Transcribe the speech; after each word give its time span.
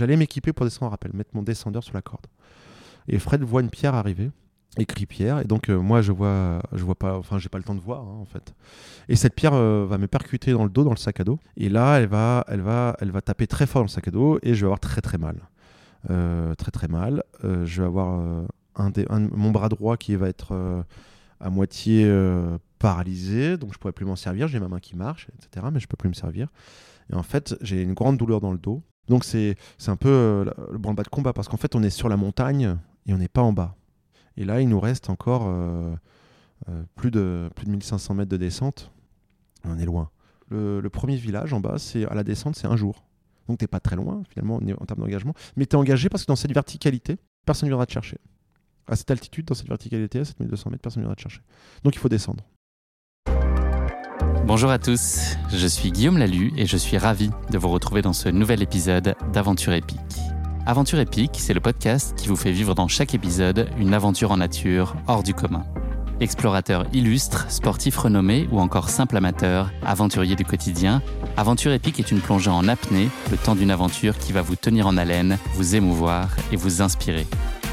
j'allais 0.00 0.16
m'équiper 0.16 0.52
pour 0.52 0.66
descendre 0.66 0.88
en 0.88 0.90
rappel, 0.90 1.12
mettre 1.14 1.30
mon 1.34 1.42
descendeur 1.42 1.84
sur 1.84 1.94
la 1.94 2.02
corde. 2.02 2.26
Et 3.06 3.18
Fred 3.18 3.42
voit 3.42 3.60
une 3.60 3.70
pierre 3.70 3.94
arriver, 3.94 4.30
écrit 4.76 5.06
pierre, 5.06 5.40
et 5.40 5.44
donc 5.44 5.68
euh, 5.68 5.78
moi 5.78 6.00
je 6.00 6.12
vois, 6.12 6.62
je 6.72 6.82
vois 6.84 6.94
pas, 6.94 7.18
enfin 7.18 7.38
j'ai 7.38 7.48
pas 7.48 7.58
le 7.58 7.64
temps 7.64 7.74
de 7.74 7.80
voir 7.80 8.00
hein, 8.02 8.18
en 8.20 8.24
fait. 8.24 8.54
Et 9.08 9.16
cette 9.16 9.34
pierre 9.34 9.54
euh, 9.54 9.86
va 9.88 9.98
me 9.98 10.06
percuter 10.06 10.52
dans 10.52 10.64
le 10.64 10.70
dos, 10.70 10.84
dans 10.84 10.90
le 10.90 10.96
sac 10.96 11.20
à 11.20 11.24
dos, 11.24 11.38
et 11.56 11.68
là 11.68 11.98
elle 11.98 12.06
va, 12.06 12.44
elle 12.48 12.60
va, 12.62 12.96
elle 13.00 13.10
va 13.10 13.20
taper 13.20 13.46
très 13.46 13.66
fort 13.66 13.80
dans 13.80 13.86
le 13.86 13.88
sac 13.88 14.08
à 14.08 14.10
dos, 14.10 14.38
et 14.42 14.54
je 14.54 14.60
vais 14.60 14.66
avoir 14.66 14.80
très 14.80 15.00
très 15.00 15.18
mal, 15.18 15.36
Euh, 16.08 16.54
très 16.54 16.70
très 16.70 16.88
mal. 16.88 17.22
Je 17.42 17.82
vais 17.82 17.86
avoir 17.86 18.08
un 18.76 18.90
mon 19.44 19.50
bras 19.50 19.68
droit 19.68 19.96
qui 19.96 20.16
va 20.16 20.28
être 20.28 20.84
à 21.40 21.50
moitié 21.50 22.08
paralysé, 22.78 23.58
donc 23.58 23.74
je 23.74 23.78
pourrais 23.78 23.92
plus 23.92 24.06
m'en 24.06 24.16
servir. 24.16 24.48
J'ai 24.48 24.60
ma 24.60 24.68
main 24.68 24.80
qui 24.80 24.96
marche, 24.96 25.28
etc., 25.34 25.66
mais 25.72 25.80
je 25.80 25.88
peux 25.88 25.96
plus 25.96 26.08
me 26.08 26.14
servir. 26.14 26.48
Et 27.12 27.14
en 27.16 27.22
fait, 27.22 27.56
j'ai 27.60 27.82
une 27.82 27.94
grande 27.94 28.16
douleur 28.16 28.40
dans 28.40 28.52
le 28.52 28.58
dos. 28.58 28.82
Donc 29.08 29.24
c'est 29.24 29.56
un 29.86 29.96
peu 29.96 30.08
euh, 30.08 30.44
le 30.70 30.78
branle-bas 30.78 31.02
de 31.02 31.08
combat 31.08 31.32
parce 31.32 31.48
qu'en 31.48 31.56
fait, 31.56 31.74
on 31.74 31.82
est 31.82 31.90
sur 31.90 32.08
la 32.08 32.16
montagne 32.16 32.76
et 33.06 33.12
on 33.12 33.18
n'est 33.18 33.28
pas 33.28 33.42
en 33.42 33.52
bas. 33.52 33.76
Et 34.36 34.44
là, 34.44 34.60
il 34.60 34.68
nous 34.68 34.80
reste 34.80 35.10
encore 35.10 35.46
euh, 35.46 35.94
euh, 36.68 36.82
plus, 36.94 37.10
de, 37.10 37.50
plus 37.54 37.66
de 37.66 37.70
1500 37.70 38.14
mètres 38.14 38.30
de 38.30 38.36
descente. 38.36 38.92
On 39.64 39.78
est 39.78 39.84
loin. 39.84 40.10
Le, 40.48 40.80
premier 40.88 41.16
village 41.16 41.52
en 41.52 41.60
bas, 41.60 41.78
c'est 41.78 42.04
à 42.06 42.14
la 42.14 42.24
descente, 42.24 42.56
c'est 42.56 42.66
un 42.66 42.76
jour. 42.76 43.04
Donc 43.46 43.58
t'es 43.58 43.68
pas 43.68 43.78
très 43.78 43.94
loin 43.96 44.22
finalement 44.28 44.56
en 44.56 44.82
en 44.82 44.84
termes 44.84 45.00
d'engagement. 45.00 45.34
Mais 45.56 45.66
tu 45.66 45.76
es 45.76 45.78
engagé 45.78 46.08
parce 46.08 46.24
que 46.24 46.28
dans 46.28 46.36
cette 46.36 46.52
verticalité, 46.52 47.18
personne 47.44 47.68
ne 47.68 47.70
viendra 47.70 47.86
te 47.86 47.92
chercher. 47.92 48.18
À 48.88 48.96
cette 48.96 49.10
altitude, 49.10 49.46
dans 49.46 49.54
cette 49.54 49.68
verticalité, 49.68 50.20
à 50.20 50.24
7200 50.24 50.70
mètres, 50.70 50.82
personne 50.82 51.02
ne 51.02 51.06
viendra 51.06 51.14
te 51.14 51.22
chercher. 51.22 51.42
Donc 51.84 51.94
il 51.94 51.98
faut 51.98 52.08
descendre. 52.08 52.44
Bonjour 54.46 54.70
à 54.70 54.78
tous, 54.78 55.36
je 55.52 55.66
suis 55.66 55.92
Guillaume 55.92 56.18
Lalu 56.18 56.52
et 56.56 56.66
je 56.66 56.76
suis 56.76 56.98
ravi 56.98 57.30
de 57.50 57.58
vous 57.58 57.68
retrouver 57.68 58.02
dans 58.02 58.12
ce 58.12 58.28
nouvel 58.28 58.62
épisode 58.62 59.14
d'Aventure 59.32 59.72
épique. 59.74 59.98
Aventure 60.66 60.98
épique, 60.98 61.36
c'est 61.38 61.54
le 61.54 61.60
podcast 61.60 62.14
qui 62.16 62.28
vous 62.28 62.36
fait 62.36 62.50
vivre 62.50 62.74
dans 62.74 62.88
chaque 62.88 63.14
épisode 63.14 63.68
une 63.78 63.94
aventure 63.94 64.32
en 64.32 64.38
nature 64.38 64.96
hors 65.06 65.22
du 65.22 65.34
commun. 65.34 65.64
Explorateur 66.20 66.84
illustre, 66.92 67.50
sportif 67.50 67.96
renommé 67.96 68.48
ou 68.50 68.60
encore 68.60 68.90
simple 68.90 69.16
amateur, 69.16 69.70
aventurier 69.82 70.36
du 70.36 70.44
quotidien, 70.44 71.00
Aventure 71.36 71.72
épique 71.72 72.00
est 72.00 72.10
une 72.10 72.20
plongée 72.20 72.50
en 72.50 72.68
apnée, 72.68 73.08
le 73.30 73.36
temps 73.36 73.54
d'une 73.54 73.70
aventure 73.70 74.18
qui 74.18 74.32
va 74.32 74.42
vous 74.42 74.56
tenir 74.56 74.86
en 74.86 74.96
haleine, 74.96 75.38
vous 75.54 75.76
émouvoir 75.76 76.28
et 76.52 76.56
vous 76.56 76.82
inspirer. 76.82 77.26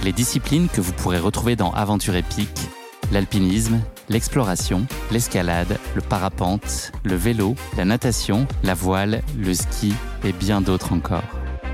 Les 0.03 0.13
disciplines 0.13 0.69
que 0.69 0.80
vous 0.80 0.94
pourrez 0.94 1.19
retrouver 1.19 1.56
dans 1.56 1.72
Aventure 1.72 2.16
épique 2.16 2.69
l'alpinisme, 3.11 3.80
l'exploration, 4.09 4.86
l'escalade, 5.11 5.77
le 5.95 6.02
parapente, 6.02 6.91
le 7.03 7.16
vélo, 7.16 7.55
la 7.77 7.86
natation, 7.86 8.47
la 8.63 8.73
voile, 8.73 9.22
le 9.38 9.53
ski 9.53 9.94
et 10.23 10.33
bien 10.33 10.61
d'autres 10.61 10.94
encore. 10.94 11.23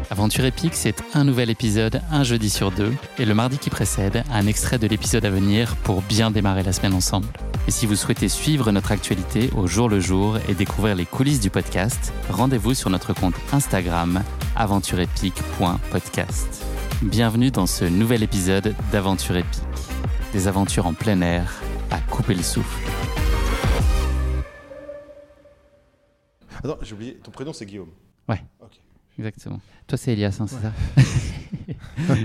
Aventure 0.10 0.44
épique, 0.46 0.76
c'est 0.76 1.02
un 1.14 1.24
nouvel 1.24 1.50
épisode 1.50 2.02
un 2.12 2.24
jeudi 2.24 2.50
sur 2.50 2.72
deux 2.72 2.92
et 3.18 3.24
le 3.26 3.34
mardi 3.34 3.58
qui 3.58 3.70
précède, 3.70 4.24
un 4.32 4.48
extrait 4.48 4.78
de 4.78 4.88
l'épisode 4.88 5.26
à 5.26 5.30
venir 5.30 5.76
pour 5.78 6.02
bien 6.04 6.30
démarrer 6.30 6.64
la 6.64 6.74
semaine 6.74 6.94
ensemble. 6.94 7.28
Et 7.68 7.72
si 7.72 7.86
vous 7.86 7.96
souhaitez 7.96 8.28
suivre 8.28 8.72
notre 8.72 8.92
actualité 8.92 9.50
au 9.56 9.68
jour 9.68 9.88
le 9.90 10.02
jour 10.02 10.38
et 10.50 10.54
découvrir 10.54 10.96
les 10.96 11.06
coulisses 11.06 11.40
du 11.40 11.50
podcast, 11.50 12.12
rendez-vous 12.30 12.74
sur 12.74 12.90
notre 12.90 13.14
compte 13.14 13.36
Instagram 13.54 14.22
aventureepique.podcast. 14.56 16.66
Bienvenue 17.02 17.52
dans 17.52 17.66
ce 17.66 17.86
nouvel 17.86 18.22
épisode 18.22 18.76
d'Aventure 18.92 19.38
épique 19.38 19.62
des 20.34 20.48
aventures 20.48 20.88
en 20.88 20.96
plein 20.96 21.22
air 21.22 21.62
à 21.92 22.00
couper 22.02 22.34
le 22.34 22.42
souffle. 22.42 22.90
Attends, 26.58 26.78
j'ai 26.82 26.94
oublié, 26.96 27.14
ton 27.24 27.30
prénom 27.30 27.54
c'est 27.54 27.68
Guillaume. 27.68 27.92
Exactement. 29.20 29.62
Toi, 29.86 29.96
c'est 29.96 30.14
Elias, 30.14 30.36
hein, 30.40 30.48
c'est 30.48 30.60
ça 30.60 30.74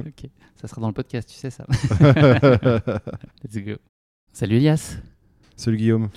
Ok, 0.00 0.30
ça 0.58 0.66
sera 0.66 0.80
dans 0.80 0.86
le 0.86 0.94
podcast, 0.94 1.28
tu 1.28 1.34
sais 1.34 1.50
ça. 1.50 1.66
Let's 3.44 3.58
go. 3.58 3.74
Salut 4.32 4.56
Elias, 4.56 4.96
Salut 5.54 5.76
Guillaume. 5.76 6.08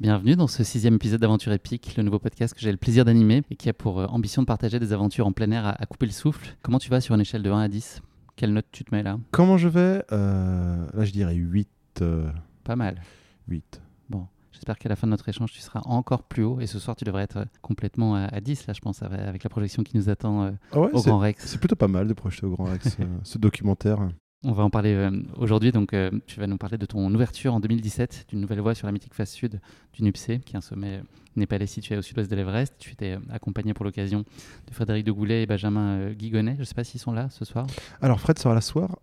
bienvenue 0.00 0.36
dans 0.36 0.48
ce 0.48 0.64
sixième 0.64 0.96
épisode 0.96 1.20
d'Aventure 1.22 1.52
épique, 1.52 1.94
le 1.96 2.02
nouveau 2.02 2.18
podcast 2.18 2.52
que 2.52 2.60
j'ai 2.60 2.70
le 2.70 2.76
plaisir 2.76 3.06
d'animer 3.06 3.42
et 3.50 3.56
qui 3.56 3.70
a 3.70 3.72
pour 3.72 4.00
euh, 4.00 4.06
ambition 4.08 4.42
de 4.42 4.46
partager 4.46 4.78
des 4.78 4.92
aventures 4.92 5.26
en 5.26 5.32
plein 5.32 5.50
air 5.50 5.64
à, 5.64 5.82
à 5.82 5.86
couper 5.86 6.04
le 6.04 6.12
souffle. 6.12 6.54
Comment 6.60 6.78
tu 6.78 6.90
vas 6.90 7.00
sur 7.00 7.14
une 7.14 7.22
échelle 7.22 7.42
de 7.42 7.50
1 7.50 7.58
à 7.58 7.68
10 7.68 8.02
Quelle 8.42 8.54
note 8.54 8.66
tu 8.72 8.82
te 8.82 8.92
mets 8.92 9.04
là 9.04 9.20
Comment 9.30 9.56
je 9.56 9.68
vais 9.68 10.02
Euh, 10.10 10.84
Là, 10.94 11.04
je 11.04 11.12
dirais 11.12 11.36
8. 11.36 11.68
euh, 12.00 12.28
Pas 12.64 12.74
mal. 12.74 13.00
8. 13.46 13.80
Bon, 14.10 14.26
j'espère 14.50 14.80
qu'à 14.80 14.88
la 14.88 14.96
fin 14.96 15.06
de 15.06 15.12
notre 15.12 15.28
échange, 15.28 15.52
tu 15.52 15.60
seras 15.60 15.80
encore 15.84 16.24
plus 16.24 16.42
haut 16.42 16.58
et 16.58 16.66
ce 16.66 16.80
soir, 16.80 16.96
tu 16.96 17.04
devrais 17.04 17.22
être 17.22 17.36
euh, 17.36 17.44
complètement 17.60 18.16
à, 18.16 18.22
à 18.24 18.40
10 18.40 18.66
là, 18.66 18.72
je 18.74 18.80
pense, 18.80 19.00
avec 19.04 19.44
la 19.44 19.48
projection 19.48 19.84
qui 19.84 19.96
nous 19.96 20.08
attend 20.08 20.42
euh, 20.42 20.50
Ah 20.72 20.80
ouais, 20.80 20.90
au 20.92 21.00
Grand 21.02 21.18
Rex. 21.18 21.46
c'est 21.46 21.58
plutôt 21.58 21.76
pas 21.76 21.86
mal 21.86 22.08
de 22.08 22.14
projeter 22.14 22.44
au 22.46 22.50
Grand 22.50 22.64
Rex 22.64 22.96
ce 23.22 23.38
documentaire. 23.38 24.08
On 24.44 24.52
va 24.52 24.64
en 24.64 24.70
parler 24.70 24.92
euh, 24.92 25.10
aujourd'hui. 25.36 25.70
Donc, 25.70 25.92
euh, 25.92 26.10
tu 26.26 26.40
vas 26.40 26.48
nous 26.48 26.56
parler 26.56 26.76
de 26.76 26.84
ton 26.84 27.12
ouverture 27.14 27.54
en 27.54 27.60
2017 27.60 28.26
d'une 28.28 28.40
nouvelle 28.40 28.60
voie 28.60 28.74
sur 28.74 28.86
la 28.86 28.92
mythique 28.92 29.14
face 29.14 29.30
sud 29.30 29.60
du 29.92 30.02
Nupsé, 30.02 30.40
qui 30.40 30.54
est 30.54 30.56
un 30.56 30.60
sommet 30.60 30.98
euh, 30.98 31.02
népalais 31.36 31.68
situé 31.68 31.96
au 31.96 32.02
sud-ouest 32.02 32.28
de 32.28 32.34
l'Everest. 32.34 32.74
Tu 32.78 32.92
étais 32.92 33.16
accompagné 33.30 33.72
pour 33.72 33.84
l'occasion 33.84 34.24
de 34.66 34.74
Frédéric 34.74 35.04
de 35.04 35.12
Goulet 35.12 35.44
et 35.44 35.46
Benjamin 35.46 36.10
Guigonnet. 36.10 36.54
Je 36.56 36.60
ne 36.60 36.64
sais 36.64 36.74
pas 36.74 36.82
s'ils 36.84 37.00
sont 37.00 37.12
là 37.12 37.28
ce 37.30 37.44
soir. 37.44 37.66
Alors, 38.00 38.20
Fred 38.20 38.38
sera 38.38 38.54
là 38.54 38.60
ce 38.60 38.70
soir. 38.70 38.98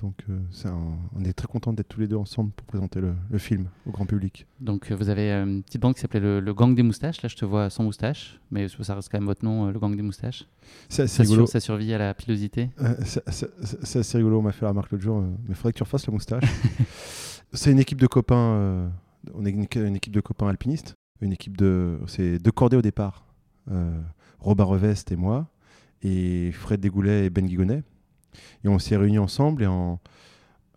Donc, 0.00 0.14
euh, 0.30 0.38
un- 0.64 0.96
on 1.14 1.24
est 1.24 1.32
très 1.32 1.46
contents 1.46 1.72
d'être 1.72 1.88
tous 1.88 2.00
les 2.00 2.08
deux 2.08 2.16
ensemble 2.16 2.52
pour 2.52 2.66
présenter 2.66 3.00
le, 3.00 3.14
le 3.30 3.38
film 3.38 3.66
au 3.86 3.90
grand 3.90 4.06
public. 4.06 4.46
Donc, 4.60 4.90
euh, 4.90 4.94
vous 4.96 5.08
avez 5.10 5.30
euh, 5.32 5.44
une 5.44 5.62
petite 5.62 5.80
bande 5.80 5.94
qui 5.94 6.00
s'appelait 6.00 6.20
le, 6.20 6.40
le 6.40 6.54
Gang 6.54 6.74
des 6.74 6.82
Moustaches. 6.82 7.20
Là, 7.22 7.28
je 7.28 7.36
te 7.36 7.44
vois 7.44 7.68
sans 7.70 7.84
moustache, 7.84 8.40
mais 8.50 8.66
ça 8.68 8.94
reste 8.94 9.10
quand 9.10 9.18
même 9.18 9.26
votre 9.26 9.44
nom, 9.44 9.66
le 9.70 9.78
Gang 9.78 9.94
des 9.94 10.02
Moustaches. 10.02 10.46
C'est 10.88 11.02
assez 11.02 11.16
Ça, 11.16 11.22
rigolo. 11.24 11.46
sur- 11.46 11.52
ça 11.52 11.60
survit 11.60 11.92
à 11.92 11.98
la 11.98 12.14
pilosité. 12.14 12.70
C'est- 13.04 14.16
rigolo, 14.16 14.38
on 14.38 14.42
m'a 14.42 14.52
fait 14.52 14.64
la 14.64 14.70
remarque 14.70 14.90
l'autre 14.92 15.04
jour, 15.04 15.20
mais 15.20 15.28
il 15.50 15.54
faudrait 15.54 15.72
que 15.72 15.78
tu 15.78 15.82
refasses 15.82 16.06
la 16.06 16.12
moustache. 16.12 16.44
c'est 17.52 17.72
une 17.72 17.78
équipe 17.78 18.00
de 18.00 18.06
copains, 18.06 18.90
on 19.34 19.44
est 19.44 19.50
une, 19.50 19.66
une 19.76 19.96
équipe 19.96 20.12
de 20.14 20.20
copains 20.20 20.48
alpinistes, 20.48 20.94
une 21.20 21.32
équipe 21.32 21.56
de, 21.56 21.98
c'est 22.06 22.38
deux 22.38 22.52
cordées 22.52 22.76
au 22.76 22.82
départ, 22.82 23.26
Robin 24.38 24.64
Revest 24.64 25.12
et 25.12 25.16
moi, 25.16 25.46
et 26.02 26.50
Fred 26.52 26.80
Desgoulet 26.80 27.26
et 27.26 27.30
Ben 27.30 27.44
Guigonnet. 27.46 27.82
Et 28.64 28.68
on 28.68 28.78
s'est 28.78 28.96
réunis 28.96 29.18
ensemble 29.18 29.62
et 29.62 29.66
en, 29.66 29.98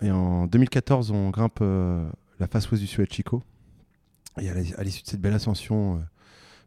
et 0.02 0.12
en 0.12 0.48
2014, 0.48 1.12
on 1.12 1.30
grimpe 1.30 1.60
euh, 1.62 2.08
la 2.40 2.48
face 2.48 2.70
ouest 2.72 2.82
du 2.82 2.88
Suez 2.88 3.08
Chico. 3.10 3.42
Et 4.42 4.50
à 4.50 4.84
l'issue 4.84 5.04
de 5.04 5.08
cette 5.08 5.22
belle 5.22 5.34
ascension 5.34 5.96
euh, 5.96 6.00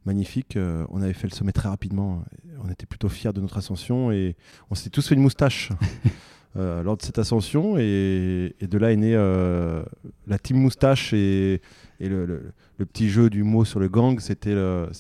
magnifique, 0.05 0.57
euh, 0.57 0.87
on 0.91 1.03
avait 1.03 1.13
fait 1.15 1.27
le 1.29 1.35
sommet 1.35 1.53
très 1.53 1.69
rapidement. 1.69 2.23
On 2.65 2.71
était 2.71 2.87
plutôt 2.87 3.09
fiers 3.09 3.33
de 3.33 3.41
notre 3.41 3.57
ascension 3.59 4.13
et 4.13 4.37
on 4.71 4.75
s'était 4.75 4.91
tous 4.91 5.09
fait 5.09 5.15
une 5.17 5.23
moustache 5.23 5.71
lors 6.55 6.97
de 6.97 7.03
cette 7.03 7.19
ascension. 7.19 7.77
Et, 7.77 8.55
et 8.61 8.67
de 8.67 8.79
là 8.79 8.93
est 8.93 8.97
née 8.97 9.15
la 10.27 10.39
team 10.39 10.59
moustache 10.59 11.13
et, 11.13 11.61
et 12.01 12.09
le, 12.09 12.25
le- 12.27 12.53
le 12.79 12.85
petit 12.85 13.09
jeu 13.09 13.31
du 13.31 13.43
mot 13.43 13.65
sur 13.65 13.81
le 13.81 13.89
gang. 13.89 14.21
C'était 14.21 14.55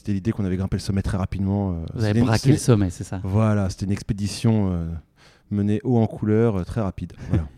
l'idée 0.08 0.32
qu'on 0.32 0.44
avait 0.46 0.56
grimpé 0.56 0.76
le 0.76 0.80
sommet 0.82 1.02
très 1.02 1.18
rapidement. 1.18 1.82
Vous 1.94 2.04
avez 2.04 2.20
une- 2.20 2.26
braqué 2.26 2.50
le 2.52 2.56
sommet, 2.58 2.90
c'est 2.90 3.04
ça? 3.04 3.20
Voilà, 3.22 3.68
c'était 3.70 3.84
une 3.86 3.92
expédition 3.92 4.88
menée 5.50 5.80
haut 5.84 5.98
en 5.98 6.06
couleur, 6.06 6.56
euh, 6.56 6.64
très 6.64 6.80
rapide. 6.80 7.12
Voilà. 7.28 7.48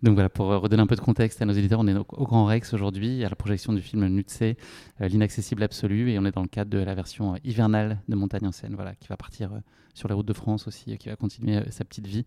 Donc 0.00 0.14
voilà, 0.14 0.28
pour 0.28 0.52
euh, 0.52 0.58
redonner 0.58 0.82
un 0.82 0.86
peu 0.86 0.94
de 0.94 1.00
contexte 1.00 1.42
à 1.42 1.44
nos 1.44 1.52
éditeurs, 1.52 1.80
on 1.80 1.88
est 1.88 1.96
au, 1.96 2.04
Grand 2.04 2.44
Rex 2.44 2.72
aujourd'hui, 2.72 3.24
à 3.24 3.28
la 3.28 3.34
projection 3.34 3.72
du 3.72 3.82
film 3.82 4.06
Nutse, 4.06 4.42
euh, 4.42 4.54
l'inaccessible 5.00 5.64
absolu, 5.64 6.12
et 6.12 6.18
on 6.20 6.24
est 6.24 6.30
dans 6.30 6.42
le 6.42 6.48
cadre 6.48 6.70
de 6.70 6.78
la 6.78 6.94
version 6.94 7.34
euh, 7.34 7.38
hivernale 7.42 8.00
de 8.08 8.14
Montagne 8.14 8.46
en 8.46 8.52
scène, 8.52 8.76
voilà, 8.76 8.94
qui 8.94 9.08
va 9.08 9.16
partir 9.16 9.52
euh, 9.52 9.58
sur 9.94 10.06
les 10.06 10.14
routes 10.14 10.28
de 10.28 10.32
France 10.32 10.68
aussi, 10.68 10.96
qui 10.98 11.08
va 11.08 11.16
continuer 11.16 11.60
sa 11.70 11.84
petite 11.84 12.06
vie 12.06 12.24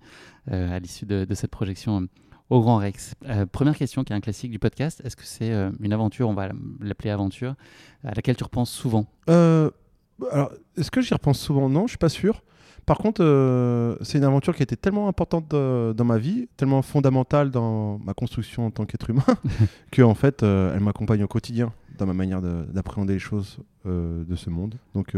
à 0.51 0.77
l'issue 0.79 1.05
de, 1.05 1.23
de 1.23 1.33
cette 1.33 1.51
projection 1.51 2.09
au 2.51 2.59
Grand 2.59 2.77
Rex. 2.77 3.15
Euh, 3.27 3.45
première 3.45 3.77
question, 3.77 4.03
qui 4.03 4.11
est 4.11 4.15
un 4.15 4.19
classique 4.19 4.51
du 4.51 4.59
podcast, 4.59 5.01
est-ce 5.05 5.15
que 5.15 5.23
c'est 5.23 5.51
euh, 5.51 5.71
une 5.79 5.93
aventure, 5.93 6.27
on 6.27 6.33
va 6.33 6.49
l'appeler 6.81 7.09
aventure, 7.09 7.55
à 8.03 8.13
laquelle 8.13 8.35
tu 8.35 8.43
repenses 8.43 8.69
souvent? 8.69 9.07
Euh, 9.29 9.71
alors, 10.31 10.51
est-ce 10.77 10.91
que 10.91 10.99
j'y 10.99 11.13
repense 11.13 11.39
souvent? 11.39 11.69
Non, 11.69 11.87
je 11.87 11.91
suis 11.91 11.97
pas 11.97 12.09
sûr. 12.09 12.43
Par 12.85 12.97
contre, 12.97 13.23
euh, 13.23 13.95
c'est 14.01 14.17
une 14.17 14.23
aventure 14.23 14.55
qui 14.55 14.61
a 14.61 14.65
été 14.65 14.75
tellement 14.75 15.07
importante 15.07 15.53
euh, 15.53 15.93
dans 15.93 16.03
ma 16.03 16.17
vie, 16.17 16.47
tellement 16.57 16.81
fondamentale 16.81 17.51
dans 17.51 17.99
ma 17.99 18.13
construction 18.13 18.65
en 18.65 18.71
tant 18.71 18.85
qu'être 18.85 19.09
humain, 19.09 19.23
que 19.91 20.01
en 20.01 20.13
fait, 20.15 20.43
euh, 20.43 20.73
elle 20.75 20.81
m'accompagne 20.81 21.23
au 21.23 21.27
quotidien 21.27 21.71
dans 21.97 22.05
ma 22.05 22.13
manière 22.13 22.41
de- 22.41 22.63
d'appréhender 22.73 23.13
les 23.13 23.19
choses 23.19 23.59
euh, 23.85 24.23
de 24.25 24.35
ce 24.35 24.49
monde. 24.49 24.75
Donc 24.93 25.15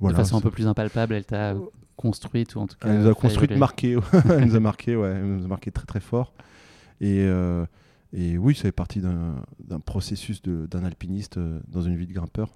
voilà. 0.00 0.16
De 0.18 0.22
façon 0.22 0.36
un 0.36 0.40
peu 0.40 0.50
plus 0.50 0.66
impalpable, 0.66 1.14
elle 1.14 1.24
t'a 1.24 1.54
construite, 1.96 2.54
ou 2.56 2.60
en 2.60 2.66
tout 2.66 2.76
cas... 2.80 2.88
Elle 2.92 3.00
nous 3.02 3.08
a 3.10 3.14
construite, 3.14 3.56
marquée. 3.56 3.96
elle 4.28 4.46
nous 4.46 4.56
a 4.56 4.60
marqué, 4.60 4.96
ouais. 4.96 5.08
Elle 5.10 5.36
nous 5.36 5.44
a 5.44 5.48
marqué 5.48 5.70
très 5.70 5.84
très 5.86 6.00
fort. 6.00 6.32
Et, 7.00 7.26
et 8.12 8.36
oui, 8.38 8.54
ça 8.54 8.62
fait 8.62 8.72
partie 8.72 9.00
d'un 9.00 9.80
processus 9.84 10.42
d'un 10.42 10.84
alpiniste 10.84 11.38
dans 11.68 11.82
une 11.82 11.96
vie 11.96 12.06
de 12.06 12.12
grimpeur. 12.14 12.48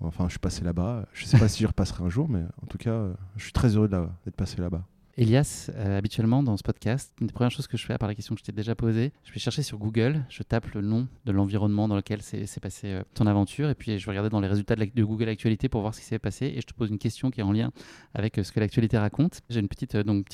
Enfin, 0.00 0.24
je 0.26 0.30
suis 0.30 0.38
passé 0.38 0.64
là-bas. 0.64 1.06
Je 1.12 1.24
sais 1.26 1.38
pas 1.38 1.48
si 1.48 1.58
j'y 1.58 1.66
repasserai 1.66 2.04
un 2.04 2.08
jour, 2.08 2.28
mais 2.28 2.42
en 2.62 2.66
tout 2.66 2.78
cas, 2.78 2.90
euh, 2.90 3.14
je 3.36 3.44
suis 3.44 3.52
très 3.52 3.76
heureux 3.76 3.88
d'être 3.88 4.36
passé 4.36 4.60
là-bas. 4.60 4.84
Elias, 5.18 5.70
euh, 5.74 5.98
habituellement 5.98 6.42
dans 6.42 6.56
ce 6.56 6.62
podcast, 6.62 7.12
une 7.20 7.26
des 7.26 7.34
premières 7.34 7.50
choses 7.50 7.66
que 7.66 7.76
je 7.76 7.84
fais, 7.84 7.92
à 7.92 7.98
part 7.98 8.08
la 8.08 8.14
question 8.14 8.34
que 8.34 8.40
je 8.40 8.44
t'ai 8.44 8.52
déjà 8.52 8.74
posée, 8.74 9.12
je 9.24 9.32
vais 9.32 9.40
chercher 9.40 9.62
sur 9.62 9.76
Google, 9.76 10.24
je 10.30 10.42
tape 10.42 10.72
le 10.72 10.80
nom 10.80 11.06
de 11.26 11.32
l'environnement 11.32 11.86
dans 11.86 11.96
lequel 11.96 12.22
s'est 12.22 12.46
passé 12.62 12.88
euh, 12.88 13.02
ton 13.12 13.26
aventure, 13.26 13.68
et 13.68 13.74
puis 13.74 13.98
je 13.98 14.06
vais 14.06 14.10
regarder 14.10 14.30
dans 14.30 14.40
les 14.40 14.48
résultats 14.48 14.74
de, 14.74 15.04
Google 15.04 15.28
Actualité 15.28 15.68
pour 15.68 15.82
voir 15.82 15.94
ce 15.94 16.00
qui 16.00 16.06
s'est 16.06 16.18
passé, 16.18 16.46
et 16.46 16.62
je 16.62 16.66
te 16.66 16.72
pose 16.72 16.88
une 16.88 16.98
question 16.98 17.30
qui 17.30 17.40
est 17.40 17.42
en 17.42 17.52
lien 17.52 17.72
avec 18.14 18.38
euh, 18.38 18.42
ce 18.42 18.52
que 18.52 18.60
l'actualité 18.60 18.96
raconte. 18.96 19.42
J'ai 19.50 19.60
une 19.60 19.68
petite, 19.68 19.92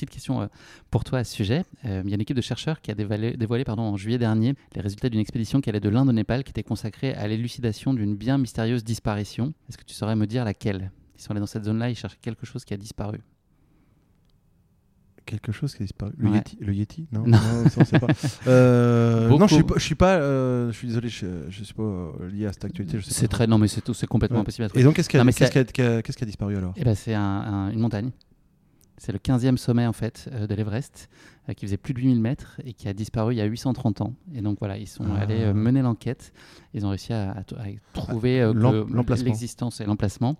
question 0.09 0.49
pour 0.89 1.03
toi 1.03 1.19
à 1.19 1.23
ce 1.25 1.33
sujet. 1.35 1.65
Il 1.83 1.89
y 1.89 2.11
a 2.11 2.15
une 2.15 2.21
équipe 2.21 2.37
de 2.37 2.41
chercheurs 2.41 2.79
qui 2.79 2.91
a 2.91 2.95
dévoilé, 2.95 3.63
pardon, 3.65 3.83
en 3.83 3.97
juillet 3.97 4.17
dernier 4.17 4.55
les 4.75 4.81
résultats 4.81 5.09
d'une 5.09 5.19
expédition 5.19 5.59
qui 5.59 5.69
allait 5.69 5.79
de 5.79 5.89
l'Inde 5.89 6.09
au 6.09 6.13
Népal, 6.13 6.43
qui 6.43 6.51
était 6.51 6.63
consacrée 6.63 7.13
à 7.13 7.27
l'élucidation 7.27 7.93
d'une 7.93 8.15
bien 8.15 8.37
mystérieuse 8.37 8.83
disparition. 8.83 9.53
Est-ce 9.67 9.77
que 9.77 9.83
tu 9.83 9.93
saurais 9.93 10.15
me 10.15 10.25
dire 10.25 10.45
laquelle? 10.45 10.91
Ils 11.17 11.21
sont 11.21 11.31
allés 11.31 11.41
dans 11.41 11.47
cette 11.47 11.65
zone-là, 11.65 11.89
ils 11.89 11.95
cherchaient 11.95 12.17
quelque 12.21 12.45
chose 12.45 12.63
qui 12.63 12.73
a 12.73 12.77
disparu 12.77 13.19
quelque 15.29 15.51
chose 15.51 15.73
qui 15.75 15.83
a 15.83 15.85
disparu. 15.85 16.11
Le, 16.17 16.29
Ouais. 16.29 16.37
Yeti, 16.37 16.57
le 16.59 16.73
Yeti 16.73 17.07
Non, 17.11 17.23
Non. 17.27 17.37
ça, 17.69 17.81
on 17.81 17.85
sait 17.85 17.99
pas. 17.99 18.07
Euh, 18.47 19.29
non, 19.37 19.47
je 19.47 19.53
suis 19.55 19.63
pas, 19.63 19.73
je 19.77 19.83
suis 19.83 19.95
pas, 19.95 20.15
euh, 20.15 20.71
je 20.71 20.77
suis 20.77 20.87
désolé, 20.87 21.09
je, 21.09 21.25
je 21.49 21.63
suis 21.63 21.73
pas 21.73 21.83
euh, 21.83 22.29
lié 22.31 22.45
à 22.47 22.53
cette 22.53 22.65
actualité. 22.65 22.97
C'est 23.03 23.27
très, 23.27 23.47
non 23.47 23.57
mais 23.57 23.67
c'est 23.67 23.81
tout, 23.81 23.93
c'est 23.93 24.07
complètement 24.07 24.37
Ouais. 24.37 24.41
impossible 24.41 24.65
à 24.65 24.69
trouver. 24.69 24.81
Et 24.81 24.83
donc, 24.83 24.95
qu'est-ce 24.95 25.09
qui 25.09 25.17
a, 25.17 25.23
Non, 25.23 25.31
c'est- 25.31 25.49
qui 25.51 25.57
a- 25.59 25.63
qui 25.63 25.81
a- 25.81 25.97
a 25.97 26.25
disparu 26.25 26.57
alors? 26.57 26.73
Eh 26.77 26.83
ben, 26.83 26.95
c'est 26.95 27.13
un- 27.13 27.21
un- 27.21 27.69
une 27.71 27.79
montagne. 27.79 28.11
C'est 29.01 29.13
le 29.13 29.19
15e 29.19 29.57
sommet 29.57 29.87
en 29.87 29.93
fait 29.93 30.27
euh, 30.33 30.45
de 30.45 30.53
l'Everest 30.55 31.09
qui 31.55 31.65
faisait 31.65 31.77
plus 31.77 31.93
de 31.93 31.99
8000 31.99 32.19
mètres 32.19 32.59
et 32.65 32.73
qui 32.73 32.87
a 32.89 32.93
disparu 32.93 33.33
il 33.33 33.37
y 33.37 33.41
a 33.41 33.45
830 33.45 34.01
ans. 34.01 34.13
Et 34.35 34.41
donc 34.41 34.57
voilà, 34.59 34.77
ils 34.77 34.87
sont 34.87 35.05
Ah. 35.15 35.21
allés 35.21 35.41
euh, 35.41 35.53
mener 35.53 35.81
l'enquête. 35.81 36.33
Ils 36.73 36.85
ont 36.85 36.89
réussi 36.89 37.13
à, 37.13 37.31
à 37.31 37.43
t- 37.43 37.55
à 37.55 37.63
trouver 37.93 38.41
l'emplacement. 38.53 39.25
l'existence 39.25 39.79
et 39.79 39.85
l'emplacement 39.85 40.35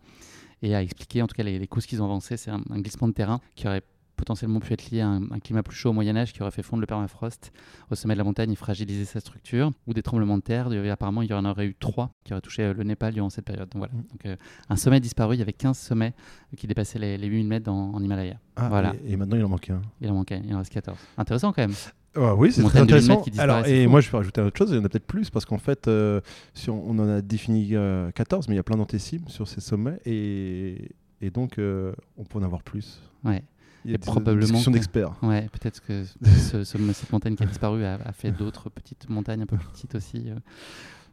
et 0.62 0.76
à 0.76 0.84
expliquer 0.84 1.22
en 1.22 1.28
tout 1.28 1.36
cas 1.36 1.44
les, 1.44 1.58
les 1.58 1.68
causes 1.68 1.86
qu'ils 1.86 2.02
ont 2.02 2.06
avancées. 2.06 2.36
C'est 2.36 2.52
un, 2.52 2.62
un 2.70 2.80
glissement 2.82 3.08
de 3.08 3.14
terrain 3.14 3.40
qui 3.56 3.66
aurait 3.66 3.82
potentiellement 4.20 4.60
pu 4.60 4.74
être 4.74 4.92
lié 4.92 5.02
à 5.02 5.08
un, 5.08 5.24
un 5.32 5.40
climat 5.40 5.64
plus 5.64 5.76
chaud 5.76 5.90
au 5.90 5.94
Moyen 5.94 6.16
Âge 6.18 6.34
qui 6.34 6.42
aurait 6.42 6.52
fait 6.52 6.62
fondre 6.62 6.82
le 6.82 6.86
permafrost 6.88 7.52
au 7.90 7.96
sommet 7.96 8.14
de 8.14 8.18
la 8.20 8.24
montagne 8.24 8.52
et 8.52 8.56
fragilisé 8.56 9.06
sa 9.06 9.20
structure, 9.20 9.72
ou 9.88 9.94
des 9.94 10.04
tremblements 10.04 10.38
de 10.38 10.44
terre. 10.44 10.68
Apparemment, 10.92 11.22
il 11.22 11.30
y 11.30 11.34
en 11.34 11.46
aurait 11.46 11.66
eu 11.68 11.76
trois 11.80 12.12
qui 12.24 12.34
auraient 12.34 12.42
touché 12.42 12.64
euh, 12.64 12.74
le 12.74 12.84
Népal 12.84 13.14
durant 13.14 13.30
cette 13.30 13.46
période. 13.46 13.70
Donc 13.70 13.80
voilà. 13.80 13.94
Mm. 13.94 14.04
Donc, 14.12 14.26
euh, 14.26 14.36
un 14.70 14.76
sommet 14.76 15.00
disparu, 15.00 15.36
il 15.36 15.40
y 15.40 15.42
avait 15.42 15.54
15 15.54 15.78
sommets 15.78 16.14
qui 16.58 16.68
dépassaient 16.68 17.00
les, 17.00 17.18
les 17.18 17.28
8000 17.28 17.48
mètres 17.48 17.66
dans- 17.66 17.94
en 17.94 18.04
Himalaya. 18.04 18.36
Ah, 18.56 18.68
voilà. 18.70 18.94
Et, 19.06 19.14
et 19.14 19.18
maintenant, 19.18 19.38
il 19.38 19.44
en 19.46 19.50
manque 19.50 19.70
un. 19.70 19.82
Il 20.02 20.10
en 20.12 20.14
manquait, 20.16 20.42
il 20.46 20.54
en 20.54 20.58
reste 20.60 20.74
14. 20.74 20.98
Intéressant 21.18 21.54
quand 21.54 21.62
même. 21.62 21.76
Ah 22.16 22.36
oui, 22.36 22.52
c'est 22.52 22.64
très 22.64 22.80
intéressant. 22.80 23.24
Alors, 23.38 23.66
et 23.68 23.86
moi, 23.86 24.02
je 24.02 24.10
vais 24.10 24.18
rajouter 24.18 24.42
autre 24.42 24.58
chose. 24.58 24.72
Il 24.72 24.78
y 24.78 24.80
en 24.80 24.84
a 24.84 24.90
peut-être 24.90 25.06
plus 25.06 25.30
parce 25.30 25.46
qu'en 25.46 25.60
fait, 25.60 25.88
euh, 25.88 26.20
si 26.56 26.70
on, 26.72 26.84
on 26.90 26.98
en 27.00 27.08
a 27.08 27.22
défini 27.22 27.70
euh, 27.76 28.10
14, 28.12 28.48
mais 28.48 28.56
il 28.56 28.58
y 28.58 28.60
a 28.60 28.64
plein 28.64 28.78
d'antécimes 28.78 29.28
sur 29.28 29.48
ces 29.48 29.62
sommets 29.62 30.00
et, 30.06 30.90
et 31.22 31.30
donc 31.30 31.60
euh, 31.60 31.94
on 32.18 32.24
peut 32.24 32.40
en 32.40 32.44
avoir 32.44 32.64
plus. 32.64 33.00
Ouais. 33.24 33.44
Il 33.86 33.92
y 33.92 33.94
a 33.94 33.98
des 33.98 34.06
probablement 34.06 34.62
d'experts. 34.72 35.14
Ouais, 35.22 35.48
peut-être 35.52 35.82
que 35.82 36.04
ce- 36.24 36.64
ce- 36.64 36.94
cette 36.94 37.12
montagne 37.12 37.36
qui 37.36 37.44
a 37.44 37.46
disparu 37.46 37.84
a, 37.86 37.96
a 38.04 38.12
fait 38.12 38.32
d'autres 38.32 38.70
petites 38.70 39.10
montagnes 39.10 39.42
un 39.42 39.46
peu 39.46 39.58
plus 39.58 39.68
petites 39.68 39.96
aussi. 39.96 40.24
euh. 40.30 40.36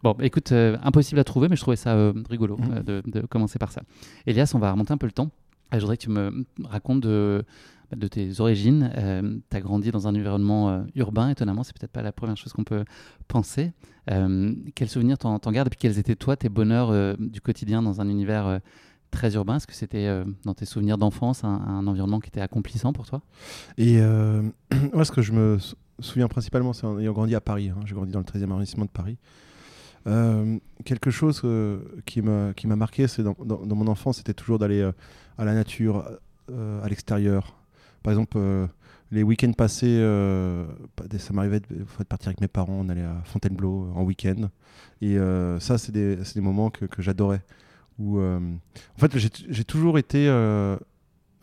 Bon, 0.02 0.14
bah, 0.18 0.24
écoute, 0.26 0.52
euh, 0.52 0.76
impossible 0.82 1.20
à 1.20 1.24
trouver, 1.24 1.48
mais 1.48 1.56
je 1.56 1.62
trouvais 1.62 1.76
ça 1.76 1.94
euh, 1.94 2.12
rigolo 2.28 2.58
euh, 2.72 2.82
de, 2.82 3.02
de 3.10 3.20
commencer 3.26 3.58
par 3.58 3.72
ça. 3.72 3.82
Elias, 4.26 4.52
on 4.54 4.58
va 4.58 4.70
remonter 4.72 4.92
un 4.92 4.98
peu 4.98 5.06
le 5.06 5.12
temps. 5.12 5.30
Je 5.72 5.78
voudrais 5.78 5.96
que 5.96 6.02
tu 6.02 6.10
me 6.10 6.44
racontes 6.64 7.00
de, 7.00 7.44
de 7.96 8.06
tes 8.08 8.40
origines. 8.40 8.90
tu 9.50 9.56
as 9.56 9.60
grandi 9.60 9.90
dans 9.90 10.06
un 10.06 10.14
environnement 10.14 10.84
urbain, 10.94 11.30
étonnamment, 11.30 11.64
c'est 11.64 11.76
peut-être 11.76 11.90
pas 11.92 12.02
la 12.02 12.12
première 12.12 12.36
chose 12.36 12.52
qu'on 12.52 12.62
peut 12.64 12.84
penser. 13.26 13.72
Quels 14.06 14.88
souvenirs 14.88 15.18
t'en 15.18 15.38
gardes? 15.50 15.66
Et 15.68 15.70
puis 15.70 15.78
quels 15.80 15.98
étaient, 15.98 16.14
toi, 16.14 16.36
tes 16.36 16.48
bonheurs 16.48 17.16
du 17.18 17.40
quotidien 17.40 17.82
dans 17.82 18.00
un 18.00 18.08
univers 18.08 18.60
très 19.10 19.34
urbain 19.34 19.56
Est-ce 19.56 19.66
que 19.66 19.74
c'était, 19.74 20.06
euh, 20.06 20.24
dans 20.44 20.54
tes 20.54 20.64
souvenirs 20.64 20.98
d'enfance, 20.98 21.44
un, 21.44 21.86
environnement 21.86 22.20
qui 22.20 22.28
était 22.28 22.40
accomplissant 22.40 22.92
pour 22.92 23.06
toi? 23.06 23.22
Et 23.78 23.98
euh, 24.00 24.42
moi, 24.92 25.04
ce 25.04 25.12
que 25.12 25.22
je 25.22 25.32
me 25.32 25.58
sou- 25.58 25.76
souviens 26.00 26.28
principalement, 26.28 26.72
c'est 26.72 26.86
en 26.86 26.98
ayant 26.98 27.12
grandi 27.12 27.34
à 27.34 27.40
Paris. 27.40 27.70
hein. 27.70 27.80
J'ai 27.84 27.94
grandi 27.94 28.12
dans 28.12 28.20
le 28.20 28.24
13e 28.24 28.50
arrondissement 28.50 28.84
de 28.84 28.90
Paris. 28.90 29.16
Euh, 30.06 30.58
quelque 30.84 31.10
chose 31.10 31.42
qui 32.04 32.22
m'a 32.22 32.52
qui 32.54 32.68
m'a 32.68 32.76
marqué, 32.76 33.06
dans, 33.18 33.74
mon 33.74 33.88
enfance, 33.88 34.18
c'était 34.18 34.34
toujours 34.34 34.60
d'aller 34.60 34.88
à 35.36 35.44
la 35.44 35.52
nature, 35.52 36.08
à 36.48 36.88
l'extérieur. 36.88 37.56
Par 38.04 38.12
exemple, 38.12 38.38
les 39.10 39.24
week-ends 39.24 39.52
passés, 39.52 39.98
pas 40.94 41.08
des- 41.08 41.18
ça 41.18 41.32
m'arrivait 41.32 41.58
de, 41.58 41.84
partir 42.08 42.28
avec 42.28 42.40
mes 42.40 42.46
parents, 42.46 42.78
on 42.78 42.88
allait 42.88 43.02
à 43.02 43.20
Fontainebleau 43.24 43.90
en 43.96 44.04
week-end. 44.04 44.48
Et 45.02 45.18
ça, 45.58 45.76
c'est 45.76 45.90
des, 45.90 46.14
des 46.14 46.40
moments 46.40 46.70
que 46.70 47.02
j'adorais. 47.02 47.42
Où, 47.98 48.18
euh, 48.18 48.38
en 48.38 48.98
fait, 48.98 49.16
j'ai 49.16 49.64
toujours 49.64 49.98
été 49.98 50.28
euh, 50.28 50.76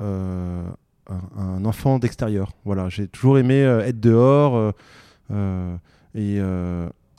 euh, 0.01 0.63
un, 1.09 1.65
enfant 1.65 1.99
d'extérieur. 1.99 2.51
Voilà, 2.65 2.89
j'ai 2.89 3.07
toujours 3.07 3.37
aimé 3.37 3.55
être 3.61 3.99
dehors. 3.99 4.73
et 6.15 6.39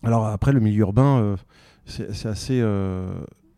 alors 0.02 0.26
après, 0.26 0.52
le 0.52 0.60
milieu 0.60 0.80
urbain, 0.80 1.36
c'est 1.86 2.26
assez. 2.26 2.64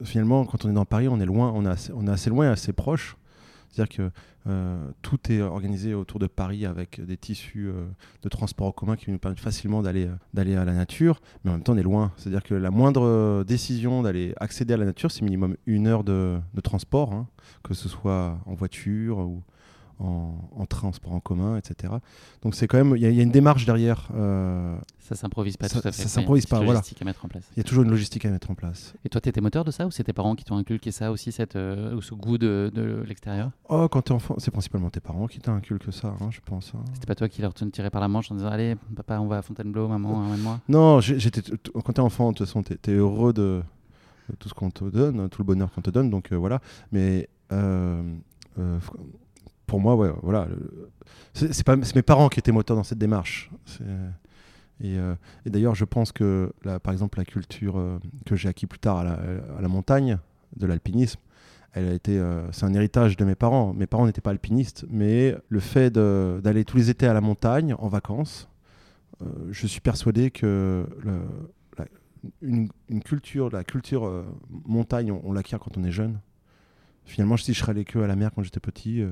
finalement, 0.02 0.44
quand 0.44 0.64
on 0.64 0.70
est 0.70 0.74
dans 0.74 0.84
Paris, 0.84 1.08
on 1.08 1.20
est 1.20 1.26
loin, 1.26 1.52
on 1.54 1.66
est 1.66 1.70
assez, 1.70 1.92
on 1.94 2.06
est 2.06 2.10
assez 2.10 2.30
loin 2.30 2.46
et 2.46 2.50
assez 2.50 2.72
proche. 2.72 3.16
C'est-à-dire 3.76 3.94
que 3.94 4.10
euh, 4.48 4.90
tout 5.02 5.18
est 5.30 5.42
organisé 5.42 5.92
autour 5.92 6.18
de 6.18 6.26
Paris 6.26 6.64
avec 6.64 7.04
des 7.04 7.18
tissus 7.18 7.68
euh, 7.68 7.86
de 8.22 8.28
transport 8.30 8.68
en 8.68 8.72
commun 8.72 8.96
qui 8.96 9.10
nous 9.10 9.18
permettent 9.18 9.40
facilement 9.40 9.82
d'aller 9.82 10.06
euh, 10.06 10.14
d'aller 10.32 10.56
à 10.56 10.64
la 10.64 10.72
nature, 10.72 11.20
mais 11.44 11.50
en 11.50 11.54
même 11.54 11.62
temps 11.62 11.74
on 11.74 11.76
est 11.76 11.82
loin. 11.82 12.12
C'est-à-dire 12.16 12.42
que 12.42 12.54
la 12.54 12.70
moindre 12.70 13.44
décision 13.44 14.02
d'aller 14.02 14.32
accéder 14.38 14.72
à 14.72 14.76
la 14.78 14.86
nature, 14.86 15.10
c'est 15.10 15.22
minimum 15.22 15.56
une 15.66 15.86
heure 15.88 16.04
de, 16.04 16.38
de 16.54 16.60
transport, 16.62 17.12
hein, 17.12 17.26
que 17.62 17.74
ce 17.74 17.88
soit 17.90 18.38
en 18.46 18.54
voiture 18.54 19.18
ou 19.18 19.42
en, 19.98 20.34
en 20.56 20.66
transport 20.66 21.12
en 21.12 21.20
commun, 21.20 21.56
etc. 21.56 21.94
Donc 22.42 22.54
c'est 22.54 22.66
quand 22.66 22.76
même, 22.76 22.94
il 22.96 23.02
y, 23.02 23.06
a- 23.06 23.10
il 23.10 23.16
y 23.16 23.20
a 23.20 23.22
une 23.22 23.30
démarche 23.30 23.64
derrière. 23.66 24.08
euh, 24.14 24.76
Ça 24.98 25.14
s'improvise 25.14 25.56
pas 25.56 25.68
Ça- 25.68 25.80
tout 25.80 25.88
à 25.88 25.92
fait. 25.92 26.02
ça 26.02 26.02
quoi. 26.02 26.02
Il 26.02 26.04
y 26.04 26.06
a 26.06 26.08
s'improvise 26.22 26.46
pas, 26.46 26.56
voilà. 26.58 26.72
logistique 26.74 27.00
à 27.02 27.04
mettre 27.04 27.24
en 27.24 27.28
place. 27.28 27.44
Il 27.54 27.58
y 27.58 27.60
a 27.60 27.64
toujours 27.64 27.84
une 27.84 27.90
logistique 27.90 28.24
à 28.26 28.30
mettre 28.30 28.50
en 28.50 28.54
place. 28.54 28.94
Et 29.04 29.08
toi, 29.08 29.20
tu 29.20 29.28
étais 29.28 29.40
moteur 29.40 29.64
de 29.64 29.70
ça 29.70 29.86
ou 29.86 29.90
c'est 29.90 30.04
tes 30.04 30.12
parents 30.12 30.34
qui 30.34 30.44
t'ont 30.44 30.56
inculqué 30.56 30.90
ça 30.90 31.10
aussi, 31.12 31.32
cette, 31.32 31.56
euh, 31.56 31.98
ce 32.02 32.14
goût 32.14 32.36
de, 32.38 32.70
de 32.74 33.02
l'extérieur? 33.06 33.50
Oh, 33.68 33.88
quand 33.88 34.02
t'es 34.02 34.12
enfant, 34.12 34.34
c'est 34.38 34.50
principalement 34.50 34.90
tes 34.90 35.00
parents 35.00 35.26
qui 35.28 35.38
t'inculquent 35.38 35.92
ça, 35.92 36.14
hein, 36.20 36.28
je 36.30 36.40
pense. 36.44 36.72
hein. 36.74 36.84
C'était 36.94 37.06
pas 37.06 37.14
toi 37.14 37.28
qui 37.28 37.40
leur 37.42 37.54
tirais 37.54 37.90
par 37.90 38.00
la 38.00 38.08
manche 38.08 38.30
en 38.30 38.34
disant 38.34 38.48
Allez, 38.48 38.76
papa, 38.94 39.18
on 39.20 39.26
va 39.28 39.38
à 39.38 39.42
Fontainebleau, 39.42 39.88
maman, 39.88 40.14
emmène-moi 40.18 40.60
Non, 40.68 41.00
j'ai- 41.00 41.18
j'étais 41.18 41.42
t- 41.42 41.56
t- 41.56 41.70
quand 41.72 41.92
t'es 41.92 42.00
enfant, 42.00 42.32
de 42.32 42.36
toute 42.36 42.46
façon, 42.46 42.62
t'es 42.62 42.76
es 42.92 42.94
heureux 42.96 43.32
de, 43.32 43.62
tout 44.38 44.48
ce 44.48 44.54
qu'on 44.54 44.70
te 44.70 44.84
donne, 44.84 45.28
tout 45.28 45.40
le 45.40 45.46
bonheur 45.46 45.70
qu'on 45.72 45.80
te 45.82 45.90
donne, 45.90 46.10
donc 46.10 46.32
euh, 46.32 46.36
voilà. 46.36 46.60
Mais 46.92 47.28
euh, 47.52 48.02
euh, 48.58 48.78
pour 49.66 49.80
moi, 49.80 49.96
ouais, 49.96 50.12
voilà, 50.22 50.48
c'est 51.34 51.96
mes 51.96 52.02
parents 52.02 52.28
qui 52.28 52.38
étaient 52.38 52.52
moteurs 52.52 52.76
dans 52.76 52.84
cette 52.84 52.98
démarche. 52.98 53.50
Euh, 54.84 55.14
et 55.44 55.50
d'ailleurs, 55.50 55.74
je 55.74 55.84
pense 55.84 56.12
que, 56.12 56.52
par 56.82 56.92
exemple, 56.92 57.18
la 57.18 57.24
culture 57.24 57.78
euh, 57.78 57.98
que 58.24 58.36
j'ai 58.36 58.48
acquis 58.48 58.66
plus 58.66 58.78
tard 58.78 58.98
à 58.98 59.04
la, 59.04 59.68
montagne, 59.68 60.18
de 60.56 60.66
l'alpinisme, 60.66 61.20
elle 61.72 61.88
a 61.88 61.92
été, 61.92 62.18
euh, 62.18 62.50
c'est 62.52 62.64
un 62.64 62.74
héritage 62.74 63.16
de 63.16 63.24
mes 63.24 63.34
parents. 63.34 63.72
Mes 63.74 63.86
parents 63.86 64.06
n'étaient 64.06 64.20
pas 64.20 64.30
alpinistes, 64.30 64.86
mais 64.90 65.34
le 65.48 65.60
fait 65.60 65.92
d'aller 65.92 66.64
tous 66.64 66.76
les 66.76 66.90
étés 66.90 67.06
à 67.06 67.14
la 67.14 67.20
montagne 67.20 67.74
en 67.78 67.88
vacances, 67.88 68.48
je 69.50 69.66
suis 69.66 69.80
persuadé 69.80 70.30
que 70.30 70.86
la- 71.04 71.86
une, 72.42 72.68
culture, 73.04 73.50
la 73.50 73.62
culture 73.62 74.24
montagne, 74.64 75.12
on, 75.12 75.32
l'acquiert 75.32 75.60
quand 75.60 75.78
on 75.78 75.84
est 75.84 75.92
jeune. 75.92 76.18
Finalement, 77.04 77.36
si 77.36 77.54
je 77.54 77.60
serais 77.60 77.70
allé 77.70 77.84
que 77.84 78.00
à 78.00 78.06
la 78.06 78.16
mer 78.16 78.30
quand 78.34 78.42
j'étais 78.42 78.60
petit, 78.60 79.02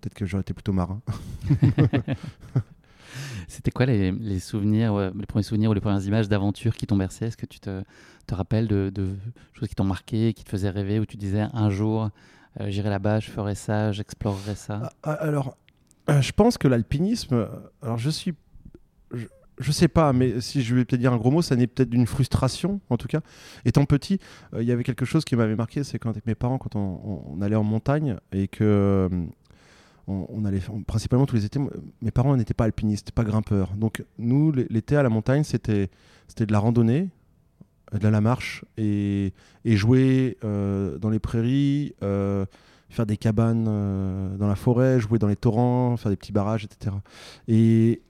peut-être 0.00 0.14
que 0.14 0.26
j'aurais 0.26 0.42
été 0.42 0.54
plutôt 0.54 0.72
marin. 0.72 1.00
C'était 3.48 3.70
quoi 3.72 3.86
les, 3.86 4.12
les 4.12 4.38
souvenirs, 4.38 5.12
les 5.16 5.26
premiers 5.26 5.42
souvenirs 5.42 5.70
ou 5.70 5.74
les 5.74 5.80
premières 5.80 6.04
images 6.04 6.28
d'aventure 6.28 6.76
qui 6.76 6.86
t'ont 6.86 6.96
bercé? 6.96 7.26
Est-ce 7.26 7.36
que 7.36 7.46
tu 7.46 7.58
te, 7.58 7.82
te 8.26 8.34
rappelles 8.34 8.68
de, 8.68 8.90
de 8.94 9.16
choses 9.52 9.68
qui 9.68 9.74
t'ont 9.74 9.84
marqué, 9.84 10.32
qui 10.32 10.44
te 10.44 10.50
faisaient 10.50 10.70
rêver, 10.70 11.00
où 11.00 11.06
tu 11.06 11.16
disais 11.16 11.46
un 11.52 11.70
jour, 11.70 12.10
euh, 12.60 12.70
j'irai 12.70 12.90
là-bas, 12.90 13.20
je 13.20 13.30
ferai 13.30 13.54
ça, 13.54 13.92
j'explorerai 13.92 14.54
ça? 14.54 14.80
Ah, 14.82 14.92
ah, 15.02 15.12
Alors, 15.14 15.56
euh, 16.08 16.20
je 16.20 16.32
pense 16.32 16.58
que 16.58 16.68
l'alpinisme, 16.68 17.48
alors 17.82 17.98
je 17.98 18.10
suis, 18.10 18.34
je, 19.12 19.26
je 19.60 19.72
sais 19.72 19.88
pas, 19.88 20.12
mais 20.12 20.40
si 20.40 20.62
je 20.62 20.74
vais 20.74 20.84
peut-être 20.84 21.00
dire 21.00 21.12
un 21.12 21.18
gros 21.18 21.30
mot, 21.30 21.42
ça 21.42 21.54
n'est 21.54 21.66
peut-être 21.66 21.90
d'une 21.90 22.06
frustration, 22.06 22.80
en 22.88 22.96
tout 22.96 23.08
cas. 23.08 23.20
Étant 23.64 23.84
petit, 23.84 24.18
euh, 24.54 24.62
il 24.62 24.68
y 24.68 24.72
avait 24.72 24.84
quelque 24.84 25.04
chose 25.04 25.24
qui 25.24 25.36
m'avait 25.36 25.54
marqué, 25.54 25.84
c'est 25.84 25.98
quand 25.98 26.10
avec 26.10 26.26
mes 26.26 26.34
parents, 26.34 26.58
quand 26.58 26.76
on, 26.76 27.40
allait 27.42 27.56
en 27.56 27.62
montagne 27.62 28.16
et 28.32 28.48
que 28.48 29.08
on, 30.06 30.44
allait, 30.44 30.60
principalement 30.86 31.26
tous 31.26 31.36
les 31.36 31.44
étés, 31.44 31.60
mes 32.02 32.10
parents 32.10 32.36
n'étaient 32.36 32.54
pas 32.54 32.64
alpinistes, 32.64 33.12
pas 33.12 33.24
grimpeurs. 33.24 33.72
Donc 33.76 34.04
nous, 34.18 34.52
l'été 34.52 34.96
à 34.96 35.02
la 35.02 35.08
montagne, 35.08 35.44
c'était, 35.44 35.90
c'était 36.28 36.46
de 36.46 36.52
la 36.52 36.58
randonnée, 36.58 37.08
euh, 37.94 37.98
de 37.98 38.08
la 38.08 38.20
marche 38.20 38.64
et, 38.76 39.32
jouer 39.64 40.38
euh, 40.44 40.98
dans 40.98 41.10
les 41.10 41.18
prairies. 41.18 41.94
euh, 42.02 42.46
faire 42.88 43.06
des 43.06 43.16
cabanes 43.16 43.66
dans 44.36 44.48
la 44.48 44.56
forêt, 44.56 44.98
jouer 44.98 45.20
dans 45.20 45.28
les 45.28 45.36
torrents, 45.36 45.96
faire 45.96 46.10
des 46.10 46.16
petits 46.16 46.32
barrages, 46.32 46.64
etc. 46.64 46.96
Et 47.46 48.02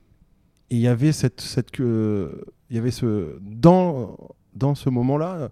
il 0.71 0.79
y 0.79 0.89
avait 0.89 1.13
cette, 1.13 1.43
cette 1.43 1.71
que, 1.71 2.47
il 2.71 2.77
y 2.77 2.79
avait 2.79 2.91
ce 2.91 3.39
dans 3.43 4.17
dans 4.55 4.75
ce 4.75 4.89
moment-là, 4.89 5.51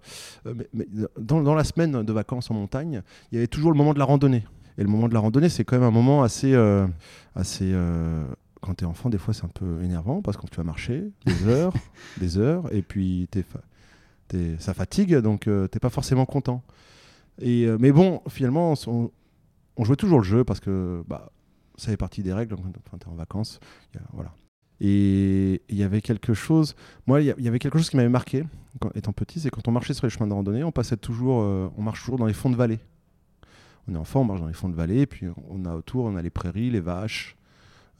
dans, 1.17 1.41
dans 1.41 1.53
la 1.53 1.63
semaine 1.63 2.03
de 2.03 2.13
vacances 2.13 2.49
en 2.49 2.55
montagne, 2.55 3.03
il 3.31 3.35
y 3.35 3.37
avait 3.37 3.47
toujours 3.47 3.71
le 3.71 3.77
moment 3.77 3.93
de 3.93 3.99
la 3.99 4.05
randonnée. 4.05 4.43
Et 4.79 4.81
le 4.83 4.87
moment 4.89 5.07
de 5.07 5.13
la 5.13 5.19
randonnée, 5.19 5.49
c'est 5.49 5.63
quand 5.65 5.75
même 5.77 5.87
un 5.87 5.91
moment 5.91 6.23
assez. 6.23 6.53
euh, 6.53 6.87
assez 7.35 7.69
euh, 7.73 8.25
quand 8.61 8.73
tu 8.75 8.83
es 8.83 8.87
enfant, 8.87 9.09
des 9.09 9.17
fois, 9.19 9.33
c'est 9.33 9.45
un 9.45 9.49
peu 9.53 9.83
énervant 9.83 10.21
parce 10.21 10.35
que 10.37 10.45
tu 10.47 10.55
vas 10.57 10.63
marcher 10.63 11.11
des 11.25 11.43
heures, 11.47 11.73
des 12.17 12.37
heures, 12.39 12.73
et 12.73 12.81
puis 12.81 13.27
t'es 13.31 13.43
fa- 13.43 13.61
t'es- 14.27 14.55
ça 14.59 14.73
fatigue, 14.73 15.15
donc 15.17 15.47
euh, 15.47 15.67
t'es 15.67 15.79
pas 15.79 15.89
forcément 15.89 16.25
content. 16.25 16.63
Et, 17.41 17.67
mais 17.79 17.91
bon, 17.91 18.21
finalement, 18.29 18.73
on, 18.87 19.11
on 19.77 19.83
jouait 19.85 19.95
toujours 19.95 20.19
le 20.19 20.25
jeu 20.25 20.43
parce 20.43 20.59
que 20.59 21.03
bah, 21.07 21.31
ça 21.77 21.87
fait 21.91 21.97
partie 21.97 22.23
des 22.23 22.33
règles. 22.33 22.55
Quand 22.91 22.97
tu 22.97 23.05
es 23.07 23.09
en 23.11 23.15
vacances, 23.15 23.59
il 23.93 23.97
y 23.99 24.03
a- 24.03 24.07
voilà. 24.13 24.33
Et 24.81 25.61
il 25.69 25.75
y 25.77 25.83
avait 25.83 26.01
quelque 26.01 26.33
chose. 26.33 26.75
Moi, 27.05 27.21
il 27.21 27.33
y 27.37 27.47
avait 27.49 27.59
quelque 27.59 27.77
chose 27.77 27.89
qui 27.89 27.97
m'avait 27.97 28.07
marqué 28.09 28.45
quand, 28.79 28.89
étant 28.95 29.11
petit, 29.13 29.39
c'est 29.41 29.49
quand 29.49 29.67
on 29.67 29.71
marchait 29.71 29.93
sur 29.93 30.05
les 30.05 30.09
chemins 30.09 30.27
de 30.27 30.33
randonnée, 30.33 30.63
on 30.63 30.71
passait 30.71 30.95
toujours, 30.97 31.41
euh, 31.41 31.69
on 31.77 31.81
marche 31.81 31.99
toujours 32.01 32.17
dans 32.17 32.25
les 32.25 32.33
fonds 32.33 32.49
de 32.49 32.55
vallée. 32.55 32.79
On 33.89 33.95
est 33.95 33.97
enfant, 33.97 34.21
on 34.21 34.25
marche 34.25 34.41
dans 34.41 34.47
les 34.47 34.53
fonds 34.53 34.69
de 34.69 34.75
vallée, 34.75 35.05
puis 35.05 35.27
on 35.49 35.65
a 35.65 35.75
autour, 35.75 36.05
on 36.05 36.15
a 36.15 36.21
les 36.21 36.29
prairies, 36.29 36.69
les 36.69 36.79
vaches, 36.79 37.35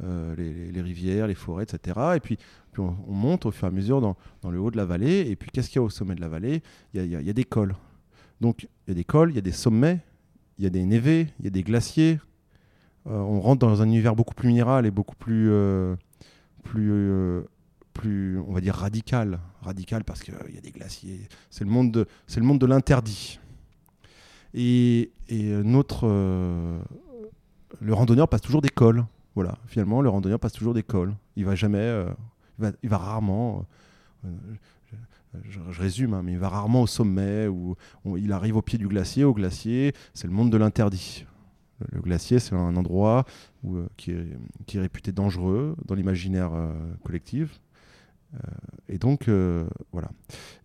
euh, 0.03 0.35
les, 0.35 0.81
rivières, 0.81 1.27
les 1.27 1.35
forêts, 1.35 1.63
etc. 1.63 1.99
Et 2.15 2.19
puis, 2.19 2.37
puis 2.71 2.81
on, 2.81 2.95
on 3.07 3.13
monte 3.13 3.45
au 3.45 3.51
fur 3.51 3.65
et 3.65 3.69
à 3.69 3.71
mesure 3.71 3.99
dans, 3.99 4.15
le 4.49 4.59
haut 4.59 4.71
de 4.71 4.77
la 4.77 4.85
vallée. 4.85 5.29
Et 5.29 5.35
puis, 5.35 5.49
qu'est-ce 5.51 5.69
qu'il 5.69 5.77
y 5.77 5.79
a 5.79 5.83
au 5.83 5.89
sommet 5.89 6.15
de 6.15 6.21
la 6.21 6.29
vallée? 6.29 6.61
Il 6.93 7.05
y, 7.05 7.29
a, 7.29 7.33
des 7.33 7.43
cols. 7.43 7.75
Donc, 8.39 8.67
il 8.87 8.89
y 8.89 8.91
a 8.91 8.93
des 8.93 9.03
cols, 9.03 9.31
il 9.31 9.35
y 9.35 9.39
a 9.39 9.41
des 9.41 9.51
sommets, 9.51 9.99
il 10.57 10.63
y 10.63 10.67
a 10.67 10.69
des 10.69 10.85
névés, 10.85 11.27
il 11.39 11.45
y 11.45 11.47
a 11.47 11.51
des 11.51 11.63
glaciers. 11.63 12.19
Euh, 13.07 13.17
on 13.17 13.41
rentre 13.41 13.65
dans 13.65 13.81
un 13.81 13.85
univers 13.85 14.15
beaucoup 14.15 14.35
plus 14.35 14.47
minéral 14.47 14.85
et 14.85 14.91
beaucoup 14.91 15.15
plus, 15.15 15.49
euh, 15.49 15.95
plus, 16.63 17.43
plus, 17.93 18.39
on 18.39 18.53
va 18.53 18.61
dire 18.61 18.75
radical, 18.75 19.39
radical 19.61 20.03
parce 20.03 20.21
qu'il 20.21 20.35
y 20.53 20.57
a 20.57 20.61
des 20.61 20.71
glaciers. 20.71 21.27
C'est 21.49 21.65
le 21.65 21.71
monde 21.71 21.91
de 21.91 22.65
l'interdit. 22.65 23.39
Et, 24.53 25.11
euh, 25.31 25.63
notre, 25.63 26.07
euh, 26.07 26.79
le 27.79 27.93
randonneur 27.93 28.27
passe 28.27 28.41
toujours 28.41 28.61
des 28.61 28.69
cols. 28.69 29.05
Voilà, 29.35 29.57
finalement, 29.67 30.01
le 30.01 30.09
randonneur 30.09 30.39
passe 30.39 30.53
toujours 30.53 30.73
des 30.73 30.83
cols. 30.83 31.13
Il 31.35 31.45
va 31.45 31.55
jamais, 31.55 31.77
euh, 31.77 32.09
il, 32.83 32.89
va, 32.89 32.97
rarement. 32.97 33.65
je, 35.43 35.59
résume, 35.69 36.13
hein, 36.13 36.21
mais 36.23 36.33
il 36.33 36.39
va 36.39 36.49
rarement 36.49 36.81
au 36.81 36.87
sommet 36.87 37.47
ou 37.47 37.75
il 38.17 38.31
arrive 38.33 38.57
au 38.57 38.61
pied 38.61 38.77
du 38.77 38.87
glacier. 38.87 39.23
Au 39.23 39.33
glacier, 39.33 39.93
c'est 40.13 40.27
le 40.27 40.33
monde 40.33 40.51
de 40.51 40.57
l'interdit. 40.57 41.25
Le, 41.91 42.01
glacier, 42.01 42.39
c'est 42.39 42.55
un 42.55 42.75
endroit 42.75 43.25
qui, 43.95 44.11
est, 44.11 44.79
réputé 44.79 45.11
dangereux 45.11 45.75
dans 45.85 45.95
l'imaginaire 45.95 46.51
collectif. 47.05 47.61
Euh, 48.33 48.37
et 48.87 48.97
donc, 48.97 49.27
euh, 49.27 49.65
voilà. 49.91 50.09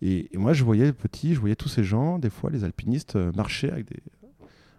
Et, 0.03 0.29
moi, 0.35 0.53
je 0.53 0.65
voyais 0.65 0.93
petit, 0.93 1.35
je 1.35 1.41
voyais 1.41 1.57
tous 1.57 1.69
ces 1.69 1.85
gens, 1.85 2.19
des 2.19 2.31
fois, 2.31 2.51
les 2.51 2.65
alpinistes, 2.65 3.17
euh, 3.17 3.33
marcher 3.33 3.71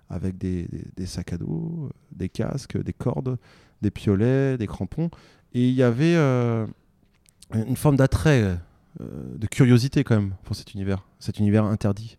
avec 0.09 0.37
des, 0.37 0.67
sacs 1.05 1.33
à 1.33 1.37
dos, 1.37 1.89
des 2.11 2.29
casques, 2.29 2.81
des 2.81 2.93
cordes, 2.93 3.37
des 3.81 3.91
piolets, 3.91 4.57
des 4.57 4.67
crampons. 4.67 5.09
Et 5.53 5.67
il 5.69 5.73
y 5.73 5.83
avait 5.83 6.15
une 6.15 7.75
forme 7.75 7.95
d'attrait, 7.95 8.57
de 8.99 9.47
curiosité 9.47 10.03
quand 10.03 10.15
même 10.15 10.33
pour 10.43 10.55
cet 10.55 10.73
univers, 10.73 11.05
cet 11.19 11.39
univers 11.39 11.63
interdit. 11.63 12.17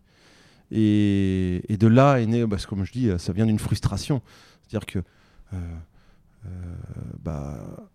Et, 0.71 1.63
de 1.69 1.87
là 1.87 2.21
est 2.21 2.27
né, 2.27 2.47
parce 2.47 2.65
que 2.65 2.71
comme 2.71 2.85
je 2.85 2.93
dis, 2.93 3.11
ça 3.19 3.33
vient 3.33 3.47
d'une 3.47 3.59
frustration. 3.59 4.21
C'est-à-dire 4.63 4.87
que 4.87 5.03
bah, 7.23 7.89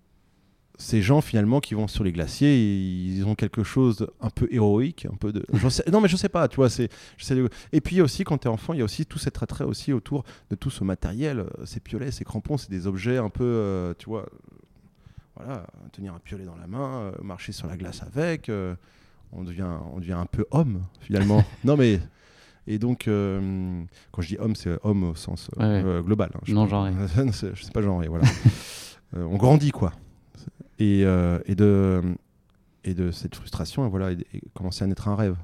ces 0.82 1.02
gens 1.02 1.22
finalement 1.22 1.60
qui 1.60 1.74
vont 1.76 1.88
sur 1.88 2.04
les 2.04 2.12
glaciers, 2.12 2.58
ils 2.58 3.24
ont 3.26 3.36
quelque 3.36 3.64
chose 3.64 4.08
un 4.20 4.30
peu 4.30 4.48
héroïque, 4.52 5.06
un 5.12 5.16
peu 5.16 5.32
de. 5.32 5.46
sais- 5.70 5.84
non 5.92 6.02
mais 6.02 6.08
je 6.10 6.16
sais 6.18 6.30
pas, 6.30 6.48
tu 6.48 6.56
vois. 6.58 6.70
C'est. 6.70 6.90
Et 7.72 7.82
puis 7.82 8.02
aussi 8.02 8.24
quand 8.24 8.40
tu 8.40 8.48
es 8.48 8.52
enfant, 8.52 8.74
il 8.74 8.80
y 8.80 8.82
a 8.82 8.86
aussi 8.86 9.06
tout 9.06 9.20
cet 9.20 9.42
attrait 9.44 9.64
aussi 9.66 9.94
autour 9.94 10.24
de 10.50 10.56
tout 10.56 10.70
ce 10.70 10.84
matériel, 10.84 11.40
euh, 11.40 11.66
ces 11.66 11.80
piolets, 11.80 12.12
ces 12.12 12.24
crampons, 12.26 12.58
c'est 12.58 12.70
des 12.72 12.88
objets 12.88 13.18
un 13.18 13.30
peu, 13.30 13.44
euh, 13.44 13.94
tu 13.98 14.06
vois. 14.10 14.26
Voilà, 15.36 15.66
tenir 15.94 16.14
un 16.14 16.20
piolet 16.20 16.46
dans 16.46 16.56
la 16.58 16.68
main, 16.68 17.00
euh, 17.00 17.12
marcher 17.24 17.52
sur 17.52 17.68
la 17.68 17.78
glace 17.78 18.02
avec, 18.04 18.50
euh, 18.50 18.76
on 19.32 19.44
devient, 19.44 19.66
on 19.94 20.00
devient 20.00 20.12
un 20.14 20.26
peu 20.26 20.46
homme 20.52 20.82
finalement. 21.00 21.44
non 21.64 21.78
mais. 21.78 22.00
Et 22.68 22.78
donc, 22.78 23.06
quand 23.06 24.22
je 24.22 24.28
dis 24.28 24.38
homme, 24.38 24.56
c'est 24.56 24.78
homme 24.84 25.04
au 25.04 25.16
sens 25.16 25.50
Ouais, 25.58 25.82
ouais. 25.84 26.02
global. 26.04 26.30
hein, 26.36 26.40
je 26.44 26.54
Non. 26.54 26.68
C'est- 27.32 27.52
je 27.56 27.64
sais 27.64 27.72
pas 27.72 27.82
genré, 27.82 28.08
voilà. 28.08 28.26
Euh, 29.16 29.24
on 29.24 29.36
grandit, 29.38 29.72
quoi. 29.72 29.94
Et, 30.80 31.04
euh, 31.06 31.40
et, 31.46 31.56
de, 31.56 32.01
et 32.84 32.94
de 32.94 33.12
cette 33.12 33.36
frustration, 33.36 33.86
et 33.86 33.90
voilà, 33.90 34.12
et, 34.12 34.18
et 34.34 34.42
commencer 34.54 34.84
à 34.84 34.88
naître 34.88 35.08
un 35.08 35.16
rêve. 35.16 35.36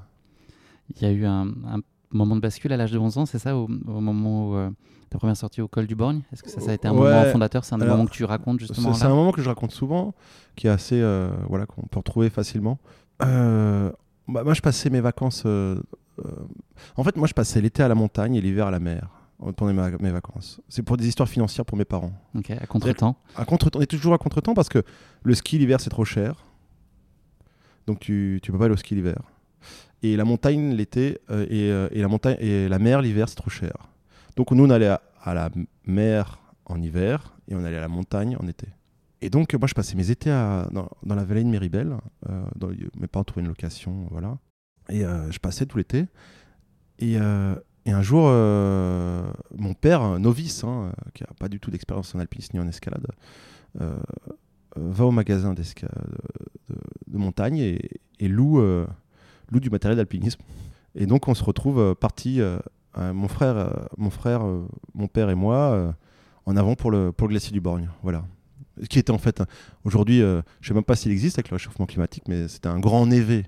Il 0.96 1.02
y 1.02 1.04
a 1.06 1.12
eu 1.12 1.24
un, 1.26 1.46
un 1.66 1.80
moment 2.10 2.34
de 2.34 2.40
bascule 2.40 2.72
à 2.72 2.76
l'âge 2.76 2.90
de 2.92 2.98
11 2.98 3.18
ans, 3.18 3.26
c'est 3.26 3.38
ça, 3.38 3.56
au, 3.56 3.64
au 3.64 4.00
moment 4.00 4.48
où 4.50 4.54
euh, 4.56 4.70
ta 5.10 5.18
première 5.18 5.36
sortie 5.36 5.60
au 5.60 5.68
col 5.68 5.86
du 5.86 5.94
Borgne? 5.94 6.22
Est-ce 6.32 6.42
que 6.42 6.50
ça, 6.50 6.60
ça 6.60 6.70
a 6.72 6.74
été 6.74 6.88
un 6.88 6.92
Ouais. 6.92 6.98
moment 6.98 7.24
fondateur? 7.26 7.64
C'est 7.64 7.74
un 7.74 7.80
Alors, 7.80 7.96
moment 7.96 8.06
que 8.08 8.14
tu 8.14 8.24
racontes 8.24 8.58
justement 8.60 8.94
c'est 8.94 9.04
un 9.04 9.10
moment 9.14 9.30
que 9.32 9.42
je 9.42 9.48
raconte 9.48 9.70
souvent, 9.72 10.14
qui 10.56 10.66
est 10.66 10.70
assez, 10.70 11.00
euh, 11.00 11.30
voilà, 11.48 11.66
qu'on 11.66 11.82
peut 11.82 11.98
retrouver 11.98 12.30
facilement. 12.30 12.78
Euh, 13.22 13.92
bah, 14.26 14.42
moi, 14.44 14.54
je 14.54 14.60
passais 14.60 14.90
mes 14.90 15.00
vacances. 15.00 15.44
en 15.46 17.04
fait, 17.04 17.16
moi, 17.16 17.26
je 17.28 17.34
passais 17.34 17.60
l'été 17.60 17.82
à 17.82 17.88
la 17.88 17.94
montagne 17.94 18.34
et 18.34 18.40
l'hiver 18.40 18.66
à 18.66 18.70
la 18.70 18.80
mer 18.80 19.08
pendant 19.56 19.72
mes, 19.72 19.96
mes 20.00 20.10
vacances. 20.10 20.60
C'est 20.68 20.82
pour 20.82 20.96
des 20.96 21.06
histoires 21.08 21.28
financières 21.28 21.64
pour 21.64 21.78
mes 21.78 21.84
parents. 21.84 22.12
Ok, 22.34 22.50
à 22.50 22.66
contre-temps. 22.66 23.16
À 23.36 23.44
contre 23.44 23.70
on 23.74 23.80
est 23.80 23.86
toujours 23.86 24.14
à 24.14 24.18
contre-temps 24.18 24.54
parce 24.54 24.68
que 24.68 24.82
le 25.22 25.34
ski 25.34 25.58
l'hiver 25.58 25.80
c'est 25.80 25.90
trop 25.90 26.04
cher. 26.04 26.44
Donc 27.86 28.00
tu, 28.00 28.40
tu 28.42 28.52
peux 28.52 28.58
pas 28.58 28.66
aller 28.66 28.74
au 28.74 28.78
ski 28.78 28.94
l'hiver. 28.94 29.20
Et 30.02 30.16
la 30.16 30.24
montagne 30.24 30.74
l'été 30.74 31.18
euh, 31.30 31.46
et, 31.50 31.70
euh, 31.70 31.88
et 31.92 32.00
la 32.00 32.08
montagne 32.08 32.36
et 32.40 32.68
la 32.68 32.78
mer 32.78 33.02
l'hiver 33.02 33.28
c'est 33.28 33.34
trop 33.36 33.50
cher. 33.50 33.72
Donc 34.36 34.50
nous 34.52 34.64
on 34.64 34.70
allait 34.70 34.88
à, 34.88 35.02
à 35.22 35.34
la 35.34 35.50
mer 35.86 36.38
en 36.66 36.80
hiver 36.82 37.34
et 37.48 37.54
on 37.54 37.64
allait 37.64 37.78
à 37.78 37.80
la 37.80 37.88
montagne 37.88 38.36
en 38.38 38.46
été. 38.46 38.68
Et 39.20 39.30
donc 39.30 39.54
moi 39.54 39.66
je 39.66 39.74
passais 39.74 39.96
mes 39.96 40.10
étés 40.10 40.30
à- 40.30 40.68
dans, 40.70 40.88
dans 41.02 41.14
la 41.14 41.24
vallée 41.24 41.42
de 41.44 41.48
Méribel. 41.48 41.96
Euh, 42.28 42.44
dans- 42.56 42.68
mes 43.00 43.06
parents 43.08 43.24
trouvaient 43.24 43.42
une 43.42 43.48
location, 43.48 44.06
voilà. 44.10 44.38
Et 44.90 45.04
euh, 45.04 45.30
je 45.30 45.38
passais 45.38 45.66
tout 45.66 45.78
l'été. 45.78 46.06
Et, 47.00 47.16
euh, 47.18 47.54
et 47.88 47.90
un 47.90 48.02
jour, 48.02 48.26
euh, 48.26 49.22
mon 49.56 49.72
père, 49.72 50.18
novice, 50.18 50.62
hein, 50.62 50.90
euh, 50.90 51.10
qui 51.14 51.22
n'a 51.22 51.30
pas 51.40 51.48
du 51.48 51.58
tout 51.58 51.70
d'expérience 51.70 52.14
en 52.14 52.18
alpinisme 52.18 52.50
ni 52.52 52.60
en 52.62 52.68
escalade, 52.68 53.06
euh, 53.80 53.96
va 54.76 55.06
au 55.06 55.10
magasin 55.10 55.54
de, 55.54 55.62
montagne 57.10 57.56
et, 57.56 58.28
loue, 58.28 58.62
du 59.50 59.70
matériel 59.70 59.96
d'alpinisme. 59.96 60.38
Et 60.96 61.06
donc 61.06 61.28
on 61.28 61.34
se 61.34 61.42
retrouve 61.42 61.78
euh, 61.78 61.94
mon 63.14 63.26
frère, 63.26 63.88
mon, 63.96 64.10
frère 64.10 64.42
mon 64.94 65.08
père 65.08 65.30
et 65.30 65.34
moi, 65.34 65.94
en 66.44 66.56
avant 66.58 66.74
pour 66.74 66.90
le, 66.90 67.10
glacier 67.18 67.52
du 67.52 67.62
Borgne. 67.62 67.88
Voilà. 68.02 68.22
Ce 68.82 68.86
Qui 68.86 68.98
était 68.98 69.12
en 69.12 69.18
fait, 69.18 69.42
aujourd'hui, 69.84 70.18
je 70.18 70.36
ne 70.36 70.42
sais 70.62 70.74
même 70.74 70.84
pas 70.84 70.94
s'il 70.94 71.10
existe 71.10 71.38
avec 71.38 71.48
le 71.48 71.54
réchauffement 71.54 71.86
climatique, 71.86 72.24
mais 72.28 72.48
c'était 72.48 72.68
un 72.68 72.80
grand 72.80 73.06
névé. 73.06 73.46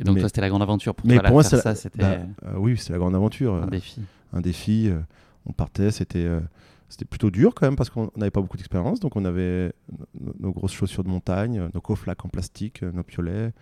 Et 0.00 0.04
donc 0.04 0.14
mais- 0.16 0.20
toi, 0.20 0.28
c'était 0.28 0.40
la 0.40 0.48
grande 0.48 0.62
aventure 0.62 0.94
pour 0.94 1.06
mais 1.06 1.14
toi. 1.14 1.24
pour 1.24 1.32
moi, 1.34 1.42
faire 1.44 1.60
ça, 1.60 1.74
c'était 1.74 1.98
bah, 2.00 2.16
euh, 2.46 2.54
oui, 2.56 2.76
c'était 2.76 2.92
la 2.94 2.98
grande 2.98 3.14
aventure. 3.14 3.54
un 3.54 3.66
euh, 3.66 3.70
défi. 3.70 4.00
un 4.32 4.40
défi. 4.40 4.88
euh, 4.88 4.98
on 5.46 5.52
partait, 5.52 5.90
c'était 5.90 6.24
euh, 6.24 6.40
c'était 6.88 7.04
plutôt 7.04 7.30
dur 7.30 7.54
quand 7.54 7.66
même 7.66 7.76
parce 7.76 7.90
qu'on 7.90 8.10
n'avait 8.16 8.30
pas 8.30 8.40
beaucoup 8.40 8.56
d'expérience. 8.56 8.98
Donc 9.00 9.16
on 9.16 9.24
avait 9.24 9.72
nos, 10.20 10.34
nos 10.40 10.52
grosses 10.52 10.72
chaussures 10.72 11.04
de 11.04 11.08
montagne, 11.10 11.68
nos 11.74 11.80
cofflacs 11.80 12.24
en 12.24 12.28
plastique, 12.28 12.82
nos 12.82 13.02
piolets, 13.02 13.52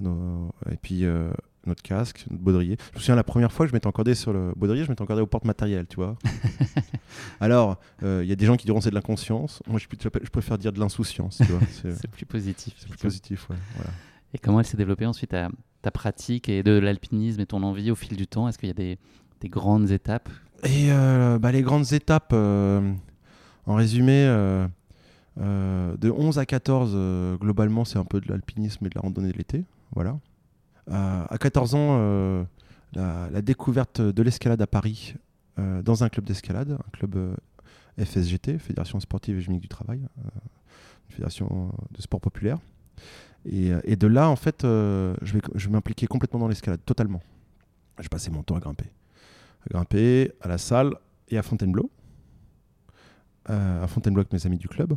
nos- 0.00 0.50
et 0.70 0.76
puis 0.76 1.04
notre 1.66 1.82
casque, 1.82 2.24
notre 2.30 2.42
baudrier. 2.42 2.76
Je 2.92 2.96
me 2.98 3.00
souviens 3.00 3.16
la 3.16 3.22
première 3.24 3.52
fois 3.52 3.66
que 3.66 3.70
je 3.70 3.74
m'étais 3.76 3.86
encordé 3.86 4.14
sur 4.14 4.32
le 4.32 4.52
baudrier, 4.56 4.84
je 4.84 4.88
m'étais 4.90 5.02
encordé 5.02 5.20
au 5.22 5.26
porte-matériel, 5.26 5.86
tu 5.86 5.96
vois. 5.96 6.16
Alors, 7.40 7.78
euh, 8.02 8.20
il 8.24 8.28
y 8.28 8.32
a 8.32 8.36
des 8.36 8.46
gens 8.46 8.56
qui 8.56 8.66
diront 8.66 8.80
c'est 8.80 8.90
de 8.90 8.94
l'inconscience. 8.94 9.62
Moi, 9.66 9.78
je, 9.78 9.86
je 10.22 10.28
préfère 10.30 10.58
dire 10.58 10.72
de 10.72 10.80
l'insouciance, 10.80 11.38
tu 11.38 11.44
vois. 11.52 11.60
C'est 12.00 12.08
plus 12.08 12.26
positif. 12.26 12.74
c'est 12.78 12.88
plus 12.88 12.98
positif, 12.98 13.48
ouais. 13.50 13.56
Voilà. 13.76 13.90
Et 14.34 14.38
comment 14.38 14.60
elle 14.60 14.66
s'est 14.66 14.76
développée 14.76 15.06
ensuite 15.06 15.30
ta, 15.30 15.48
ta 15.82 15.90
pratique 15.90 16.48
et 16.48 16.62
de 16.62 16.72
l'alpinisme 16.72 17.40
et 17.40 17.46
ton 17.46 17.62
envie 17.62 17.90
au 17.90 17.94
fil 17.94 18.16
du 18.16 18.26
temps? 18.26 18.48
Est-ce 18.48 18.58
qu'il 18.58 18.68
y 18.68 18.72
a 18.72 18.74
des, 18.74 18.98
des 19.40 19.48
grandes 19.48 19.90
étapes? 19.90 20.28
Et 20.64 20.92
euh, 20.92 21.38
bah, 21.38 21.52
les 21.52 21.62
grandes 21.62 21.92
étapes, 21.92 22.32
euh, 22.32 22.92
en 23.66 23.74
résumé, 23.74 24.24
euh, 25.40 25.96
de 25.96 26.10
11 26.10 26.38
à 26.38 26.46
14, 26.46 26.92
euh, 26.94 27.36
globalement, 27.36 27.84
c'est 27.84 27.98
un 27.98 28.04
peu 28.04 28.20
de 28.20 28.28
l'alpinisme 28.28 28.84
et 28.86 28.88
de 28.88 28.94
la 28.94 29.00
randonnée 29.00 29.32
de 29.32 29.38
l'été. 29.38 29.64
Voilà. 29.94 30.18
À 30.90 31.36
14 31.38 31.74
ans, 31.76 32.46
la, 32.94 33.42
découverte 33.42 34.00
de 34.00 34.22
l'escalade 34.22 34.60
à 34.60 34.66
Paris 34.66 35.14
dans 35.56 36.02
un 36.02 36.08
club 36.08 36.24
d'escalade, 36.24 36.72
un 36.72 36.90
club 36.90 37.36
FSGT, 37.96 38.58
Fédération 38.58 38.98
Sportive 38.98 39.38
et 39.38 39.40
Génique 39.40 39.60
du 39.60 39.68
Travail, 39.68 40.00
une 40.00 41.12
fédération 41.12 41.70
de 41.92 42.02
sport 42.02 42.20
populaire. 42.20 42.58
Et, 43.46 43.72
euh, 43.72 43.80
et 43.84 43.96
de 43.96 44.06
là, 44.06 44.28
en 44.28 44.36
fait, 44.36 44.64
euh, 44.64 45.14
je 45.22 45.34
vais, 45.34 45.70
m'impliquer 45.70 46.06
complètement 46.06 46.40
dans 46.40 46.48
l'escalade, 46.48 46.80
totalement. 46.84 47.22
Je 47.98 48.08
passais 48.08 48.30
mon 48.30 48.42
temps 48.42 48.56
à 48.56 48.60
grimper 48.60 48.90
à 49.66 49.74
grimper 49.74 50.32
à 50.40 50.48
la 50.48 50.56
salle 50.56 50.94
et 51.28 51.36
à 51.36 51.42
Fontainebleau. 51.42 51.90
Euh, 53.50 53.84
à 53.84 53.86
Fontainebleau 53.86 54.20
avec 54.20 54.32
mes 54.32 54.46
amis 54.46 54.56
du 54.56 54.68
club. 54.68 54.96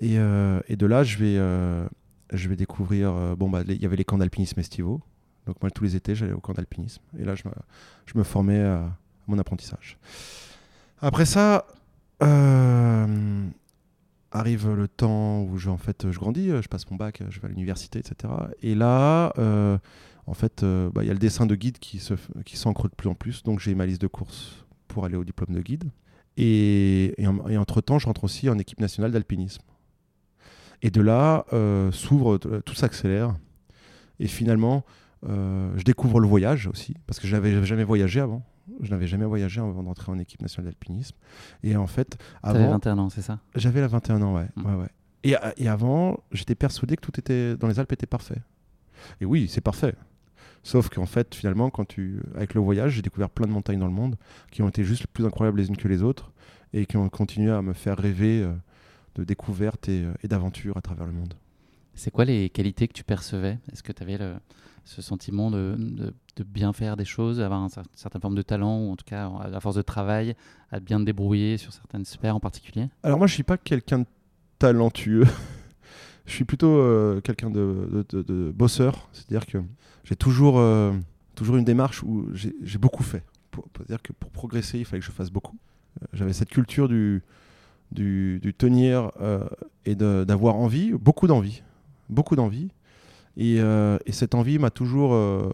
Et, 0.00 0.16
de 0.16 0.86
là, 0.86 1.04
je 1.04 1.18
vais, 1.18 1.36
je 2.32 2.48
vais 2.48 2.56
découvrir. 2.56 3.36
bon, 3.36 3.48
bah, 3.48 3.62
il 3.66 3.80
y 3.80 3.86
avait 3.86 3.96
les 3.96 4.04
camps 4.04 4.18
d'alpinisme 4.18 4.58
estivaux. 4.58 5.00
Donc, 5.46 5.62
moi, 5.62 5.70
tous 5.70 5.84
les 5.84 5.94
étés, 5.94 6.16
j'allais 6.16 6.32
au 6.32 6.40
camp 6.40 6.52
d'alpinisme. 6.52 7.02
Et 7.16 7.24
là, 7.24 7.36
je 7.36 7.46
me, 7.46 7.52
je 8.06 8.18
me 8.18 8.24
formais 8.24 8.60
à 8.60 8.90
mon 9.28 9.38
apprentissage. 9.38 9.98
Après 11.00 11.26
ça, 11.26 11.64
arrive 14.36 14.70
le 14.72 14.88
temps 14.88 15.42
où 15.42 15.56
je, 15.58 15.68
en 15.70 15.76
fait, 15.78 16.10
je 16.10 16.18
grandis, 16.18 16.48
je 16.48 16.68
passe 16.68 16.88
mon 16.90 16.96
bac, 16.96 17.22
je 17.28 17.40
vais 17.40 17.46
à 17.46 17.48
l'université, 17.50 17.98
etc. 17.98 18.32
Et 18.62 18.74
là, 18.74 19.32
euh, 19.38 19.78
en 20.26 20.34
fait, 20.34 20.62
euh, 20.62 20.90
bah, 20.92 21.02
il 21.02 21.06
y 21.06 21.10
a 21.10 21.12
le 21.12 21.18
dessin 21.18 21.46
de 21.46 21.54
guide 21.54 21.78
qui 21.78 21.98
s'ancre 22.56 22.88
de 22.88 22.94
plus 22.94 23.08
en 23.08 23.14
plus. 23.14 23.42
Donc 23.42 23.60
j'ai 23.60 23.74
ma 23.74 23.86
liste 23.86 24.00
de 24.00 24.06
courses 24.06 24.64
pour 24.88 25.04
aller 25.04 25.16
au 25.16 25.24
diplôme 25.24 25.54
de 25.54 25.60
guide. 25.60 25.90
Et, 26.36 27.14
et, 27.20 27.26
en- 27.26 27.48
et 27.48 27.56
entre-temps, 27.56 27.98
je 27.98 28.06
rentre 28.06 28.24
aussi 28.24 28.48
en 28.50 28.58
équipe 28.58 28.80
nationale 28.80 29.10
d'alpinisme. 29.12 29.62
Et 30.82 30.90
de 30.90 31.00
là, 31.00 31.46
euh, 31.52 31.90
s'ouvre, 31.92 32.36
tout 32.38 32.74
s'accélère. 32.74 33.34
Et 34.20 34.26
finalement, 34.28 34.84
je 35.24 35.82
découvre 35.82 36.20
le 36.20 36.28
voyage 36.28 36.68
aussi, 36.68 36.94
parce 37.06 37.18
que 37.18 37.26
je 37.26 37.34
n'avais 37.34 37.64
jamais 37.64 37.82
voyagé 37.84 38.20
avant. 38.20 38.42
Je 38.80 38.90
n'avais 38.90 39.06
jamais 39.06 39.24
voyagé 39.24 39.60
avant 39.60 39.82
d'entrer 39.82 40.10
en 40.10 40.18
équipe 40.18 40.42
nationale 40.42 40.72
d'alpinisme. 40.72 41.16
Et 41.62 41.76
en 41.76 41.86
fait, 41.86 42.18
avant, 42.42 42.70
21 42.70 42.98
ans, 42.98 43.10
c'est 43.10 43.22
ça? 43.22 43.38
J'avais 43.54 43.80
la 43.80 43.88
21 43.88 44.22
ans, 44.22 44.34
ouais. 44.34 44.48
Mm. 44.56 44.66
ouais, 44.66 44.74
ouais. 44.74 44.88
Et, 45.24 45.34
et 45.56 45.68
avant, 45.68 46.20
j'étais 46.32 46.54
persuadé 46.54 46.96
que 46.96 47.00
tout 47.00 47.18
était 47.18 47.56
dans 47.56 47.68
les 47.68 47.78
Alpes 47.78 47.92
était 47.92 48.06
parfait. 48.06 48.42
Et 49.20 49.24
oui, 49.24 49.48
c'est 49.48 49.60
parfait. 49.60 49.94
Sauf 50.62 50.88
qu'en 50.88 51.06
fait, 51.06 51.34
finalement, 51.34 51.70
quand 51.70 51.84
tu, 51.84 52.20
avec 52.34 52.54
le 52.54 52.60
voyage, 52.60 52.94
j'ai 52.94 53.02
découvert 53.02 53.30
plein 53.30 53.46
de 53.46 53.52
montagnes 53.52 53.78
dans 53.78 53.86
le 53.86 53.92
monde 53.92 54.16
qui 54.50 54.62
ont 54.62 54.68
été 54.68 54.82
juste 54.82 55.06
plus 55.06 55.24
incroyables 55.24 55.58
les 55.58 55.68
unes 55.68 55.76
que 55.76 55.86
les 55.86 56.02
autres 56.02 56.32
et 56.72 56.86
qui 56.86 56.96
ont 56.96 57.08
continué 57.08 57.52
à 57.52 57.62
me 57.62 57.72
faire 57.72 57.96
rêver 57.96 58.42
euh, 58.42 58.52
de 59.14 59.22
découvertes 59.24 59.88
et, 59.88 60.02
euh, 60.02 60.12
et 60.24 60.28
d'aventures 60.28 60.76
à 60.76 60.80
travers 60.80 61.06
le 61.06 61.12
monde. 61.12 61.34
C'est 61.96 62.10
quoi 62.10 62.24
les 62.24 62.50
qualités 62.50 62.86
que 62.86 62.92
tu 62.92 63.04
percevais? 63.04 63.58
Est-ce 63.72 63.82
que 63.82 63.90
tu 63.92 64.02
avais 64.02 64.18
le- 64.18 64.36
ce 64.84 65.02
sentiment 65.02 65.50
de, 65.50 65.76
bien 66.46 66.72
faire 66.72 66.96
des 66.96 67.04
choses, 67.04 67.38
d'avoir 67.38 67.60
une 67.62 67.68
cer- 67.68 67.84
certaine 67.94 68.20
forme 68.20 68.36
de 68.36 68.42
talent, 68.42 68.78
ou 68.80 68.92
en 68.92 68.96
tout 68.96 69.04
cas, 69.04 69.28
à 69.52 69.60
force 69.60 69.74
de 69.74 69.82
travail, 69.82 70.36
à 70.70 70.78
bien 70.78 71.00
te 71.00 71.04
débrouiller 71.04 71.56
sur 71.56 71.72
certaines 71.72 72.04
sphères 72.04 72.36
en 72.36 72.40
particulier? 72.40 72.88
Alors 73.02 73.18
moi, 73.18 73.26
je 73.26 73.34
suis 73.34 73.42
pas 73.42 73.56
quelqu'un 73.56 74.00
de 74.00 74.06
talentueux. 74.58 75.24
je 76.26 76.32
suis 76.32 76.44
plutôt 76.44 76.78
euh, 76.78 77.20
quelqu'un 77.20 77.50
de, 77.50 78.52
bosseur. 78.54 79.08
C'est-à-dire 79.12 79.46
que 79.46 79.58
j'ai 80.04 80.16
toujours, 80.16 80.58
euh, 80.58 80.92
toujours 81.34 81.56
une 81.56 81.64
démarche 81.64 82.02
où 82.02 82.28
j'ai 82.32 82.78
beaucoup 82.78 83.02
fait. 83.02 83.24
C'est-à-dire 83.78 84.02
que 84.02 84.12
pour 84.12 84.30
progresser, 84.30 84.78
il 84.78 84.84
fallait 84.84 85.00
que 85.00 85.06
je 85.06 85.10
fasse 85.10 85.30
beaucoup. 85.30 85.56
Euh, 86.02 86.06
J'avais 86.12 86.34
cette 86.34 86.50
culture 86.50 86.88
du, 86.88 87.22
tenir 88.58 89.10
et 89.86 89.94
d'avoir 89.94 90.56
envie, 90.56 90.92
beaucoup 90.92 91.26
d'envie. 91.26 91.62
Beaucoup 92.08 92.36
d'envie. 92.36 92.68
Et, 93.36 93.56
euh, 93.60 93.98
et 94.06 94.12
cette 94.12 94.34
envie 94.34 94.58
m'a 94.58 94.70
toujours 94.70 95.12
euh, 95.14 95.50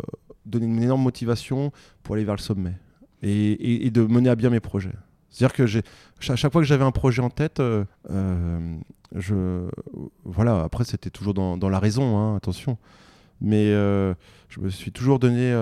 donné 0.47 0.67
une 0.67 0.83
énorme 0.83 1.03
motivation 1.03 1.73
pour 2.03 2.15
aller 2.15 2.25
vers 2.25 2.37
le 2.37 2.41
sommet 2.41 2.75
et, 3.23 3.53
et- 3.53 3.87
et 3.87 3.91
de 3.91 4.03
mener 4.03 4.29
à 4.29 4.37
bien 4.37 4.51
mes 4.51 4.61
projets. 4.61 4.93
C'est-à-dire 5.31 5.57
que 5.57 5.65
à 6.33 6.37
chaque 6.37 6.53
fois 6.53 6.61
que 6.61 6.67
j'avais 6.67 6.85
un 6.85 6.93
projet 6.93 7.23
en 7.23 7.31
tête, 7.31 7.59
euh, 7.61 7.85
je, 9.15 9.69
voilà, 10.25 10.63
après 10.63 10.85
c'était 10.85 11.11
toujours 11.11 11.35
dans, 11.35 11.57
dans 11.57 11.69
la 11.71 11.79
raison, 11.79 12.19
hein, 12.19 12.37
attention, 12.37 12.77
mais 13.41 13.73
je 13.73 14.61
me 14.61 14.69
suis 14.69 14.93
toujours 14.93 15.19
donné 15.19 15.53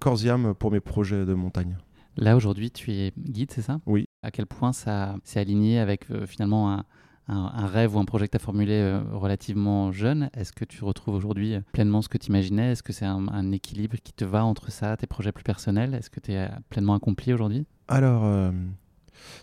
corps 0.00 0.24
et 0.26 0.28
âme 0.30 0.54
pour 0.54 0.70
mes 0.72 0.80
projets 0.80 1.24
de 1.24 1.32
montagne. 1.34 1.76
Là, 2.16 2.36
aujourd'hui, 2.36 2.70
tu 2.70 2.92
es 2.92 3.12
guide, 3.16 3.52
c'est 3.52 3.62
ça? 3.62 3.80
Oui. 3.86 4.04
À 4.22 4.30
quel 4.30 4.44
point 4.46 4.72
ça 4.74 5.14
s'est 5.24 5.40
aligné 5.40 5.78
avec 5.78 6.06
finalement 6.26 6.72
un, 6.72 6.84
un- 7.28 7.66
rêve 7.66 7.94
ou 7.96 7.98
un 7.98 8.04
projet 8.04 8.26
que 8.26 8.32
tu 8.32 8.36
as 8.36 8.40
formulé 8.44 8.72
euh, 8.74 9.00
relativement 9.12 9.92
jeune 9.92 10.30
Est-ce 10.34 10.52
que 10.52 10.64
tu 10.64 10.84
retrouves 10.84 11.14
aujourd'hui 11.14 11.54
euh, 11.54 11.60
pleinement 11.72 12.02
ce 12.02 12.08
que 12.08 12.18
tu 12.18 12.28
imaginais 12.28 12.72
Est-ce 12.72 12.82
que 12.82 12.92
c'est 12.92 13.06
un, 13.06 13.52
équilibre 13.52 13.96
qui 14.02 14.12
te 14.12 14.24
va 14.24 14.44
entre 14.44 14.70
ça, 14.70 14.96
tes 14.96 15.06
projets 15.06 15.32
plus 15.32 15.44
personnels? 15.44 15.94
Est-ce 15.94 16.10
que 16.10 16.20
tu 16.20 16.32
es 16.32 16.48
pleinement 16.68 16.94
accompli 16.94 17.32
aujourd'hui? 17.32 17.66
Alors, 17.88 18.24
euh, 18.24 18.50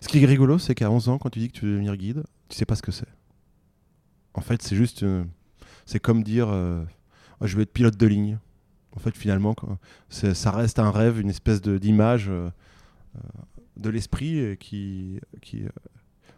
ce 0.00 0.08
qui 0.08 0.22
est 0.22 0.26
rigolo, 0.26 0.58
c'est 0.58 0.74
qu'à 0.74 0.90
11 0.90 1.08
ans, 1.08 1.18
quand 1.18 1.30
tu 1.30 1.38
dis 1.38 1.48
que 1.48 1.58
tu 1.58 1.64
veux 1.66 1.72
devenir 1.72 1.96
guide, 1.96 2.22
tu 2.48 2.56
sais 2.56 2.66
pas 2.66 2.76
ce 2.76 2.82
que 2.82 2.92
c'est. 2.92 3.08
En 4.34 4.40
fait, 4.40 4.62
c'est 4.62 4.76
juste, 4.76 5.02
euh, 5.02 5.24
c'est 5.86 6.00
comme 6.00 6.22
dire, 6.22 6.48
euh, 6.50 6.84
je 7.42 7.56
veux 7.56 7.62
être 7.62 7.72
pilote 7.72 7.96
de 7.96 8.06
ligne. 8.06 8.38
En 8.96 8.98
fait, 8.98 9.16
finalement, 9.16 9.54
ça 10.08 10.50
reste 10.50 10.78
un 10.78 10.90
rêve, 10.90 11.20
une 11.20 11.30
espèce 11.30 11.62
d'image 11.62 12.28
euh, 12.28 12.50
euh, 13.16 13.20
de 13.76 13.88
l'esprit 13.90 14.38
euh, 14.40 14.54
qui, 14.56 15.20
qui 15.40 15.62
euh, 15.64 15.68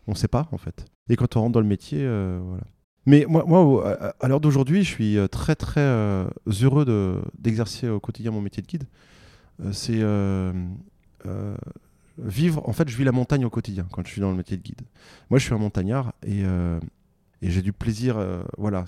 on 0.07 0.15
sait 0.15 0.29
pas 0.29 0.49
en 0.53 0.59
fait. 0.59 0.85
Et 1.09 1.17
quand 1.17 1.37
on 1.37 1.43
rentre 1.43 1.53
dans 1.53 1.61
le 1.61 1.67
métier, 1.67 2.01
euh, 2.03 2.41
voilà. 2.43 2.63
Mais 3.05 3.27
moi, 3.29 4.15
à, 4.21 4.29
l'heure 4.29 4.41
d'aujourd'hui, 4.41 4.85
je 4.85 4.89
suis 4.89 5.19
euh, 5.19 5.27
très 5.27 5.57
très 5.57 5.81
euh, 5.81 6.29
heureux 6.63 6.85
de- 6.85 7.21
d'exercer 7.37 7.89
au 7.89 7.99
quotidien 7.99 8.31
mon 8.31 8.41
métier 8.41 8.63
de 8.63 8.69
guide. 8.69 8.85
C'est 9.73 10.03
vivre. 12.19 12.69
En 12.69 12.73
fait, 12.73 12.89
je 12.89 12.97
vis 12.97 13.05
la 13.05 13.13
montagne 13.13 13.45
au 13.45 13.51
quotidien 13.51 13.87
quand 13.91 14.07
je 14.07 14.13
suis 14.13 14.21
dans 14.21 14.31
le 14.31 14.37
métier 14.37 14.57
de 14.57 14.63
guide. 14.63 14.83
Moi, 15.31 15.39
je 15.39 15.45
suis 15.45 15.55
un 15.55 15.59
montagnard 15.59 16.13
et, 16.25 16.45
j'ai 17.43 17.63
du 17.63 17.73
plaisir. 17.73 18.17
voilà, 18.57 18.85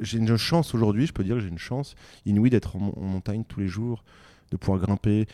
j'ai 0.00 0.18
une 0.18 0.36
chance 0.36 0.74
aujourd'hui. 0.74 1.06
Je 1.06 1.12
peux 1.12 1.24
dire 1.24 1.36
que 1.36 1.40
j'ai 1.40 1.48
une 1.48 1.58
chance 1.58 1.96
inouïe 2.26 2.50
d'être 2.50 2.76
en 2.76 2.92
montagne 3.00 3.42
tous 3.48 3.58
les 3.58 3.68
jours, 3.68 4.04
de 4.50 4.56
pouvoir 4.56 4.80
grimper 4.80 5.26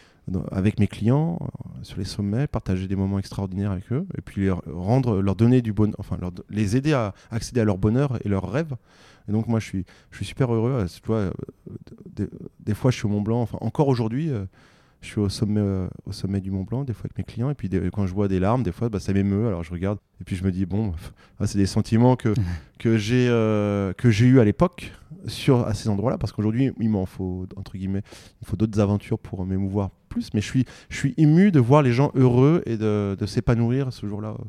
avec 0.51 0.81
mes 0.81 0.89
clients 0.89 1.39
euh, 1.41 1.79
sur 1.83 1.99
les 1.99 2.05
sommets, 2.05 2.47
partager 2.47 2.89
des 2.89 2.97
moments 2.97 3.19
extraordinaires 3.19 3.71
avec 3.71 3.93
eux, 3.93 4.07
et 4.19 4.21
puis 4.21 4.47
leur 4.47 4.63
rendre, 4.67 5.23
leur 5.23 5.37
donner 5.37 5.63
du 5.63 5.73
bonheur, 5.73 5.95
enfin 5.99 6.19
les 6.51 6.77
aider 6.77 6.93
à 6.93 7.15
accéder 7.31 7.61
à 7.61 7.65
leur 7.65 7.79
bonheur 7.79 8.19
et 8.25 8.29
leurs 8.29 8.51
rêves. 8.51 8.75
Et 9.29 9.33
donc 9.33 9.47
moi, 9.49 9.61
je 9.61 9.67
suis, 9.67 9.85
je 10.11 10.17
suis 10.17 10.27
super 10.27 10.53
heureux. 10.53 10.73
euh, 10.73 10.87
euh, 11.11 11.31
des, 12.15 12.29
des 12.61 12.75
fois, 12.75 12.91
je 12.91 12.97
suis 12.97 13.07
au 13.07 13.09
Mont 13.09 13.23
Blanc. 13.23 13.43
Enfin, 13.43 13.59
encore 13.61 13.89
aujourd'hui. 13.89 14.31
Je 15.03 15.09
suis 15.09 15.21
au 15.21 15.29
sommet, 15.29 15.61
euh, 15.61 15.87
au 16.05 16.13
sommet 16.13 16.41
du 16.41 16.51
Mont 16.51 16.65
Blanc, 16.65 16.85
des 16.85 16.93
fois 16.93 17.03
avec 17.05 17.17
mes 17.19 17.25
clients, 17.25 17.51
et 17.51 17.55
puis 17.55 17.69
des- 17.69 17.91
quand 17.93 18.07
je 18.07 18.15
vois 18.15 18.29
des 18.29 18.41
larmes, 18.41 18.63
des 18.63 18.73
fois, 18.73 18.89
bah, 18.89 18.99
ça 19.01 19.13
m'émeut. 19.13 19.47
Alors 19.47 19.63
je 19.63 19.71
regarde, 19.73 19.99
et 20.21 20.25
puis 20.25 20.37
je 20.37 20.45
me 20.45 20.51
dis, 20.51 20.67
bon, 20.67 20.91
pff, 20.93 21.13
ah, 21.39 21.47
c'est 21.47 21.59
des 21.59 21.67
sentiments 21.67 22.17
que, 22.17 22.33
que 22.79 22.97
j'ai 22.97 23.29
euh, 23.29 23.93
que 23.93 24.11
j'ai 24.11 24.27
eu 24.27 24.41
à 24.41 24.45
l'époque 24.45 24.93
sur 25.27 25.67
à 25.67 25.75
ces 25.75 25.89
endroits-là, 25.89 26.19
parce 26.19 26.33
qu'aujourd'hui, 26.33 26.73
il 26.81 26.89
m'en 26.91 27.05
faut, 27.07 27.47
entre 27.57 27.77
guillemets, 27.77 28.03
il 28.43 28.47
faut 28.49 28.57
d'autres 28.57 28.79
aventures 28.81 29.19
pour 29.19 29.45
m'émouvoir 29.45 29.91
plus, 30.09 30.31
mais 30.35 30.41
je 30.41 30.47
suis, 30.47 30.65
je 30.89 30.97
suis 30.97 31.15
ému 31.17 31.51
de 31.51 31.61
voir 31.61 31.83
les 31.83 31.93
gens 31.93 32.11
heureux 32.15 32.63
et 32.67 32.77
de, 32.77 33.17
de 33.19 33.27
s'épanouir 33.27 33.93
ce 33.93 34.07
jour-là 34.07 34.31
euh, 34.39 34.45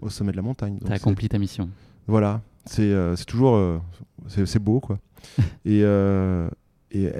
au 0.00 0.10
sommet 0.10 0.32
de 0.32 0.36
la 0.36 0.42
montagne. 0.42 0.78
Tu 0.84 0.92
as 0.92 0.96
accompli 0.96 1.28
ta 1.28 1.38
mission. 1.38 1.68
voilà, 2.06 2.40
c'est 2.66 2.82
euh, 2.82 3.16
c'est 3.16 3.24
toujours 3.24 3.56
euh, 3.56 3.78
c'est 4.28 4.58
beau 4.62 4.80
quoi. 4.80 4.98
et 5.64 5.80
et 6.90 7.10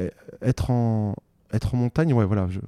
être 0.41 0.71
en 0.71 1.14
être 1.53 1.75
en 1.75 1.79
montagne, 1.79 2.13
ouais 2.13 2.25
voilà, 2.25 2.49
je 2.49 2.61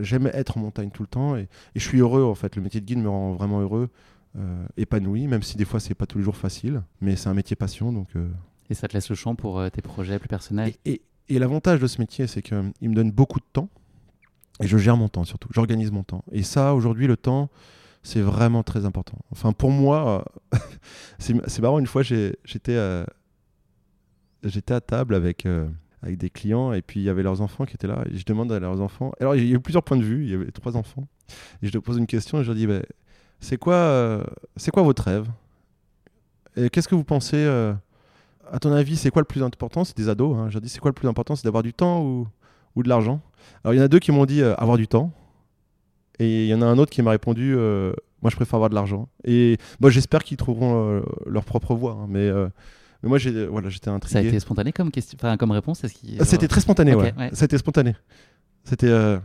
j'aime 0.00 0.26
être 0.34 0.58
en 0.58 0.60
montagne 0.60 0.90
tout 0.90 1.02
le 1.02 1.06
temps 1.08 1.36
et, 1.36 1.42
et 1.42 1.48
je 1.80 1.86
suis 1.86 1.98
heureux 2.00 2.22
en 2.24 2.34
fait. 2.34 2.56
Le 2.56 2.62
métier 2.62 2.80
de 2.80 2.86
guide 2.86 2.98
me 2.98 3.08
rend 3.08 3.32
vraiment 3.32 3.60
heureux, 3.60 3.88
euh, 4.36 4.64
épanoui, 4.76 5.26
même 5.26 5.42
si 5.42 5.56
des 5.56 5.64
fois 5.64 5.80
c'est 5.80 5.94
pas 5.94 6.06
tous 6.06 6.18
les 6.18 6.24
jours 6.24 6.36
facile, 6.36 6.82
mais 7.00 7.16
c'est 7.16 7.28
un 7.28 7.34
métier 7.34 7.56
passion 7.56 7.92
donc. 7.92 8.08
euh, 8.16 8.28
Et 8.70 8.74
ça 8.74 8.88
te 8.88 8.94
laisse 8.94 9.08
le 9.08 9.14
champ 9.16 9.34
pour 9.34 9.58
euh, 9.58 9.68
tes 9.70 9.82
projets 9.82 10.18
plus 10.18 10.28
personnels? 10.28 10.74
et, 10.84 10.92
et- 10.92 11.02
et 11.28 11.38
l'avantage 11.38 11.80
de 11.80 11.86
ce 11.86 11.98
métier, 12.00 12.26
c'est 12.26 12.42
qu'il 12.42 12.58
me 12.90 12.94
donne 12.94 13.10
beaucoup 13.10 13.38
de 13.38 13.44
temps 13.54 13.70
et 14.60 14.66
je 14.66 14.76
gère 14.76 14.96
mon 14.98 15.08
temps 15.08 15.24
surtout. 15.24 15.48
J'organise 15.52 15.90
mon 15.90 16.02
temps. 16.02 16.24
Et 16.30 16.42
ça, 16.42 16.74
aujourd'hui, 16.74 17.06
le 17.06 17.16
temps, 17.16 17.48
c'est 18.02 18.20
vraiment 18.20 18.62
très 18.64 18.84
important. 18.84 19.16
Enfin, 19.30 19.52
pour 19.52 19.70
moi, 19.70 20.26
c'est 21.18 21.60
marrant. 21.60 21.78
Une 21.78 21.86
fois, 21.86 22.02
j'étais 22.02 22.34
j'étais 24.44 24.74
à 24.74 24.80
table 24.80 25.14
avec, 25.14 25.46
avec 26.02 26.18
des 26.18 26.30
clients 26.30 26.72
et 26.72 26.82
puis 26.82 27.00
il 27.00 27.04
y 27.04 27.08
avait 27.08 27.22
leurs 27.22 27.40
enfants 27.40 27.64
qui 27.64 27.74
étaient 27.74 27.86
là. 27.86 28.04
Et 28.10 28.16
je 28.16 28.24
demande 28.24 28.50
à 28.50 28.58
leurs 28.58 28.80
enfants. 28.80 29.12
Alors, 29.20 29.36
il 29.36 29.46
y 29.46 29.52
a 29.52 29.54
eu 29.54 29.60
plusieurs 29.60 29.84
points 29.84 29.96
de 29.96 30.02
vue. 30.02 30.24
Il 30.24 30.30
y 30.30 30.34
avait 30.34 30.50
trois 30.50 30.76
enfants. 30.76 31.06
Et 31.62 31.68
je 31.68 31.72
leur 31.72 31.82
pose 31.82 31.96
une 31.96 32.06
question 32.06 32.40
et 32.40 32.42
je 32.42 32.48
leur 32.48 32.56
dis 32.56 32.66
bah, 32.66 32.80
c'est 33.40 33.56
quoi, 33.56 33.74
euh, 33.74 34.24
c'est 34.56 34.70
quoi 34.70 34.82
votre 34.82 35.04
rêve? 35.04 35.28
Et 36.56 36.68
qu'est-ce 36.70 36.88
que 36.88 36.94
vous 36.94 37.04
pensez 37.04 37.36
euh, 37.36 37.72
à 38.50 38.58
ton 38.58 38.72
avis, 38.72 38.96
c'est 38.96 39.10
quoi 39.10 39.22
le 39.22 39.26
plus 39.26 39.42
important? 39.42 39.84
C'est 39.84 39.96
des 39.96 40.08
ados. 40.08 40.36
Hein. 40.36 40.48
Je 40.48 40.54
leur 40.54 40.62
dis, 40.62 40.68
c'est 40.68 40.80
quoi 40.80 40.90
le 40.90 40.94
plus 40.94 41.08
important? 41.08 41.36
C'est 41.36 41.44
d'avoir 41.44 41.62
du 41.62 41.72
temps 41.72 42.02
ou, 42.02 42.26
ou 42.74 42.82
de 42.82 42.88
l'argent? 42.88 43.20
Alors, 43.64 43.74
il 43.74 43.78
y 43.78 43.80
en 43.80 43.84
a 43.84 43.88
deux 43.88 44.00
qui 44.00 44.12
m'ont 44.12 44.26
dit 44.26 44.42
euh, 44.42 44.54
avoir 44.56 44.76
du 44.76 44.88
temps. 44.88 45.12
Et 46.18 46.44
il 46.44 46.48
y 46.48 46.54
en 46.54 46.62
a 46.62 46.66
un 46.66 46.78
autre 46.78 46.90
qui 46.90 47.00
m'a 47.02 47.12
répondu, 47.12 47.56
moi, 47.56 48.30
je 48.30 48.36
préfère 48.36 48.56
avoir 48.56 48.70
de 48.70 48.74
l'argent. 48.74 49.08
Et 49.24 49.56
moi, 49.80 49.90
j'espère 49.90 50.22
qu'ils 50.22 50.36
trouveront 50.36 51.02
leur 51.26 51.44
propre 51.44 51.74
voie. 51.74 51.92
hein. 51.92 52.06
Mais, 52.08 52.30
mais 53.02 53.08
moi, 53.08 53.18
j'ai, 53.18 53.46
voilà, 53.46 53.68
j'étais 53.68 53.86
Ça 53.86 53.92
a 53.92 53.96
intrigué. 53.96 54.28
été 54.28 54.40
spontané 54.40 54.72
comme, 54.72 54.90
question, 54.90 55.16
enfin, 55.20 55.36
comme 55.36 55.50
réponse 55.50 55.82
Ah, 55.84 56.24
C'était 56.24 56.48
très 56.48 56.60
spontané, 56.60 56.94
Ok, 56.94 57.02
ouais. 57.02 57.14
ouais. 57.18 57.30
C'était 57.32 57.58
spontané. 57.58 57.94
C'était. 58.64 58.88
euh, 58.88 59.18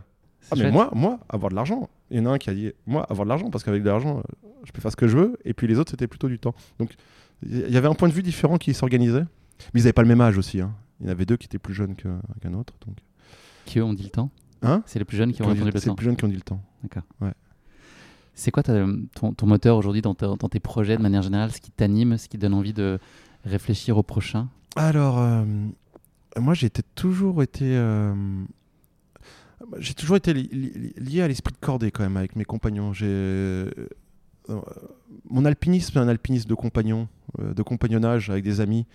ah, 0.50 0.54
mais 0.56 0.62
chouette. 0.62 0.72
moi, 0.72 0.90
moi, 0.94 1.20
avoir 1.28 1.50
de 1.50 1.54
l'argent. 1.56 1.88
Il 2.10 2.16
y 2.18 2.20
en 2.20 2.26
a 2.26 2.30
un 2.30 2.38
qui 2.38 2.48
a 2.50 2.54
dit, 2.54 2.72
moi, 2.86 3.04
avoir 3.10 3.24
de 3.26 3.28
l'argent, 3.28 3.50
parce 3.50 3.64
qu'avec 3.64 3.82
de 3.82 3.88
l'argent, 3.88 4.18
euh, 4.18 4.22
je 4.64 4.72
peux 4.72 4.80
faire 4.80 4.90
ce 4.90 4.96
que 4.96 5.06
je 5.06 5.16
veux. 5.16 5.36
Et 5.44 5.52
puis 5.54 5.66
les 5.66 5.78
autres, 5.78 5.90
c'était 5.90 6.06
plutôt 6.06 6.28
du 6.28 6.38
temps. 6.38 6.54
Donc, 6.78 6.94
il 7.42 7.70
y 7.70 7.76
avait 7.76 7.88
un 7.88 7.94
point 7.94 8.08
de 8.08 8.14
vue 8.14 8.22
différent 8.22 8.56
qui 8.58 8.74
s'organisait. 8.74 9.24
Mais 9.74 9.80
ils 9.80 9.84
n'avaient 9.84 9.92
pas 9.92 10.02
le 10.02 10.08
même 10.08 10.20
âge 10.20 10.38
aussi. 10.38 10.60
hein. 10.60 10.72
Il 11.00 11.06
y 11.06 11.08
en 11.08 11.12
avait 11.12 11.26
deux 11.26 11.36
qui 11.36 11.46
étaient 11.46 11.58
plus 11.58 11.74
jeunes 11.74 11.94
qu'un 11.94 12.54
autre. 12.54 12.74
Donc. 12.86 12.96
Qui 13.66 13.78
eux 13.78 13.84
ont 13.84 13.92
dit 13.94 14.02
le 14.04 14.08
temps 14.10 14.30
Hein? 14.62 14.82
C'est 14.86 14.98
les 14.98 15.04
plus 15.04 15.16
jeunes 15.16 15.32
qui 15.32 15.42
ont 15.42 15.44
Qui 15.44 15.50
ont 15.50 15.54
dit- 15.54 15.60
le 15.60 15.70
C'est 15.72 15.78
les 15.78 15.86
temps. 15.86 15.94
plus 15.94 16.04
jeunes 16.06 16.16
qui 16.16 16.24
ont 16.24 16.28
dit 16.28 16.34
le 16.34 16.40
temps. 16.40 16.60
C'est 18.34 18.50
quoi 18.52 18.62
ton, 18.62 19.06
ton 19.36 19.46
moteur 19.46 19.76
aujourd'hui 19.76 20.00
dans, 20.02 20.14
dans 20.14 20.36
tes 20.48 20.60
projets 20.60 20.96
de 20.96 21.02
manière 21.02 21.22
générale? 21.22 21.50
Ce 21.52 21.60
qui 21.60 21.70
t'anime, 21.72 22.16
ce 22.18 22.28
qui 22.28 22.36
te 22.38 22.42
donne 22.42 22.54
envie 22.54 22.72
de 22.72 22.98
réfléchir 23.48 23.96
au 23.98 24.02
prochain? 24.02 24.48
Alors, 24.76 25.18
euh, 25.18 25.44
moi, 26.38 26.54
j'ai 26.54 26.66
été- 26.66 26.82
toujours 26.94 27.42
été. 27.42 27.64
euh, 27.76 28.14
j'ai 29.78 29.94
toujours 29.94 30.16
été 30.16 30.32
li- 30.32 30.48
li- 30.52 30.92
lié 30.96 31.22
à 31.22 31.28
l'esprit 31.28 31.52
de 31.52 31.58
cordée 31.58 31.90
quand 31.90 32.02
même 32.04 32.16
avec 32.16 32.36
mes 32.36 32.44
compagnons. 32.44 32.92
J'ai 32.92 33.06
euh, 33.06 33.70
mon 35.28 35.44
alpinisme, 35.44 35.92
c'est 35.94 35.98
un 35.98 36.08
alpinisme 36.08 36.48
de 36.48 36.54
compagnons, 36.54 37.08
euh, 37.40 37.52
de 37.52 37.62
compagnonnage 37.62 38.30
avec 38.30 38.44
des 38.44 38.60
amis, 38.60 38.86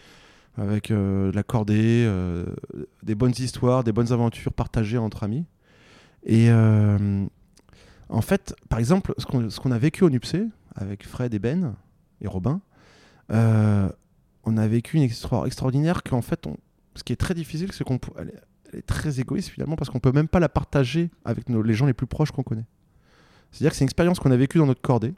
avec 0.58 0.89
euh, 0.89 1.32
la 1.34 1.44
cordée, 1.44 2.06
euh, 2.08 2.46
des 3.04 3.13
bonnes 3.16 3.34
histoires, 3.38 3.84
des 3.84 3.92
bonnes 3.92 4.12
aventures 4.12 4.54
partagées 4.54 4.98
entre 4.98 5.24
amis. 5.24 5.46
Et 6.26 6.50
euh, 6.50 7.26
en 8.10 8.22
fait, 8.22 8.56
par 8.70 8.80
exemple, 8.80 9.13
ce 9.18 9.26
qu'on 9.60 9.72
a 9.72 9.78
vécu 9.78 10.04
au 10.06 10.10
NUPC 10.10 10.48
avec 10.76 11.06
Fred 11.06 11.34
et 11.34 11.39
Ben 11.39 11.76
et 12.22 12.28
Robin, 12.28 12.62
euh, 13.32 13.89
on 14.43 14.58
a 14.58 14.67
vécu 14.67 14.97
une 14.97 15.03
histoire 15.03 15.45
extraordinaire 15.45 16.03
qu'en 16.03 16.21
fait, 16.21 16.45
on- 16.47 16.58
ce 16.95 17.03
qui 17.03 17.13
est 17.13 17.17
très 17.17 17.34
difficile, 17.34 17.71
c'est 17.71 17.84
qu'on 17.84 17.97
peut- 17.97 18.12
elle 18.19 18.29
est- 18.29 18.41
elle 18.71 18.79
est 18.79 18.88
très 18.88 19.19
égoïste 19.19 19.49
finalement 19.49 19.75
parce 19.75 19.89
qu'on 19.89 19.99
peut 19.99 20.12
même 20.12 20.27
pas 20.27 20.39
la 20.39 20.49
partager 20.49 21.10
avec 21.25 21.47
nos- 21.49 21.62
les 21.62 21.73
gens 21.73 21.86
les 21.86 21.93
plus 21.93 22.08
proches 22.08 22.32
qu'on 22.32 22.43
connaît. 22.43 22.65
C'est-à-dire 23.51 23.71
que 23.71 23.77
c'est 23.77 23.84
une 23.84 23.88
expérience 23.88 24.19
qu'on 24.19 24.32
a 24.32 24.38
vécue 24.38 24.58
dans 24.58 24.65
notre 24.65 24.82
cordée. 24.82 25.13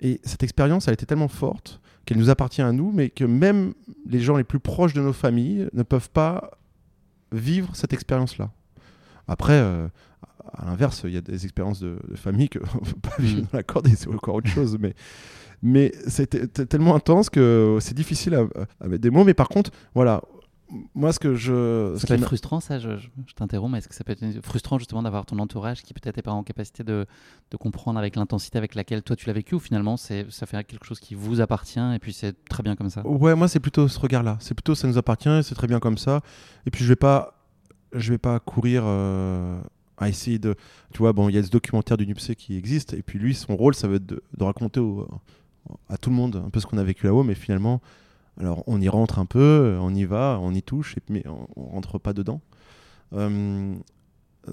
Et 0.00 0.20
cette 0.24 0.42
expérience, 0.42 0.88
elle 0.88 0.94
était 0.94 1.06
tellement 1.06 1.28
forte 1.28 1.80
qu'elle 2.06 2.16
nous 2.18 2.30
appartient 2.30 2.62
à 2.62 2.72
nous, 2.72 2.90
mais 2.90 3.10
que 3.10 3.24
même 3.24 3.74
les 4.06 4.20
gens 4.20 4.36
les 4.36 4.44
plus 4.44 4.60
proches 4.60 4.94
de 4.94 5.02
nos 5.02 5.12
familles 5.12 5.68
ne 5.74 5.82
peuvent 5.82 6.08
pas 6.10 6.50
vivre 7.32 7.76
cette 7.76 7.92
expérience-là. 7.92 8.50
Après, 9.28 9.52
euh, 9.60 9.86
à 10.54 10.64
l'inverse, 10.64 11.02
il 11.04 11.10
y 11.12 11.16
a 11.18 11.20
des 11.20 11.44
expériences 11.44 11.80
de, 11.80 11.98
de 12.08 12.16
famille 12.16 12.48
qu'on 12.48 12.58
ne 12.80 12.90
peut 12.92 13.00
pas 13.02 13.16
vivre 13.18 13.42
Mm. 13.42 13.46
dans 13.52 13.58
la 13.58 13.62
cordée, 13.62 13.94
c'est 13.94 14.08
encore 14.08 14.36
autre 14.36 14.48
chose. 14.48 14.78
Mais, 14.80 14.94
mais 15.62 15.92
c'était 16.06 16.46
tellement 16.46 16.94
intense 16.94 17.30
que 17.30 17.78
c'est 17.80 17.94
difficile 17.94 18.34
à, 18.34 18.44
à 18.80 18.88
mettre 18.88 19.02
des 19.02 19.10
mots. 19.10 19.24
Mais 19.24 19.34
par 19.34 19.48
contre, 19.48 19.70
voilà, 19.94 20.22
moi, 20.94 21.12
ce 21.12 21.18
que 21.18 21.34
je. 21.34 21.94
ce 21.94 22.00
Ça 22.00 22.06
qui 22.06 22.12
peut 22.12 22.14
être 22.20 22.24
frustrant, 22.26 22.60
ça, 22.60 22.78
je, 22.78 22.96
je- 22.96 23.08
je 23.26 23.34
t'interromps, 23.34 23.72
mais 23.72 23.78
est-ce 23.78 23.88
que 23.88 23.94
ça 23.94 24.04
peut 24.04 24.12
être 24.12 24.24
frustrant 24.46 24.78
justement 24.78 25.02
d'avoir 25.02 25.26
ton 25.26 25.38
entourage 25.40 25.82
qui 25.82 25.92
peut-être 25.94 26.16
n'est 26.16 26.22
pas 26.22 26.30
en 26.30 26.44
capacité 26.44 26.84
de, 26.84 27.06
de 27.50 27.56
comprendre 27.56 27.98
avec 27.98 28.14
l'intensité 28.14 28.56
avec 28.56 28.76
laquelle 28.76 29.02
toi 29.02 29.16
tu 29.16 29.26
l'as 29.26 29.32
vécu 29.32 29.56
ou 29.56 29.58
finalement 29.58 29.96
c'est, 29.96 30.26
ça 30.30 30.46
fait 30.46 30.62
quelque 30.62 30.86
chose 30.86 31.00
qui 31.00 31.16
vous 31.16 31.40
appartient 31.40 31.80
et 31.94 31.98
puis 31.98 32.12
c'est 32.12 32.36
très 32.44 32.62
bien 32.62 32.76
comme 32.76 32.88
ça? 32.88 33.04
Ouais, 33.04 33.34
moi 33.34 33.48
c'est 33.48 33.58
plutôt 33.58 33.88
ce 33.88 33.98
regard-là. 33.98 34.36
C'est 34.40 34.54
plutôt 34.54 34.76
ça 34.76 34.86
nous 34.86 34.96
appartient, 34.96 35.42
c'est 35.42 35.56
très 35.56 35.66
bien 35.66 35.80
comme 35.80 35.98
ça. 35.98 36.20
Et 36.66 36.70
puis 36.70 36.84
je 36.84 36.88
vais 36.88 36.94
pas, 36.96 37.34
je 37.92 38.12
vais 38.12 38.18
pas 38.18 38.38
courir 38.38 38.84
euh, 38.86 39.60
à 39.98 40.08
essayer 40.08 40.38
de, 40.38 40.54
tu 40.92 40.98
vois, 40.98 41.12
bon, 41.12 41.28
il 41.28 41.34
y 41.34 41.38
a 41.38 41.42
ce 41.42 41.50
documentaire 41.50 41.96
du 41.96 42.06
NUPC 42.06 42.36
qui 42.36 42.56
existe. 42.56 42.94
Et 42.94 43.02
puis 43.02 43.18
lui, 43.18 43.34
son 43.34 43.56
rôle, 43.56 43.74
ça 43.74 43.88
va 43.88 43.96
être 43.96 44.06
de, 44.06 44.22
de 44.36 44.44
raconter 44.44 44.78
au- 44.78 45.08
à 45.88 45.96
tout 45.98 46.10
le 46.10 46.16
monde 46.16 46.42
un 46.44 46.50
peu 46.50 46.60
ce 46.60 46.66
qu'on 46.66 46.78
a 46.78 46.84
vécu 46.84 47.06
là-haut, 47.06 47.22
mais 47.22 47.34
finalement, 47.34 47.80
alors 48.38 48.62
on 48.66 48.80
y 48.80 48.88
rentre 48.88 49.18
un 49.18 49.26
peu, 49.26 49.76
on 49.80 49.94
y 49.94 50.04
va, 50.04 50.38
on 50.40 50.52
y 50.54 50.62
touche, 50.62 50.96
et, 50.96 51.02
mais 51.08 51.24
on, 51.26 51.46
on 51.56 51.64
rentre 51.70 51.98
pas 51.98 52.12
dedans. 52.12 52.40
Euh, 53.12 53.74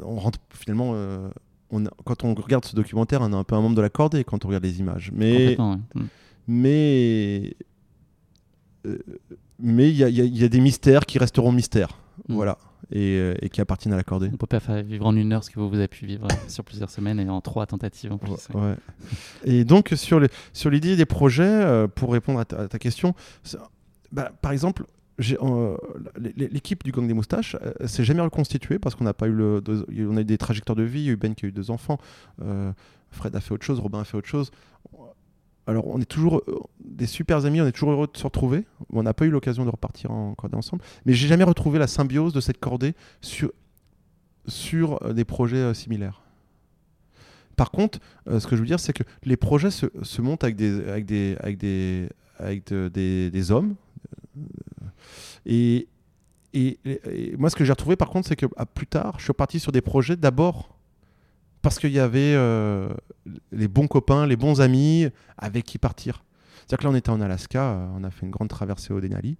on 0.03 0.15
rentre 0.15 0.39
finalement. 0.51 0.91
euh, 0.95 1.29
on 1.69 1.85
a- 1.85 1.91
quand 2.05 2.23
on 2.23 2.33
regarde 2.33 2.63
ce 2.65 2.75
documentaire, 2.75 3.21
on 3.21 3.31
est 3.31 3.35
un 3.35 3.43
peu 3.43 3.55
un 3.55 3.61
membre 3.61 3.75
de 3.75 3.81
la 3.81 3.89
cordée 3.89 4.23
quand 4.23 4.45
on 4.45 4.47
regarde 4.47 4.63
les 4.63 4.79
images. 4.79 5.11
Mais 5.13 5.57
ouais. 5.59 5.75
Mm. 5.95 6.05
mais 6.47 7.53
euh, 8.85 8.97
mais 9.59 9.89
y, 9.91 10.03
y 10.03 10.19
il 10.19 10.37
y 10.37 10.43
a 10.43 10.49
des 10.49 10.59
mystères 10.61 11.05
qui 11.05 11.17
resteront 11.19 11.51
mystères, 11.51 11.97
Mm. 12.29 12.33
voilà, 12.35 12.57
et, 12.91 13.17
euh, 13.17 13.33
et 13.41 13.49
qui 13.49 13.61
appartiennent 13.61 13.93
à 13.93 13.97
l'accordé. 13.97 14.29
On 14.33 14.37
peut 14.37 14.47
pas 14.47 14.59
faire 14.59 14.83
vivre 14.83 15.05
en 15.05 15.15
une 15.15 15.33
heure 15.33 15.43
ce 15.43 15.49
que 15.49 15.59
vous, 15.59 15.69
vous 15.69 15.75
avez 15.75 15.87
pu 15.87 16.05
vivre 16.05 16.27
sur 16.47 16.63
plusieurs 16.63 16.89
semaines 16.89 17.19
et 17.19 17.29
en 17.29 17.41
trois 17.41 17.65
tentatives 17.65 18.11
en 18.11 18.17
plus. 18.17 18.31
ouais. 18.53 18.61
Ouais. 18.61 18.75
Et 19.43 19.63
donc 19.65 19.93
sur 19.95 20.19
les 20.19 20.27
sur 20.53 20.69
l'idée 20.69 20.95
des 20.95 21.05
projets, 21.05 21.43
euh, 21.43 21.87
pour 21.87 22.11
répondre 22.13 22.39
à 22.39 22.45
ta, 22.45 22.61
à 22.61 22.67
ta 22.67 22.79
question, 22.79 23.13
bah, 24.11 24.31
par 24.41 24.51
exemple. 24.51 24.83
euh, 25.19 25.77
L'équipe 26.35 26.83
du 26.83 26.91
Gang 26.91 27.07
des 27.07 27.13
Moustaches 27.15 27.55
euh, 27.63 27.87
s'est 27.87 28.03
jamais 28.03 28.21
reconstituée 28.21 28.77
parce 28.77 28.93
qu'on 28.93 29.03
n'a 29.05 29.15
pas 29.15 29.27
eu 29.27 29.31
le, 29.33 29.61
deux- 29.61 29.83
on 30.07 30.15
a 30.15 30.21
eu 30.21 30.25
des 30.25 30.37
trajectoires 30.37 30.75
de 30.75 30.83
vie. 30.83 30.99
Il 31.01 31.05
y 31.05 31.09
a 31.09 31.13
eu 31.13 31.15
Ben 31.17 31.33
qui 31.33 31.45
a 31.45 31.49
eu 31.49 31.51
deux 31.51 31.71
enfants, 31.71 31.97
euh, 32.43 32.71
Fred 33.09 33.35
a 33.35 33.39
fait 33.39 33.51
autre 33.53 33.65
chose, 33.65 33.79
Robin 33.79 33.99
a 34.01 34.03
fait 34.03 34.15
autre 34.17 34.27
chose. 34.27 34.51
Alors 35.67 35.85
on 35.87 35.99
est 35.99 36.05
toujours 36.05 36.41
euh, 36.47 36.55
des 36.83 37.05
super 37.07 37.45
amis, 37.45 37.61
on 37.61 37.67
est 37.67 37.71
toujours 37.73 37.91
heureux 37.91 38.07
de 38.11 38.17
se 38.17 38.23
retrouver. 38.23 38.65
On 38.91 39.03
n'a 39.03 39.13
pas 39.13 39.25
eu 39.25 39.29
l'occasion 39.29 39.65
de 39.65 39.69
repartir 39.69 40.11
en 40.11 40.33
cordée 40.33 40.55
ensemble, 40.55 40.81
mais 41.05 41.13
j'ai 41.13 41.27
jamais 41.27 41.43
retrouvé 41.43 41.77
la 41.77 41.87
symbiose 41.87 42.33
de 42.33 42.39
cette 42.41 42.59
cordée 42.59 42.93
sur 43.21 43.51
sur 44.47 45.03
euh, 45.03 45.13
des 45.13 45.25
projets 45.25 45.57
euh, 45.57 45.73
similaires. 45.73 46.21
Par 47.57 47.71
contre, 47.71 47.97
ce 48.27 48.45
que 48.45 48.55
je 48.55 48.61
veux 48.61 48.67
dire, 48.67 48.79
c'est 48.79 48.93
que 48.93 49.01
les 49.23 49.35
projets 49.35 49.71
se, 49.71 49.87
se 50.03 50.21
montent 50.21 50.43
avec 50.43 50.55
des, 50.55 50.87
avec 50.87 51.05
des, 51.07 51.35
avec 51.39 51.57
des, 51.57 52.07
avec 52.37 52.67
de- 52.67 52.87
des, 52.87 53.31
des 53.31 53.51
hommes. 53.51 53.73
Et, 55.47 55.87
et, 56.53 56.77
et 56.85 57.35
moi, 57.35 57.49
ce 57.49 57.55
que 57.55 57.65
j'ai 57.65 57.71
retrouvé, 57.71 57.95
par 57.95 58.09
contre, 58.11 58.27
c'est 58.27 58.35
que 58.35 58.45
à 58.57 58.67
plus 58.67 58.85
tard, 58.85 59.15
je 59.17 59.23
suis 59.23 59.33
parti 59.33 59.59
sur 59.59 59.71
des 59.71 59.81
projets 59.81 60.15
d'abord 60.15 60.76
parce 61.61 61.79
qu'il 61.79 61.91
y 61.91 61.99
avait 61.99 62.33
euh, 62.35 62.89
les 63.51 63.67
bons 63.67 63.87
copains, 63.87 64.25
les 64.25 64.35
bons 64.35 64.61
amis 64.61 65.07
avec 65.37 65.65
qui 65.65 65.77
partir. 65.77 66.23
C'est-à-dire 66.55 66.77
que 66.77 66.83
là, 66.83 66.89
on 66.91 66.95
était 66.95 67.09
en 67.09 67.21
Alaska, 67.21 67.71
euh, 67.71 67.87
on 67.95 68.03
a 68.03 68.11
fait 68.11 68.25
une 68.25 68.31
grande 68.31 68.49
traversée 68.49 68.93
au 68.93 69.01
Denali. 69.01 69.37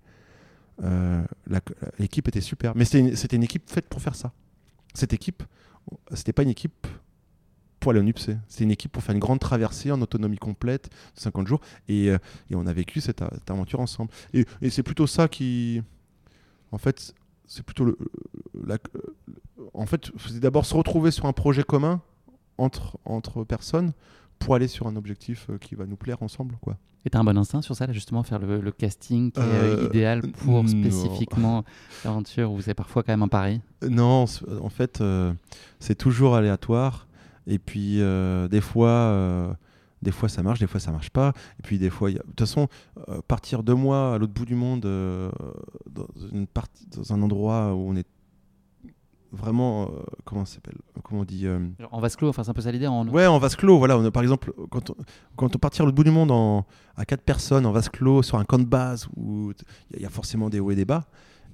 Euh, 0.84 1.23
L'équipe 1.99 2.27
était 2.27 2.41
super, 2.41 2.75
mais 2.75 2.86
c'était 2.86 3.36
une, 3.36 3.43
équipe 3.43 3.69
faite 3.69 3.88
pour 3.88 4.01
faire 4.01 4.15
ça. 4.15 4.32
Cette 4.93 5.13
équipe, 5.13 5.43
c'était 6.13 6.34
pas 6.34 6.43
une 6.43 6.49
équipe 6.49 6.88
pour 7.80 7.91
aller 7.91 7.99
au 7.99 8.03
NUPC. 8.03 8.38
C'était 8.47 8.63
une 8.63 8.71
équipe 8.71 8.91
pour 8.91 9.03
faire 9.03 9.13
une 9.13 9.19
grande 9.21 9.39
traversée 9.39 9.91
en 9.91 10.01
autonomie 10.01 10.38
complète 10.38 10.89
de 11.15 11.19
50 11.19 11.47
jours. 11.47 11.62
Et, 11.88 12.12
on 12.51 12.67
a 12.67 12.73
vécu 12.73 13.01
cette, 13.01 13.23
aventure 13.49 13.80
ensemble. 13.80 14.12
Et 14.34 14.69
c'est 14.69 14.84
plutôt 14.84 15.08
ça 15.08 15.27
qui. 15.27 15.82
En 16.71 16.77
fait, 16.77 17.15
c'est 17.48 17.64
plutôt 17.64 17.86
le. 17.86 17.98
la- 18.66 18.78
en 19.74 19.86
fait, 19.86 20.12
c'est 20.28 20.40
d'abord 20.40 20.66
se 20.66 20.76
retrouver 20.76 21.12
sur 21.12 21.26
un 21.26 21.34
projet 21.34 21.64
commun 21.64 22.02
entre, 22.58 22.98
entre 23.06 23.44
personnes 23.44 23.94
pour 24.40 24.54
aller 24.56 24.68
sur 24.68 24.88
un 24.88 24.96
objectif 24.96 25.48
euh, 25.50 25.58
qui 25.58 25.74
va 25.76 25.86
nous 25.86 25.96
plaire 25.96 26.22
ensemble. 26.22 26.58
Quoi. 26.62 26.78
Et 27.06 27.10
t'as 27.10 27.20
un 27.20 27.24
bon 27.24 27.38
instinct 27.38 27.62
sur 27.62 27.76
ça, 27.76 27.88
là, 27.88 27.94
justement, 27.94 28.22
faire 28.24 28.40
le, 28.40 28.60
le 28.60 28.72
casting 28.72 29.32
qui 29.32 29.40
est 29.40 29.44
euh, 29.44 29.78
Euh, 29.82 29.86
idéal 29.86 30.22
pour 30.44 30.64
non. 30.64 30.68
spécifiquement 30.68 31.64
l'aventure 32.06 32.52
où 32.52 32.62
c'est 32.62 32.74
parfois 32.74 33.02
quand 33.04 33.14
même 33.14 33.24
un 33.24 33.28
pari? 33.28 33.62
Non, 33.88 34.26
en 34.62 34.70
fait, 34.70 35.02
euh, 35.02 35.34
c'est 35.80 35.96
toujours 35.96 36.36
aléatoire. 36.36 37.08
Et 37.48 37.60
puis, 37.60 38.02
euh, 38.02 38.48
des 38.50 38.62
fois, 38.62 38.88
des 40.08 40.13
fois 40.13 40.30
ça 40.30 40.41
marche, 40.41 40.60
des 40.60 40.67
fois 40.67 40.80
ça 40.80 40.91
marche 40.93 41.10
pas. 41.10 41.34
Et 41.60 41.63
puis, 41.63 41.78
des 41.78 41.89
fois, 41.89 42.10
il 42.10 42.13
y 42.15 42.20
a- 42.20 42.24
de 42.24 42.28
toute 42.28 42.39
façon, 42.39 42.70
euh, 43.10 43.20
partir 43.28 43.62
de 43.62 43.74
mois 43.74 44.13
à 44.13 44.17
l'autre 44.17 44.32
bout 44.32 44.46
du 44.46 44.56
monde, 44.56 44.86
euh, 44.86 45.30
dans, 45.89 46.08
une 46.32 46.48
partie, 46.48 46.86
dans 46.96 47.12
un 47.13 47.22
endroit 47.22 47.74
où 47.76 47.89
on 47.89 47.96
est 47.98 48.08
vraiment, 49.34 49.84
euh, 49.84 50.04
comment 50.24 50.46
ça 50.46 50.56
s'appelle, 50.56 50.78
comment 51.04 51.22
on 51.22 51.26
dit, 51.26 51.46
euh, 51.46 51.60
En 51.91 52.00
vase 52.00 52.15
clos, 52.15 52.30
enfin 52.30 52.46
c'est 52.46 52.52
un 52.52 52.54
peu 52.54 52.62
ça 52.62 52.72
l'idée. 52.72 52.88
En... 52.88 53.06
Ouais, 53.10 53.28
en 53.28 53.38
vase 53.38 53.58
clos, 53.58 53.78
voilà. 53.80 53.98
On 53.98 54.06
a, 54.06 54.10
par 54.10 54.24
exemple, 54.24 54.54
quand 54.70 54.91
on, 54.91 54.96
quand 55.36 55.54
on 55.54 55.60
partit 55.60 55.82
à 55.82 55.86
l'autre 55.86 55.98
bout 55.98 56.06
du 56.06 56.12
monde 56.12 56.32
en, 56.32 56.65
à 56.96 57.04
quatre 57.04 57.24
personnes 57.24 57.65
en 57.65 57.74
vase 57.74 57.89
clos 57.89 58.24
sur 58.24 58.38
un 58.38 58.46
camp 58.46 58.60
de 58.60 58.63
base 58.63 59.10
où 59.17 59.52
il 59.93 60.02
y, 60.02 60.06
a 60.06 60.10
forcément 60.10 60.50
des 60.50 60.62
hauts 60.62 60.72
et 60.72 60.76
des 60.76 60.86
bas. 60.86 61.04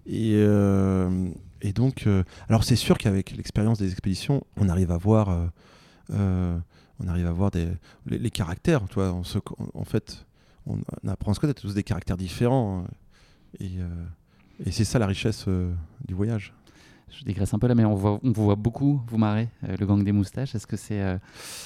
Et, 0.06 0.34
euh, 0.36 1.28
et 1.64 1.74
donc, 1.74 2.06
euh, 2.06 2.24
alors 2.50 2.64
c'est 2.64 2.76
sûr 2.76 3.00
qu'avec 3.00 3.36
l'expérience 3.36 3.80
des 3.80 3.90
expéditions, 3.92 4.44
on 4.58 4.70
arrive 4.70 4.92
à 4.92 4.98
voir, 4.98 5.30
euh, 5.30 5.48
euh, 6.12 6.60
on 7.04 7.08
arrive 7.08 7.28
à 7.28 7.32
voir 7.32 7.52
des, 7.52 7.68
les, 8.06 8.18
les 8.18 8.32
caractères. 8.32 8.82
Tu 8.88 8.96
vois, 8.96 9.12
on 9.14 9.24
se- 9.24 9.40
en 9.74 9.84
fait, 9.84 10.26
on, 10.66 10.78
on 11.04 11.08
apprend 11.08 11.32
à 11.32 11.34
se 11.34 11.40
connaître 11.40 11.62
tous 11.62 11.74
des 11.74 11.84
caractères 11.84 12.18
différents. 12.18 12.84
hein. 12.86 12.88
Et, 13.60 13.72
euh, 13.80 14.06
et 14.66 14.72
c'est 14.72 14.86
ça 14.86 15.00
la 15.00 15.08
richesse 15.08 15.46
euh, 15.48 15.74
du 16.08 16.14
voyage. 16.14 16.54
Je 17.16 17.24
dégraisse 17.24 17.54
un 17.54 17.60
peu 17.60 17.68
là, 17.68 17.76
mais 17.76 17.86
on, 17.86 17.94
voit, 17.94 18.20
on 18.24 18.32
vous 18.32 18.44
voit 18.46 18.56
beaucoup 18.56 19.02
vous 19.08 19.18
marrer, 19.20 19.50
euh, 19.68 19.76
le 19.80 19.86
gang 19.86 20.04
des 20.04 20.12
moustaches. 20.12 20.56
Est-ce 20.56 20.66
que 20.66 20.78
c'est 20.78 21.00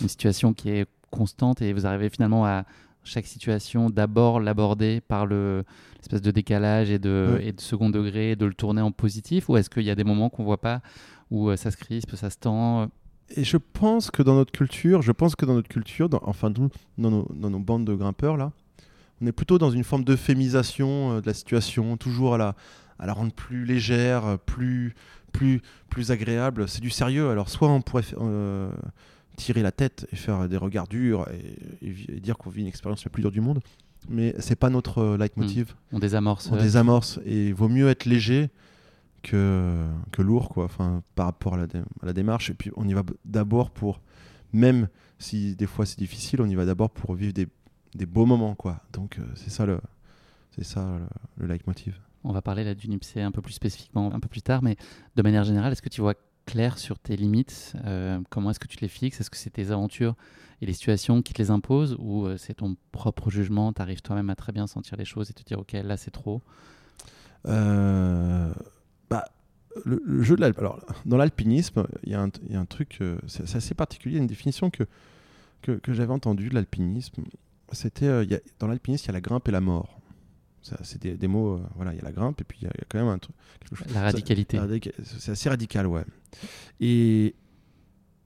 une 0.02 0.10
situation 0.10 0.54
qui 0.54 0.70
est 0.70 0.88
constante 1.10 1.62
et 1.62 1.72
vous 1.72 1.86
arrivez 1.86 2.10
finalement 2.10 2.46
à 2.46 2.66
chaque 3.06 3.26
situation 3.26 3.90
d'abord 3.90 4.42
l'aborder 4.42 5.00
par 5.00 5.26
le- 5.26 5.64
l'espèce 6.00 6.22
de 6.22 6.32
décalage 6.32 6.90
et 6.92 7.00
de, 7.00 7.36
Ouais. 7.38 7.48
et 7.48 7.54
de 7.54 7.62
second 7.62 7.90
degré, 7.90 8.36
de 8.36 8.46
le 8.46 8.54
tourner 8.54 8.82
en 8.82 8.92
positif? 8.92 9.48
Ou 9.48 9.56
est-ce 9.56 9.70
qu'il 9.70 9.84
y 9.84 9.90
a 9.90 9.96
des 9.96 10.04
moments 10.04 10.30
qu'on 10.30 10.44
voit 10.44 10.60
pas 10.60 10.82
où 11.32 11.56
ça 11.56 11.72
se 11.72 11.78
crispe, 11.78 12.16
ça 12.18 12.30
se 12.30 12.38
tend 12.38 12.90
Et 13.36 13.44
je 13.44 13.58
pense 13.58 14.10
que 14.12 14.24
dans 14.24 14.36
notre 14.36 14.52
culture, 14.52 15.02
je 15.02 15.12
pense 15.12 15.36
que 15.36 15.46
dans 15.46 15.54
notre 15.54 15.68
culture, 15.70 16.08
dans- 16.10 16.22
enfin 16.24 16.50
dans 16.50 16.70
nos, 16.98 17.28
dans 17.34 17.50
nos 17.50 17.60
bandes 17.60 17.86
de 17.86 17.94
grimpeurs 17.94 18.38
là, 18.38 18.52
on 19.22 19.26
est 19.28 19.32
plutôt 19.32 19.58
dans 19.58 19.72
une 19.72 19.84
forme 19.84 20.04
d'euphémisation 20.04 21.14
euh, 21.18 21.22
de 21.22 21.26
la 21.28 21.34
situation, 21.34 21.98
toujours 21.98 22.36
à 22.36 22.38
la, 22.38 22.56
à 23.00 23.06
la 23.06 23.14
rendre 23.14 23.34
plus 23.34 23.66
légère, 23.66 24.26
euh, 24.26 24.38
plus, 24.38 24.94
plus, 25.34 25.62
plus 25.90 26.12
agréable. 26.12 26.68
C'est 26.70 26.82
du 26.82 26.90
sérieux. 26.90 27.30
Alors 27.30 27.50
soit 27.50 27.68
on 27.70 27.82
pourrait 27.82 28.04
euh, 28.20 28.70
tirer 29.36 29.62
la 29.62 29.72
tête 29.72 30.08
et 30.12 30.16
faire 30.16 30.48
des 30.48 30.58
regards 30.58 30.88
durs 30.88 31.28
et, 31.32 31.86
et 31.88 31.92
vi- 31.92 32.06
et 32.10 32.20
dire 32.20 32.38
qu'on 32.38 32.50
vit 32.50 32.62
une 32.62 32.68
expérience 32.68 33.04
la 33.06 33.10
plus 33.12 33.22
dure 33.22 33.32
du 33.32 33.42
monde, 33.42 33.60
mais 34.08 34.34
c'est 34.40 34.56
pas 34.56 34.70
notre 34.70 35.16
leitmotiv. 35.18 35.76
On 35.92 36.00
désamorce 36.00 36.50
On 36.52 36.56
désamorce 36.64 37.20
et 37.26 37.48
il 37.48 37.54
vaut 37.54 37.68
mieux 37.70 37.90
être 37.90 38.06
léger 38.06 38.50
que, 39.24 39.88
que 40.12 40.22
lourd 40.22 40.50
quoi 40.50 40.66
enfin 40.66 41.04
par 41.16 41.28
rapport 41.28 41.56
à 41.56 41.58
la, 41.58 41.64
à 42.02 42.06
la 42.06 42.14
démarche. 42.14 42.50
Et 42.50 42.54
puis 42.54 42.72
on 42.76 42.88
y 42.88 42.94
va 42.94 43.04
d'abord 43.26 43.72
pour 43.72 44.02
même 44.54 44.88
si 45.20 45.56
des 45.56 45.68
fois 45.68 45.86
c'est 45.86 46.00
difficile 46.00 46.42
on 46.42 46.48
y 46.48 46.56
va 46.56 46.66
d'abord 46.66 46.90
pour 46.90 47.16
vivre 47.16 47.34
des, 47.34 47.48
des 47.96 48.06
beaux 48.06 48.26
moments 48.26 48.56
quoi. 48.56 48.82
Donc 48.94 49.20
euh, 49.20 49.24
c'est 49.36 49.50
ça 49.50 49.66
le 49.66 49.80
c'est 50.56 50.64
ça 50.64 51.00
le, 51.38 51.46
le 51.46 51.54
leitmotiv. 51.54 52.00
On 52.24 52.34
va 52.34 52.42
parler 52.42 52.64
là 52.64 52.76
du 52.76 52.90
NIPC 52.90 53.18
un 53.18 53.32
peu 53.32 53.42
plus 53.42 53.54
spécifiquement 53.54 54.14
un 54.14 54.20
peu 54.20 54.28
plus 54.28 54.42
tard, 54.42 54.62
mais 54.62 54.76
de 55.16 55.22
manière 55.22 55.44
générale, 55.44 55.72
est-ce 55.72 55.82
que 55.82 55.90
tu 55.90 56.02
vois 56.02 56.16
clair 56.48 56.80
sur 56.80 56.98
tes 56.98 57.16
limites 57.16 57.74
euh, 57.86 58.20
Comment 58.32 58.50
est-ce 58.50 58.60
que 58.60 58.68
tu 58.68 58.78
les 58.82 58.88
fixes? 58.88 59.22
Est-ce 59.22 59.30
que 59.30 59.38
c'est 59.38 59.52
tes 59.52 59.70
aventures 59.70 60.16
et 60.62 60.66
les 60.66 60.74
situations 60.74 61.22
qui 61.22 61.34
te 61.34 61.42
les 61.42 61.52
imposent? 61.52 61.96
Ou 62.00 62.26
euh, 62.26 62.38
c'est 62.38 62.56
ton 62.56 62.76
propre 62.92 63.30
jugement 63.30 63.72
Tu 63.74 63.82
arrives 63.84 64.02
toi-même 64.02 64.32
à 64.32 64.36
très 64.36 64.52
bien 64.52 64.66
sentir 64.66 64.98
les 64.98 65.06
choses 65.06 65.30
et 65.30 65.34
te 65.34 65.44
dire, 65.44 65.60
OK, 65.60 65.74
là, 65.74 65.98
c'est 65.98 66.10
trop? 66.10 66.42
Euh, 67.46 68.52
bah, 69.10 69.26
le, 69.86 70.24
jeu 70.24 70.36
de 70.36 70.44
Alors, 70.44 70.84
dans 71.06 71.18
l'alpinisme, 71.18 71.86
il 72.04 72.12
y, 72.12 72.16
a 72.16 72.22
un 72.22 72.66
truc, 72.66 73.00
c'est 73.28 73.56
assez 73.56 73.74
particulier, 73.74 74.18
une 74.18 74.28
définition 74.28 74.70
que, 74.70 74.84
que, 75.62 75.94
j'avais 75.94 76.14
entendue 76.14 76.50
de 76.50 76.56
l'alpinisme. 76.56 77.24
C'était, 77.72 78.26
dans 78.60 78.68
l'alpinisme, 78.68 79.06
il 79.06 79.08
y 79.08 79.12
a 79.12 79.14
la 79.14 79.22
grimpe 79.22 79.48
et 79.48 79.52
la 79.52 79.62
mort. 79.62 80.00
C'est 80.84 81.02
des, 81.02 81.28
mots, 81.28 81.62
voilà, 81.76 81.94
il 81.94 81.98
y 81.98 82.02
a 82.02 82.04
la 82.04 82.12
grimpe 82.12 82.42
et 82.42 82.44
puis 82.44 82.60
il 82.62 82.66
y, 82.66 82.68
a 82.68 82.74
quand 82.90 83.00
même 83.00 83.08
un 83.08 83.20
truc. 83.20 83.36
La 83.94 84.02
radicalité. 84.02 84.60
C'est 85.04 85.32
assez 85.32 85.50
radical, 85.50 85.88
ouais. 85.88 86.04
Et, 86.80 87.36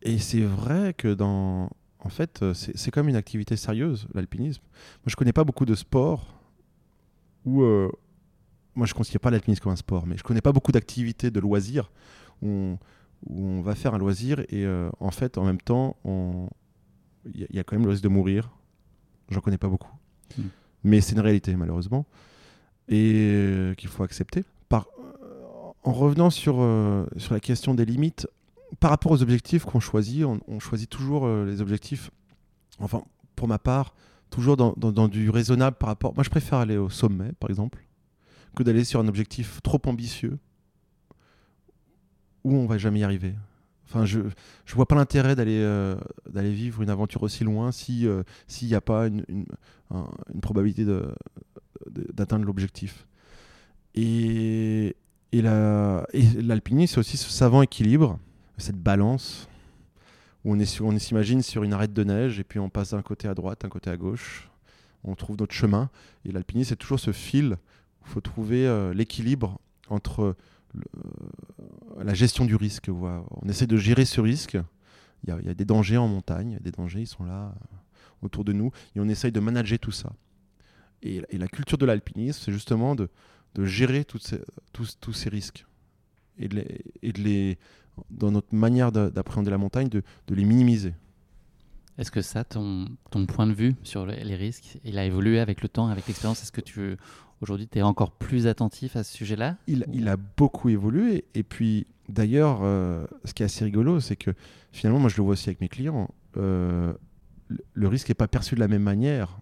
et 0.01 0.19
c'est 0.19 0.41
vrai 0.41 0.93
que 0.93 1.13
dans. 1.13 1.69
En 2.03 2.09
fait, 2.09 2.43
c'est 2.53 2.89
comme 2.89 3.09
une 3.09 3.15
activité 3.15 3.55
sérieuse, 3.55 4.07
l'alpinisme. 4.15 4.63
Moi, 4.63 5.05
je 5.07 5.15
connais 5.15 5.33
pas 5.33 5.43
beaucoup 5.43 5.65
de 5.65 5.75
sports 5.75 6.33
où. 7.45 7.63
Moi, 8.75 8.87
je 8.87 8.93
ne 8.93 8.97
considère 8.97 9.21
pas 9.21 9.31
l'alpinisme 9.31 9.61
comme 9.63 9.71
un 9.71 9.77
sport, 9.77 10.07
mais 10.07 10.17
je 10.17 10.23
connais 10.23 10.41
pas 10.41 10.51
beaucoup 10.51 10.71
d'activités 10.71 11.31
de 11.31 11.39
loisirs 11.39 11.91
où 12.41 12.47
on, 12.47 12.79
où 13.27 13.43
on, 13.43 13.61
va 13.61 13.75
faire 13.75 13.93
un 13.93 13.97
loisir 13.99 14.39
et 14.49 14.65
en 14.99 15.11
fait, 15.11 15.37
en 15.37 15.45
même 15.45 15.61
temps, 15.61 15.95
il 16.05 17.47
y, 17.51 17.59
a 17.59 17.63
quand 17.63 17.75
même 17.75 17.85
le 17.85 17.91
risque 17.91 18.03
de 18.03 18.09
mourir. 18.09 18.49
J'en 19.29 19.41
connais 19.41 19.59
pas 19.59 19.67
beaucoup. 19.67 19.91
Hmm. 20.37 20.43
Mais 20.83 21.01
c'est 21.01 21.13
une 21.13 21.19
réalité, 21.19 21.55
malheureusement 21.55 22.05
et 22.91 23.73
qu'il 23.77 23.89
faut 23.89 24.03
accepter. 24.03 24.43
Par, 24.69 24.87
en 25.83 25.93
revenant 25.93 26.29
sur, 26.29 26.57
euh, 26.59 27.05
sur 27.17 27.33
la 27.33 27.39
question 27.39 27.73
des 27.73 27.85
limites, 27.85 28.27
par 28.79 28.91
rapport 28.91 29.11
aux 29.11 29.21
objectifs 29.21 29.65
qu'on 29.65 29.79
choisit, 29.79 30.23
on, 30.25 30.59
choisit 30.59 30.89
toujours 30.89 31.25
euh, 31.25 31.45
les 31.45 31.61
objectifs, 31.61 32.11
enfin 32.79 33.03
pour 33.35 33.47
ma 33.47 33.57
part, 33.57 33.95
toujours 34.29 34.55
dans, 34.55 34.73
dans, 34.77 35.07
du 35.07 35.29
raisonnable 35.29 35.75
par 35.77 35.89
rapport... 35.89 36.13
Moi 36.15 36.23
je 36.23 36.29
préfère 36.29 36.59
aller 36.59 36.77
au 36.77 36.89
sommet, 36.89 37.31
par 37.39 37.49
exemple, 37.49 37.83
que 38.55 38.63
d'aller 38.63 38.83
sur 38.83 38.99
un 38.99 39.07
objectif 39.07 39.61
trop 39.61 39.81
ambitieux 39.85 40.37
où 42.43 42.55
on 42.55 42.65
va 42.65 42.77
jamais 42.77 42.99
y 42.99 43.03
arriver. 43.03 43.35
Enfin, 43.85 44.05
je 44.05 44.19
ne 44.19 44.29
vois 44.73 44.85
pas 44.87 44.95
l'intérêt 44.95 45.35
d'aller 45.35 45.59
euh, 45.59 45.95
vivre 46.33 46.81
une 46.81 46.89
aventure 46.89 47.23
aussi 47.23 47.43
loin 47.43 47.71
si 47.71 48.07
s'il 48.47 48.69
n'y 48.69 48.75
a 48.75 48.81
pas 48.81 49.07
une, 49.07 49.23
une, 49.27 49.45
une 50.33 50.41
probabilité 50.41 50.85
d'atteindre 52.13 52.45
l'objectif. 52.45 53.05
Et, 53.93 54.95
et 55.33 55.41
l'alpinisme, 55.41 56.93
c'est 56.93 56.99
aussi 56.99 57.17
ce 57.17 57.29
savant 57.29 57.61
équilibre, 57.61 58.17
cette 58.57 58.77
balance, 58.77 59.49
où 60.45 60.53
on, 60.53 60.59
est 60.59 60.81
on 60.81 60.97
s'imagine 60.97 61.41
sur 61.41 61.63
une 61.63 61.73
arête 61.73 61.93
de 61.93 62.03
neige, 62.05 62.39
et 62.39 62.45
puis 62.45 62.59
on 62.59 62.69
passe 62.69 62.91
d'un 62.91 63.01
côté 63.01 63.27
à 63.27 63.33
droite, 63.33 63.61
d'un 63.61 63.69
côté 63.69 63.89
à 63.89 63.97
gauche, 63.97 64.49
on 65.03 65.15
trouve 65.15 65.35
notre 65.37 65.53
chemin. 65.53 65.89
Et 66.23 66.31
l'alpinisme, 66.31 66.69
c'est 66.69 66.75
toujours 66.77 66.99
ce 66.99 67.11
fil 67.11 67.57
faut 68.03 68.21
trouver 68.21 68.67
euh, 68.67 68.93
l'équilibre 68.93 69.59
entre 69.89 70.35
euh, 70.75 70.81
la 72.03 72.13
gestion 72.13 72.45
du 72.45 72.55
risque. 72.55 72.89
On 72.89 73.47
essaie 73.49 73.67
de 73.67 73.77
gérer 73.77 74.05
ce 74.05 74.21
risque. 74.21 74.57
Il 75.23 75.29
y, 75.29 75.49
a, 75.49 75.53
des 75.53 75.65
dangers 75.65 75.97
en 75.97 76.07
montagne, 76.07 76.57
des 76.61 76.71
dangers, 76.71 77.01
ils 77.01 77.07
sont 77.07 77.23
là 77.23 77.53
euh, 77.55 77.75
autour 78.23 78.43
de 78.43 78.53
nous, 78.53 78.71
et 78.95 78.99
on 78.99 79.07
essaye 79.07 79.31
de 79.31 79.39
manager 79.39 79.77
tout 79.77 79.91
ça. 79.91 80.11
Et, 81.03 81.21
la 81.31 81.47
culture 81.47 81.77
de 81.77 81.85
l'alpinisme, 81.85 82.41
c'est 82.43 82.51
justement 82.51 82.95
de, 82.95 83.09
gérer 83.65 84.03
tous, 84.03 85.13
ces 85.13 85.29
risques. 85.29 85.65
Et 86.37 86.47
de, 86.47 86.63
les, 87.03 87.59
dans 88.09 88.31
notre 88.31 88.55
manière 88.55 88.91
d'appréhender 88.91 89.51
la 89.51 89.59
montagne, 89.59 89.89
de, 89.89 90.01
de 90.27 90.35
les 90.35 90.45
minimiser. 90.45 90.93
Est-ce 91.99 92.09
que 92.09 92.21
ça, 92.21 92.43
ton, 92.43 92.87
ton, 93.11 93.27
point 93.27 93.45
de 93.45 93.53
vue 93.53 93.75
sur 93.83 94.07
les 94.07 94.35
risques, 94.35 94.79
il 94.83 94.97
a 94.97 95.05
évolué 95.05 95.39
avec 95.39 95.61
le 95.61 95.69
temps, 95.69 95.87
avec 95.87 96.07
l'expérience? 96.07 96.41
Est-ce 96.41 96.51
que 96.51 96.61
tu 96.61 96.97
aujourd'hui 97.41 97.67
tu 97.67 97.79
es 97.79 97.81
encore 97.81 98.11
plus 98.11 98.47
attentif 98.47 98.95
à 98.95 99.03
ce 99.03 99.13
sujet-là 99.13 99.57
il, 99.67 99.85
il, 99.91 100.07
a 100.07 100.17
beaucoup 100.17 100.69
évolué. 100.69 101.25
Et 101.33 101.43
puis 101.43 101.87
d'ailleurs, 102.11 102.59
euh, 102.61 103.05
ce 103.25 103.33
qui 103.33 103.43
est 103.43 103.45
assez 103.45 103.65
rigolo, 103.65 103.99
c'est 103.99 104.15
que 104.15 104.31
finalement, 104.71 104.99
moi 104.99 105.09
je 105.09 105.17
le 105.17 105.23
vois 105.23 105.33
aussi 105.33 105.49
avec 105.49 105.61
mes 105.61 105.69
clients, 105.69 106.09
euh, 106.37 106.93
le 107.73 107.87
risque 107.87 108.09
n'est 108.09 108.15
pas 108.15 108.27
perçu 108.27 108.55
de 108.55 108.59
la 108.59 108.67
même 108.67 108.83
manière 108.83 109.39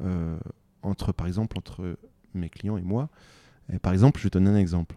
euh, 0.00 0.38
entre, 0.82 1.12
par 1.12 1.26
exemple, 1.26 1.58
entre 1.58 1.98
mes 2.34 2.48
clients 2.48 2.76
et 2.76 2.82
moi. 2.82 3.08
Et 3.72 3.78
par 3.78 3.92
exemple, 3.92 4.20
je 4.20 4.24
vais 4.24 4.30
te 4.30 4.38
donner 4.38 4.50
un 4.50 4.60
exemple. 4.60 4.96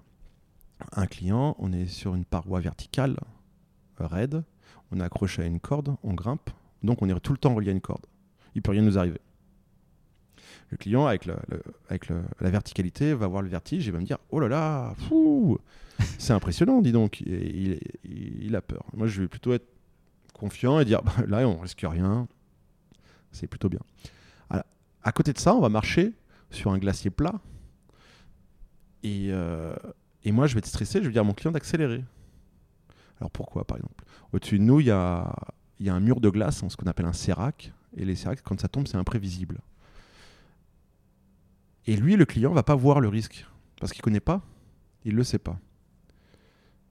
Un 0.91 1.07
client, 1.07 1.55
on 1.59 1.71
est 1.71 1.87
sur 1.87 2.15
une 2.15 2.25
paroi 2.25 2.59
verticale, 2.59 3.17
raide, 3.97 4.43
on 4.91 4.99
est 4.99 5.03
accroché 5.03 5.41
à 5.41 5.45
une 5.45 5.59
corde, 5.59 5.95
on 6.03 6.13
grimpe, 6.13 6.49
donc 6.83 7.01
on 7.01 7.09
est 7.09 7.19
tout 7.19 7.31
le 7.31 7.37
temps 7.37 7.55
relié 7.55 7.69
à 7.69 7.73
une 7.73 7.81
corde. 7.81 8.05
Il 8.55 8.61
peut 8.61 8.71
rien 8.71 8.83
nous 8.83 8.97
arriver. 8.97 9.19
Le 10.69 10.77
client, 10.77 11.05
avec, 11.05 11.29
avec 11.89 12.09
la 12.09 12.49
verticalité, 12.49 13.13
va 13.13 13.27
voir 13.27 13.41
le 13.41 13.47
vertige 13.47 13.87
et 13.87 13.91
va 13.91 13.99
me 13.99 14.05
dire 14.05 14.17
Oh 14.31 14.39
là 14.39 14.47
là, 14.47 14.95
c'est 16.17 16.33
impressionnant, 16.33 16.81
dis 16.81 16.91
donc. 16.91 17.21
il, 17.21 17.79
il, 18.03 18.55
a 18.55 18.61
peur. 18.61 18.83
Moi, 18.93 19.07
je 19.07 19.21
vais 19.21 19.27
plutôt 19.27 19.53
être 19.53 19.67
confiant 20.33 20.79
et 20.79 20.85
dire 20.85 21.01
bah, 21.03 21.13
Là, 21.27 21.47
on 21.47 21.57
risque 21.57 21.85
rien. 21.87 22.27
C'est 23.31 23.47
plutôt 23.47 23.69
bien. 23.69 23.79
À 25.03 25.13
côté 25.13 25.31
de 25.31 25.37
ça, 25.37 25.55
on 25.55 25.61
va 25.61 25.69
marcher 25.69 26.11
sur 26.51 26.71
un 26.71 26.77
glacier 26.79 27.09
plat. 27.09 27.35
Et, 29.03 29.29
euh, 29.31 29.73
et 30.25 30.33
moi, 30.33 30.47
je 30.47 30.53
vais 30.53 30.59
être 30.59 30.65
stressé, 30.65 30.99
je 30.99 31.05
vais 31.05 31.13
dire 31.13 31.21
à 31.21 31.23
mon 31.23 31.33
client 31.33 31.53
d'accélérer. 31.53 32.03
Alors 33.21 33.31
pourquoi, 33.31 33.65
par 33.65 33.77
exemple? 33.77 34.03
Au-dessus 34.33 34.59
de 34.59 34.63
nous, 34.63 34.81
il 34.81 34.87
y 34.87 34.91
a, 34.91 35.33
y 35.79 35.87
a, 35.87 35.93
un 35.93 36.01
mur 36.01 36.19
de 36.19 36.29
glace, 36.29 36.61
ce 36.67 36.75
qu'on 36.75 36.87
appelle 36.87 37.05
un 37.05 37.13
sérac. 37.13 37.71
Et 37.95 38.03
les 38.03 38.15
séracs, 38.15 38.41
quand 38.43 38.59
ça 38.59 38.67
tombe, 38.67 38.85
c'est 38.85 38.97
imprévisible. 38.97 39.61
Et 41.87 41.95
lui, 41.95 42.15
le 42.15 42.25
client, 42.25 42.53
va 42.53 42.63
pas 42.63 42.75
voir 42.75 42.99
le 42.99 43.07
risque. 43.07 43.45
Parce 43.79 43.93
qu'il 43.93 44.01
connaît 44.01 44.19
pas, 44.19 44.41
il 45.05 45.15
le 45.15 45.23
sait 45.23 45.39
pas. 45.39 45.57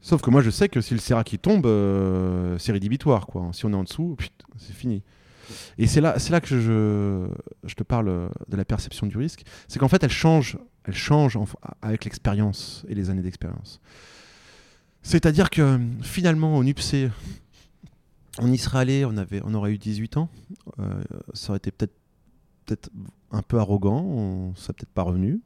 Sauf 0.01 0.23
que 0.23 0.31
moi, 0.31 0.41
je 0.41 0.51
sais 0.51 0.69
que 0.69 0.81
si 0.81 0.95
le 0.95 1.01
sérac 1.01 1.27
qui 1.27 1.39
tombe, 1.39 1.67
euh, 1.67 2.57
c'est 2.59 2.73
rédhibitoire. 2.73 3.27
Quoi. 3.27 3.51
Si 3.53 3.65
on 3.67 3.73
est 3.73 3.77
en 3.77 3.85
dessous, 3.85 4.17
c'est 4.57 4.75
fini. 4.75 5.03
Et 5.79 5.87
c'est 5.87 6.01
là, 6.01 6.17
là 6.31 6.41
que 6.41 6.49
je, 6.49 7.29
je, 7.65 7.75
te 7.75 7.83
parle 7.83 8.31
de 8.49 8.57
la 8.57 8.65
perception 8.65 9.07
du 9.07 9.17
risque. 9.17 9.43
C'est 9.69 9.79
qu'en 9.79 9.89
fait, 9.89 10.03
elle 10.03 10.11
change, 10.11 10.59
elle 10.85 10.95
change 10.95 11.39
avec 11.83 12.05
l'expérience 12.05 12.85
et 12.89 12.95
les 12.95 13.11
années 13.11 13.23
d'expérience. 13.23 13.81
C'est-à-dire 15.03 15.51
que 15.51 15.79
finalement, 16.03 16.57
au 16.57 16.65
NUPC, 16.65 17.11
on 18.39 18.53
y 18.53 18.59
serait 18.59 18.81
allé, 18.81 19.05
on, 19.05 19.17
avait, 19.17 19.41
on 19.45 19.55
aurait 19.55 19.73
eu 19.73 19.79
18 19.79 20.17
ans. 20.17 20.29
Euh, 20.79 21.03
ça 21.33 21.51
aurait 21.51 21.59
été 21.59 21.71
peut-être 21.71 21.95
peut-être 22.67 22.91
un 23.31 23.43
peu 23.43 23.59
arrogant, 23.59 24.03
on 24.03 24.55
serait 24.55 24.73
peut-être 24.73 24.93
pas 24.93 25.03
revenu. 25.03 25.41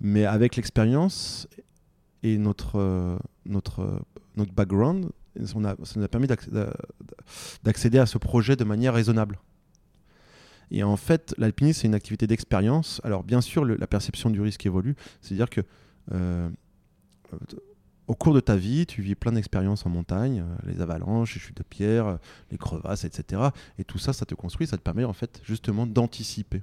Mais 0.00 0.24
avec 0.24 0.56
l'expérience 0.56 1.46
et 2.22 2.38
notre, 2.38 2.78
euh, 2.78 3.18
notre, 3.44 4.02
notre 4.36 4.52
background, 4.52 5.10
ça 5.44 5.58
nous 5.58 6.04
a 6.04 6.08
permis 6.08 6.26
d'accéder 7.62 7.98
à 7.98 8.06
ce 8.06 8.18
projet 8.18 8.56
de 8.56 8.64
manière 8.64 8.94
raisonnable. 8.94 9.38
Et 10.70 10.82
en 10.82 10.96
fait, 10.96 11.34
l'alpinisme, 11.36 11.80
c'est 11.80 11.86
une 11.88 11.94
activité 11.94 12.26
d'expérience. 12.26 13.00
Alors, 13.04 13.24
bien 13.24 13.40
sûr, 13.40 13.64
la 13.64 13.86
perception 13.86 14.30
du 14.30 14.40
risque 14.40 14.64
évolue. 14.66 14.94
C'est-à-dire 15.20 15.50
que 15.50 15.62
euh, 16.12 16.48
au 18.10 18.14
cours 18.16 18.34
de 18.34 18.40
ta 18.40 18.56
vie, 18.56 18.86
tu 18.86 19.02
vis 19.02 19.14
plein 19.14 19.30
d'expériences 19.30 19.86
en 19.86 19.88
montagne, 19.88 20.40
euh, 20.40 20.68
les 20.68 20.80
avalanches, 20.80 21.32
les 21.34 21.40
chutes 21.40 21.56
de 21.56 21.62
pierre, 21.62 22.18
les 22.50 22.58
crevasses, 22.58 23.04
etc. 23.04 23.40
Et 23.78 23.84
tout 23.84 23.98
ça, 23.98 24.12
ça 24.12 24.26
te 24.26 24.34
construit, 24.34 24.66
ça 24.66 24.76
te 24.76 24.82
permet 24.82 25.04
en 25.04 25.12
fait 25.12 25.40
justement 25.44 25.86
d'anticiper. 25.86 26.60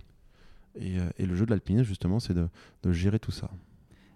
Et, 0.75 0.99
euh, 0.99 1.09
le 1.17 1.35
jeu 1.37 1.45
de 1.45 1.51
l'alpinisme, 1.51 1.85
justement, 1.85 2.19
c'est 2.19 2.33
de, 2.33 2.49
de, 2.83 2.91
gérer 2.91 3.17
tout 3.17 3.31
ça. 3.31 3.49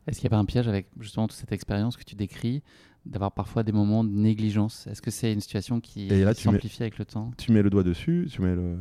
Est-ce 0.08 0.20
qu'il 0.20 0.28
n'y 0.28 0.34
a 0.34 0.36
pas 0.36 0.42
un 0.42 0.46
piège 0.46 0.68
avec 0.68 0.88
justement 1.00 1.30
toute 1.30 1.38
cette 1.38 1.54
expérience 1.54 1.96
que 1.96 2.04
tu 2.04 2.16
décris 2.16 2.64
d'avoir 3.06 3.32
parfois 3.32 3.64
des 3.64 3.72
moments 3.72 4.04
de 4.04 4.12
négligence? 4.12 4.86
Est-ce 4.88 5.02
que 5.02 5.10
c'est 5.10 5.32
une 5.32 5.40
situation 5.40 5.80
qui 5.80 6.10
s'amplifie 6.36 6.84
avec 6.84 6.98
le 6.98 7.06
temps? 7.06 7.32
Tu 7.38 7.54
mets 7.54 7.62
le 7.62 7.70
doigt 7.70 7.84
dessus, 7.84 8.28
tu, 8.30 8.42
mets 8.42 8.56
le, 8.56 8.78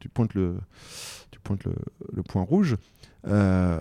tu, 0.00 0.08
pointes, 0.08 0.34
le, 0.34 0.58
tu 1.30 1.38
pointes 1.38 1.62
le, 1.62 1.76
le 2.12 2.24
point 2.24 2.42
rouge. 2.42 2.76
Euh, 3.28 3.80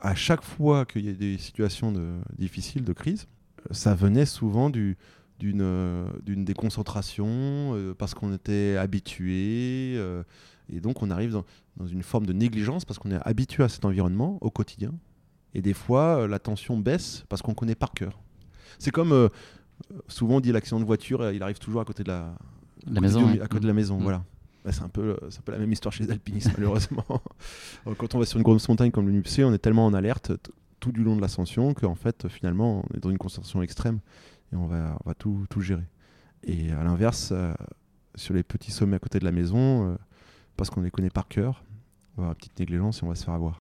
à 0.00 0.14
chaque 0.14 0.42
fois 0.42 0.84
qu'il 0.86 1.06
y 1.06 1.08
a 1.08 1.12
des 1.12 1.38
situations 1.38 1.92
de, 1.92 2.14
difficiles, 2.36 2.84
de 2.84 2.92
crise, 2.92 3.26
ça 3.70 3.94
venait 3.94 4.26
souvent 4.26 4.70
du, 4.70 4.96
d'une, 5.38 6.06
d'une 6.22 6.44
déconcentration 6.44 7.26
euh, 7.28 7.94
parce 7.94 8.14
qu'on 8.14 8.32
était 8.32 8.76
habitué. 8.76 9.94
Euh, 9.96 10.22
et 10.72 10.80
donc 10.80 11.02
on 11.02 11.10
arrive 11.10 11.32
dans, 11.32 11.44
dans, 11.76 11.86
une 11.86 12.02
forme 12.02 12.26
de 12.26 12.32
négligence 12.32 12.84
parce 12.84 12.98
qu'on 12.98 13.10
est 13.10 13.20
habitué 13.22 13.64
à 13.64 13.68
cet 13.68 13.84
environnement 13.84 14.38
au 14.40 14.50
quotidien. 14.50 14.92
Et 15.54 15.62
des 15.62 15.74
fois, 15.74 16.28
la 16.28 16.38
tension 16.38 16.76
baisse 16.76 17.24
parce 17.28 17.42
qu'on 17.42 17.54
connaît 17.54 17.74
par 17.74 17.92
cœur. 17.92 18.20
C'est 18.78 18.90
comme 18.90 19.12
euh, 19.12 19.28
souvent 20.06 20.36
on 20.36 20.40
dit 20.40 20.52
l'accident 20.52 20.80
de 20.80 20.84
voiture, 20.84 21.30
il 21.30 21.42
arrive 21.42 21.58
toujours 21.58 21.80
à 21.80 21.84
côté 21.84 22.02
de 22.04 22.08
la, 22.08 22.34
maison. 23.00 23.28
à 23.40 23.48
côté 23.48 23.62
de 23.62 23.66
la 23.66 23.72
maison, 23.72 23.98
mm. 23.98 24.02
voilà. 24.02 24.24
C'est 24.72 24.82
un, 24.82 24.88
peu, 24.88 25.16
un 25.22 25.42
peu 25.44 25.52
la 25.52 25.58
même 25.58 25.72
histoire 25.72 25.92
chez 25.92 26.04
les 26.04 26.10
alpinistes, 26.10 26.50
malheureusement. 26.56 27.04
Quand 27.96 28.14
on 28.14 28.18
va 28.18 28.26
sur 28.26 28.38
une 28.38 28.44
grosse 28.44 28.68
montagne 28.68 28.90
comme 28.90 29.08
le 29.08 29.44
on 29.44 29.52
est 29.52 29.58
tellement 29.58 29.86
en 29.86 29.94
alerte 29.94 30.32
tout 30.80 30.92
du 30.92 31.02
long 31.02 31.16
de 31.16 31.20
l'ascension 31.20 31.74
qu'en 31.74 31.94
fait, 31.94 32.28
finalement, 32.28 32.84
on 32.88 32.96
est 32.96 33.00
dans 33.00 33.10
une 33.10 33.18
concentration 33.18 33.62
extrême 33.62 34.00
et 34.52 34.56
on 34.56 34.66
va, 34.66 34.96
on 35.04 35.08
va 35.08 35.14
tout, 35.14 35.46
tout 35.50 35.60
gérer. 35.60 35.86
Et 36.44 36.70
à 36.72 36.84
l'inverse, 36.84 37.30
euh, 37.32 37.52
sur 38.14 38.34
les 38.34 38.42
petits 38.42 38.70
sommets 38.70 38.96
à 38.96 38.98
côté 38.98 39.18
de 39.18 39.24
la 39.24 39.32
maison, 39.32 39.90
euh, 39.90 39.96
parce 40.56 40.70
qu'on 40.70 40.82
les 40.82 40.90
connaît 40.90 41.10
par 41.10 41.28
cœur, 41.28 41.64
on 42.16 42.22
va 42.22 42.24
avoir 42.24 42.30
une 42.30 42.36
petite 42.36 42.58
négligence 42.58 43.02
et 43.02 43.04
on 43.04 43.08
va 43.08 43.14
se 43.14 43.24
faire 43.24 43.34
avoir. 43.34 43.58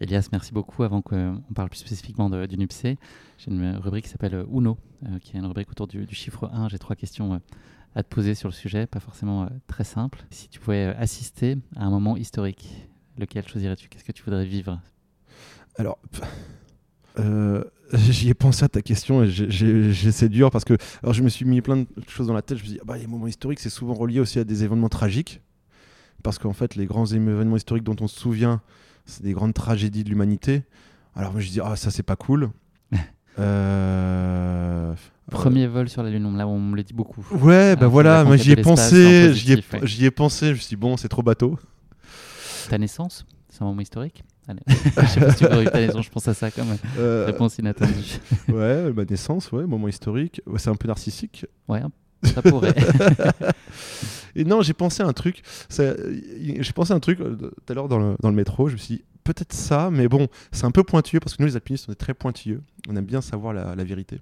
Elias, 0.00 0.28
merci 0.32 0.52
beaucoup. 0.52 0.82
Avant 0.82 1.02
qu'on 1.02 1.42
parle 1.54 1.68
plus 1.70 1.78
spécifiquement 1.78 2.28
de- 2.28 2.46
du 2.46 2.56
NUPC, 2.56 2.98
j'ai 3.38 3.50
une 3.50 3.76
rubrique 3.76 4.04
qui 4.04 4.10
s'appelle 4.10 4.34
euh, 4.34 4.46
Uno, 4.52 4.76
euh, 5.06 5.18
qui 5.20 5.36
est 5.36 5.38
une 5.38 5.46
rubrique 5.46 5.70
autour 5.70 5.86
du, 5.86 6.06
chiffre 6.12 6.50
1. 6.52 6.68
J'ai 6.68 6.78
trois 6.78 6.96
questions 6.96 7.34
euh, 7.34 7.38
à 7.94 8.02
te 8.02 8.08
poser 8.08 8.34
sur 8.34 8.48
le 8.48 8.54
sujet, 8.54 8.86
pas 8.86 8.98
forcément 8.98 9.48
très 9.68 9.84
simples. 9.84 10.24
Si 10.30 10.48
tu 10.48 10.58
pouvais 10.58 10.86
assister 10.98 11.58
à 11.76 11.84
un 11.84 11.90
moment 11.90 12.16
historique, 12.16 12.88
lequel 13.18 13.46
choisirais-tu? 13.46 13.88
Qu'est-ce 13.88 14.02
que 14.04 14.10
tu 14.12 14.24
voudrais 14.24 14.44
vivre? 14.44 14.80
Alors, 15.76 15.98
j'y 17.94 18.28
ai 18.28 18.34
pensé 18.34 18.64
à 18.64 18.68
ta 18.68 18.82
question 18.82 19.22
et 19.22 19.30
c'est 20.10 20.28
dur 20.28 20.50
parce 20.50 20.64
que 20.64 20.74
alors 21.04 21.14
je 21.14 21.22
me 21.22 21.28
suis 21.28 21.44
mis 21.44 21.60
plein 21.60 21.76
de 21.76 21.86
choses 22.08 22.26
dans 22.26 22.34
la 22.34 22.42
tête. 22.42 22.58
Je 22.58 22.64
me 22.64 22.68
dit, 22.68 22.78
ah 22.82 22.84
bah, 22.84 22.98
les 22.98 23.06
moments 23.06 23.28
historiques, 23.28 23.60
c'est 23.60 23.70
souvent 23.70 23.94
relié 23.94 24.18
aussi 24.18 24.40
à 24.40 24.44
des 24.44 24.64
événements 24.64 24.88
tragiques. 24.88 25.40
Parce 26.24 26.38
qu'en 26.38 26.52
fait, 26.52 26.74
les 26.74 26.86
grands 26.86 27.06
événements 27.06 27.56
historiques 27.56 27.84
dont 27.84 27.96
on 28.00 28.08
se 28.08 28.18
souvient, 28.18 28.60
c'est 29.06 29.22
des 29.22 29.32
grandes 29.32 29.54
tragédies 29.54 30.04
de 30.04 30.08
l'humanité. 30.10 30.62
Alors, 31.14 31.32
moi, 31.32 31.40
je 31.40 31.50
dis, 31.50 31.60
ah, 31.62 31.76
ça, 31.76 31.90
c'est 31.90 32.02
pas 32.02 32.16
cool. 32.16 32.50
Euh, 33.38 34.94
Premier 35.30 35.66
vol 35.66 35.88
sur 35.88 36.02
la 36.02 36.10
Lune, 36.10 36.24
on- 36.26 36.36
là 36.36 36.46
on 36.46 36.60
me 36.60 36.76
le 36.76 36.82
dit 36.84 36.92
beaucoup. 36.92 37.26
Ouais, 37.32 37.74
bah 37.74 37.80
Alors, 37.80 37.90
voilà, 37.92 38.22
moi 38.24 38.36
j'y 38.36 38.52
ai 38.52 38.56
pensé, 38.56 39.30
en 39.30 39.32
j'y 39.32 39.52
ai, 39.54 39.56
ouais. 39.56 40.04
ai 40.06 40.10
pensé, 40.12 40.46
je 40.48 40.52
me 40.52 40.56
suis 40.58 40.68
dit, 40.68 40.76
bon, 40.76 40.96
c'est 40.96 41.08
trop 41.08 41.22
bateau. 41.22 41.58
Ta 42.68 42.78
naissance 42.78 43.26
C'est 43.48 43.62
un 43.62 43.66
moment 43.66 43.80
historique. 43.80 44.22
Je 44.98 45.06
sais 45.06 45.20
pas 45.20 45.30
si 45.32 45.38
tu 45.38 45.46
peux 45.46 45.54
revivre 45.54 45.72
ta 45.72 45.80
naissance, 45.80 46.04
je 46.04 46.10
pense 46.10 46.28
à 46.28 46.34
ça 46.34 46.50
comme 46.50 46.76
Euh, 46.98 47.24
réponse 47.26 47.56
inattendue. 47.58 48.20
ouais, 48.48 48.92
ma 48.92 49.04
naissance, 49.04 49.50
ouais, 49.52 49.64
moment 49.66 49.88
historique. 49.88 50.42
Ouais, 50.46 50.58
c'est 50.58 50.68
un 50.70 50.74
peu 50.76 50.86
narcissique. 50.86 51.46
Ouais, 51.66 51.80
ça 52.24 52.42
pourrait. 52.42 52.74
Et 54.36 54.44
non, 54.44 54.62
j'ai 54.62 54.72
pensé 54.72 55.02
à 55.02 55.06
un 55.06 55.12
truc. 55.12 55.42
J'ai 55.70 56.72
pensé 56.74 56.92
à 56.92 56.96
un 56.96 57.00
truc 57.00 57.20
euh, 57.20 57.36
tout 57.36 57.72
à 57.72 57.74
l'heure 57.74 57.88
dans 57.88 57.98
le, 57.98 58.32
métro. 58.32 58.68
Je 58.68 58.74
me 58.74 58.78
suis 58.78 58.96
dit, 58.96 59.04
peut-être 59.22 59.52
ça, 59.52 59.90
mais 59.90 60.08
bon, 60.08 60.28
c'est 60.52 60.64
un 60.64 60.70
peu 60.70 60.82
pointilleux 60.82 61.20
parce 61.20 61.36
que 61.36 61.42
nous, 61.42 61.48
les 61.48 61.56
alpinistes, 61.56 61.86
on 61.88 61.92
est 61.92 61.96
très 61.96 62.14
pointilleux. 62.14 62.62
On 62.88 62.96
aime 62.96 63.04
bien 63.04 63.20
savoir 63.20 63.52
la, 63.52 63.84
vérité. 63.84 64.20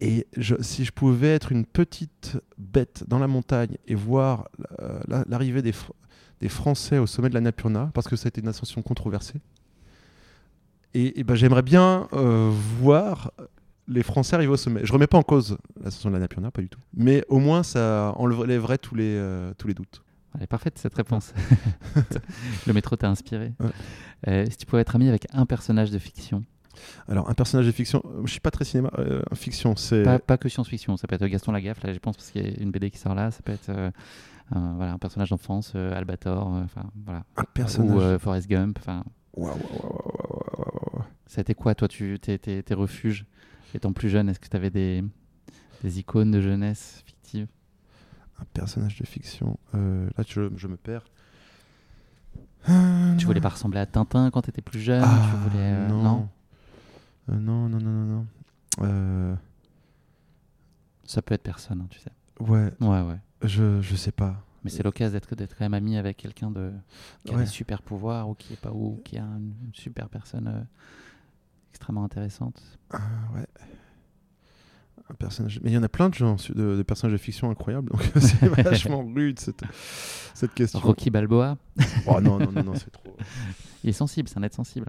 Et 0.00 0.26
si 0.60 0.84
je 0.84 0.92
pouvais 0.92 1.34
être 1.34 1.52
une 1.52 1.64
petite 1.64 2.36
bête 2.58 3.04
dans 3.08 3.18
la 3.18 3.28
montagne 3.28 3.78
et 3.86 3.94
voir 3.94 4.48
euh, 4.82 5.00
la- 5.08 5.24
l'arrivée 5.26 5.62
des, 5.62 5.72
Fr- 5.72 5.92
des 6.40 6.50
Français 6.50 6.98
au 6.98 7.06
sommet 7.06 7.30
de 7.30 7.34
la 7.34 7.40
Napurna, 7.40 7.90
parce 7.94 8.06
que 8.06 8.16
ça 8.16 8.26
a 8.26 8.28
été 8.28 8.42
une 8.42 8.48
ascension 8.48 8.82
controversée, 8.82 9.40
et, 10.92 11.20
et 11.20 11.24
ben, 11.24 11.34
j'aimerais 11.34 11.62
bien 11.62 12.08
euh, 12.12 12.50
voir 12.80 13.30
les 13.88 14.02
Français 14.02 14.34
arriver 14.36 14.52
au 14.52 14.56
sommet. 14.56 14.80
Je 14.84 14.92
remets 14.92 15.06
pas 15.06 15.18
en 15.18 15.22
cause 15.22 15.56
l'ascension 15.82 16.10
de 16.10 16.14
la 16.14 16.20
Napurna, 16.20 16.50
pas 16.50 16.62
du 16.62 16.68
tout. 16.68 16.80
Mais 16.94 17.24
au 17.28 17.38
moins, 17.38 17.62
ça 17.62 18.12
enlèverait 18.16 18.78
tous 18.78 18.94
les, 18.94 19.16
euh, 19.16 19.52
tous 19.58 19.68
les 19.68 19.74
doutes. 19.74 20.02
Elle 20.36 20.42
est 20.42 20.46
parfaite 20.46 20.76
cette 20.78 20.94
réponse. 20.94 21.32
le 22.66 22.72
métro 22.72 22.96
t'a 22.96 23.08
inspiré. 23.08 23.52
Ouais. 23.60 23.70
Euh, 24.28 24.44
si 24.50 24.56
tu 24.58 24.66
pouvais 24.66 24.82
être 24.82 24.94
ami 24.96 25.08
avec 25.08 25.26
un 25.32 25.46
personnage 25.46 25.90
de 25.90 25.98
fiction, 25.98 26.42
Alors, 27.08 27.30
un 27.30 27.34
personnage 27.34 27.66
de 27.66 27.72
fiction, 27.72 28.02
euh, 28.04 28.22
je 28.26 28.32
suis 28.32 28.40
pas 28.40 28.50
très 28.50 28.64
cinéma, 28.66 28.90
euh, 28.98 29.22
fiction, 29.34 29.76
c'est. 29.76 30.02
pas, 30.02 30.18
pas 30.18 30.36
que 30.36 30.48
science-fiction, 30.48 30.96
ça 30.98 31.06
peut 31.06 31.14
être 31.14 31.26
Gaston 31.26 31.52
Lagaffe, 31.52 31.82
là 31.82 31.92
je 31.92 31.98
pense 31.98 32.16
parce 32.16 32.30
qu'il 32.30 32.42
y 32.46 32.48
a 32.48 32.62
une 32.62 32.70
BD 32.70 32.90
qui 32.90 32.98
sort 32.98 33.14
là, 33.14 33.30
ça 33.30 33.40
peut 33.42 33.52
être 33.52 33.70
euh, 33.70 33.90
un, 34.54 34.74
voilà, 34.74 34.92
un 34.92 34.98
personnage 34.98 35.30
d'enfance, 35.30 35.74
Albator, 35.74 36.46
enfin 36.48 36.82
voilà, 37.06 37.24
Un 37.36 37.44
personnage. 37.54 38.16
ou 38.16 38.18
Forrest 38.18 38.48
Gump. 38.48 38.78
Enfin, 38.80 39.04
Waouh, 39.34 39.48
waouh, 39.52 39.58
waouh, 39.58 39.82
waouh, 39.82 40.42
waouh, 40.58 40.74
waouh, 40.74 40.96
waouh. 40.98 41.04
ça 41.26 41.40
a 41.40 41.42
été 41.42 41.54
quoi 41.54 41.74
toi, 41.74 41.88
tu, 41.88 42.18
tes, 42.20 42.38
tes, 42.38 42.62
tes 42.62 42.74
refuges? 42.74 43.24
Étant 43.74 43.92
plus 43.92 44.08
jeune 44.08 44.28
Est-ce 44.28 44.38
que 44.40 44.48
tu 44.48 44.56
avais 44.56 44.70
des, 44.70 45.02
des 45.82 45.98
icônes 45.98 46.30
de 46.30 46.40
jeunesse 46.40 47.02
fictives? 47.06 47.48
Un 48.38 48.44
personnage 48.52 48.98
de 48.98 49.06
fiction. 49.06 49.58
Euh, 49.74 50.08
là, 50.16 50.24
je, 50.26 50.42
je 50.56 50.66
me 50.68 50.76
perds. 50.76 51.04
Euh, 52.68 53.16
Tu 53.16 53.26
voulais 53.26 53.40
pas 53.40 53.48
ressembler 53.50 53.78
à 53.80 53.86
Tintin 53.86 54.30
quand 54.30 54.42
tu 54.42 54.50
étais 54.50 54.62
plus 54.62 54.80
jeune 54.80 55.02
Ah, 55.04 55.22
tu 55.30 55.36
voulais, 55.50 55.62
euh, 55.62 55.88
non. 55.88 56.28
Euh, 57.30 57.34
non, 57.38 57.68
non, 57.68 57.78
non, 57.78 57.90
non, 57.90 58.04
non. 58.16 58.26
Euh, 58.82 59.34
Ça 61.04 61.22
peut 61.22 61.34
être 61.34 61.42
personne, 61.42 61.80
hein, 61.82 61.86
tu 61.90 61.98
sais. 62.00 62.10
ouais, 62.40 62.72
Ouais, 62.80 63.00
ouais. 63.02 63.18
je, 63.42 63.80
je 63.80 63.96
sais 63.96 64.12
pas. 64.12 64.42
Mais 64.64 64.70
c'est 64.70 64.82
l'occasion 64.82 65.12
d'être 65.12 65.34
d'être 65.36 65.54
quand 65.56 65.64
même 65.64 65.74
ami 65.74 65.96
avec 65.96 66.16
quelqu'un 66.16 66.50
de 66.50 66.72
qui 67.24 67.32
a 67.32 67.36
Ouais. 67.36 67.44
des 67.44 67.48
super 67.48 67.82
pouvoirs 67.82 68.28
ou 68.28 68.34
qui 68.34 68.54
est 68.54 68.60
pas 68.60 68.72
ou 68.72 69.00
qui 69.04 69.16
a 69.16 69.22
une, 69.22 69.52
super 69.72 70.08
personne 70.08 70.48
euh, 70.48 70.60
extrêmement 71.76 72.04
intéressante. 72.04 72.60
Ah, 72.90 72.98
ouais. 73.34 73.46
Un 75.08 75.14
personnage. 75.14 75.60
Mais 75.62 75.70
il 75.70 75.74
y 75.74 75.78
en 75.78 75.82
a 75.84 75.88
plein 75.88 76.08
de 76.08 76.14
gens, 76.14 76.34
de, 76.48 76.76
de 76.76 76.82
personnages 76.82 77.12
de 77.12 77.18
fiction 77.22 77.48
incroyables. 77.50 77.90
Donc 77.92 78.02
c'est 78.20 78.48
vachement 78.62 79.04
rude 79.04 79.38
cette, 79.38 79.62
cette 80.34 80.52
question. 80.54 80.80
Rocky 80.80 81.10
Balboa, 81.10 81.56
Oh 82.06 82.20
non, 82.20 82.38
non, 82.38 82.50
non, 82.50 82.64
non, 82.64 82.74
c'est 82.74 82.90
trop. 82.90 83.16
il 83.84 83.90
est 83.90 83.92
sensible, 83.92 84.28
c'est 84.28 84.38
un 84.38 84.42
être 84.42 84.54
sensible. 84.54 84.86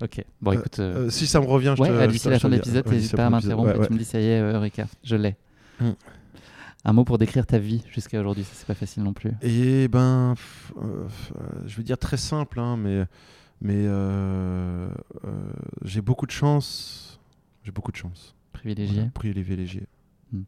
ok. 0.00 0.24
Bon, 0.40 0.52
Euh, 0.52 0.54
écoute. 0.54 0.78
euh, 0.78 1.06
Euh, 1.06 1.10
si 1.10 1.26
ça 1.26 1.40
me 1.40 1.46
revient, 1.46 1.74
je 1.76 1.82
ouais, 1.82 1.88
te 2.06 2.12
d'ici 2.12 2.28
la 2.28 2.38
fin 2.38 2.48
de 2.48 2.54
l'épisode, 2.54 2.86
n'hésite 2.88 3.16
pas 3.16 3.26
à 3.26 3.30
m'interrompre 3.30 3.70
et 3.74 3.78
Ouais, 3.78 3.86
tu 3.88 3.92
me 3.94 3.98
dis 3.98 4.04
ça 4.04 4.20
y 4.20 4.26
est, 4.26 4.40
Eureka, 4.40 4.86
je 5.02 5.16
l'ai. 5.16 5.36
Mm. 5.80 5.90
Un 6.84 6.92
mot 6.92 7.04
pour 7.04 7.18
décrire 7.18 7.46
ta 7.46 7.58
vie 7.58 7.82
jusqu'à 7.90 8.20
aujourd'hui, 8.20 8.44
ça 8.44 8.50
c'est 8.54 8.66
pas 8.66 8.74
facile 8.74 9.02
non 9.02 9.12
plus. 9.12 9.32
Et 9.42 9.88
ben, 9.88 10.34
pff, 10.36 10.72
euh, 10.80 11.08
je 11.66 11.76
veux 11.78 11.82
dire 11.82 11.98
très 11.98 12.16
simple, 12.16 12.60
hein, 12.60 12.76
mais, 12.76 13.04
mais 13.60 13.84
euh, 13.86 14.88
euh, 15.24 15.50
j'ai 15.84 16.00
beaucoup 16.02 16.26
de 16.26 16.30
chance. 16.30 17.20
J'ai 17.64 17.72
beaucoup 17.72 17.90
de 17.92 17.96
chance. 17.96 18.34
Privilégié. 18.52 18.94
Voilà, 18.96 19.10
privilégié. 19.10 19.82
Hmm. 20.32 20.42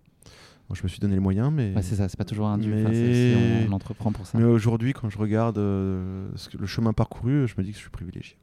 Bon, 0.68 0.74
je 0.74 0.82
me 0.82 0.88
suis 0.88 0.98
donné 1.00 1.14
les 1.14 1.20
moyens, 1.20 1.50
mais, 1.52 1.74
Ouais, 1.74 1.82
c'est 1.82 1.96
ça, 1.96 2.08
c'est 2.08 2.16
pas 2.16 2.24
toujours 2.24 2.46
un. 2.48 2.58
Mais- 2.58 2.82
Enfin, 2.82 2.92
c'est- 2.92 3.62
si 3.62 3.66
on, 3.66 3.70
on 3.70 3.72
entreprend 3.74 4.12
pour 4.12 4.26
ça. 4.26 4.38
mais 4.38 4.44
aujourd'hui, 4.44 4.92
quand 4.92 5.08
je 5.10 5.18
regarde 5.18 5.58
euh, 5.58 6.28
ce 6.36 6.48
que- 6.48 6.58
le 6.58 6.66
chemin 6.66 6.92
parcouru, 6.92 7.48
je 7.48 7.54
me 7.58 7.62
dis 7.62 7.70
que 7.70 7.76
je 7.76 7.80
suis 7.82 7.90
privilégié. 7.90 8.36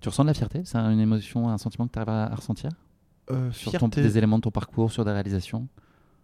Tu 0.00 0.08
ressens 0.08 0.24
de 0.24 0.28
la 0.28 0.34
fierté? 0.34 0.62
C'est 0.64 0.76
une 0.78 1.00
émotion, 1.00 1.48
un 1.48 1.56
sentiment 1.58 1.86
que 1.86 1.92
tu 1.92 1.98
arrives 1.98 2.10
à, 2.10 2.34
ressentir? 2.34 2.70
Sur 3.52 3.72
ton- 3.78 3.88
des 3.88 4.18
éléments 4.18 4.36
de 4.36 4.42
ton 4.42 4.50
parcours, 4.50 4.92
sur 4.92 5.04
des 5.06 5.12
réalisations? 5.12 5.66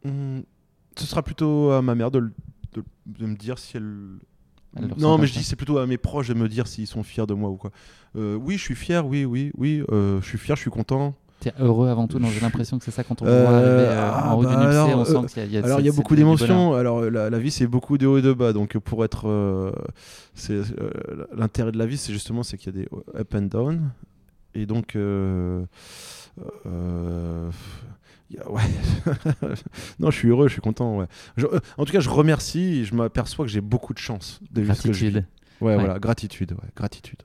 Hmm, 0.04 0.40
ce 0.96 1.06
sera 1.06 1.22
plutôt 1.22 1.70
à 1.70 1.80
ma 1.80 1.94
mère 1.94 2.10
de, 2.10 2.18
le- 2.18 2.32
de- 2.74 2.84
de 3.06 3.26
me 3.26 3.36
dire 3.36 3.58
si 3.58 3.76
elle. 3.78 4.18
Non, 4.98 5.18
mais 5.18 5.26
je 5.26 5.32
dis 5.32 5.42
c'est 5.42 5.56
plutôt 5.56 5.78
à 5.78 5.86
mes 5.86 5.98
proches 5.98 6.28
de 6.28 6.34
me 6.34 6.48
dire 6.48 6.66
s'ils 6.66 6.86
sont 6.86 7.02
fiers 7.02 7.26
de 7.26 7.34
moi 7.34 7.50
ou 7.50 7.56
quoi. 7.56 7.70
Euh, 8.16 8.36
oui, 8.36 8.56
je 8.56 8.62
suis 8.62 8.74
fier, 8.74 9.06
oui, 9.06 9.24
oui, 9.24 9.52
oui, 9.56 9.82
euh, 9.90 10.20
je 10.20 10.26
suis 10.26 10.38
fier, 10.38 10.56
je 10.56 10.62
suis 10.62 10.70
content. 10.70 11.14
T'es 11.40 11.52
heureux 11.58 11.88
avant 11.88 12.06
tout, 12.06 12.18
non 12.18 12.28
J'ai 12.28 12.40
l'impression 12.40 12.78
que 12.78 12.84
c'est 12.84 12.90
ça 12.90 13.02
quand 13.02 13.22
on 13.22 13.26
Euh, 13.26 13.46
voit 13.46 13.56
arriver 13.56 13.86
ah, 13.98 14.34
en 14.34 14.38
haut 14.38 14.42
bah 14.42 14.50
NUPC, 14.50 14.74
alors, 14.74 14.98
on 14.98 15.04
sent 15.04 15.32
qu'il 15.32 15.42
y 15.42 15.44
a, 15.44 15.46
il 15.46 15.52
y 15.52 15.58
a, 15.58 15.64
Alors 15.64 15.80
il 15.80 15.86
y 15.86 15.88
a 15.88 15.92
beaucoup 15.92 16.14
d'émotions. 16.14 16.74
Alors 16.74 17.00
la, 17.02 17.30
la 17.30 17.38
vie 17.38 17.50
c'est 17.50 17.66
beaucoup 17.66 17.96
de 17.98 18.06
hauts 18.06 18.18
et 18.18 18.22
de 18.22 18.32
bas. 18.32 18.52
Donc 18.52 18.76
pour 18.78 19.04
être, 19.04 19.72
c'est 20.34 20.60
l'intérêt 21.34 21.72
de 21.72 21.78
la 21.78 21.86
vie 21.86 21.96
c'est 21.96 22.12
justement 22.12 22.42
c'est 22.42 22.58
qu'il 22.58 22.76
y 22.76 22.78
a 22.78 22.82
des 22.82 22.88
up 23.18 23.34
and 23.34 23.42
down. 23.42 23.90
Et 24.54 24.66
donc 24.66 24.96
ouais. 28.48 28.62
non, 29.98 30.10
je 30.10 30.16
suis 30.16 30.28
heureux, 30.28 30.48
je 30.48 30.52
suis 30.52 30.60
content. 30.62 30.98
Ouais. 30.98 31.06
Je- 31.36 31.46
euh, 31.46 31.60
en 31.78 31.84
tout 31.84 31.92
cas, 31.92 32.00
je 32.00 32.10
remercie. 32.10 32.80
Et 32.80 32.84
je 32.84 32.94
m'aperçois 32.94 33.44
que 33.44 33.50
j'ai 33.50 33.60
beaucoup 33.60 33.92
de 33.94 33.98
chance 33.98 34.40
de 34.50 34.60
vivre 34.62 34.74
ce 34.74 34.82
que 34.88 34.92
je 34.92 35.06
vis. 35.06 35.12
Gratitude. 35.12 35.26
Ouais, 35.60 35.68
Ouais. 35.74 35.78
voilà, 35.84 35.98
gratitude, 35.98 36.52
ouais, 36.52 36.68
gratitude. 36.76 37.22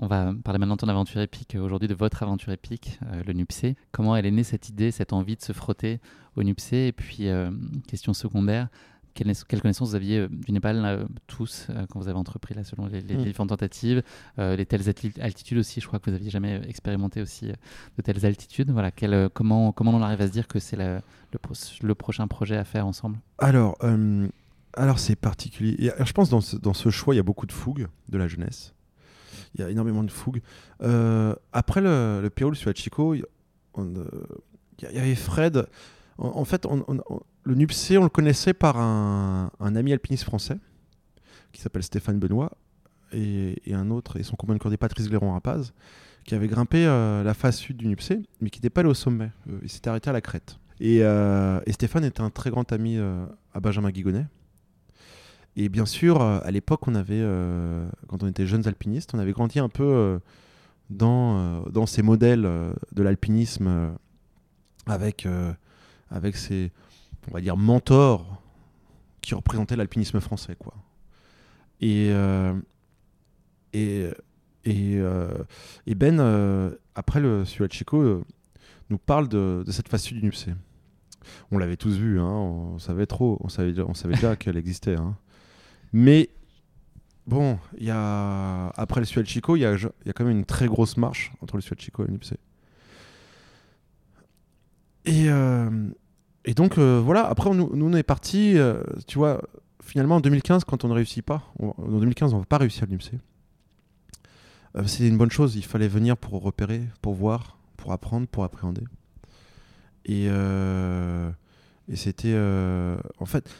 On 0.00 0.06
va 0.06 0.32
parler 0.44 0.58
maintenant 0.58 0.76
de 0.76 0.80
ton 0.80 0.88
aventure 0.88 1.20
épique, 1.20 1.56
euh, 1.56 1.60
aujourd'hui 1.60 1.88
de 1.88 1.94
votre 1.94 2.22
aventure 2.22 2.52
épique, 2.52 3.00
euh, 3.12 3.22
le 3.26 3.32
NUPC. 3.32 3.74
Comment 3.90 4.14
elle 4.14 4.26
est 4.26 4.30
née 4.30 4.44
cette 4.44 4.68
idée, 4.68 4.92
cette 4.92 5.12
envie 5.12 5.34
de 5.34 5.42
se 5.42 5.52
frotter 5.52 6.00
au 6.36 6.42
NUPC 6.44 6.72
Et 6.86 6.92
puis, 6.92 7.28
euh, 7.28 7.50
question 7.88 8.14
secondaire, 8.14 8.68
quelle, 9.24 9.34
quelle 9.48 9.60
connaissance 9.60 9.90
vous 9.90 9.94
aviez 9.96 10.18
euh, 10.20 10.28
du 10.30 10.52
Népal 10.52 10.82
euh, 10.84 11.04
tous 11.26 11.66
euh, 11.70 11.86
quand 11.90 11.98
vous 12.00 12.08
avez 12.08 12.16
entrepris 12.18 12.54
là, 12.54 12.62
selon 12.64 12.86
les, 12.86 13.00
les 13.00 13.16
Mm. 13.16 13.24
différentes 13.24 13.48
tentatives 13.48 14.02
Les 14.38 14.64
telles 14.66 14.88
altitudes 15.20 15.58
aussi, 15.58 15.80
je 15.80 15.86
crois 15.86 15.98
que 15.98 16.06
vous 16.06 16.12
n'aviez 16.16 16.30
jamais 16.30 16.60
expérimenté 16.68 17.20
aussi 17.20 17.46
de 17.48 18.02
telles 18.02 18.24
altitudes. 18.24 18.70
Voilà, 18.70 18.90
quel, 18.90 19.28
comment, 19.34 19.72
comment 19.72 19.92
on 19.92 20.02
arrive 20.02 20.20
à 20.20 20.26
se 20.28 20.32
dire 20.32 20.46
que 20.46 20.58
c'est 20.60 20.76
le, 20.76 21.00
pro- 21.42 21.54
le 21.82 21.94
prochain 21.94 22.26
projet 22.28 22.56
à 22.56 22.64
faire 22.64 22.86
ensemble? 22.86 23.18
Alors, 23.38 23.76
alors 24.74 24.98
c'est 24.98 25.16
particulier. 25.16 25.76
Et, 25.98 26.04
je 26.04 26.12
pense 26.12 26.28
dans 26.30 26.40
ce, 26.40 26.56
dans 26.56 26.74
ce 26.74 26.90
choix, 26.90 27.14
il 27.14 27.16
y 27.16 27.20
a 27.20 27.24
beaucoup 27.24 27.46
de 27.46 27.52
fougue 27.52 27.88
de 28.08 28.18
la 28.18 28.28
jeunesse. 28.28 28.72
Il 29.54 29.60
y 29.60 29.64
a 29.64 29.70
énormément 29.70 30.04
de 30.04 30.10
fougue. 30.10 30.40
Euh, 30.82 31.34
après 31.52 31.80
le, 31.80 32.20
le 32.22 32.30
Pérou 32.30 32.54
sur 32.54 32.70
Chico, 32.76 33.14
il 33.14 33.24
y 34.82 34.98
avait 34.98 35.14
Fred. 35.14 35.66
En, 36.18 36.44
fait, 36.44 36.66
le 37.44 37.54
NUPC, 37.54 37.96
on 37.96 38.02
le 38.02 38.08
connaissait 38.08 38.52
par 38.52 38.76
un, 38.76 39.50
ami 39.60 39.92
alpiniste 39.92 40.24
français 40.24 40.58
qui 41.52 41.60
s'appelle 41.60 41.84
Stéphane 41.84 42.18
Benoît, 42.18 42.50
et, 43.12 43.56
un 43.72 43.90
autre, 43.90 44.18
et 44.18 44.22
son 44.22 44.36
compagnon 44.36 44.58
de 44.58 44.62
cordée 44.62 44.76
Patrice 44.76 45.08
Gléron-Rapaz, 45.08 45.72
qui 46.24 46.34
avait 46.34 46.48
grimpé 46.48 46.84
euh, 46.86 47.22
la 47.22 47.34
face 47.34 47.56
sud 47.56 47.76
du 47.76 47.86
Nupsé, 47.86 48.22
mais 48.40 48.50
qui 48.50 48.58
n'était 48.58 48.70
pas 48.70 48.80
allé 48.80 48.90
au 48.90 48.94
sommet. 48.94 49.30
Euh, 49.48 49.58
il 49.62 49.70
s'était 49.70 49.88
arrêté 49.88 50.10
à 50.10 50.12
la 50.12 50.20
crête. 50.20 50.58
Et, 50.80 51.02
euh, 51.02 51.60
Stéphane 51.70 52.04
était 52.04 52.20
un 52.20 52.30
très 52.30 52.50
grand 52.50 52.70
ami 52.72 52.98
à 52.98 53.60
Benjamin 53.60 53.90
Guigonnet. 53.90 54.26
Et 55.56 55.68
bien 55.68 55.86
sûr, 55.86 56.20
à 56.20 56.50
l'époque, 56.50 56.82
quand 56.84 58.22
on 58.22 58.28
était 58.28 58.46
jeunes 58.46 58.68
alpinistes, 58.68 59.12
on 59.14 59.18
avait 59.18 59.32
grandi 59.32 59.58
un 59.58 59.68
peu 59.68 60.20
dans, 60.90 61.86
ces 61.86 62.02
modèles 62.02 62.42
de 62.92 63.02
l'alpinisme 63.02 63.96
avec, 64.86 65.26
avec 66.10 66.36
ces, 66.36 66.72
on 67.28 67.34
va 67.34 67.40
dire, 67.40 67.56
mentors 67.56 68.42
qui 69.20 69.34
représentaient 69.34 69.76
l'alpinisme 69.76 70.20
français. 70.20 70.56
Quoi. 70.58 70.74
Et, 71.80 72.08
euh, 72.10 72.54
et, 73.72 74.08
et, 74.64 74.96
euh, 74.96 75.44
et 75.86 75.94
Ben, 75.94 76.18
euh, 76.20 76.70
après 76.94 77.20
le 77.20 77.44
Suel 77.44 77.70
Chico, 77.72 78.24
nous 78.90 78.98
parle 78.98 79.28
de, 79.28 79.62
de 79.66 79.70
cette 79.72 79.88
face 79.88 80.02
sud 80.02 80.18
du 80.18 80.24
Nupsé. 80.24 80.54
On 81.50 81.58
l'avait 81.58 81.76
tous 81.76 81.96
vu, 81.96 82.18
hein, 82.20 82.24
on 82.24 82.78
savait 82.78 83.06
trop, 83.06 83.38
on 83.42 83.48
savait, 83.48 83.78
on 83.82 83.94
savait 83.94 84.14
déjà 84.14 84.34
qu'elle 84.36 84.56
existait. 84.56 84.96
hein. 84.96 85.16
Mais 85.92 86.30
bon, 87.26 87.58
il 87.76 87.84
y 87.86 87.90
a, 87.90 88.68
après 88.76 89.00
le 89.00 89.06
Suel 89.06 89.26
Chico, 89.26 89.56
il 89.56 89.60
y 89.60 89.66
a, 89.66 89.74
y 89.76 90.10
a 90.10 90.12
quand 90.14 90.24
même 90.24 90.36
une 90.38 90.46
très 90.46 90.66
grosse 90.68 90.96
marche 90.96 91.32
entre 91.42 91.56
le 91.56 91.60
Suel 91.62 91.78
Chico 91.78 92.02
et 92.02 92.06
le 92.06 92.12
Nupsé. 92.14 92.36
Et, 95.08 95.24
euh, 95.28 95.70
et 96.44 96.52
donc 96.52 96.76
euh, 96.76 97.00
voilà, 97.02 97.26
après 97.26 97.48
nous 97.54 97.70
on 97.72 97.92
est 97.94 98.02
parti, 98.02 98.58
euh, 98.58 98.82
tu 99.06 99.16
vois, 99.16 99.40
finalement 99.82 100.16
en 100.16 100.20
2015, 100.20 100.64
quand 100.64 100.84
on 100.84 100.88
ne 100.88 100.92
réussit 100.92 101.24
pas, 101.24 101.42
en 101.58 101.74
2015 101.78 102.34
on 102.34 102.36
ne 102.36 102.42
va 102.42 102.46
pas 102.46 102.58
réussir 102.58 102.86
Nupsé. 102.88 103.18
Euh, 104.76 104.84
c'est 104.86 105.08
une 105.08 105.16
bonne 105.16 105.30
chose, 105.30 105.56
il 105.56 105.64
fallait 105.64 105.88
venir 105.88 106.18
pour 106.18 106.42
repérer, 106.42 106.82
pour 107.00 107.14
voir, 107.14 107.56
pour 107.78 107.92
apprendre, 107.92 108.26
pour 108.26 108.44
appréhender. 108.44 108.82
Et, 110.04 110.28
c'était 111.94 112.36
en 113.18 113.26
fait 113.26 113.50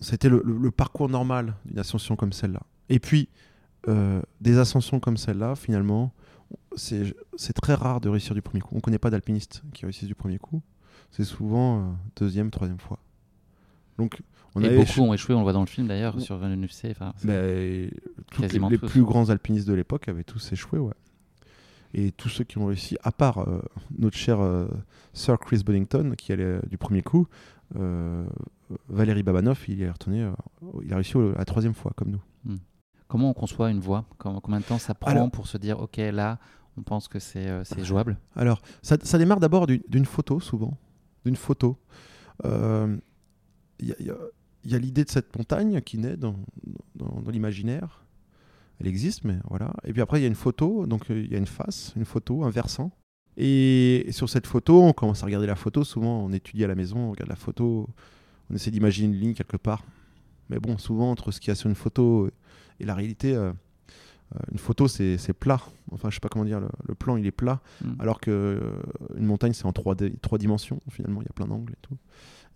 c'était 0.00 0.30
le, 0.30 0.70
parcours 0.70 1.10
normal 1.10 1.54
d'une 1.66 1.78
ascension 1.78 2.16
comme 2.16 2.32
celle-là. 2.32 2.62
Et 2.88 2.98
puis 2.98 3.28
des 4.40 4.58
ascensions 4.58 5.00
comme 5.00 5.18
celle-là, 5.18 5.54
finalement, 5.54 6.12
c'est 6.76 7.52
très 7.52 7.74
rare 7.74 8.00
de 8.00 8.08
réussir 8.08 8.34
du 8.34 8.42
premier 8.42 8.60
coup. 8.60 8.70
On 8.72 8.76
ne 8.76 8.80
connaît 8.80 8.98
pas 8.98 9.10
d'alpinistes 9.10 9.62
qui 9.72 9.84
réussissent 9.84 10.08
du 10.08 10.14
premier 10.14 10.38
coup. 10.38 10.62
C'est 11.10 11.24
souvent 11.24 11.78
euh, 11.80 11.92
deuxième, 12.16 12.50
troisième 12.50 12.78
fois. 12.80 12.98
Donc 13.98 14.22
on 14.54 14.60
et 14.62 14.68
beaucoup 14.76 15.00
ont 15.00 15.12
échoué, 15.14 15.34
on 15.34 15.38
le 15.38 15.42
voit 15.44 15.52
dans 15.52 15.60
le 15.60 15.66
film 15.66 15.86
d'ailleurs, 15.86 16.14
sur. 16.20 16.38
Enfin, 16.90 17.12
c'est- 17.18 17.26
mais 17.26 17.90
toutes 18.30 18.40
les, 18.54 18.58
tous. 18.78 18.88
plus 18.88 19.02
grands 19.02 19.28
alpinistes 19.30 19.68
de 19.68 19.74
l'époque 19.74 20.08
avaient 20.08 20.24
tous 20.24 20.52
échoué, 20.52 20.78
ouais. 20.78 20.94
Et 21.94 22.10
tous 22.12 22.30
ceux 22.30 22.44
qui 22.44 22.56
ont 22.56 22.64
réussi, 22.66 22.96
à 23.02 23.12
part 23.12 23.46
euh, 23.46 23.60
notre 23.98 24.16
cher 24.16 24.40
euh, 24.40 24.66
Sir 25.12 25.38
Chris 25.38 25.62
Bonington, 25.64 26.14
qui 26.16 26.32
allait 26.32 26.60
du 26.70 26.78
premier 26.78 27.02
coup, 27.02 27.26
Valérie 28.88 29.22
Babanov, 29.22 29.58
il 29.68 29.82
est 29.82 29.90
retourné, 29.90 30.26
il 30.82 30.92
a 30.92 30.96
réussi 30.96 31.16
au- 31.16 31.32
la 31.32 31.44
troisième 31.44 31.74
fois, 31.74 31.92
comme 31.96 32.10
nous. 32.10 32.54
Comment 33.12 33.28
on 33.28 33.34
conçoit 33.34 33.70
une 33.70 33.78
voie 33.80 34.06
Comment- 34.16 34.40
Combien 34.40 34.60
de 34.60 34.64
temps 34.64 34.78
ça 34.78 34.94
prend 34.94 35.10
Alors- 35.10 35.30
pour 35.30 35.46
se 35.46 35.58
dire, 35.58 35.78
ok, 35.78 35.98
là, 35.98 36.38
on 36.78 36.82
pense 36.82 37.08
que 37.08 37.18
c'est 37.18 37.46
euh, 37.46 37.62
jouable? 37.84 38.16
Alors, 38.34 38.62
ça, 38.80 38.96
ça 39.02 39.18
démarre 39.18 39.38
d'abord 39.38 39.66
d'une 39.66 40.06
photo, 40.06 40.40
souvent. 40.40 40.78
D'une 41.26 41.36
photo. 41.36 41.76
Euh, 42.46 42.96
Il 43.80 43.88
y 43.88 43.92
a, 43.92 43.96
il 44.64 44.70
y 44.70 44.74
a- 44.74 44.78
l'idée 44.78 45.04
de 45.04 45.10
cette 45.10 45.36
montagne 45.36 45.82
qui 45.82 45.98
naît 45.98 46.16
dans, 46.16 46.36
dans- 46.94 47.20
dans 47.20 47.30
l'imaginaire. 47.30 48.02
Elle 48.80 48.86
existe, 48.86 49.24
mais 49.24 49.36
voilà. 49.50 49.74
Et 49.84 49.92
puis 49.92 50.00
après, 50.00 50.18
il 50.20 50.22
y 50.22 50.24
a 50.24 50.28
une 50.28 50.34
photo, 50.34 50.86
donc 50.86 51.10
euh, 51.10 51.20
il 51.22 51.30
y 51.30 51.34
a 51.34 51.38
une 51.38 51.46
face, 51.46 51.92
une 51.96 52.06
photo, 52.06 52.44
un 52.44 52.50
versant. 52.50 52.92
Et, 53.36 54.06
sur 54.10 54.30
cette 54.30 54.46
photo, 54.46 54.82
on 54.82 54.94
commence 54.94 55.22
à 55.22 55.26
regarder 55.26 55.46
la 55.46 55.54
photo. 55.56 55.84
Souvent, 55.84 56.24
on 56.24 56.32
étudie 56.32 56.64
à 56.64 56.66
la 56.68 56.74
maison, 56.76 56.96
on 56.98 57.10
regarde 57.10 57.28
la 57.28 57.36
photo, 57.36 57.88
on 58.50 58.54
essaie 58.54 58.70
d'imaginer 58.70 59.08
une 59.08 59.20
ligne 59.20 59.34
quelque 59.34 59.58
part. 59.58 59.84
Mais 60.48 60.58
bon, 60.58 60.78
souvent, 60.78 61.10
entre 61.10 61.30
ce 61.30 61.40
qu'il 61.40 61.48
y 61.48 61.52
a 61.52 61.54
sur 61.56 61.68
une 61.68 61.74
photo 61.76 62.30
et 62.82 62.86
la 62.86 62.94
réalité, 62.94 63.34
euh, 63.34 63.52
euh, 64.34 64.38
une 64.50 64.58
photo, 64.58 64.88
c'est 64.88 65.32
plat. 65.32 65.60
Enfin, 65.90 66.10
je 66.10 66.14
sais 66.14 66.20
pas 66.20 66.28
comment 66.28 66.44
dire, 66.44 66.60
le, 66.60 66.68
le 66.88 66.94
plan, 66.94 67.16
il 67.16 67.26
est 67.26 67.30
plat. 67.30 67.60
Mm. 67.82 67.92
Alors 68.00 68.20
que 68.20 68.30
euh, 68.30 68.60
une 69.16 69.24
montagne, 69.26 69.52
c'est 69.52 69.66
en 69.66 69.70
3D, 69.72 70.18
trois 70.20 70.38
dimensions, 70.38 70.80
finalement, 70.90 71.22
il 71.22 71.24
y 71.24 71.28
a 71.28 71.32
plein 71.32 71.46
d'angles 71.46 71.72
et 71.72 71.78
tout. 71.82 71.96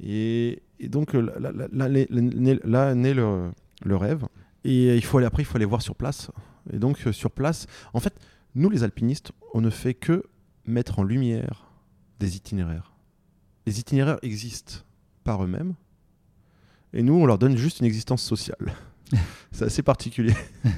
Et, 0.00 0.62
et 0.80 0.88
donc, 0.88 1.14
là, 1.14 1.38
là, 1.40 1.52
là, 1.52 1.68
là, 1.72 1.88
naît- 1.88 2.60
là 2.64 2.94
naît 2.94 3.14
le, 3.14 3.50
le 3.84 3.96
rêve. 3.96 4.26
Et 4.64 4.94
il 4.96 5.04
faut 5.04 5.18
aller, 5.18 5.26
après, 5.26 5.42
il 5.42 5.46
faut 5.46 5.56
aller 5.56 5.64
voir 5.64 5.80
sur 5.80 5.94
place. 5.94 6.30
Et 6.72 6.78
donc, 6.78 6.98
euh, 7.06 7.12
sur 7.12 7.30
place, 7.30 7.66
en 7.94 8.00
fait, 8.00 8.14
nous, 8.54 8.68
les 8.68 8.82
alpinistes, 8.82 9.32
on 9.54 9.60
ne 9.60 9.70
fait 9.70 9.94
que 9.94 10.24
mettre 10.66 10.98
en 10.98 11.02
lumière 11.04 11.70
des 12.18 12.36
itinéraires. 12.36 12.92
Les 13.66 13.78
itinéraires 13.80 14.18
existent 14.22 14.80
par 15.24 15.44
eux-mêmes. 15.44 15.74
Et 16.92 17.02
nous, 17.02 17.14
on 17.14 17.26
leur 17.26 17.38
donne 17.38 17.56
juste 17.56 17.80
une 17.80 17.86
existence 17.86 18.22
sociale. 18.22 18.74
c'est 19.52 19.64
assez 19.66 19.82
particulier. 19.82 20.34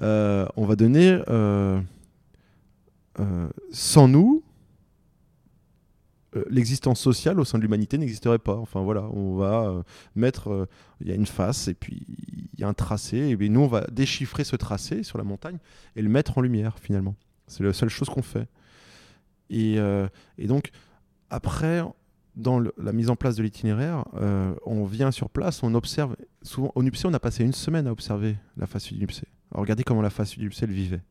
Euh, 0.00 0.46
on 0.56 0.64
va 0.64 0.74
donner, 0.74 1.20
euh, 1.28 1.78
euh, 3.20 3.48
sans 3.72 4.08
nous, 4.08 4.42
l'existence 6.48 6.98
sociale 6.98 7.38
au 7.38 7.44
sein 7.44 7.58
de 7.58 7.62
l'humanité 7.62 7.98
n'existerait 7.98 8.38
pas. 8.38 8.56
Enfin 8.56 8.80
voilà, 8.80 9.02
on 9.12 9.36
va 9.36 9.84
mettre, 10.16 10.66
il 11.02 11.08
y 11.08 11.12
a 11.12 11.14
une 11.14 11.26
face 11.26 11.68
et 11.68 11.74
puis 11.74 12.06
il 12.54 12.60
y 12.60 12.64
a 12.64 12.68
un 12.68 12.72
tracé, 12.72 13.18
et 13.18 13.36
bien 13.36 13.50
nous 13.50 13.60
on 13.60 13.66
va 13.66 13.82
déchiffrer 13.92 14.44
ce 14.44 14.56
tracé 14.56 15.02
sur 15.02 15.18
la 15.18 15.24
montagne 15.24 15.58
et 15.94 16.00
le 16.00 16.08
mettre 16.08 16.38
en 16.38 16.40
lumière 16.40 16.78
finalement. 16.78 17.16
C'est 17.46 17.62
la 17.62 17.74
seule 17.74 17.90
chose 17.90 18.08
qu'on 18.08 18.22
fait. 18.22 18.48
Et, 19.50 19.74
et 20.38 20.46
donc 20.46 20.70
après, 21.28 21.82
dans 22.34 22.58
le- 22.58 22.72
la 22.78 22.92
mise 22.92 23.10
en 23.10 23.16
place 23.16 23.36
de 23.36 23.42
l'itinéraire, 23.42 24.06
on 24.64 24.86
vient 24.86 25.10
sur 25.10 25.28
place, 25.28 25.62
on 25.62 25.74
observe. 25.74 26.16
Souvent, 26.42 26.72
au 26.74 26.82
Nupsé, 26.82 27.06
on 27.06 27.14
a 27.14 27.20
passé 27.20 27.44
une 27.44 27.52
semaine 27.52 27.86
à 27.86 27.92
observer 27.92 28.36
la 28.56 28.66
face 28.66 28.92
du 28.92 28.98
Nupsé. 28.98 29.26
Alors, 29.52 29.62
regardez 29.62 29.84
comment 29.84 30.02
la 30.02 30.10
face 30.10 30.36
du 30.36 30.50
elle 30.60 30.72
vivait. 30.72 31.02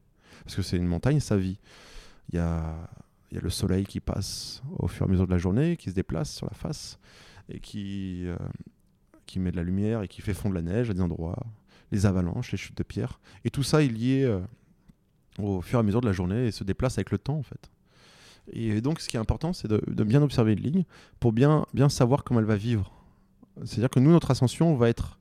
Parce 0.43 0.55
que 0.55 0.61
c'est 0.61 0.77
une 0.77 0.87
montagne, 0.87 1.19
ça 1.19 1.37
vit. 1.37 1.57
Il 2.29 2.35
y 2.35 2.39
a, 2.39 2.75
y 3.31 3.37
a 3.37 3.41
le 3.41 3.49
soleil 3.49 3.85
qui 3.85 3.99
passe 3.99 4.61
au 4.77 4.87
fur 4.87 5.05
et 5.05 5.09
à 5.09 5.11
mesure 5.11 5.27
de 5.27 5.31
la 5.31 5.37
journée, 5.37 5.77
qui 5.77 5.89
se 5.89 5.95
déplace 5.95 6.33
sur 6.33 6.47
la 6.47 6.53
face 6.53 6.99
et 7.49 7.59
qui, 7.59 8.23
euh, 8.25 8.35
qui 9.25 9.39
met 9.39 9.51
de 9.51 9.57
la 9.57 9.63
lumière 9.63 10.01
et 10.01 10.07
qui 10.07 10.21
fait 10.21 10.33
fondre 10.33 10.55
la 10.55 10.61
neige 10.61 10.89
à 10.89 10.93
des 10.93 11.01
endroits, 11.01 11.45
les 11.91 12.05
avalanches, 12.05 12.51
les 12.51 12.57
chutes 12.57 12.77
de 12.77 12.83
pierre. 12.83 13.19
Et 13.45 13.51
tout 13.51 13.63
ça 13.63 13.83
est 13.83 13.87
lié 13.87 14.23
euh, 14.23 14.39
au 15.37 15.61
fur 15.61 15.79
et 15.79 15.81
à 15.81 15.83
mesure 15.83 16.01
de 16.01 16.07
la 16.07 16.13
journée 16.13 16.47
et 16.47 16.51
se 16.51 16.63
déplace 16.63 16.97
avec 16.97 17.11
le 17.11 17.17
temps, 17.17 17.37
en 17.37 17.43
fait. 17.43 17.71
Et 18.51 18.81
donc, 18.81 18.99
ce 18.99 19.07
qui 19.07 19.17
est 19.17 19.19
important, 19.19 19.53
c'est 19.53 19.67
de, 19.67 19.81
de 19.87 20.03
bien 20.03 20.21
observer 20.21 20.53
une 20.53 20.59
ligne 20.59 20.83
pour 21.19 21.31
bien, 21.31 21.65
bien 21.73 21.89
savoir 21.89 22.23
comment 22.23 22.39
elle 22.39 22.45
va 22.45 22.55
vivre. 22.55 22.91
C'est-à-dire 23.65 23.89
que 23.89 23.99
nous, 23.99 24.11
notre 24.11 24.31
ascension 24.31 24.75
va 24.75 24.89
être 24.89 25.19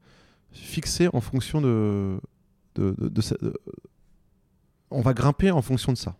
fixée 0.53 1.09
en 1.13 1.21
fonction 1.21 1.61
de. 1.61 2.21
on 4.91 5.01
va 5.01 5.15
grimper 5.15 5.51
en 5.51 5.63
fonction 5.63 5.93
de 5.93 5.99
ça. 5.99 6.17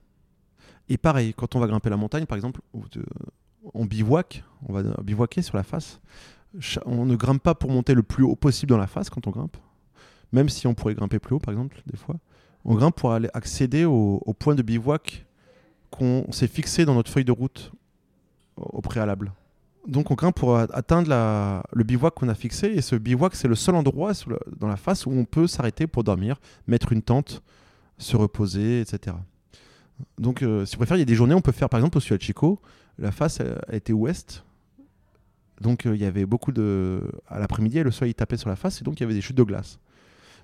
Et 0.89 0.99
pareil, 0.99 1.35
quand 1.35 1.55
on 1.55 1.61
va 1.61 1.67
grimper 1.67 1.89
la 1.89 1.97
montagne, 1.97 2.27
par 2.27 2.37
exemple, 2.37 2.61
on 3.75 3.85
bivouac, 3.85 4.45
on 4.69 4.73
va 4.73 4.83
bivouaquer 5.03 5.43
sur 5.43 5.57
la 5.57 5.63
face. 5.63 6.01
On 6.85 7.07
ne 7.07 7.15
grimpe 7.15 7.43
pas 7.43 7.55
pour 7.55 7.71
monter 7.71 7.95
le 7.95 8.03
plus 8.03 8.25
haut 8.25 8.35
possible 8.35 8.71
dans 8.71 8.79
la 8.79 8.89
face 8.89 9.09
quand 9.09 9.27
on 9.29 9.31
grimpe, 9.31 9.57
même 10.33 10.49
si 10.49 10.67
on 10.67 10.75
pourrait 10.75 10.95
grimper 10.95 11.21
plus 11.21 11.37
haut, 11.37 11.39
par 11.39 11.53
exemple, 11.53 11.81
des 11.87 11.97
fois. 11.97 12.17
On 12.65 12.75
grimpe 12.75 12.97
pour 12.97 13.13
aller 13.13 13.31
accéder 13.35 13.85
au, 13.85 14.35
point 14.39 14.55
de 14.55 14.63
bivouac 14.63 15.27
qu'on 15.91 16.31
s'est 16.33 16.49
fixé 16.49 16.85
dans 16.85 16.95
notre 16.95 17.11
feuille 17.11 17.25
de 17.25 17.33
route 17.33 17.73
au 18.57 18.81
préalable. 18.81 19.33
Donc 19.87 20.11
on 20.11 20.15
grimpe 20.15 20.37
pour 20.37 20.57
atteindre 20.57 21.09
le 21.73 21.85
bivouac 21.85 22.15
qu'on 22.15 22.29
a 22.29 22.35
fixé 22.35 22.67
et 22.67 22.83
ce 22.83 22.97
bivouac 22.97 23.35
c'est 23.35 23.49
le 23.49 23.55
seul 23.55 23.75
endroit 23.75 24.13
dans 24.59 24.69
la 24.69 24.77
face 24.77 25.07
où 25.07 25.11
on 25.11 25.25
peut 25.25 25.47
s'arrêter 25.47 25.87
pour 25.87 26.05
dormir, 26.05 26.39
mettre 26.67 26.93
une 26.93 27.03
tente, 27.03 27.43
se 27.99 28.17
reposer, 28.17 28.83
etc. 28.83 29.17
Donc 30.19 30.43
euh, 30.43 30.67
si 30.67 30.77
vous 30.77 30.81
préférez, 30.81 30.99
il 30.99 31.01
y 31.01 31.03
a 31.03 31.07
des 31.07 31.15
journées 31.15 31.35
on 31.35 31.41
peut 31.41 31.53
faire 31.53 31.71
par 31.71 31.81
exemple 31.81 31.97
au 31.97 32.01
Suel 32.01 32.21
Chico, 32.21 32.61
la 32.99 33.11
face 33.11 33.41
a 33.41 33.75
été 33.75 33.93
ouest. 33.93 34.45
Donc 35.63 35.87
euh, 35.87 35.95
il 35.95 36.01
y 36.01 36.07
avait 36.07 36.27
beaucoup 36.27 36.53
de... 36.53 37.03
À 37.29 37.39
l'après-midi, 37.39 37.83
le 37.83 37.91
soleil 37.91 38.15
tapait 38.15 38.37
sur 38.37 38.49
la 38.51 38.57
face 38.57 38.81
et 38.81 38.85
donc 38.85 39.01
il 39.01 39.03
y 39.03 39.05
avait 39.05 39.15
des 39.15 39.23
chutes 39.23 39.37
de 39.37 39.43
glace. 39.43 39.79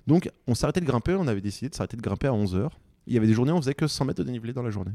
Donc 0.07 0.31
on 0.47 0.55
s'arrêtait 0.55 0.81
de 0.81 0.85
grimper, 0.85 1.15
on 1.15 1.27
avait 1.27 1.41
décidé 1.41 1.69
de 1.69 1.75
s'arrêter 1.75 1.97
de 1.97 2.01
grimper 2.01 2.27
à 2.27 2.31
11h. 2.31 2.69
Il 3.05 3.13
y 3.13 3.17
avait 3.17 3.27
des 3.27 3.33
journées 3.33 3.51
on 3.51 3.61
faisait 3.61 3.75
que 3.75 3.87
100 3.87 4.05
mètres 4.05 4.19
de 4.19 4.23
dénivelé 4.23 4.51
dans 4.51 4.63
la 4.63 4.71
journée. 4.71 4.93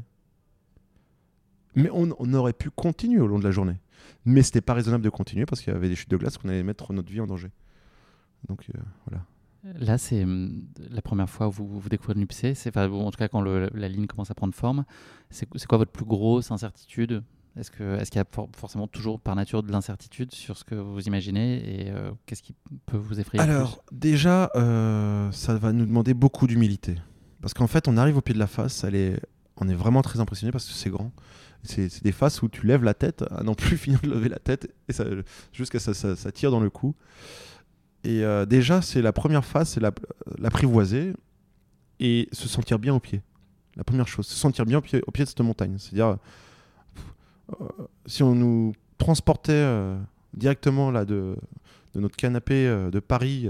Mais 1.75 1.89
on 1.91 2.33
aurait 2.33 2.53
pu 2.53 2.69
continuer 2.69 3.19
au 3.19 3.25
long 3.25 3.39
de 3.39 3.43
la 3.43 3.51
journée. 3.51 3.77
Mais 4.25 4.41
c'était 4.41 4.61
pas 4.61 4.73
raisonnable 4.73 5.03
de 5.03 5.09
continuer 5.09 5.45
parce 5.45 5.61
qu'il 5.61 5.73
y 5.73 5.75
avait 5.75 5.89
des 5.89 5.95
chutes 5.95 6.09
de 6.11 6.17
glace 6.17 6.37
qu'on 6.37 6.49
allait 6.49 6.63
mettre 6.63 6.91
notre 6.93 7.11
vie 7.11 7.19
en 7.21 7.27
danger. 7.27 7.49
Donc 8.47 8.65
euh, 8.75 8.79
voilà. 9.07 9.23
Là, 9.79 9.97
c'est 9.97 10.23
hum, 10.23 10.63
la 10.89 11.01
première 11.01 11.29
fois 11.29 11.47
où 11.47 11.51
vous, 11.51 11.79
vous 11.79 11.89
découvrez 11.89 12.15
le. 12.15 12.25
C'est, 12.53 12.67
enfin, 12.67 12.89
en 12.89 13.11
tout 13.11 13.17
cas, 13.17 13.29
quand 13.29 13.39
le- 13.41 13.69
la 13.73 13.87
ligne 13.87 14.07
commence 14.07 14.29
à 14.29 14.33
prendre 14.35 14.53
forme, 14.53 14.83
c'est, 15.29 15.47
quoi 15.67 15.77
votre 15.77 15.91
plus 15.91 16.05
grosse 16.05 16.51
incertitude? 16.51 17.23
Est-ce 17.55 17.69
qu'il 17.71 17.85
y 18.17 18.19
a 18.19 18.25
for- 18.29 18.49
forcément 18.57 18.87
toujours 18.87 19.19
par 19.21 19.35
nature 19.35 19.61
de 19.63 19.71
l'incertitude 19.71 20.33
sur 20.33 20.57
ce 20.57 20.63
que 20.65 20.75
vous 20.75 21.01
imaginez? 21.03 21.83
Et 21.85 21.91
euh, 21.91 22.11
qu'est-ce 22.25 22.41
qui 22.43 22.55
peut 22.87 22.97
vous 22.97 23.19
effrayer 23.21 23.41
Alors, 23.43 23.83
déjà, 23.91 24.49
euh, 24.55 25.31
ça 25.31 25.55
va 25.55 25.71
nous 25.71 25.85
demander 25.85 26.13
beaucoup 26.13 26.47
d'humilité. 26.47 26.95
Parce 27.41 27.53
qu'en 27.53 27.67
fait, 27.67 27.87
on 27.87 27.95
arrive 27.95 28.17
au 28.17 28.21
pied 28.21 28.33
de 28.33 28.39
la 28.39 28.47
face, 28.47 28.83
elle 28.83 28.95
est... 28.95 29.19
on 29.57 29.69
est 29.69 29.75
vraiment 29.75 30.01
très 30.01 30.19
impressionné 30.19 30.51
parce 30.51 30.65
que 30.65 30.73
c'est 30.73 30.89
grand. 30.89 31.11
C'est 31.63 32.03
des 32.03 32.11
faces 32.11 32.41
où 32.41 32.49
tu 32.49 32.65
lèves 32.67 32.83
la 32.83 32.93
tête, 32.93 33.23
à 33.31 33.43
n'en 33.43 33.55
plus 33.55 33.77
finir 33.85 33.99
de 34.01 34.09
lever 34.09 34.29
la 34.29 34.39
tête, 34.39 34.73
jusqu'à 35.51 35.79
ça, 35.79 35.93
ça, 35.93 36.15
ça 36.15 36.31
tire 36.31 36.51
dans 36.51 36.59
le 36.59 36.69
cou. 36.69 36.93
Et 38.03 38.23
euh, 38.23 38.45
déjà, 38.45 38.81
c'est 38.81 39.01
la 39.01 39.13
première 39.13 39.45
phase, 39.45 39.69
c'est 39.69 39.79
la- 39.79 39.93
l'apprivoiser 40.37 41.13
et 41.99 42.27
se 42.33 42.47
sentir 42.49 42.79
bien 42.79 42.93
au 42.93 42.99
pied. 42.99 43.21
La 43.77 43.83
première 43.83 44.07
chose, 44.07 44.27
se 44.27 44.35
sentir 44.35 44.65
bien 44.65 44.79
au 44.79 44.81
pied, 44.81 45.01
au 45.07 45.11
pied 45.11 45.23
de 45.23 45.29
cette 45.29 45.39
montagne. 45.41 45.77
C'est-à-dire, 45.77 46.17
euh, 47.61 47.65
si 48.05 48.21
on 48.23 48.35
nous 48.35 48.73
transportait 48.97 49.53
euh, 49.53 49.97
directement 50.33 50.91
là 50.91 51.05
de, 51.05 51.35
notre 51.95 52.15
canapé 52.17 52.65
de 52.91 52.99
Paris 52.99 53.49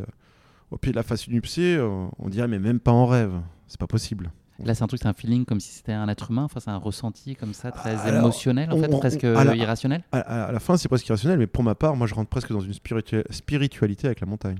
au 0.73 0.77
pied 0.77 0.91
de 0.91 0.95
la 0.97 1.03
face 1.03 1.27
nuptiée, 1.27 1.75
euh, 1.75 2.07
on 2.17 2.29
dirait 2.29 2.47
mais 2.47 2.59
même 2.59 2.79
pas 2.79 2.91
en 2.91 3.05
rêve. 3.05 3.33
C'est 3.67 3.79
pas 3.79 3.87
possible. 3.87 4.31
Là, 4.59 4.75
c'est 4.75 4.83
un 4.83 4.87
truc, 4.87 4.99
c'est 5.01 5.07
un 5.07 5.13
feeling 5.13 5.45
comme 5.45 5.59
si 5.59 5.71
c'était 5.71 5.93
un 5.93 6.07
être 6.07 6.29
humain. 6.31 6.43
Enfin, 6.43 6.59
c'est 6.59 6.69
un 6.69 6.77
ressenti 6.77 7.35
comme 7.35 7.53
ça, 7.53 7.71
très 7.71 7.95
Alors, 7.95 8.19
émotionnel, 8.21 8.71
en 8.71 8.75
on- 8.77 8.81
fait, 8.81 8.93
on- 8.93 8.99
presque 8.99 9.23
à 9.23 9.43
la- 9.43 9.55
irrationnel. 9.55 10.03
À, 10.11 10.19
à- 10.19 10.43
à 10.45 10.51
la 10.51 10.59
fin, 10.59 10.77
c'est 10.77 10.87
presque 10.87 11.07
irrationnel, 11.07 11.39
mais 11.39 11.47
pour 11.47 11.63
ma 11.63 11.73
part, 11.75 11.95
moi, 11.95 12.05
je 12.07 12.13
rentre 12.13 12.29
presque 12.29 12.51
dans 12.51 12.59
une 12.61 12.71
spiritua- 12.73 13.23
spiritualité 13.31 14.05
avec 14.07 14.19
la 14.19 14.27
montagne. 14.27 14.59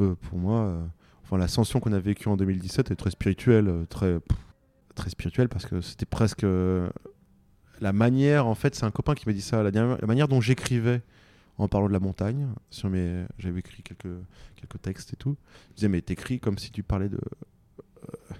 Euh, 0.00 0.16
pour 0.16 0.38
moi, 0.38 0.60
euh, 0.62 0.84
enfin, 1.22 1.38
l'ascension 1.38 1.78
qu'on 1.78 1.92
a 1.92 2.00
vécue 2.00 2.28
en 2.28 2.36
2017 2.36 2.90
est 2.90 2.96
très 2.96 3.10
spirituelle, 3.10 3.68
euh, 3.68 3.84
très, 3.86 4.18
pff, 4.18 4.38
très 4.96 5.10
spirituelle 5.10 5.48
parce 5.48 5.64
que 5.66 5.80
c'était 5.80 6.06
presque 6.06 6.42
euh, 6.44 6.88
la 7.80 7.92
manière. 7.92 8.46
En 8.48 8.54
fait, 8.56 8.74
c'est 8.74 8.84
un 8.84 8.90
copain 8.90 9.14
qui 9.14 9.28
m'a 9.28 9.32
dit 9.32 9.40
ça, 9.42 9.62
la, 9.62 9.70
dernière- 9.70 9.98
la 10.00 10.06
manière 10.08 10.26
dont 10.28 10.40
j'écrivais 10.40 11.02
en 11.58 11.68
parlant 11.68 11.86
de 11.86 11.92
la 11.92 12.00
montagne. 12.00 12.48
Sur 12.70 12.90
mes, 12.90 13.24
j'avais 13.38 13.60
écrit 13.60 13.84
quelques 13.84 14.12
quelques 14.56 14.82
textes 14.82 15.12
et 15.12 15.16
tout. 15.16 15.36
Il 15.70 15.74
disait 15.76 15.88
mais 15.88 16.00
t'écris 16.02 16.40
comme 16.40 16.58
si 16.58 16.72
tu 16.72 16.82
parlais 16.82 17.08
de 17.08 17.18
euh, 17.18 18.34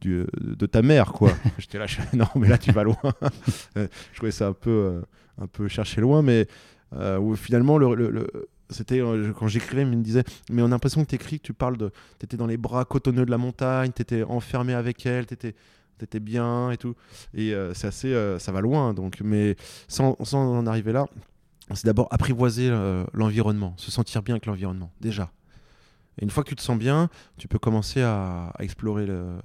du- 0.00 0.26
de 0.40 0.66
ta 0.66 0.82
mère 0.82 1.12
quoi. 1.12 1.30
J'étais 1.58 1.78
là, 1.78 1.86
je 1.86 1.98
non 2.14 2.26
mais 2.36 2.48
là 2.48 2.58
tu 2.58 2.72
vas 2.72 2.84
loin. 2.84 2.96
Euh, 3.76 3.86
je 4.12 4.16
trouvais 4.16 4.32
ça 4.32 4.48
un 4.48 4.52
peu 4.52 4.70
euh, 4.70 5.00
un 5.40 5.46
peu 5.46 5.68
chercher 5.68 6.00
loin, 6.00 6.22
mais 6.22 6.46
euh, 6.94 7.18
où 7.18 7.34
finalement, 7.36 7.78
le, 7.78 7.94
le- 7.94 8.10
le- 8.10 8.48
c'était 8.70 9.00
euh, 9.00 9.32
quand 9.32 9.48
j'écrivais, 9.48 9.82
il 9.82 9.88
me 9.88 10.02
disait 10.02 10.24
Mais 10.50 10.62
on 10.62 10.66
a 10.66 10.68
l'impression 10.68 11.02
que 11.04 11.08
tu 11.10 11.14
écris, 11.14 11.38
que 11.40 11.44
tu 11.46 11.52
parles 11.54 11.76
de. 11.78 11.90
Tu 12.18 12.24
étais 12.26 12.36
dans 12.36 12.46
les 12.46 12.56
bras 12.58 12.84
cotonneux 12.84 13.24
de 13.24 13.30
la 13.30 13.38
montagne, 13.38 13.92
tu 13.94 14.02
étais 14.02 14.22
enfermé 14.24 14.74
avec 14.74 15.04
elle, 15.06 15.26
tu 15.26 15.34
étais, 15.34 16.20
bien 16.20 16.70
et 16.70 16.76
tout. 16.76 16.94
Et 17.34 17.54
euh, 17.54 17.72
c'est 17.74 17.86
assez. 17.86 18.12
euh, 18.12 18.38
ça 18.38 18.52
va 18.52 18.60
loin, 18.60 18.92
donc. 18.94 19.20
Mais 19.22 19.56
sans, 19.88 20.16
sans 20.22 20.58
en 20.58 20.66
arriver 20.66 20.92
là, 20.92 21.06
c'est 21.74 21.86
d'abord 21.86 22.08
apprivoiser 22.10 22.70
l'environnement, 23.14 23.74
se 23.78 23.90
sentir 23.90 24.22
bien 24.22 24.34
avec 24.34 24.46
l'environnement, 24.46 24.90
déjà. 25.00 25.30
Et 26.18 26.24
une 26.24 26.30
fois 26.30 26.42
que 26.44 26.48
tu 26.50 26.56
te 26.56 26.60
sens 26.62 26.78
bien, 26.78 27.08
tu 27.38 27.48
peux 27.48 27.58
commencer 27.58 28.02
à, 28.02 28.48
à 28.58 28.62
explorer 28.64 29.06
le- 29.06 29.38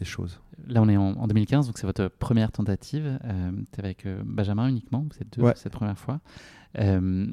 les 0.00 0.06
choses. 0.06 0.40
Là, 0.66 0.80
on 0.82 0.88
est 0.88 0.96
en, 0.96 1.12
en 1.12 1.26
2015, 1.26 1.66
donc 1.66 1.76
c'est 1.78 1.86
votre 1.86 2.08
première 2.08 2.50
tentative. 2.52 3.18
Euh, 3.24 3.50
T'es 3.72 3.80
avec 3.80 4.06
euh, 4.06 4.22
Benjamin 4.24 4.68
uniquement, 4.68 5.04
vous 5.10 5.18
êtes 5.20 5.36
deux 5.36 5.42
Ouais. 5.42 5.52
cette 5.56 5.72
première 5.72 5.98
fois. 5.98 6.20
Euh, 6.78 7.26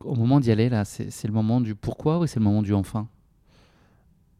au 0.00 0.14
moment 0.14 0.40
d'y 0.40 0.50
aller, 0.50 0.68
là, 0.68 0.84
c'est 0.84 1.24
le 1.26 1.32
moment 1.32 1.60
du 1.60 1.74
pourquoi 1.74 2.18
ou 2.18 2.26
c'est 2.26 2.38
le 2.38 2.44
moment 2.44 2.62
du 2.62 2.72
enfin? 2.74 3.08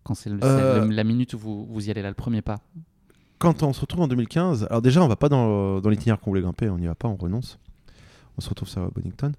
Quand 0.04 0.14
c'est 0.14 0.30
Euh, 0.30 0.86
la 0.90 1.04
minute 1.04 1.34
où 1.34 1.38
vous, 1.38 1.66
vous 1.66 1.88
y 1.88 1.90
allez 1.90 2.02
là, 2.02 2.08
le 2.08 2.14
premier 2.14 2.40
pas. 2.42 2.56
quand 3.38 3.62
on 3.62 3.72
se 3.72 3.80
retrouve 3.80 4.02
en 4.02 4.08
2015, 4.08 4.64
alors 4.70 4.80
déjà, 4.82 5.02
on 5.02 5.08
va 5.08 5.16
pas 5.16 5.28
dans, 5.28 5.80
dans 5.80 5.90
l'itinéraire 5.90 6.20
qu'on 6.20 6.30
voulait 6.30 6.42
grimper, 6.42 6.68
on 6.70 6.78
n'y 6.78 6.86
va 6.86 6.94
pas, 6.94 7.08
on 7.08 7.16
renonce. 7.16 7.58
On 8.38 8.40
se 8.40 8.48
retrouve 8.48 8.68
sur 8.68 8.90
Bonington. 8.92 9.32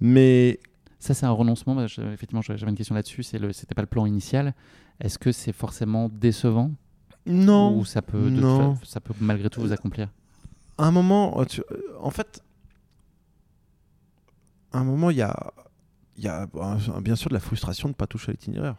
Mais 0.00 0.58
Ça, 1.04 1.12
c'est 1.12 1.26
un 1.26 1.30
renoncement. 1.32 1.74
bah, 1.74 1.86
je- 1.86 2.00
effectivement, 2.00 2.40
j'avais 2.40 2.66
une 2.70 2.74
question 2.76 2.94
là-dessus. 2.94 3.22
C'est 3.22 3.38
C'était 3.52 3.74
pas 3.74 3.82
le 3.82 3.86
plan 3.86 4.06
initial. 4.06 4.54
Est-ce 5.00 5.18
que 5.18 5.32
c'est 5.32 5.52
forcément 5.52 6.08
décevant? 6.08 6.70
Non, 7.26 7.76
ou 7.78 7.84
ça 7.84 8.00
peut, 8.00 8.30
de 8.30 8.34
toute 8.34 8.38
non. 8.40 8.74
fa- 8.76 8.84
ça 8.86 9.00
peut 9.00 9.12
malgré 9.20 9.50
tout 9.50 9.60
vous 9.60 9.72
accomplir? 9.72 10.08
à 10.78 10.86
un 10.86 10.90
moment, 10.90 11.40
euh, 11.40 11.44
tu- 11.44 11.60
euh, 11.70 11.76
en 12.00 12.10
fait, 12.10 12.42
à 14.72 14.78
un 14.78 14.84
moment, 14.84 15.10
il 15.10 15.18
y 15.18 15.22
a, 15.22 15.52
y 16.18 16.26
a 16.26 16.46
euh, 16.54 17.00
bien 17.00 17.16
sûr 17.16 17.28
de 17.28 17.34
la 17.34 17.40
frustration 17.40 17.88
de 17.88 17.92
ne 17.92 17.96
pas 17.96 18.06
toucher 18.06 18.30
à 18.30 18.32
l'itinéraire. 18.32 18.76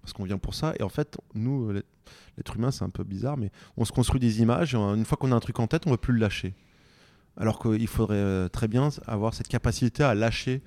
Parce 0.00 0.12
qu'on 0.14 0.24
vient 0.24 0.38
pour 0.38 0.54
ça. 0.54 0.72
Et 0.78 0.82
en 0.82 0.88
fait, 0.88 1.18
nous, 1.34 1.68
euh, 1.70 1.82
l'être- 2.38 2.56
humain, 2.56 2.70
c'est 2.70 2.84
un 2.84 2.88
peu 2.90 3.04
bizarre, 3.04 3.36
mais 3.36 3.50
on 3.76 3.84
se 3.84 3.92
construit 3.92 4.20
des 4.20 4.40
images. 4.40 4.74
Et 4.74 4.78
une 4.78 5.04
fois 5.04 5.18
qu'on 5.18 5.32
a 5.32 5.34
un 5.36 5.40
truc 5.40 5.60
en 5.60 5.66
tête, 5.66 5.82
on 5.86 5.90
ne 5.90 5.94
veut 5.94 5.98
plus 5.98 6.14
le 6.14 6.20
lâcher. 6.20 6.54
Alors 7.36 7.58
qu'il 7.60 7.86
faudrait 7.88 8.16
euh, 8.16 8.48
très 8.48 8.68
bien 8.68 8.88
avoir 9.06 9.34
cette 9.34 9.48
capacité 9.48 10.02
à 10.02 10.14
lâcher 10.14 10.62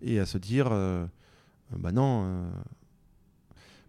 et 0.00 0.18
à 0.18 0.26
se 0.26 0.38
dire 0.38 0.68
euh, 0.70 1.04
euh, 1.72 1.76
bah 1.78 1.92
non. 1.92 2.24
euh. 2.26 2.50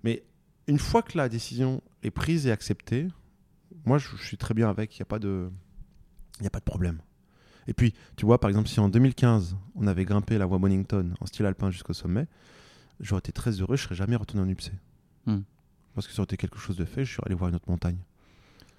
Mais 0.03 0.23
une 0.67 0.79
fois 0.79 1.01
que 1.01 1.17
la 1.17 1.29
décision 1.29 1.81
est 2.03 2.11
prise 2.11 2.47
et 2.47 2.51
acceptée, 2.51 3.07
moi, 3.85 3.97
je, 3.97 4.09
je 4.15 4.23
suis 4.23 4.37
très 4.37 4.53
bien 4.53 4.69
avec. 4.69 4.95
Il 4.97 5.01
n'y 5.01 5.03
a 5.03 5.07
pas 5.07 5.19
de. 5.19 5.49
Il 6.39 6.41
n'y 6.41 6.47
a 6.47 6.51
pas 6.51 6.59
de 6.59 6.65
problème. 6.65 6.99
Et 7.67 7.73
puis, 7.73 7.93
tu 8.15 8.25
vois, 8.25 8.39
par 8.39 8.49
exemple, 8.49 8.69
si 8.69 8.79
en 8.79 8.89
2015, 8.89 9.57
on 9.75 9.87
avait 9.87 10.05
grimpé 10.05 10.37
la 10.37 10.45
voie 10.45 10.57
Bonington 10.57 11.13
en 11.19 11.25
style 11.25 11.45
alpin 11.45 11.71
jusqu'au 11.71 11.93
sommet, 11.93 12.27
j'aurais 12.99 13.19
été 13.19 13.31
très 13.31 13.51
heureux, 13.51 13.75
je 13.75 13.83
serais 13.83 13.95
jamais 13.95 14.15
retourné 14.15 14.43
en 14.43 14.49
UPC. 14.49 14.71
Hmm. 15.25 15.39
Parce 15.95 16.07
que 16.07 16.13
ça 16.13 16.21
aurait 16.21 16.25
été 16.25 16.37
quelque 16.37 16.59
chose 16.59 16.77
de 16.77 16.85
fait, 16.85 17.05
je 17.05 17.13
suis 17.13 17.21
allé 17.25 17.35
voir 17.35 17.49
une 17.49 17.55
autre 17.55 17.69
montagne. 17.69 17.97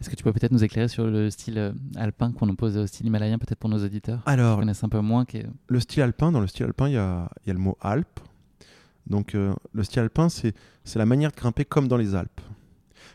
Est-ce 0.00 0.10
que 0.10 0.16
tu 0.16 0.22
peux 0.22 0.32
peut-être 0.32 0.52
nous 0.52 0.62
éclairer 0.62 0.88
sur 0.88 1.06
le 1.06 1.30
style 1.30 1.58
euh, 1.58 1.72
alpin 1.96 2.30
qu'on 2.32 2.48
oppose 2.50 2.76
au 2.76 2.86
style 2.86 3.06
himalayen, 3.06 3.38
peut-être 3.38 3.58
pour 3.58 3.70
nos 3.70 3.82
auditeurs 3.82 4.22
qui 4.24 4.30
Alors, 4.30 4.58
connaissent 4.58 4.84
un 4.84 4.88
peu 4.90 5.00
moins 5.00 5.24
qui 5.24 5.38
est- 5.38 5.46
le 5.68 5.80
style 5.80 6.02
alpin, 6.02 6.32
dans 6.32 6.40
le 6.40 6.46
style 6.46 6.66
alpin, 6.66 6.88
il 6.88 6.94
y 6.94 6.98
a, 6.98 7.30
il 7.44 7.48
y 7.48 7.50
a 7.50 7.54
le 7.54 7.60
mot 7.60 7.78
Alpe. 7.80 8.20
Donc, 9.06 9.34
euh, 9.34 9.54
le 9.72 9.84
style 9.84 10.00
alpin, 10.00 10.28
c'est 10.28 10.52
la 10.96 11.06
manière 11.06 11.30
de 11.30 11.36
grimper 11.36 11.64
comme 11.64 11.88
dans 11.88 11.96
les 11.96 12.14
Alpes. 12.14 12.40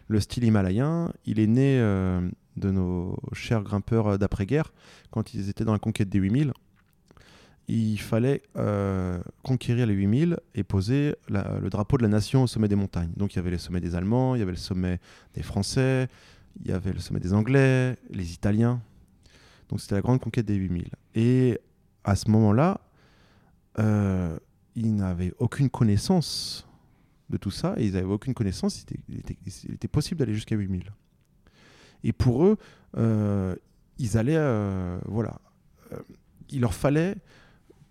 Le 0.07 0.19
style 0.19 0.43
himalayen, 0.43 1.11
il 1.25 1.39
est 1.39 1.47
né 1.47 1.77
euh, 1.79 2.21
de 2.57 2.71
nos 2.71 3.17
chers 3.33 3.61
grimpeurs 3.61 4.17
d'après-guerre, 4.17 4.73
quand 5.11 5.33
ils 5.33 5.49
étaient 5.49 5.65
dans 5.65 5.73
la 5.73 5.79
conquête 5.79 6.09
des 6.09 6.17
8000. 6.19 6.51
Il 7.67 7.97
fallait 7.99 8.41
euh, 8.57 9.19
conquérir 9.43 9.85
les 9.85 9.93
8000 9.93 10.37
et 10.55 10.63
poser 10.63 11.15
la- 11.29 11.59
le 11.61 11.69
drapeau 11.69 11.97
de 11.97 12.01
la 12.03 12.09
nation 12.09 12.43
au 12.43 12.47
sommet 12.47 12.67
des 12.67 12.75
montagnes. 12.75 13.11
Donc, 13.15 13.33
il 13.33 13.37
y 13.37 13.39
avait 13.39 13.51
les 13.51 13.57
sommets 13.59 13.79
des 13.79 13.95
Allemands, 13.95 14.35
il 14.35 14.39
y 14.39 14.41
avait 14.41 14.51
le 14.51 14.57
sommet 14.57 14.99
des 15.35 15.43
Français, 15.43 16.09
il 16.59 16.69
y 16.69 16.73
avait 16.73 16.93
le 16.93 16.99
sommet 16.99 17.19
des 17.19 17.33
Anglais, 17.33 17.97
les 18.09 18.33
Italiens. 18.33 18.81
Donc, 19.69 19.79
c'était 19.81 19.95
la 19.95 20.01
grande 20.01 20.19
conquête 20.19 20.45
des 20.45 20.55
8000. 20.55 20.89
Et 21.15 21.59
à 22.03 22.15
ce 22.15 22.29
moment-là, 22.29 22.81
euh, 23.79 24.37
ils 24.75 24.95
n'avaient 24.95 25.33
aucune 25.39 25.69
connaissance 25.69 26.67
de 27.29 27.37
tout 27.37 27.51
ça, 27.51 27.75
ils 27.77 27.93
n'avaient 27.93 28.05
aucune 28.05 28.33
connaissance, 28.33 28.85
il 29.07 29.19
était, 29.73 29.87
possible 29.87 30.19
d'aller 30.19 30.33
jusqu'à 30.33 30.55
8000. 30.55 30.91
Et 32.03 32.11
pour 32.11 32.45
eux, 32.45 32.57
euh, 32.97 33.55
ils 33.97 34.17
allaient, 34.17 34.35
euh, 34.35 34.99
voilà, 35.05 35.39
il 36.49 36.61
leur 36.61 36.73
fallait, 36.73 37.15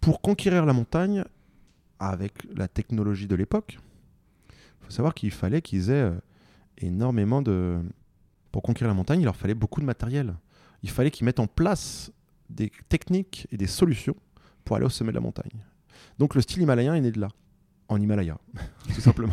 pour 0.01 0.21
conquérir 0.21 0.67
la 0.67 0.73
montagne, 0.73 1.25
avec 1.99 2.33
la 2.55 2.67
technologie 2.67 3.27
de 3.27 3.35
l'époque, 3.35 3.79
il 4.49 4.87
faut 4.87 4.91
savoir 4.91 5.15
qu'il 5.15 5.31
fallait 5.31 5.61
qu'ils 5.61 5.91
aient 5.91 6.11
énormément 6.79 7.43
de... 7.43 7.79
Pour 8.53 8.63
conquérir 8.63 8.89
la 8.89 8.95
montagne, 8.95 9.21
il 9.21 9.25
leur 9.25 9.37
fallait 9.37 9.55
beaucoup 9.55 9.81
de 9.81 9.87
matériel. 9.87 10.35
Il 10.83 10.91
fallait 10.91 11.11
qu'ils 11.11 11.25
mettent 11.25 11.41
en 11.41 11.47
place 11.47 12.11
des 12.49 12.71
techniques 12.89 13.47
et 13.53 13.57
des 13.57 13.67
solutions 13.67 14.17
pour 14.65 14.77
aller 14.77 14.87
au 14.87 14.91
sommet 14.91 15.13
de 15.13 15.17
la 15.17 15.21
montagne. 15.21 15.65
Donc 16.19 16.35
le 16.35 16.41
style 16.41 16.63
himalayen 16.63 16.95
est 16.95 17.01
né 17.01 17.13
de 17.13 17.21
là, 17.21 17.29
en 17.89 18.01
Himalaya, 18.01 18.39
tout 18.95 19.01
simplement. 19.01 19.33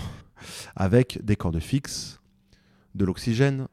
Avec 0.76 1.20
des 1.24 1.36
cordes 1.36 1.59
fixes, 1.59 2.20
de 2.95 3.05
l'oxygène. 3.05 3.68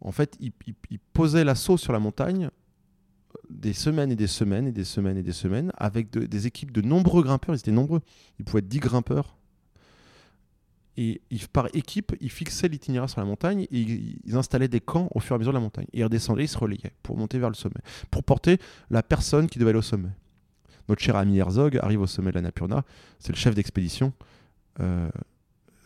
En 0.00 0.12
fait, 0.12 0.36
ils 0.40 0.52
il, 0.66 0.74
il 0.90 0.98
posaient 0.98 1.44
l'assaut 1.44 1.76
sur 1.78 1.92
la 1.92 1.98
montagne 1.98 2.50
des 3.50 3.72
semaines 3.72 4.10
et 4.12 4.16
des 4.16 4.26
semaines 4.26 4.66
et 4.66 4.72
des 4.72 4.84
semaines 4.84 5.16
et 5.16 5.22
des 5.22 5.32
semaines 5.32 5.72
avec 5.76 6.10
de- 6.10 6.26
des 6.26 6.46
équipes 6.46 6.72
de 6.72 6.80
nombreux 6.82 7.22
grimpeurs. 7.22 7.54
Ils 7.54 7.58
étaient 7.58 7.70
nombreux. 7.72 8.00
Ils 8.38 8.44
pouvaient 8.44 8.58
être 8.60 8.68
10 8.68 8.80
grimpeurs. 8.80 9.36
Et 10.96 11.20
ils- 11.30 11.48
par 11.48 11.68
équipe, 11.74 12.14
ils 12.20 12.30
fixaient 12.30 12.68
l'itinéraire 12.68 13.10
sur 13.10 13.20
la 13.20 13.26
montagne 13.26 13.62
et 13.70 13.80
ils, 13.80 14.36
installaient 14.36 14.68
des 14.68 14.80
camps 14.80 15.08
au 15.14 15.20
fur 15.20 15.34
et 15.34 15.36
à 15.36 15.38
mesure 15.38 15.52
de 15.52 15.58
la 15.58 15.62
montagne. 15.62 15.86
Et 15.92 16.00
ils 16.00 16.04
redescendaient, 16.04 16.44
ils 16.44 16.48
se 16.48 16.58
relayaient 16.58 16.92
pour 17.02 17.16
monter 17.16 17.38
vers 17.38 17.48
le 17.48 17.54
sommet, 17.54 17.80
pour 18.10 18.22
porter 18.22 18.58
la 18.90 19.02
personne 19.02 19.48
qui 19.48 19.58
devait 19.58 19.70
aller 19.70 19.78
au 19.78 19.82
sommet. 19.82 20.10
Notre 20.88 21.02
cher 21.02 21.16
ami 21.16 21.38
Herzog 21.38 21.78
arrive 21.78 22.00
au 22.00 22.06
sommet 22.06 22.30
de 22.30 22.36
la 22.36 22.42
Napurna, 22.42 22.84
c'est 23.18 23.32
le 23.32 23.38
chef 23.38 23.54
d'expédition. 23.54 24.12
Euh, 24.80 25.08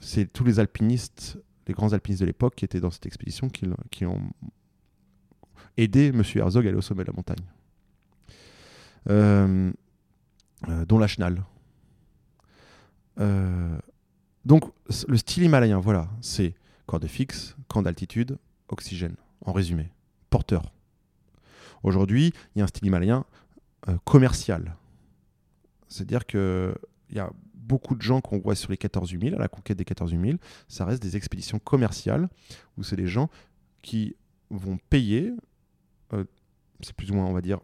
c'est 0.00 0.32
tous 0.32 0.44
les 0.44 0.60
alpinistes, 0.60 1.38
les 1.66 1.74
grands 1.74 1.92
alpinistes 1.92 2.20
de 2.20 2.26
l'époque 2.26 2.54
qui 2.56 2.64
étaient 2.64 2.80
dans 2.80 2.90
cette 2.90 3.06
expédition 3.06 3.48
qui 3.48 4.04
ont 4.04 4.20
aidé 5.78 6.08
M. 6.08 6.22
Herzog 6.34 6.66
à 6.66 6.68
aller 6.68 6.78
au 6.78 6.82
sommet 6.82 7.04
de 7.04 7.08
la 7.10 7.16
montagne. 7.16 7.44
Euh, 9.08 9.72
euh, 10.68 10.84
dont 10.84 10.98
la 10.98 11.06
Chenal. 11.06 11.44
Euh, 13.20 13.78
donc, 14.44 14.64
le 15.08 15.16
style 15.16 15.44
himalayen, 15.44 15.78
voilà, 15.78 16.08
c'est 16.20 16.54
corde 16.86 17.06
fixe, 17.06 17.56
camp 17.68 17.82
d'altitude, 17.82 18.38
oxygène, 18.68 19.16
en 19.44 19.52
résumé, 19.52 19.90
porteur. 20.30 20.72
Aujourd'hui, 21.82 22.32
il 22.54 22.58
y 22.58 22.62
a 22.62 22.64
un 22.64 22.68
style 22.68 22.86
himalayen 22.86 23.24
euh, 23.88 23.96
commercial. 24.04 24.76
C'est-à-dire 25.88 26.26
qu'il 26.26 26.74
y 27.10 27.18
a 27.18 27.30
beaucoup 27.54 27.94
de 27.94 28.02
gens 28.02 28.20
qu'on 28.20 28.38
voit 28.38 28.54
sur 28.54 28.70
les 28.70 28.76
14 28.76 29.10
000, 29.20 29.36
à 29.36 29.38
la 29.38 29.48
conquête 29.48 29.76
des 29.76 29.84
14 29.84 30.10
000, 30.10 30.38
ça 30.66 30.84
reste 30.84 31.02
des 31.02 31.16
expéditions 31.16 31.58
commerciales 31.58 32.28
où 32.76 32.82
c'est 32.82 32.96
des 32.96 33.06
gens 33.06 33.28
qui 33.82 34.16
vont 34.50 34.78
payer, 34.90 35.32
euh, 36.14 36.24
c'est 36.80 36.94
plus 36.94 37.10
ou 37.10 37.14
moins, 37.14 37.26
on 37.26 37.34
va 37.34 37.42
dire, 37.42 37.60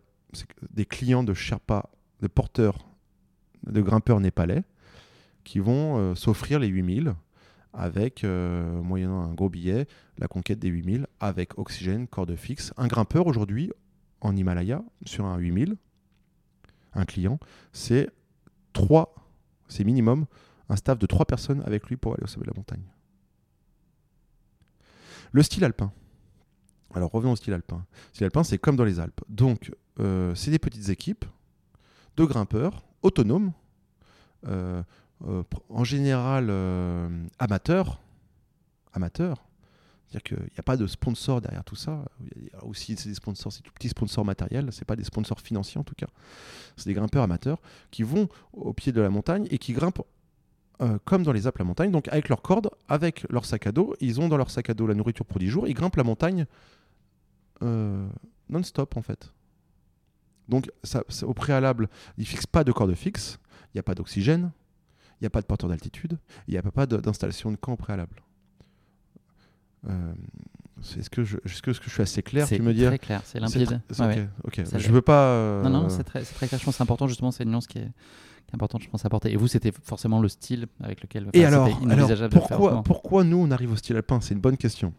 des 0.70 0.85
clients 0.85 1.25
de 1.25 1.33
Sherpa, 1.33 1.89
de 2.20 2.27
porteurs, 2.27 2.87
de 3.66 3.81
grimpeurs 3.81 4.20
népalais, 4.20 4.64
qui 5.45 5.59
vont 5.59 5.99
euh, 5.99 6.14
s'offrir 6.14 6.59
les 6.59 6.66
8000 6.66 7.14
avec, 7.72 8.24
euh, 8.24 8.80
moyennant 8.82 9.20
un 9.20 9.34
gros 9.34 9.49
billet, 9.49 9.86
la 10.18 10.28
conquête 10.28 10.59
des 10.59 10.68
8000 10.68 11.07
avec 11.20 11.59
oxygène, 11.59 12.07
corde 12.07 12.34
fixe. 12.36 12.72
Un 12.76 12.86
grimpeur 12.86 13.26
aujourd'hui, 13.26 13.72
en 14.20 14.34
Himalaya, 14.36 14.82
sur 15.05 15.26
un 15.26 15.36
8000, 15.38 15.76
un 16.95 17.05
client, 17.05 17.38
c'est 17.72 18.11
3, 18.72 19.14
c'est 19.68 19.84
minimum, 19.84 20.26
un 20.68 20.76
staff 20.76 20.99
de 20.99 21.07
3 21.07 21.26
personnes 21.26 21.62
avec 21.66 21.88
lui 21.88 21.97
pour 21.97 22.14
aller 22.14 22.22
au 22.22 22.26
sommet 22.26 22.45
de 22.45 22.51
la 22.51 22.57
montagne. 22.57 22.84
Le 25.32 25.42
style 25.42 25.64
alpin. 25.64 25.92
Alors 26.95 27.11
revenons 27.11 27.32
au 27.32 27.36
style 27.36 27.55
alpin. 27.55 27.84
Le 27.92 28.14
style 28.14 28.24
alpin, 28.24 28.45
c'est 28.45 28.59
comme 28.59 28.76
dans 28.76 28.84
les 28.84 29.01
Alpes. 29.01 29.20
Donc, 29.28 29.72
euh, 29.99 30.32
c'est 30.36 30.53
des 30.53 30.61
petites 30.61 30.90
équipes 30.90 31.24
de 32.16 32.24
grimpeurs 32.24 32.84
autonomes, 33.03 33.53
en 35.21 35.85
général 35.85 36.51
amateurs. 37.39 38.01
Amateurs. 38.93 39.45
C'est-à-dire 40.07 40.23
qu'il 40.23 40.53
n'y 40.53 40.61
a 40.61 40.62
pas 40.62 40.77
de 40.77 40.87
sponsor 40.87 41.41
derrière 41.41 41.65
tout 41.65 41.75
ça. 41.75 42.05
Aussi 42.62 42.95
c'est 42.97 43.09
des 43.09 43.17
sponsors, 43.17 43.53
c'est 43.53 43.62
tout 43.62 43.73
petits 43.73 43.89
sponsors 43.89 44.25
matériels, 44.25 44.69
c'est 44.71 44.85
pas 44.85 44.95
des 44.95 45.03
sponsors 45.03 45.41
financiers 45.41 45.81
en 45.81 45.85
tout 45.85 45.97
cas. 45.97 46.07
C'est 46.77 46.87
des 46.87 46.95
grimpeurs 46.95 47.25
amateurs 47.25 47.59
qui 47.91 48.05
vont 48.05 48.29
au 48.53 48.73
pied 48.73 48.93
de 48.93 49.01
la 49.01 49.11
montagne 49.11 49.49
et 49.51 49.59
qui 49.59 49.73
grimpent 49.73 50.03
comme 51.05 51.23
dans 51.23 51.33
les 51.33 51.47
Alpes 51.47 51.59
la 51.59 51.65
montagne, 51.65 51.91
donc 51.91 52.09
avec 52.09 52.29
leurs 52.29 52.43
cordes, 52.43 52.71
avec 52.89 53.27
leur 53.31 53.45
sac 53.45 53.67
à 53.67 53.73
dos. 53.73 53.95
Ils 54.01 54.21
ont 54.21 54.29
dans 54.29 54.37
leur 54.37 54.51
sac 54.51 54.71
à 54.71 54.75
dos 54.75 54.87
la 54.87 54.95
nourriture 54.95 55.25
pour 55.25 55.39
10 55.39 55.49
jours. 55.49 55.67
Ils 55.67 55.75
grimpent 55.75 55.97
la 55.97 56.05
montagne 56.05 56.47
non-stop 57.61 58.97
en 58.97 59.03
fait. 59.03 59.33
Donc 60.49 60.71
au 61.23 61.35
préalable, 61.35 61.89
ils 62.19 62.27
fixent 62.27 62.47
pas 62.47 62.62
de 62.62 62.71
corde 62.71 62.95
fixe, 62.95 63.39
il 63.73 63.77
n'y 63.77 63.81
a 63.81 63.83
pas 63.83 63.95
d'oxygène, 63.95 64.53
n'y 65.25 65.29
a 65.29 65.31
pas 65.31 65.41
de 65.41 65.47
porteur 65.47 65.68
d'altitude, 65.68 66.18
il 66.49 66.53
n'y 66.53 66.59
a 66.59 66.62
pas 66.62 66.87
d'installation 66.87 67.51
de 67.51 67.57
camp 67.57 67.77
préalable. 67.77 68.22
Euh, 69.89 70.12
est-ce 70.99 71.11
que, 71.11 71.25
je, 71.25 71.37
est-ce 71.45 71.62
que, 71.62 71.72
je 71.72 71.91
suis 71.91 72.03
assez 72.03 72.22
clair 72.22 72.47
C'est 72.47 72.59
très 72.59 72.99
clair, 72.99 73.22
c'est 73.25 73.41
limpide. 73.41 73.81
ok, 74.45 74.62
je 74.77 74.93
veux 74.93 75.03
pas. 75.03 75.27
Euh, 75.29 75.62
non, 75.62 75.70
non, 75.70 75.89
c'est 75.89 76.05
très, 76.05 76.22
très, 76.22 76.49
clair. 76.49 76.59
Je 76.59 76.64
pense 76.64 76.75
que 76.75 76.79
c'est 76.79 76.83
important, 76.83 77.07
justement, 77.07 77.31
c'est 77.31 77.45
une 77.45 77.51
nuance 77.51 77.66
qui 77.66 77.79
est, 77.79 77.83
qui 78.47 78.53
est 78.53 78.55
importante, 78.55 78.83
je 78.83 78.89
pense, 78.89 79.05
à 79.05 79.07
apporter. 79.07 79.33
Et 79.33 79.37
vous, 79.37 79.47
c'était 79.47 79.72
forcément 79.83 80.20
le 80.20 80.29
style 80.29 80.66
avec 80.83 81.03
lequel. 81.03 81.29
Et 81.33 81.45
alors, 81.45 81.68
alors 81.91 82.29
pourquoi, 82.31 82.83
pourquoi 82.83 83.25
nous, 83.25 83.39
on 83.39 83.51
arrive 83.51 83.72
au 83.72 83.77
style 83.77 83.97
alpin? 83.97 84.20
C'est 84.20 84.35
une 84.35 84.41
bonne 84.41 84.57
question. 84.57 84.93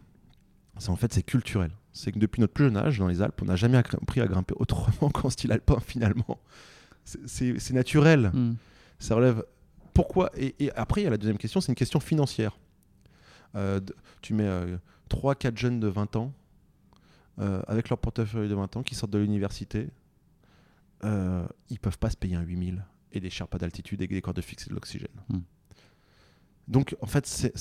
En 0.87 0.95
fait, 0.95 1.13
c'est 1.13 1.23
culturel 1.23 1.71
c'est 1.95 2.11
que 2.11 2.19
depuis 2.19 2.41
notre 2.41 2.53
plus 2.53 2.65
jeune 2.65 2.77
âge, 2.77 2.99
dans 2.99 3.07
les 3.07 3.21
Alpes, 3.21 3.41
on 3.41 3.45
n'a 3.45 3.55
jamais 3.55 3.77
appris 3.77 4.19
à 4.19 4.27
grimper 4.27 4.53
autrement 4.57 5.09
qu'en 5.13 5.29
style 5.29 5.51
alpin 5.51 5.79
finalement. 5.79 6.39
C'est 7.05 7.71
naturel. 7.71 8.31
Hmm. 8.33 8.55
Ça 8.99 9.15
relève. 9.15 9.43
Pourquoi 9.95 10.29
et, 10.35 10.69
après, 10.75 11.01
il 11.01 11.03
y 11.05 11.07
a 11.07 11.09
la 11.09 11.17
deuxième 11.17 11.37
question, 11.37 11.61
c'est 11.61 11.71
une 11.71 11.77
question 11.77 12.01
financière. 12.01 12.59
Euh, 13.55 13.79
tu 14.21 14.33
mets 14.33 14.49
3-4 15.09 15.47
euh, 15.47 15.51
jeunes 15.55 15.79
de 15.79 15.87
20 15.87 16.17
ans, 16.17 16.33
euh, 17.39 17.61
avec 17.65 17.87
leur 17.87 17.97
portefeuille 17.97 18.49
de 18.49 18.55
20 18.55 18.75
ans, 18.75 18.83
qui 18.83 18.93
sortent 18.93 19.13
de 19.13 19.19
l'université. 19.19 19.87
ils 21.01 21.79
peuvent 21.81 21.97
pas 21.97 22.09
se 22.09 22.17
payer 22.17 22.35
un 22.35 22.41
8000 22.41 22.83
et 23.13 23.21
des 23.21 23.29
pas 23.49 23.57
d'altitude 23.57 24.01
et 24.01 24.07
des 24.07 24.21
cordes 24.21 24.41
fixes 24.41 24.65
et 24.65 24.69
de 24.69 24.73
l'oxygène. 24.73 25.07
Hmm. 25.29 25.39
Donc, 26.67 26.97
en 26.99 27.05
fait, 27.05 27.53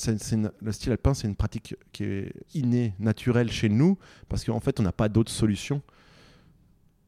le 0.61 0.72
style 0.72 0.91
alpin, 0.91 1.14
c'est 1.14 1.28
une 1.28 1.37
pratique 1.37 1.76
qui 1.93 2.03
est 2.03 2.32
innée, 2.55 2.95
naturelle 2.99 3.53
chez 3.53 3.68
nous, 3.68 3.97
parce 4.28 4.45
qu'en 4.45 4.59
fait, 4.59 4.80
on 4.80 4.82
n'a 4.82 4.93
pas 4.93 5.09
d'autre 5.09 5.30
solution. 5.30 5.82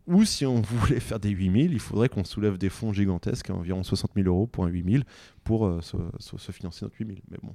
Ou 0.07 0.25
si 0.25 0.47
on 0.47 0.61
voulait 0.63 1.01
faire 1.01 1.19
des 1.19 1.31
8000, 1.31 1.73
il 1.73 1.81
faudrait 1.81 2.09
qu'on 2.09 2.25
soulève 2.25 2.59
des 2.59 2.69
fonds 2.69 2.93
gigantesques, 2.93 3.51
environ 3.51 3.83
60 3.83 4.13
000 4.15 4.29
euros 4.29 4.47
pour 4.47 4.65
un 4.65 4.69
8000, 4.69 5.05
pour 5.45 5.67
euh, 5.67 5.81
se, 5.81 6.53
financer 6.53 6.85
notre 6.85 6.97
8000. 6.99 7.21
Mais 7.31 7.39
bon, 7.43 7.55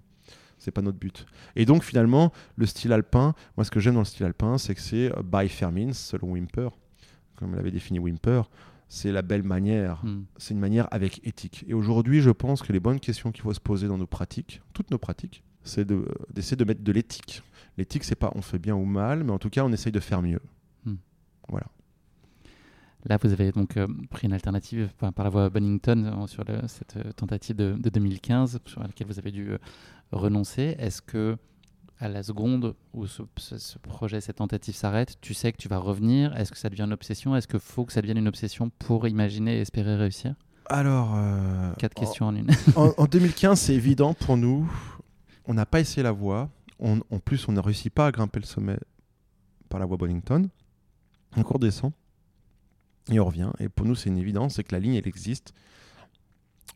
c'est 0.58 0.72
pas 0.72 0.82
notre 0.82 0.98
but. 0.98 1.26
Et 1.56 1.66
donc, 1.66 1.84
finalement, 1.84 2.32
le 2.56 2.66
style 2.66 2.94
alpin, 2.94 3.34
moi, 3.58 3.64
ce 3.64 3.72
que 3.72 3.80
j'aime 3.80 3.94
dans 3.94 4.02
le 4.02 4.06
style 4.06 4.26
alpin, 4.26 4.58
c'est 4.58 4.76
que 4.76 4.82
c'est 4.82 5.12
euh, 5.12 5.22
by 5.24 5.48
fair 5.50 5.72
means, 5.72 5.94
selon 5.94 6.32
Wimper, 6.32 6.70
comme 7.36 7.56
l'avait 7.56 7.72
défini 7.72 8.00
Wimper 8.00 8.44
c'est 8.94 9.14
la 9.14 9.22
belle 9.22 9.44
manière. 9.44 10.04
Hmm. 10.04 10.26
C'est 10.36 10.54
une 10.54 10.60
manière 10.60 10.90
avec 10.92 11.26
éthique. 11.26 11.64
Et 11.66 11.74
aujourd'hui, 11.74 12.20
je 12.20 12.30
pense 12.30 12.62
que 12.62 12.74
les 12.74 12.82
bonnes 12.82 13.00
questions 13.00 13.32
qu'il 13.32 13.42
faut 13.42 13.54
se 13.54 13.60
poser 13.62 13.88
dans 13.88 13.98
nos 13.98 14.06
pratiques, 14.06 14.62
toutes 14.74 14.92
nos 14.92 14.98
pratiques, 14.98 15.44
c'est 15.64 15.88
d'essayer 16.34 16.58
de, 16.58 16.66
mettre 16.66 16.84
de 16.84 16.92
l'éthique. 16.92 17.42
L'éthique, 17.78 18.04
c'est 18.04 18.16
pas 18.16 18.34
on 18.36 18.42
fait 18.42 18.60
bien 18.60 18.76
ou 18.76 18.84
mal, 18.84 19.24
mais 19.24 19.32
en 19.32 19.40
tout 19.40 19.50
cas, 19.50 19.64
on 19.64 19.72
essaye 19.72 19.94
de 19.94 20.02
faire 20.02 20.22
mieux. 20.22 20.42
Hmm. 20.84 20.96
Voilà. 21.48 21.68
Là, 23.06 23.18
vous 23.22 23.32
avez 23.32 23.52
donc 23.52 23.78
euh, 23.78 23.88
pris 24.10 24.28
une 24.28 24.34
alternative 24.34 24.90
par, 24.98 25.24
la 25.24 25.30
voie 25.30 25.50
Bunnington 25.50 26.06
euh, 26.06 26.28
sur 26.28 26.44
cette 26.68 26.98
euh, 26.98 27.12
tentative 27.14 27.56
de, 27.56 27.90
2015 27.90 28.60
sur 28.66 28.82
laquelle 28.82 29.08
vous 29.08 29.20
avez 29.20 29.32
dû 29.32 29.52
renoncer. 30.12 30.76
Est-ce 30.78 31.02
que 31.02 31.38
à 32.00 32.10
la 32.10 32.24
seconde 32.24 32.76
où 32.94 33.06
ce, 33.06 33.22
projet, 33.82 34.22
cette 34.22 34.38
tentative 34.38 34.76
s'arrête, 34.76 35.18
tu 35.22 35.34
sais 35.34 35.52
que 35.52 35.58
tu 35.58 35.68
vas 35.68 35.78
revenir? 35.78 36.36
Est-ce 36.36 36.52
que 36.52 36.58
ça 36.58 36.70
devient 36.70 36.84
une 36.84 36.94
obsession? 36.94 37.36
Est-ce 37.36 37.48
qu'il 37.48 37.60
faut 37.60 37.86
que 37.86 37.94
ça 37.94 38.02
devienne 38.02 38.18
une 38.18 38.28
obsession 38.28 38.72
pour 38.80 39.08
imaginer 39.08 39.58
et 39.58 39.62
espérer 39.62 39.96
réussir? 39.96 40.34
Alors. 40.66 41.14
Euh, 41.16 41.74
Quatre 41.78 41.94
questions 41.94 42.28
en, 42.28 42.36
une. 42.36 42.50
en, 42.76 43.06
2015, 43.06 43.60
c'est 43.60 43.76
évident 43.76 44.14
pour 44.14 44.38
nous. 44.38 44.72
On 45.46 45.54
n'a 45.54 45.66
pas 45.66 45.80
essayé 45.80 46.02
la 46.02 46.12
voie. 46.12 46.50
en 46.80 47.20
plus, 47.20 47.48
on 47.48 47.52
n'a 47.52 47.62
réussi 47.62 47.90
pas 47.90 48.08
à 48.08 48.12
grimper 48.12 48.40
le 48.40 48.46
sommet 48.46 48.78
par 49.70 49.80
la 49.80 49.86
voie 49.86 49.98
Bonington. 49.98 50.50
On 51.38 51.44
redescend 51.44 51.92
et 53.10 53.20
on 53.20 53.26
revient. 53.26 53.52
Et 53.60 53.70
pour 53.70 53.86
nous, 53.86 53.96
c'est 53.96 54.10
une 54.10 54.18
évidence 54.18 54.56
c'est 54.56 54.64
que 54.64 54.74
la 54.76 54.80
ligne, 54.80 54.96
elle 54.96 55.08
existe. 55.08 55.54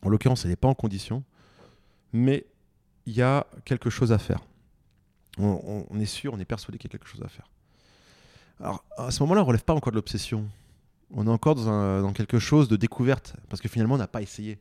En 0.02 0.08
l'occurrence, 0.08 0.44
elle 0.44 0.50
n'est 0.50 0.56
pas 0.56 0.68
en 0.68 0.74
condition. 0.74 1.22
Mais 2.12 2.46
il 3.06 3.14
y 3.14 3.22
a 3.22 3.46
quelque 3.64 3.90
chose 3.90 4.12
à 4.12 4.18
faire 4.18 4.40
on, 5.38 6.00
est 6.00 6.06
sûr, 6.06 6.32
on 6.34 6.38
est 6.38 6.44
persuadé 6.44 6.78
qu'il 6.78 6.90
y 6.90 6.92
a 6.94 6.98
quelque 6.98 7.08
chose 7.08 7.22
à 7.22 7.28
faire. 7.28 7.48
Alors, 8.60 8.84
à 8.96 9.10
ce 9.10 9.22
moment-là, 9.22 9.42
on 9.42 9.44
ne 9.44 9.48
relève 9.48 9.64
pas 9.64 9.74
encore 9.74 9.92
de 9.92 9.96
l'obsession. 9.96 10.48
On 11.10 11.26
est 11.26 11.30
encore 11.30 11.54
dans, 11.54 12.12
quelque 12.12 12.38
chose 12.38 12.68
de 12.68 12.76
découverte, 12.76 13.36
parce 13.48 13.60
que 13.60 13.68
finalement, 13.68 13.94
on 13.94 13.98
n'a 13.98 14.08
pas 14.08 14.22
essayé. 14.22 14.58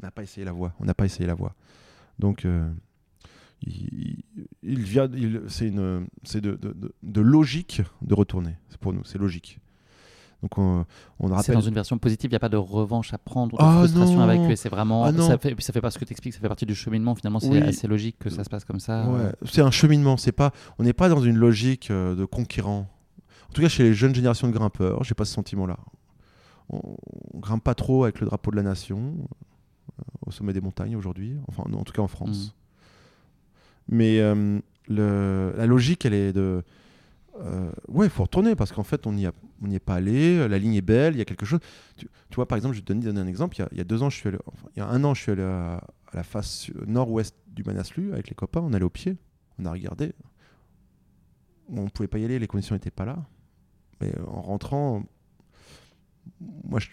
On 0.00 0.06
n'a 0.06 0.10
pas 0.10 0.22
essayé 0.22 0.44
la 0.44 0.52
voie. 0.52 0.74
On 0.80 0.84
n'a 0.84 0.94
pas 0.94 1.06
essayé 1.06 1.26
la 1.26 1.34
voie. 1.34 1.54
Donc, 2.18 2.44
euh, 2.44 2.70
il, 3.62 4.22
vient, 4.62 5.10
c'est 5.48 5.70
de, 5.70 7.20
logique 7.20 7.82
de 8.02 8.14
retourner. 8.14 8.56
C'est 8.68 8.78
pour 8.78 8.92
nous, 8.92 9.04
c'est 9.04 9.18
logique. 9.18 9.58
Donc 10.42 10.58
on, 10.58 10.84
rappelle. 11.20 11.44
C'est 11.44 11.52
dans 11.52 11.60
une 11.60 11.74
version 11.74 11.98
positive, 11.98 12.30
il 12.30 12.32
n'y 12.32 12.36
a 12.36 12.40
pas 12.40 12.48
de 12.48 12.56
revanche 12.56 13.12
à 13.14 13.18
prendre, 13.18 13.56
de 13.56 13.62
ah 13.62 13.78
frustration 13.78 14.20
avec. 14.20 14.56
C'est 14.58 14.68
vraiment. 14.68 15.04
Ah 15.04 15.12
ça 15.12 15.38
fait, 15.38 15.60
ça 15.60 15.72
fait 15.72 15.80
pas 15.80 15.90
ce 15.90 15.98
que 15.98 16.04
tu 16.04 16.12
expliques, 16.12 16.34
ça 16.34 16.40
fait 16.40 16.48
partie 16.48 16.66
du 16.66 16.74
cheminement. 16.74 17.14
Finalement, 17.14 17.40
c'est 17.40 17.62
assez 17.62 17.88
logique 17.88 18.18
que 18.18 18.30
ça 18.30 18.44
se 18.44 18.50
passe 18.50 18.64
comme 18.64 18.80
ça. 18.80 19.06
C'est 19.44 19.62
un 19.62 19.70
cheminement. 19.70 20.16
C'est 20.16 20.32
pas, 20.32 20.52
on 20.78 20.82
n'est 20.82 20.92
pas 20.92 21.08
dans 21.08 21.20
une 21.20 21.36
logique 21.36 21.90
euh, 21.90 22.14
de 22.14 22.24
conquérant. 22.24 22.88
En 23.48 23.52
tout 23.52 23.62
cas, 23.62 23.68
chez 23.68 23.84
les 23.84 23.94
jeunes 23.94 24.14
générations 24.14 24.48
de 24.48 24.52
grimpeurs, 24.52 25.02
j'ai 25.04 25.14
pas 25.14 25.24
ce 25.24 25.32
sentiment-là. 25.32 25.78
On, 26.68 26.96
ne 27.34 27.40
grimpe 27.40 27.62
pas 27.62 27.74
trop 27.74 28.04
avec 28.04 28.20
le 28.20 28.26
drapeau 28.26 28.50
de 28.50 28.56
la 28.56 28.62
nation 28.62 29.14
euh, 29.98 30.02
au 30.26 30.30
sommet 30.30 30.52
des 30.52 30.60
montagnes 30.60 30.96
aujourd'hui. 30.96 31.36
Enfin, 31.48 31.62
en 31.72 31.84
tout 31.84 31.92
cas 31.92 32.02
en 32.02 32.08
France. 32.08 32.48
Mm. 32.48 33.94
Mais 33.94 34.20
euh, 34.20 34.58
le, 34.88 35.54
la 35.56 35.66
logique, 35.66 36.04
elle 36.04 36.14
est 36.14 36.32
de 36.32 36.62
euh, 37.40 37.70
ouais, 37.88 38.06
il 38.06 38.10
faut 38.10 38.22
retourner 38.22 38.54
parce 38.54 38.72
qu'en 38.72 38.82
fait, 38.82 39.06
on 39.06 39.12
n'y 39.12 39.26
est 39.26 39.78
pas 39.78 39.94
allé. 39.94 40.48
La 40.48 40.58
ligne 40.58 40.74
est 40.74 40.82
belle, 40.82 41.14
il 41.14 41.18
y 41.18 41.22
a 41.22 41.24
quelque 41.24 41.46
chose. 41.46 41.60
Tu, 41.96 42.08
vois, 42.34 42.46
par 42.46 42.56
exemple, 42.56 42.74
je 42.74 42.80
vais 42.80 42.84
te 42.84 42.92
donner 42.92 43.20
un 43.20 43.26
exemple. 43.26 43.56
Il 43.72 43.78
y, 43.78 43.80
a, 43.80 43.84
deux 43.84 44.02
ans, 44.02 44.10
je 44.10 44.16
suis 44.16 44.28
allé, 44.28 44.38
il 44.74 44.78
y 44.78 44.82
a 44.82 44.88
un 44.88 45.02
an, 45.04 45.14
je 45.14 45.22
suis 45.22 45.32
allé 45.32 45.42
à, 45.42 45.82
la 46.12 46.22
face 46.22 46.70
nord-ouest 46.86 47.36
du 47.48 47.62
Manaslu 47.64 48.12
avec 48.12 48.28
les 48.28 48.34
copains. 48.34 48.60
On 48.60 48.72
allait 48.72 48.84
au 48.84 48.90
pied, 48.90 49.16
on 49.58 49.64
a 49.66 49.70
regardé. 49.70 50.14
On 51.68 51.84
ne 51.84 51.88
pouvait 51.88 52.08
pas 52.08 52.18
y 52.18 52.24
aller, 52.24 52.38
les 52.38 52.46
conditions 52.46 52.74
n'étaient 52.74 52.90
pas 52.90 53.04
là. 53.04 53.26
Mais 54.00 54.12
en 54.26 54.42
rentrant, 54.42 55.04
moi, 56.64 56.80
je, 56.80 56.88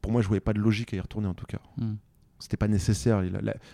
pour 0.00 0.12
moi, 0.12 0.22
je 0.22 0.28
voyais 0.28 0.40
pas 0.40 0.52
de 0.52 0.60
logique 0.60 0.92
à 0.94 0.96
y 0.96 1.00
retourner 1.00 1.28
en 1.28 1.34
tout 1.34 1.46
cas. 1.46 1.60
Hmm. 1.76 1.94
C'était 2.38 2.56
pas 2.56 2.68
nécessaire. 2.68 3.22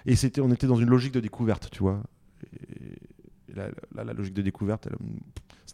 Et 0.06 0.16
c'était, 0.16 0.40
on 0.40 0.50
était 0.50 0.66
dans 0.66 0.76
une 0.76 0.88
logique 0.88 1.12
de 1.12 1.20
découverte, 1.20 1.68
tu 1.70 1.80
vois. 1.80 2.02
Et 2.52 2.98
la, 3.54 4.12
logique 4.14 4.34
de 4.34 4.42
découverte, 4.42 4.88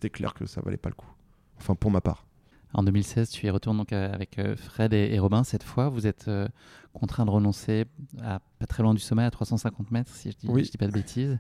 c'était 0.01 0.11
clair 0.11 0.33
que 0.33 0.47
ça 0.47 0.63
valait 0.63 0.79
pas 0.79 0.89
le 0.89 0.95
coup. 0.95 1.11
Enfin, 1.59 1.75
pour 1.75 1.91
ma 1.91 2.01
part. 2.01 2.25
En 2.73 2.83
2016, 2.83 3.29
tu 3.29 3.47
y 3.47 3.51
retournes 3.51 3.77
donc 3.77 3.93
euh, 3.93 4.11
avec 4.11 4.39
euh, 4.39 4.57
Fred 4.57 4.95
et, 4.95 5.19
Robin. 5.19 5.45
Cette 5.45 5.63
fois, 5.63 5.91
vous 5.91 6.07
êtes 6.07 6.29
euh, 6.29 6.49
contraint 6.95 7.27
de 7.27 7.31
renoncer 7.31 7.85
à 8.23 8.41
pas 8.59 8.67
très 8.67 8.83
loin 8.83 8.95
du 8.95 9.01
sommet, 9.01 9.25
à 9.25 9.31
350 9.31 9.91
mètres, 9.91 10.15
si 10.15 10.31
je 10.31 10.37
dis, 10.39 10.63
dis 10.71 10.79
pas 10.79 10.87
de 10.87 10.93
bêtises. 10.93 11.39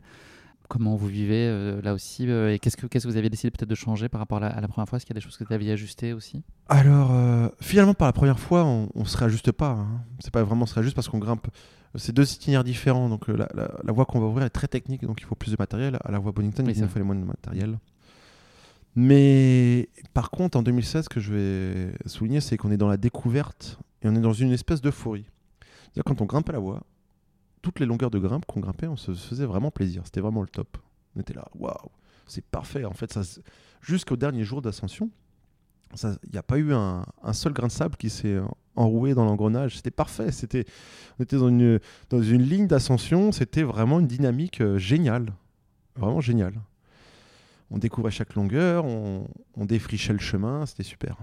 comment 0.68 0.94
vous 0.94 1.06
vivez 1.06 1.46
euh, 1.48 1.80
là 1.80 1.94
aussi 1.94 2.28
euh, 2.28 2.52
Et 2.52 2.58
qu'est-ce 2.58 2.76
que, 2.76 2.86
qu'est-ce 2.86 3.06
que 3.06 3.10
vous 3.10 3.16
avez 3.16 3.30
décidé 3.30 3.50
peut-être 3.50 3.70
de 3.70 3.74
changer 3.74 4.08
par 4.08 4.18
rapport 4.18 4.42
à 4.42 4.60
la, 4.60 4.68
première 4.68 4.88
fois? 4.88 4.96
Est-ce 4.96 5.06
qu'il 5.06 5.14
y 5.14 5.18
a 5.18 5.20
des 5.20 5.24
choses 5.24 5.38
que 5.38 5.44
vous 5.44 5.54
aviez 5.54 5.72
ajustées 5.72 6.12
aussi? 6.12 6.42
Alors, 6.68 7.12
finalement, 7.60 7.94
par 7.94 8.08
la 8.08 8.12
première 8.12 8.38
fois, 8.38 8.64
on 8.64 8.88
ne 8.94 9.04
se 9.04 9.16
réajuste 9.16 9.52
pas. 9.52 9.70
Hein. 9.70 10.02
C'est 10.18 10.32
pas 10.32 10.42
vraiment 10.42 10.66
se 10.66 10.74
réajuste 10.74 10.94
parce 10.94 11.08
qu'on 11.08 11.18
grimpe. 11.18 11.48
C'est 11.96 12.12
deux 12.12 12.30
itinéraires 12.32 12.64
différents. 12.64 13.08
Donc, 13.08 13.28
la, 13.28 13.92
voie 13.92 14.04
qu'on 14.04 14.20
va 14.20 14.26
ouvrir 14.26 14.46
est 14.46 14.50
très 14.50 14.68
technique, 14.68 15.02
donc 15.02 15.20
il 15.20 15.24
faut 15.24 15.34
plus 15.34 15.52
de 15.52 15.56
matériel. 15.58 15.98
À 16.04 16.12
la 16.12 16.18
voie 16.18 16.32
Bonington, 16.32 16.64
il 16.66 16.74
fallait 16.88 17.04
moins 17.04 17.16
de 17.16 17.24
matériel. 17.24 17.78
Mais 18.96 19.88
par 20.14 20.30
contre, 20.30 20.58
en 20.58 20.62
2016, 20.62 21.04
ce 21.04 21.08
que 21.08 21.20
je 21.20 21.32
vais 21.32 21.92
souligner, 22.06 22.40
c'est 22.40 22.56
qu'on 22.56 22.70
est 22.70 22.76
dans 22.76 22.88
la 22.88 22.96
découverte 22.96 23.78
et 24.02 24.08
on 24.08 24.14
est 24.14 24.20
dans 24.20 24.32
une 24.32 24.52
espèce 24.52 24.80
d'euphorie. 24.80 25.26
C'est-à-dire 25.60 26.04
quand 26.04 26.20
on 26.20 26.26
grimpe 26.26 26.48
à 26.48 26.52
la 26.52 26.58
voie, 26.58 26.82
toutes 27.62 27.80
les 27.80 27.86
longueurs 27.86 28.10
de 28.10 28.18
grimpe 28.18 28.46
qu'on 28.46 28.60
grimpait, 28.60 28.86
on 28.86 28.96
se 28.96 29.12
faisait 29.12 29.46
vraiment 29.46 29.70
plaisir. 29.70 30.02
C'était 30.04 30.20
vraiment 30.20 30.42
le 30.42 30.48
top. 30.48 30.78
On 31.16 31.20
était 31.20 31.34
là, 31.34 31.46
waouh, 31.58 31.74
c'est 32.26 32.44
parfait. 32.44 32.84
En 32.84 32.94
fait, 32.94 33.18
jusqu'au 33.80 34.16
dernier 34.16 34.44
jour 34.44 34.62
d'ascension, 34.62 35.10
il 36.02 36.30
n'y 36.32 36.38
a 36.38 36.42
pas 36.42 36.58
eu 36.58 36.72
un, 36.72 37.04
seul 37.32 37.52
grain 37.52 37.66
de 37.66 37.72
sable 37.72 37.96
qui 37.96 38.10
s'est 38.10 38.38
enroué 38.76 39.14
dans 39.14 39.24
l'engrenage. 39.24 39.76
C'était 39.76 39.90
parfait. 39.90 40.30
C'était, 40.30 40.64
on 41.18 41.22
était 41.24 41.36
dans 41.36 41.48
une, 41.48 41.80
dans 42.08 42.22
une 42.22 42.42
ligne 42.42 42.66
d'ascension. 42.66 43.32
C'était 43.32 43.64
vraiment 43.64 43.98
une 43.98 44.06
dynamique 44.06 44.60
euh, 44.60 44.78
géniale. 44.78 45.32
Vraiment 45.96 46.20
géniale. 46.20 46.54
On 47.70 47.78
découvrait 47.78 48.10
chaque 48.10 48.34
longueur, 48.34 48.84
on, 48.84 49.26
défrichait 49.58 50.12
le 50.12 50.18
chemin. 50.18 50.66
C'était 50.66 50.82
super. 50.82 51.16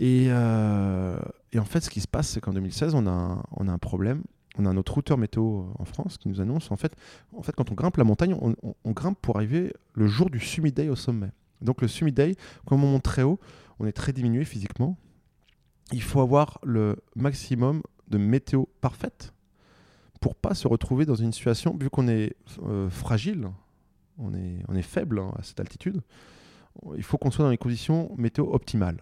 Euh, 0.00 1.18
et, 1.52 1.58
en 1.58 1.64
fait, 1.64 1.80
ce 1.80 1.90
qui 1.90 2.00
se 2.00 2.08
passe, 2.08 2.28
c'est 2.28 2.40
qu'en 2.40 2.52
2016, 2.52 2.94
on 2.94 3.06
a, 3.06 3.42
un 3.58 3.78
problème 3.78 4.22
on 4.60 4.66
a 4.66 4.72
notre 4.72 4.94
routeur 4.94 5.18
météo 5.18 5.66
en 5.78 5.84
France 5.84 6.18
qui 6.18 6.28
nous 6.28 6.40
annonce 6.40 6.72
en 6.72 6.76
fait, 6.76 6.96
en 7.36 7.42
fait 7.42 7.54
quand 7.54 7.70
on 7.70 7.74
grimpe 7.74 7.96
la 7.96 8.02
montagne, 8.02 8.34
on, 8.34 8.90
grimpe 8.90 9.16
pour 9.22 9.36
arriver 9.36 9.72
le 9.94 10.08
jour 10.08 10.30
du 10.30 10.40
Summit 10.40 10.72
Day 10.72 10.88
au 10.88 10.96
sommet. 10.96 11.30
Donc 11.60 11.80
le 11.80 11.86
Summit 11.86 12.10
Day, 12.10 12.34
comme 12.66 12.82
on 12.82 12.88
monte 12.88 13.04
très 13.04 13.22
haut, 13.22 13.38
on 13.78 13.86
est 13.86 13.92
très 13.92 14.12
diminué 14.12 14.44
physiquement. 14.44 14.96
Il 15.92 16.02
faut 16.02 16.20
avoir 16.20 16.58
le 16.64 16.96
maximum 17.14 17.82
de 18.08 18.18
météo 18.18 18.64
parfaite 18.80 19.32
pour 20.20 20.34
pas 20.34 20.54
se 20.54 20.66
retrouver 20.66 21.06
dans 21.06 21.14
une 21.14 21.32
situation, 21.32 21.76
vu 21.78 21.88
qu'on 21.88 22.08
est 22.08 22.34
euh, 22.64 22.90
fragile, 22.90 23.48
on 24.18 24.34
est, 24.34 24.82
faible 24.82 25.18
hein, 25.18 25.32
à 25.38 25.42
cette 25.42 25.60
altitude, 25.60 26.00
il 26.96 27.02
faut 27.02 27.18
qu'on 27.18 27.30
soit 27.30 27.44
dans 27.44 27.50
les 27.50 27.58
conditions 27.58 28.14
météo 28.16 28.46
optimales. 28.52 29.00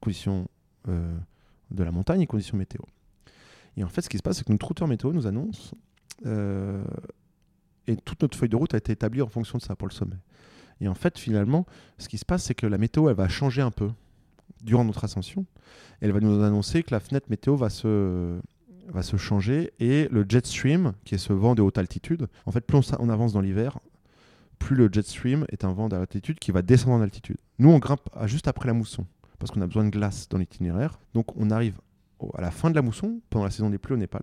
Conditions 0.00 0.48
euh, 0.88 1.16
de 1.70 1.82
la 1.82 1.90
montagne 1.90 2.20
et 2.20 2.26
conditions 2.26 2.56
météo. 2.56 2.82
Et 3.76 3.84
en 3.84 3.88
fait, 3.88 4.02
ce 4.02 4.08
qui 4.08 4.18
se 4.18 4.22
passe, 4.22 4.38
c'est 4.38 4.44
que 4.44 4.52
notre 4.52 4.66
routeur 4.66 4.88
météo 4.88 5.12
nous 5.12 5.26
annonce, 5.26 5.74
euh, 6.24 6.84
et 7.86 7.96
toute 7.96 8.22
notre 8.22 8.36
feuille 8.36 8.48
de 8.48 8.56
route 8.56 8.74
a 8.74 8.78
été 8.78 8.92
établie 8.92 9.22
en 9.22 9.28
fonction 9.28 9.58
de 9.58 9.62
ça 9.62 9.76
pour 9.76 9.88
le 9.88 9.92
sommet. 9.92 10.16
Et 10.80 10.88
en 10.88 10.94
fait, 10.94 11.18
finalement, 11.18 11.66
ce 11.98 12.08
qui 12.08 12.18
se 12.18 12.24
passe, 12.24 12.44
c'est 12.44 12.54
que 12.54 12.66
la 12.66 12.78
météo, 12.78 13.08
elle 13.08 13.16
va 13.16 13.28
changer 13.28 13.62
un 13.62 13.70
peu 13.70 13.90
durant 14.62 14.84
notre 14.84 15.04
ascension. 15.04 15.46
Elle 16.00 16.12
va 16.12 16.20
nous 16.20 16.42
annoncer 16.42 16.82
que 16.82 16.92
la 16.92 17.00
fenêtre 17.00 17.26
météo 17.30 17.56
va 17.56 17.70
se, 17.70 18.38
va 18.88 19.02
se 19.02 19.16
changer 19.16 19.72
et 19.78 20.08
le 20.10 20.24
jet 20.28 20.46
stream, 20.46 20.92
qui 21.04 21.14
est 21.14 21.18
ce 21.18 21.32
vent 21.32 21.54
de 21.54 21.62
haute 21.62 21.78
altitude, 21.78 22.28
en 22.44 22.52
fait, 22.52 22.60
plus 22.60 22.78
on, 22.98 23.08
avance 23.08 23.32
dans 23.32 23.40
l'hiver, 23.40 23.78
plus 24.58 24.76
le 24.76 24.88
jet 24.90 25.06
stream 25.06 25.46
est 25.50 25.64
un 25.64 25.72
vent 25.72 25.88
d'altitude 25.88 26.38
qui 26.38 26.50
va 26.50 26.62
descendre 26.62 26.96
en 26.96 27.00
altitude. 27.00 27.38
Nous, 27.58 27.70
on 27.70 27.78
grimpe 27.78 28.08
juste 28.24 28.48
après 28.48 28.66
la 28.66 28.74
mousson 28.74 29.06
parce 29.38 29.50
qu'on 29.50 29.60
a 29.60 29.66
besoin 29.66 29.84
de 29.84 29.90
glace 29.90 30.28
dans 30.28 30.38
l'itinéraire. 30.38 30.98
Donc, 31.14 31.36
on 31.36 31.50
arrive 31.50 31.78
à 32.34 32.40
la 32.40 32.50
fin 32.50 32.70
de 32.70 32.74
la 32.74 32.82
mousson, 32.82 33.20
pendant 33.30 33.44
la 33.44 33.50
saison 33.50 33.70
des 33.70 33.78
pluies 33.78 33.94
au 33.94 33.98
Népal. 33.98 34.22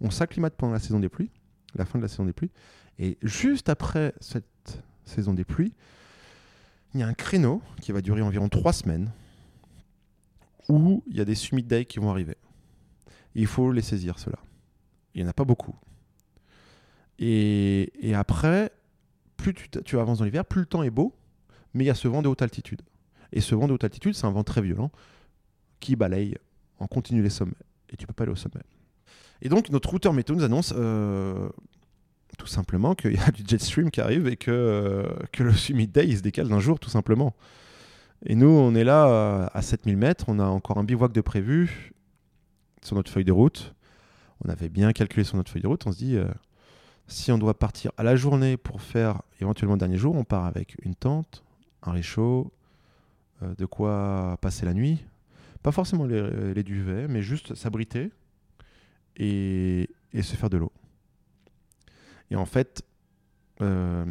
On 0.00 0.10
s'acclimate 0.10 0.54
pendant 0.54 0.72
la 0.72 0.78
saison 0.78 1.00
des 1.00 1.08
pluies, 1.08 1.30
la 1.74 1.84
fin 1.84 1.98
de 1.98 2.02
la 2.02 2.08
saison 2.08 2.24
des 2.24 2.32
pluies. 2.32 2.50
Et 2.98 3.18
juste 3.22 3.68
après 3.68 4.14
cette 4.20 4.82
saison 5.04 5.34
des 5.34 5.44
pluies, 5.44 5.74
il 6.94 7.00
y 7.00 7.02
a 7.02 7.06
un 7.06 7.14
créneau 7.14 7.62
qui 7.80 7.92
va 7.92 8.00
durer 8.00 8.22
environ 8.22 8.48
trois 8.48 8.72
semaines 8.72 9.10
où 10.68 11.02
il 11.06 11.16
y 11.16 11.20
a 11.20 11.24
des 11.24 11.34
summit 11.34 11.62
days 11.62 11.86
qui 11.86 11.98
vont 11.98 12.10
arriver. 12.10 12.36
il 13.34 13.46
faut 13.46 13.70
les 13.70 13.82
saisir, 13.82 14.18
ceux-là. 14.18 14.38
Il 15.14 15.22
n'y 15.22 15.26
en 15.26 15.30
a 15.30 15.34
pas 15.34 15.44
beaucoup. 15.44 15.74
Et, 17.18 18.12
après, 18.14 18.72
plus 19.36 19.54
tu, 19.84 19.98
avances 19.98 20.18
dans 20.18 20.24
l'hiver, 20.24 20.44
plus 20.44 20.60
le 20.60 20.66
temps 20.66 20.82
est 20.82 20.90
beau, 20.90 21.14
mais 21.74 21.84
il 21.84 21.86
y 21.86 21.90
a 21.90 21.94
ce 21.94 22.08
vent 22.08 22.22
de 22.22 22.28
haute 22.28 22.42
altitude. 22.42 22.82
Et 23.32 23.40
ce 23.40 23.54
vent 23.54 23.68
de 23.68 23.72
haute 23.72 23.84
altitude, 23.84 24.14
c'est 24.14 24.26
un 24.26 24.30
vent 24.30 24.44
très 24.44 24.62
violent 24.62 24.90
qui 25.80 25.96
balaye 25.96 26.36
en 26.78 26.86
continu 26.86 27.22
les 27.22 27.30
sommets. 27.30 27.52
Et 27.90 27.96
tu 27.96 28.06
peux 28.06 28.12
pas 28.12 28.24
aller 28.24 28.32
au 28.32 28.36
sommet. 28.36 28.62
Et 29.42 29.48
donc, 29.48 29.70
notre 29.70 29.90
routeur 29.90 30.12
météo 30.12 30.34
nous 30.34 30.44
annonce 30.44 30.72
euh, 30.76 31.48
tout 32.38 32.46
simplement 32.46 32.94
qu'il 32.94 33.14
y 33.14 33.18
a 33.18 33.30
du 33.30 33.42
jet 33.46 33.60
stream 33.60 33.90
qui 33.90 34.00
arrive 34.00 34.26
et 34.26 34.36
que, 34.36 34.50
euh, 34.50 35.04
le 35.38 35.52
summit 35.52 35.86
day 35.86 36.16
se 36.16 36.22
décale 36.22 36.48
d'un 36.48 36.60
jour, 36.60 36.78
tout 36.80 36.90
simplement. 36.90 37.34
Et 38.24 38.34
nous, 38.34 38.48
on 38.48 38.74
est 38.74 38.84
là 38.84 39.08
euh, 39.08 39.46
à 39.52 39.62
7000 39.62 39.96
mètres, 39.96 40.24
on 40.28 40.38
a 40.38 40.46
encore 40.46 40.78
un 40.78 40.84
bivouac 40.84 41.12
de 41.12 41.20
prévu 41.20 41.92
sur 42.82 42.96
notre 42.96 43.10
feuille 43.10 43.24
de 43.24 43.32
route. 43.32 43.74
On 44.44 44.48
avait 44.48 44.68
bien 44.68 44.92
calculé 44.92 45.24
sur 45.24 45.36
notre 45.36 45.50
feuille 45.50 45.62
de 45.62 45.68
route, 45.68 45.86
on 45.86 45.92
se 45.92 45.98
dit, 45.98 46.18
si 47.08 47.30
on 47.32 47.38
doit 47.38 47.58
partir 47.58 47.92
à 47.96 48.02
la 48.02 48.16
journée 48.16 48.56
pour 48.56 48.82
faire 48.82 49.22
éventuellement 49.40 49.74
le 49.74 49.78
dernier 49.80 49.98
jour, 49.98 50.14
on 50.14 50.24
part 50.24 50.44
avec 50.44 50.76
une 50.84 50.94
tente, 50.94 51.44
un 51.82 51.92
réchaud, 51.92 52.52
de 53.42 53.66
quoi 53.66 54.38
passer 54.40 54.64
la 54.64 54.72
nuit, 54.72 55.04
pas 55.66 55.72
forcément 55.72 56.06
les, 56.06 56.62
duvets, 56.62 57.08
mais 57.08 57.22
juste 57.22 57.56
s'abriter 57.56 58.12
et, 59.16 59.90
se 60.14 60.36
faire 60.36 60.48
de 60.48 60.56
l'eau. 60.58 60.70
Et 62.30 62.36
en 62.36 62.46
fait, 62.46 62.82
euh, 63.60 64.04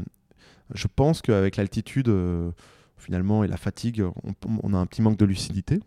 je 0.74 0.88
pense 0.94 1.22
qu'avec 1.22 1.56
l'altitude, 1.56 2.10
euh, 2.10 2.52
finalement, 2.98 3.46
et 3.46 3.48
la 3.48 3.56
fatigue, 3.56 4.04
on, 4.64 4.74
a 4.74 4.78
un 4.78 4.86
petit 4.86 5.02
manque 5.02 5.18
de 5.18 5.24
lucidité. 5.24 5.80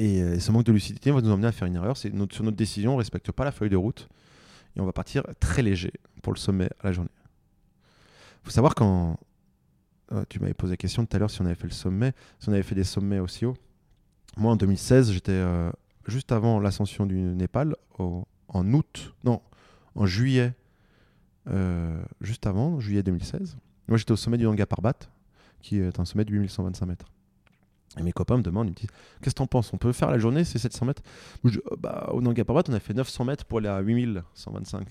Et, 0.00 0.22
euh, 0.22 0.40
ce 0.40 0.50
manque 0.50 0.64
de 0.64 0.72
lucidité 0.72 1.12
va 1.12 1.20
nous 1.20 1.30
emmener 1.30 1.46
à 1.46 1.52
faire 1.52 1.68
une 1.68 1.76
erreur. 1.76 1.96
Sur 1.96 2.12
notre 2.12 2.50
décision, 2.50 2.90
on 2.90 2.94
ne 2.94 2.98
respecte 2.98 3.30
pas 3.30 3.44
la 3.44 3.52
feuille 3.52 3.70
de 3.70 3.76
route 3.76 4.08
et 4.78 4.80
on 4.80 4.86
va 4.86 4.92
partir 4.92 5.24
très 5.40 5.62
léger 5.62 5.92
pour 6.22 6.32
le 6.32 6.38
sommet 6.38 6.70
à 6.80 6.86
la 6.86 6.92
journée. 6.92 7.10
Il 8.42 8.44
faut 8.44 8.50
savoir 8.50 8.74
quand 8.74 9.18
tu 10.28 10.40
m'avais 10.40 10.54
posé 10.54 10.72
la 10.72 10.76
question 10.78 11.04
tout 11.04 11.14
à 11.16 11.18
l'heure 11.18 11.30
si 11.30 11.42
on 11.42 11.46
avait 11.46 11.54
fait 11.54 11.66
le 11.66 11.72
sommet, 11.72 12.12
si 12.38 12.48
on 12.48 12.52
avait 12.52 12.62
fait 12.62 12.74
des 12.74 12.84
sommets 12.84 13.18
aussi 13.18 13.44
hauts. 13.44 13.56
Moi, 14.36 14.52
en 14.52 14.56
2016, 14.56 15.12
j'étais 15.12 15.32
euh, 15.32 15.70
juste 16.06 16.32
avant 16.32 16.60
l'ascension 16.60 17.06
du 17.06 17.16
Népal, 17.16 17.76
en 17.98 18.72
août, 18.72 19.14
non, 19.24 19.42
en 19.94 20.06
juillet, 20.06 20.54
euh, 21.50 22.00
juste 22.20 22.46
avant, 22.46 22.78
juillet 22.78 23.02
2016. 23.02 23.58
Moi, 23.88 23.98
j'étais 23.98 24.12
au 24.12 24.16
sommet 24.16 24.38
du 24.38 24.44
Nanga 24.44 24.64
Parbat, 24.64 24.94
qui 25.60 25.78
est 25.78 25.98
un 25.98 26.04
sommet 26.04 26.24
de 26.24 26.30
8125 26.30 26.86
mètres. 26.86 27.06
Et 27.96 28.02
mes 28.02 28.12
copains 28.12 28.36
me 28.36 28.42
demandent, 28.42 28.68
ils 28.68 28.72
me 28.72 28.76
disent 28.76 28.90
Qu'est-ce 29.22 29.34
que 29.34 29.38
t'en 29.38 29.46
penses? 29.46 29.72
On 29.72 29.78
peut 29.78 29.92
faire 29.92 30.10
la 30.10 30.18
journée, 30.18 30.44
c'est 30.44 30.58
700 30.58 30.86
mètres? 30.86 31.02
Je, 31.44 31.58
oh, 31.70 31.76
bah, 31.76 32.10
Au 32.12 32.20
Nanga 32.20 32.44
Parbat, 32.44 32.64
on 32.68 32.72
a 32.74 32.80
fait 32.80 32.94
900 32.94 33.24
mètres 33.24 33.44
pour 33.44 33.58
aller 33.58 33.68
à 33.68 33.80
8125. 33.80 34.86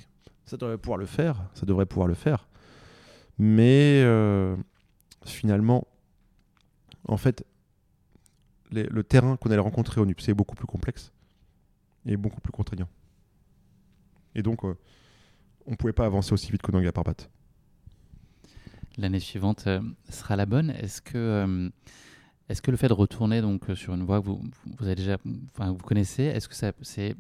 Ça 0.46 0.58
devrait 0.58 0.78
pouvoir 0.78 0.98
le 0.98 1.06
faire, 1.06 1.44
ça 1.54 1.66
devrait 1.66 1.86
pouvoir 1.86 2.08
le 2.08 2.16
faire. 2.16 2.48
Mais 3.38 4.02
euh, 4.04 4.56
finalement, 5.26 5.88
en 7.08 7.18
fait, 7.18 7.46
le 8.72 9.04
terrain 9.04 9.38
qu'on 9.38 9.50
allait 9.52 9.62
rencontrer 9.62 10.02
au 10.02 10.06
NUPC 10.06 10.30
est 10.30 10.34
beaucoup 10.34 10.56
plus 10.56 10.68
complexe 10.68 11.14
et 12.06 12.18
beaucoup 12.18 12.42
plus 12.42 12.52
contraignant. 12.52 12.90
Et 14.36 14.44
donc, 14.44 14.66
euh, 14.66 14.76
on 15.66 15.72
ne 15.72 15.76
pouvait 15.76 15.94
pas 15.94 16.06
avancer 16.06 16.34
aussi 16.34 16.52
vite 16.52 16.62
que 16.62 16.72
Nanga 16.72 16.92
Parbat. 16.92 17.16
L'année 18.98 19.20
suivante 19.20 19.68
euh, 19.68 19.82
sera 20.10 20.36
la 20.36 20.46
bonne. 20.46 20.72
Est-ce 20.72 21.02
que, 21.02 21.72
est-ce 22.50 22.62
que 22.62 22.72
le 22.72 22.78
fait 22.78 22.88
de 22.88 22.94
retourner 22.94 23.42
donc 23.42 23.66
sur 23.76 23.94
une 23.94 24.04
voie 24.04 24.22
que 24.22 24.26
vous, 24.26 24.42
vous 24.78 24.86
avez 24.86 24.96
déjà, 24.96 25.18
enfin, 25.54 25.72
vous 25.72 25.84
connaissez, 25.84 26.24
est-ce 26.24 26.48
que 26.48 26.56
ça, 26.56 26.72
c'est, 26.82 27.16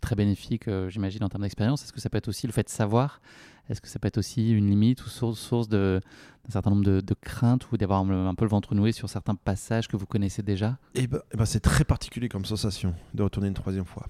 très 0.00 0.16
bénéfique, 0.16 0.70
j'imagine, 0.88 1.22
en 1.24 1.28
termes 1.28 1.42
d'expérience? 1.42 1.82
Est-ce 1.84 1.92
que 1.92 2.00
ça 2.00 2.08
peut 2.08 2.18
être 2.18 2.28
aussi 2.28 2.46
le 2.46 2.52
fait 2.52 2.62
de 2.62 2.68
savoir? 2.70 3.20
Est-ce 3.68 3.80
que 3.80 3.88
ça 3.88 3.98
peut 3.98 4.08
être 4.08 4.18
aussi 4.18 4.52
une 4.52 4.70
limite 4.70 5.04
ou 5.04 5.08
source, 5.08 5.38
source 5.38 5.68
d'un 5.68 6.00
certain 6.48 6.70
nombre 6.70 6.84
de, 6.84 7.14
craintes 7.20 7.70
ou 7.72 7.76
d'avoir 7.76 8.00
un 8.00 8.34
peu 8.34 8.44
le 8.44 8.50
ventre 8.50 8.74
noué 8.74 8.92
sur 8.92 9.08
certains 9.08 9.34
passages 9.34 9.88
que 9.88 9.96
vous 9.96 10.06
connaissez 10.06 10.42
déjà? 10.42 10.78
Eh 10.94 11.06
ben, 11.06 11.20
eh 11.32 11.36
ben 11.36 11.44
c'est 11.44 11.60
très 11.60 11.84
particulier 11.84 12.28
comme 12.28 12.44
sensation 12.44 12.94
de 13.14 13.22
retourner 13.22 13.48
une 13.48 13.54
troisième 13.54 13.84
fois. 13.84 14.06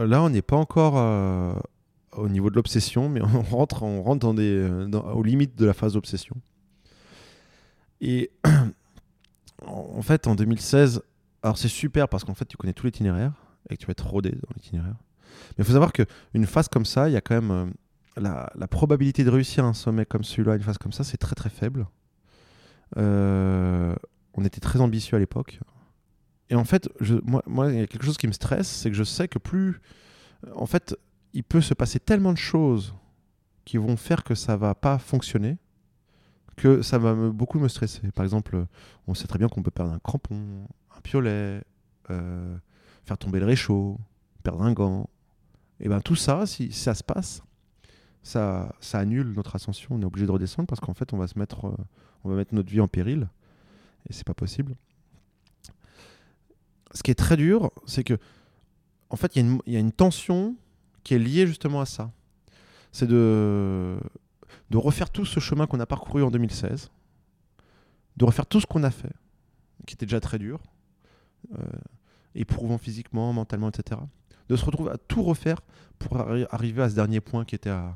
Euh, 0.00 0.06
là, 0.06 0.22
on 0.22 0.30
n'est 0.30 0.42
pas 0.42 0.56
encore 0.56 0.94
euh, 0.96 1.54
au 2.12 2.28
niveau 2.28 2.50
de 2.50 2.56
l'obsession, 2.56 3.08
mais 3.08 3.20
on 3.22 3.42
rentre, 3.56 3.82
on 3.82 4.02
rentre 4.02 4.26
dans 4.26 4.34
des, 4.34 4.50
euh, 4.50 4.88
aux 4.90 5.22
limites 5.22 5.56
de 5.56 5.66
la 5.66 5.72
phase 5.72 5.92
d'obsession. 5.94 6.36
Et 8.00 8.30
en 9.66 10.02
fait, 10.02 10.26
en 10.26 10.34
2016, 10.34 11.02
alors 11.42 11.58
c'est 11.58 11.68
super 11.68 12.08
parce 12.08 12.24
qu'en 12.24 12.34
fait, 12.34 12.44
tu 12.46 12.56
connais 12.56 12.72
tout 12.72 12.86
l'itinéraire 12.86 13.32
et 13.68 13.76
que 13.76 13.80
tu 13.80 13.86
vas 13.86 13.92
être 13.92 14.06
rodé 14.06 14.30
dans 14.30 14.54
l'itinéraire. 14.54 14.96
Mais 15.50 15.62
il 15.62 15.64
faut 15.64 15.72
savoir 15.72 15.92
qu'une 15.92 16.46
phase 16.46 16.68
comme 16.68 16.84
ça, 16.86 17.08
il 17.08 17.12
y 17.12 17.16
a 17.16 17.20
quand 17.20 17.40
même 17.40 17.72
la, 18.16 18.68
probabilité 18.68 19.24
de 19.24 19.30
réussir 19.30 19.64
un 19.64 19.74
sommet 19.74 20.06
comme 20.06 20.24
celui-là, 20.24 20.56
une 20.56 20.62
phase 20.62 20.78
comme 20.78 20.92
ça, 20.92 21.04
c'est 21.04 21.18
très 21.18 21.34
très 21.34 21.50
faible. 21.50 21.86
Euh, 22.96 23.94
on 24.34 24.44
était 24.44 24.60
très 24.60 24.80
ambitieux 24.80 25.16
à 25.16 25.18
l'époque. 25.18 25.60
Et 26.48 26.54
en 26.54 26.64
fait, 26.64 26.88
moi, 27.24 27.42
moi, 27.46 27.72
il 27.72 27.78
y 27.78 27.82
a 27.82 27.86
quelque 27.86 28.04
chose 28.04 28.16
qui 28.16 28.28
me 28.28 28.32
stresse, 28.32 28.68
c'est 28.68 28.90
que 28.90 28.96
je 28.96 29.04
sais 29.04 29.28
que 29.28 29.38
plus. 29.38 29.80
En 30.54 30.66
fait, 30.66 30.96
il 31.32 31.42
peut 31.42 31.60
se 31.60 31.74
passer 31.74 31.98
tellement 31.98 32.32
de 32.32 32.38
choses 32.38 32.94
qui 33.64 33.78
vont 33.78 33.96
faire 33.96 34.22
que 34.22 34.34
ça 34.34 34.56
va 34.56 34.74
pas 34.74 34.98
fonctionner, 34.98 35.58
que 36.56 36.82
ça 36.82 36.98
va 36.98 37.14
beaucoup 37.14 37.58
me 37.58 37.68
stresser. 37.68 38.10
Par 38.12 38.24
exemple, 38.24 38.66
on 39.06 39.14
sait 39.14 39.26
très 39.26 39.38
bien 39.38 39.48
qu'on 39.48 39.62
peut 39.62 39.70
perdre 39.70 39.92
un 39.92 39.98
crampon, 39.98 40.66
un 40.96 41.00
piolet, 41.02 41.62
euh, 42.10 42.56
faire 43.04 43.18
tomber 43.18 43.40
le 43.40 43.46
réchaud, 43.46 43.98
perdre 44.42 44.62
un 44.62 44.72
gant. 44.72 45.08
Et 45.80 45.88
ben 45.88 46.00
tout 46.00 46.16
ça, 46.16 46.46
si, 46.46 46.72
ça 46.72 46.94
se 46.94 47.04
passe, 47.04 47.42
ça, 48.22 48.72
annule 48.94 49.32
notre 49.32 49.54
ascension. 49.54 49.94
On 49.94 50.02
est 50.02 50.06
obligé 50.06 50.26
de 50.26 50.30
redescendre 50.30 50.66
parce 50.66 50.80
qu'en 50.80 50.94
fait, 50.94 51.12
on 51.12 51.18
va 51.18 51.26
se 51.26 51.38
mettre, 51.38 51.66
euh, 51.66 51.76
on 52.24 52.30
va 52.30 52.36
mettre 52.36 52.54
notre 52.54 52.70
vie 52.70 52.80
en 52.80 52.88
péril. 52.88 53.28
Et 54.08 54.12
c'est 54.12 54.26
pas 54.26 54.34
possible. 54.34 54.74
Ce 56.92 57.02
qui 57.02 57.10
est 57.10 57.16
très 57.16 57.36
dur, 57.36 57.70
c'est 57.84 58.04
que, 58.04 58.18
en 59.10 59.16
fait, 59.16 59.36
il 59.36 59.60
y 59.66 59.76
a 59.76 59.78
une 59.78 59.92
tension 59.92 60.56
qui 61.04 61.14
est 61.14 61.18
liée 61.18 61.46
justement 61.46 61.82
à 61.82 61.86
ça. 61.86 62.10
C'est 62.92 63.06
de, 63.06 63.98
de 64.70 64.76
refaire 64.78 65.10
tout 65.10 65.24
ce 65.24 65.40
chemin 65.40 65.66
qu'on 65.66 65.80
a 65.80 65.86
parcouru 65.86 66.22
en 66.22 66.30
2016, 66.30 66.90
de 68.16 68.24
refaire 68.24 68.46
tout 68.46 68.60
ce 68.60 68.66
qu'on 68.66 68.82
a 68.82 68.90
fait, 68.90 69.12
qui 69.86 69.94
était 69.94 70.06
déjà 70.06 70.20
très 70.20 70.38
dur, 70.38 70.60
euh, 71.58 71.62
éprouvant 72.34 72.78
physiquement, 72.78 73.32
mentalement, 73.32 73.68
etc. 73.68 74.00
De 74.48 74.56
se 74.56 74.64
retrouver 74.64 74.90
à 74.90 74.96
tout 74.98 75.22
refaire 75.22 75.60
pour 75.98 76.16
arri- 76.18 76.46
arriver 76.50 76.82
à 76.82 76.90
ce 76.90 76.94
dernier 76.94 77.20
point 77.20 77.44
qui 77.44 77.54
était 77.54 77.70
à, 77.70 77.94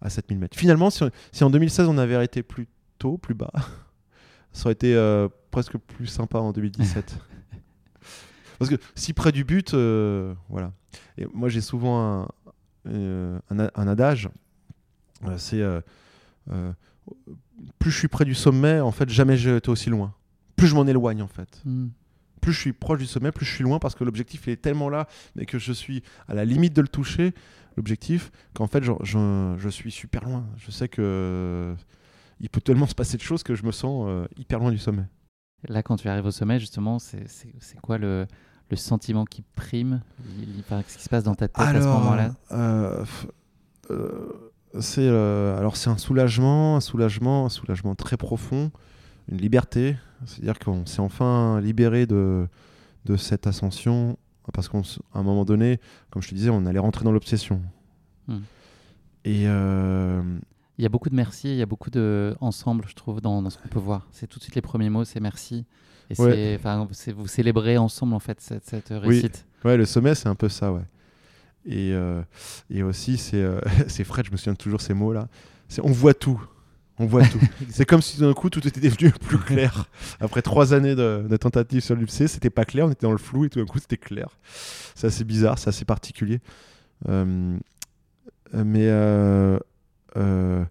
à 0.00 0.10
7000 0.10 0.38
mètres. 0.38 0.56
Finalement, 0.56 0.90
si, 0.90 1.02
on- 1.04 1.10
si 1.32 1.44
en 1.44 1.50
2016 1.50 1.86
on 1.88 1.98
avait 1.98 2.14
arrêté 2.14 2.42
plus 2.42 2.66
tôt, 2.98 3.18
plus 3.18 3.34
bas, 3.34 3.52
ça 4.52 4.64
aurait 4.66 4.72
été 4.72 4.94
euh, 4.94 5.28
presque 5.50 5.76
plus 5.78 6.06
sympa 6.06 6.38
en 6.38 6.52
2017. 6.52 7.18
Parce 8.58 8.70
que 8.70 8.76
si 8.96 9.12
près 9.12 9.30
du 9.30 9.44
but, 9.44 9.74
euh, 9.74 10.34
voilà. 10.48 10.72
Et 11.16 11.26
moi 11.32 11.48
j'ai 11.48 11.60
souvent 11.60 12.28
un, 12.84 13.40
un, 13.50 13.86
adage, 13.88 14.28
c'est 15.36 15.62
euh, 16.50 16.72
plus 17.78 17.90
je 17.90 17.98
suis 17.98 18.08
près 18.08 18.24
du 18.24 18.34
sommet, 18.34 18.80
en 18.80 18.90
fait, 18.92 19.08
jamais 19.08 19.36
j'ai 19.36 19.56
été 19.56 19.70
aussi 19.70 19.90
loin. 19.90 20.14
Plus 20.56 20.66
je 20.68 20.74
m'en 20.74 20.86
éloigne, 20.86 21.22
en 21.22 21.28
fait. 21.28 21.60
Hmm. 21.64 21.88
Plus 22.40 22.52
je 22.52 22.60
suis 22.60 22.72
proche 22.72 22.98
du 23.00 23.06
sommet, 23.06 23.32
plus 23.32 23.44
je 23.46 23.52
suis 23.54 23.64
loin 23.64 23.78
parce 23.78 23.94
que 23.94 24.04
l'objectif 24.04 24.46
il 24.46 24.50
est 24.52 24.56
tellement 24.62 24.88
là, 24.88 25.06
mais 25.34 25.44
que 25.44 25.58
je 25.58 25.72
suis 25.72 26.02
à 26.28 26.34
la 26.34 26.44
limite 26.44 26.72
de 26.74 26.80
le 26.82 26.88
toucher, 26.88 27.34
l'objectif, 27.76 28.30
qu'en 28.54 28.66
fait, 28.68 28.82
je, 28.84 28.92
je- 29.02 29.54
je 29.58 29.68
suis 29.68 29.90
super 29.90 30.24
loin. 30.24 30.44
Je 30.56 30.70
sais 30.70 30.88
que 30.88 31.02
euh, 31.02 31.74
il 32.40 32.48
peut 32.48 32.60
tellement 32.60 32.86
se 32.86 32.94
passer 32.94 33.16
de 33.16 33.22
choses 33.22 33.42
que 33.42 33.54
je 33.56 33.64
me 33.64 33.72
sens 33.72 34.04
euh, 34.08 34.26
hyper 34.36 34.60
loin 34.60 34.70
du 34.70 34.78
sommet. 34.78 35.04
Là, 35.68 35.82
quand 35.82 35.96
tu 35.96 36.08
arrives 36.08 36.26
au 36.26 36.30
sommet, 36.30 36.60
justement, 36.60 37.00
c'est 37.00 37.26
quoi 37.82 37.98
le, 37.98 38.26
le 38.70 38.76
sentiment 38.76 39.24
qui 39.24 39.42
prime? 39.56 40.00
Qu'est-ce 40.86 40.98
qui 40.98 41.02
se 41.04 41.08
passe 41.08 41.24
dans 41.24 41.34
ta 41.34 41.48
tête 41.48 41.58
à 41.58 41.80
ce 41.82 41.86
moment-là? 41.88 42.34
euh, 42.52 43.04
euh, 43.90 44.47
c'est 44.80 45.06
euh, 45.06 45.58
alors 45.58 45.76
c'est 45.76 45.90
un 45.90 45.98
soulagement, 45.98 46.76
un 46.76 46.80
soulagement, 46.80 47.46
un 47.46 47.48
soulagement 47.48 47.94
très 47.94 48.16
profond, 48.16 48.70
une 49.30 49.38
liberté. 49.38 49.96
C'est-à-dire 50.26 50.58
qu'on 50.58 50.84
s'est 50.86 51.00
enfin 51.00 51.60
libéré 51.60 52.06
de 52.06 52.46
de 53.04 53.16
cette 53.16 53.46
ascension 53.46 54.18
parce 54.52 54.68
qu'à 54.68 54.78
un 55.14 55.22
moment 55.22 55.44
donné, 55.44 55.78
comme 56.10 56.22
je 56.22 56.28
te 56.30 56.34
disais, 56.34 56.50
on 56.50 56.64
allait 56.66 56.78
rentrer 56.78 57.04
dans 57.04 57.12
l'obsession. 57.12 57.60
Hmm. 58.28 58.38
Et 59.24 59.44
euh, 59.46 60.22
Il 60.78 60.82
y 60.82 60.86
a 60.86 60.88
beaucoup 60.88 61.10
de 61.10 61.14
merci, 61.14 61.48
il 61.50 61.56
y 61.56 61.62
a 61.62 61.66
beaucoup 61.66 61.90
de 61.90 62.34
ensemble, 62.40 62.84
je 62.88 62.94
trouve, 62.94 63.20
dans, 63.20 63.42
dans 63.42 63.50
ce 63.50 63.58
qu'on 63.58 63.68
peut 63.68 63.78
voir. 63.78 64.06
C'est 64.10 64.26
tout 64.26 64.38
de 64.38 64.42
suite 64.44 64.54
les 64.54 64.62
premiers 64.62 64.88
mots, 64.90 65.04
c'est 65.04 65.20
merci. 65.20 65.66
Et 66.10 66.20
Ouais. 66.22 66.58
c'est, 66.92 67.12
vous 67.12 67.26
célébrez 67.26 67.76
ensemble 67.76 68.14
en 68.14 68.18
fait 68.20 68.40
cette, 68.40 68.64
cette 68.64 68.88
réussite. 68.88 69.44
ouais, 69.64 69.76
le 69.76 69.84
sommet, 69.84 70.14
c'est 70.14 70.28
un 70.28 70.34
peu 70.34 70.48
ça, 70.48 70.72
ouais. 70.72 70.80
Et, 71.66 71.92
euh, 71.92 72.22
et 72.70 72.82
aussi, 72.82 73.18
c'est 73.18 73.42
euh, 73.42 73.60
c'est 73.88 74.04
Fred, 74.04 74.26
je 74.26 74.30
me 74.32 74.36
souviens 74.36 74.54
toujours 74.54 74.80
ces 74.80 74.94
mots-là. 74.94 75.28
C'est 75.68 75.82
on 75.84 75.92
voit 75.92 76.14
tout. 76.14 76.40
On 76.98 77.06
voit 77.06 77.24
tout. 77.24 77.40
c'est 77.70 77.84
comme 77.84 78.02
si 78.02 78.18
d'un 78.20 78.32
coup 78.32 78.50
tout 78.50 78.66
était 78.66 78.80
devenu 78.80 79.10
plus 79.20 79.38
clair. 79.38 79.86
Après 80.20 80.42
trois 80.42 80.72
années 80.74 80.94
de, 80.94 81.24
de 81.28 81.36
tentatives 81.36 81.82
sur 81.82 81.94
l'UPC, 81.94 82.26
c'était 82.28 82.50
pas 82.50 82.64
clair, 82.64 82.86
on 82.86 82.90
était 82.90 83.06
dans 83.06 83.12
le 83.12 83.18
flou 83.18 83.44
et 83.44 83.50
tout 83.50 83.58
d'un 83.60 83.66
coup 83.66 83.78
c'était 83.78 83.96
clair. 83.96 84.28
C'est 84.94 85.06
assez 85.06 85.24
bizarre, 85.24 85.58
c'est 85.58 85.68
assez 85.68 85.84
particulier. 85.84 86.40
Euh, 87.08 87.56
mais 88.52 88.88
euh, 88.88 89.58
euh, 90.16 90.64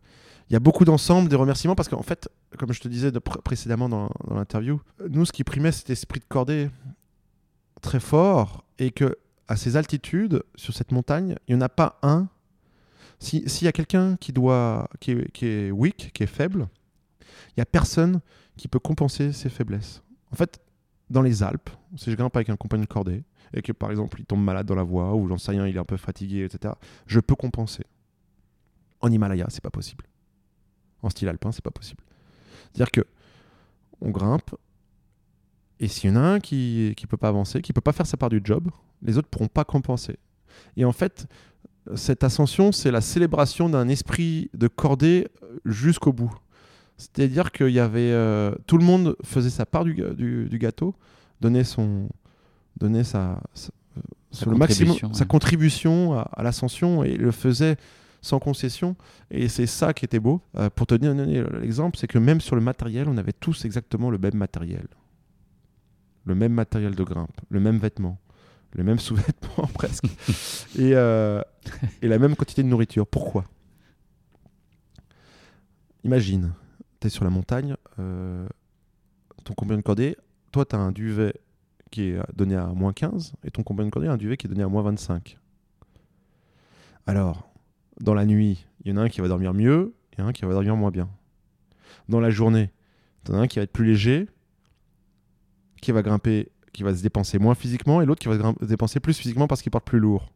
il 0.49 0.53
y 0.53 0.55
a 0.55 0.59
beaucoup 0.59 0.83
d'ensemble, 0.85 1.29
des 1.29 1.35
remerciements, 1.35 1.75
parce 1.75 1.89
qu'en 1.89 2.01
fait, 2.01 2.27
comme 2.57 2.73
je 2.73 2.79
te 2.81 2.87
disais 2.87 3.11
de 3.11 3.19
pr- 3.19 3.41
précédemment 3.41 3.87
dans, 3.87 4.09
dans 4.27 4.35
l'interview, 4.35 4.81
nous 5.09 5.25
ce 5.25 5.31
qui 5.31 5.43
primait 5.43 5.71
c'était 5.71 5.93
esprit 5.93 6.19
de 6.19 6.25
cordée 6.27 6.69
très 7.81 7.99
fort 7.99 8.63
et 8.79 8.91
que 8.91 9.15
à 9.47 9.55
ces 9.55 9.77
altitudes, 9.77 10.43
sur 10.55 10.73
cette 10.73 10.91
montagne, 10.91 11.35
il 11.47 11.55
n'y 11.55 11.57
en 11.57 11.65
a 11.65 11.69
pas 11.69 11.99
un. 12.01 12.27
Si- 13.19 13.47
S'il 13.49 13.65
y 13.65 13.67
a 13.67 13.71
quelqu'un 13.71 14.17
qui, 14.17 14.33
doit, 14.33 14.89
qui, 14.99 15.11
est, 15.11 15.71
weak, 15.71 16.11
qui 16.13 16.23
est 16.23 16.27
faible, 16.27 16.67
il 17.21 17.53
n'y 17.59 17.61
a 17.61 17.65
personne 17.65 18.21
qui 18.57 18.67
peut 18.67 18.79
compenser 18.79 19.31
ses 19.31 19.49
faiblesses. 19.49 20.01
En 20.31 20.35
fait, 20.35 20.59
dans 21.09 21.21
les 21.21 21.43
Alpes, 21.43 21.69
si 21.95 22.11
je 22.11 22.15
grimpe 22.15 22.35
avec 22.35 22.49
un 22.49 22.57
compagnon 22.57 22.83
de 22.83 22.87
cordée 22.89 23.23
et 23.53 23.61
que 23.61 23.71
par 23.71 23.89
exemple 23.91 24.19
il 24.19 24.25
tombe 24.25 24.43
malade 24.43 24.65
dans 24.67 24.75
la 24.75 24.83
voie 24.83 25.15
ou 25.15 25.27
j'en 25.29 25.37
sais 25.37 25.51
rien, 25.51 25.65
il 25.65 25.75
est 25.75 25.79
un 25.79 25.85
peu 25.85 25.95
fatigué, 25.97 26.43
etc., 26.43 26.73
je 27.05 27.19
peux 27.21 27.35
compenser. 27.35 27.85
En 28.99 29.09
Himalaya, 29.11 29.45
c'est 29.49 29.63
pas 29.63 29.69
possible. 29.69 30.03
En 31.01 31.09
style 31.09 31.29
alpin, 31.29 31.51
c'est 31.53 31.63
pas 31.63 31.71
possible. 31.71 32.03
C'est-à-dire 32.73 32.91
que 32.91 33.05
on 34.01 34.09
grimpe 34.09 34.53
et 35.79 35.87
s'il 35.87 36.09
y 36.09 36.13
en 36.13 36.17
a 36.17 36.19
un 36.19 36.39
qui 36.39 36.93
qui 36.97 37.07
peut 37.07 37.17
pas 37.17 37.29
avancer, 37.29 37.61
qui 37.61 37.71
peut 37.71 37.81
pas 37.81 37.93
faire 37.93 38.05
sa 38.07 38.17
part 38.17 38.29
du 38.29 38.41
job, 38.43 38.69
les 39.01 39.17
autres 39.17 39.27
pourront 39.29 39.47
pas 39.47 39.63
compenser. 39.65 40.17
Et 40.75 40.85
en 40.85 40.91
fait, 40.91 41.27
cette 41.95 42.23
ascension, 42.23 42.71
c'est 42.71 42.91
la 42.91 43.01
célébration 43.01 43.69
d'un 43.69 43.87
esprit 43.87 44.49
de 44.53 44.67
cordée 44.67 45.27
jusqu'au 45.65 46.11
bout. 46.13 46.33
C'est-à-dire 46.97 47.51
qu'il 47.51 47.69
y 47.69 47.79
avait 47.79 48.11
euh, 48.11 48.53
tout 48.65 48.77
le 48.77 48.83
monde 48.83 49.15
faisait 49.23 49.51
sa 49.51 49.65
part 49.65 49.83
du, 49.85 49.93
ga- 49.93 50.13
du- 50.13 50.49
du 50.49 50.57
gâteau, 50.57 50.95
donnait 51.41 51.63
son, 51.63 52.09
donnait 52.75 53.03
sa, 53.03 53.39
sa, 53.53 53.69
Sa 54.31 54.39
sur 54.41 54.51
le 54.51 54.57
maximum, 54.57 54.89
contribution, 54.93 55.13
sa 55.13 55.25
contribution 55.25 56.13
à, 56.13 56.21
à 56.33 56.43
l'ascension 56.43 57.03
et 57.03 57.15
le 57.15 57.31
faisait 57.31 57.77
sans 58.21 58.39
concession. 58.39 58.95
Et 59.29 59.47
c'est 59.47 59.67
ça 59.67 59.93
qui 59.93 60.05
était 60.05 60.19
beau. 60.19 60.41
Euh, 60.57 60.69
pour 60.71 60.87
te 60.87 60.95
donner 60.95 61.43
l'exemple, 61.61 61.97
c'est 61.99 62.07
que 62.07 62.17
même 62.17 62.41
sur 62.41 62.55
le 62.55 62.61
matériel, 62.61 63.07
on 63.07 63.17
avait 63.17 63.31
tous 63.31 63.63
exactement 63.63 64.09
le 64.09 64.17
même 64.17 64.35
matériel, 64.35 64.87
le 66.25 66.33
même 66.35 66.51
matériel 66.53 66.95
de 66.95 67.03
grimpe, 67.03 67.39
le 67.49 67.59
même 67.59 67.77
vêtement, 67.77 68.17
le 68.77 68.83
même 68.83 68.99
sous-vêtement 68.99 69.67
presque, 69.73 70.05
et, 70.77 70.93
euh, 70.93 71.41
et 72.01 72.07
la 72.07 72.19
même 72.19 72.35
quantité 72.35 72.63
de 72.63 72.67
nourriture. 72.67 73.05
Pourquoi? 73.05 73.43
Imagine, 76.03 76.53
tu 77.01 77.07
es 77.07 77.09
sur 77.09 77.23
la 77.23 77.29
montagne, 77.29 77.75
euh, 77.99 78.47
ton 79.43 79.53
compagnon 79.53 79.79
de 79.79 79.83
cordée, 79.83 80.15
toi 80.51 80.63
tu 80.63 80.75
as 80.75 80.79
un 80.79 80.91
duvet 80.91 81.33
qui 81.91 82.03
est 82.03 82.19
donné 82.35 82.55
à 82.55 82.67
moins 82.67 82.93
15 82.93 83.33
et 83.43 83.51
ton 83.51 83.63
compagnon 83.63 83.87
de 83.87 83.93
cordée 83.93 84.07
a 84.07 84.13
un 84.13 84.17
duvet 84.17 84.37
qui 84.37 84.47
est 84.47 84.49
donné 84.49 84.63
à 84.63 84.67
moins 84.67 84.83
25. 84.83 85.37
Alors, 87.07 87.49
dans 87.99 88.13
la 88.13 88.25
nuit, 88.25 88.65
il 88.83 88.91
y 88.91 88.93
en 88.93 88.97
a 88.97 89.01
un 89.01 89.09
qui 89.09 89.21
va 89.21 89.27
dormir 89.27 89.53
mieux 89.53 89.95
et 90.17 90.21
un 90.21 90.31
qui 90.31 90.45
va 90.45 90.53
dormir 90.53 90.75
moins 90.75 90.91
bien. 90.91 91.09
Dans 92.09 92.19
la 92.19 92.29
journée, 92.29 92.71
tu 93.25 93.31
en 93.31 93.35
as 93.35 93.39
un 93.39 93.47
qui 93.47 93.59
va 93.59 93.63
être 93.63 93.71
plus 93.71 93.85
léger, 93.85 94.27
qui 95.81 95.91
va 95.91 96.01
grimper, 96.01 96.51
qui 96.77 96.83
va 96.83 96.95
se 96.95 97.01
dépenser 97.01 97.39
moins 97.39 97.55
physiquement 97.55 98.03
et 98.03 98.05
l'autre 98.05 98.21
qui 98.21 98.27
va 98.27 98.37
se 98.37 98.65
dépenser 98.65 98.99
plus 98.99 99.17
physiquement 99.17 99.47
parce 99.47 99.63
qu'il 99.63 99.71
porte 99.71 99.83
plus 99.83 99.97
lourd. 99.97 100.31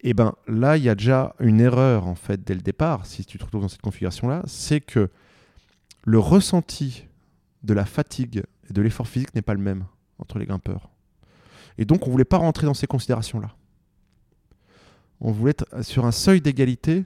Et 0.00 0.14
ben 0.14 0.34
là, 0.48 0.78
il 0.78 0.82
y 0.82 0.88
a 0.88 0.94
déjà 0.94 1.34
une 1.40 1.60
erreur 1.60 2.06
en 2.06 2.14
fait 2.14 2.42
dès 2.42 2.54
le 2.54 2.62
départ, 2.62 3.04
si 3.04 3.22
tu 3.26 3.36
te 3.36 3.44
retrouves 3.44 3.60
dans 3.60 3.68
cette 3.68 3.82
configuration-là, 3.82 4.42
c'est 4.46 4.80
que 4.80 5.10
le 6.04 6.18
ressenti 6.18 7.04
de 7.64 7.74
la 7.74 7.84
fatigue 7.84 8.44
et 8.70 8.72
de 8.72 8.80
l'effort 8.80 9.06
physique 9.06 9.34
n'est 9.34 9.42
pas 9.42 9.52
le 9.52 9.60
même 9.60 9.84
entre 10.18 10.38
les 10.38 10.46
grimpeurs. 10.46 10.88
Et 11.76 11.84
donc, 11.84 12.06
on 12.06 12.10
voulait 12.10 12.24
pas 12.24 12.38
rentrer 12.38 12.66
dans 12.66 12.72
ces 12.72 12.86
considérations-là. 12.86 13.54
On 15.20 15.32
voulait 15.32 15.50
être 15.50 15.82
sur 15.82 16.06
un 16.06 16.12
seuil 16.12 16.40
d'égalité 16.40 17.04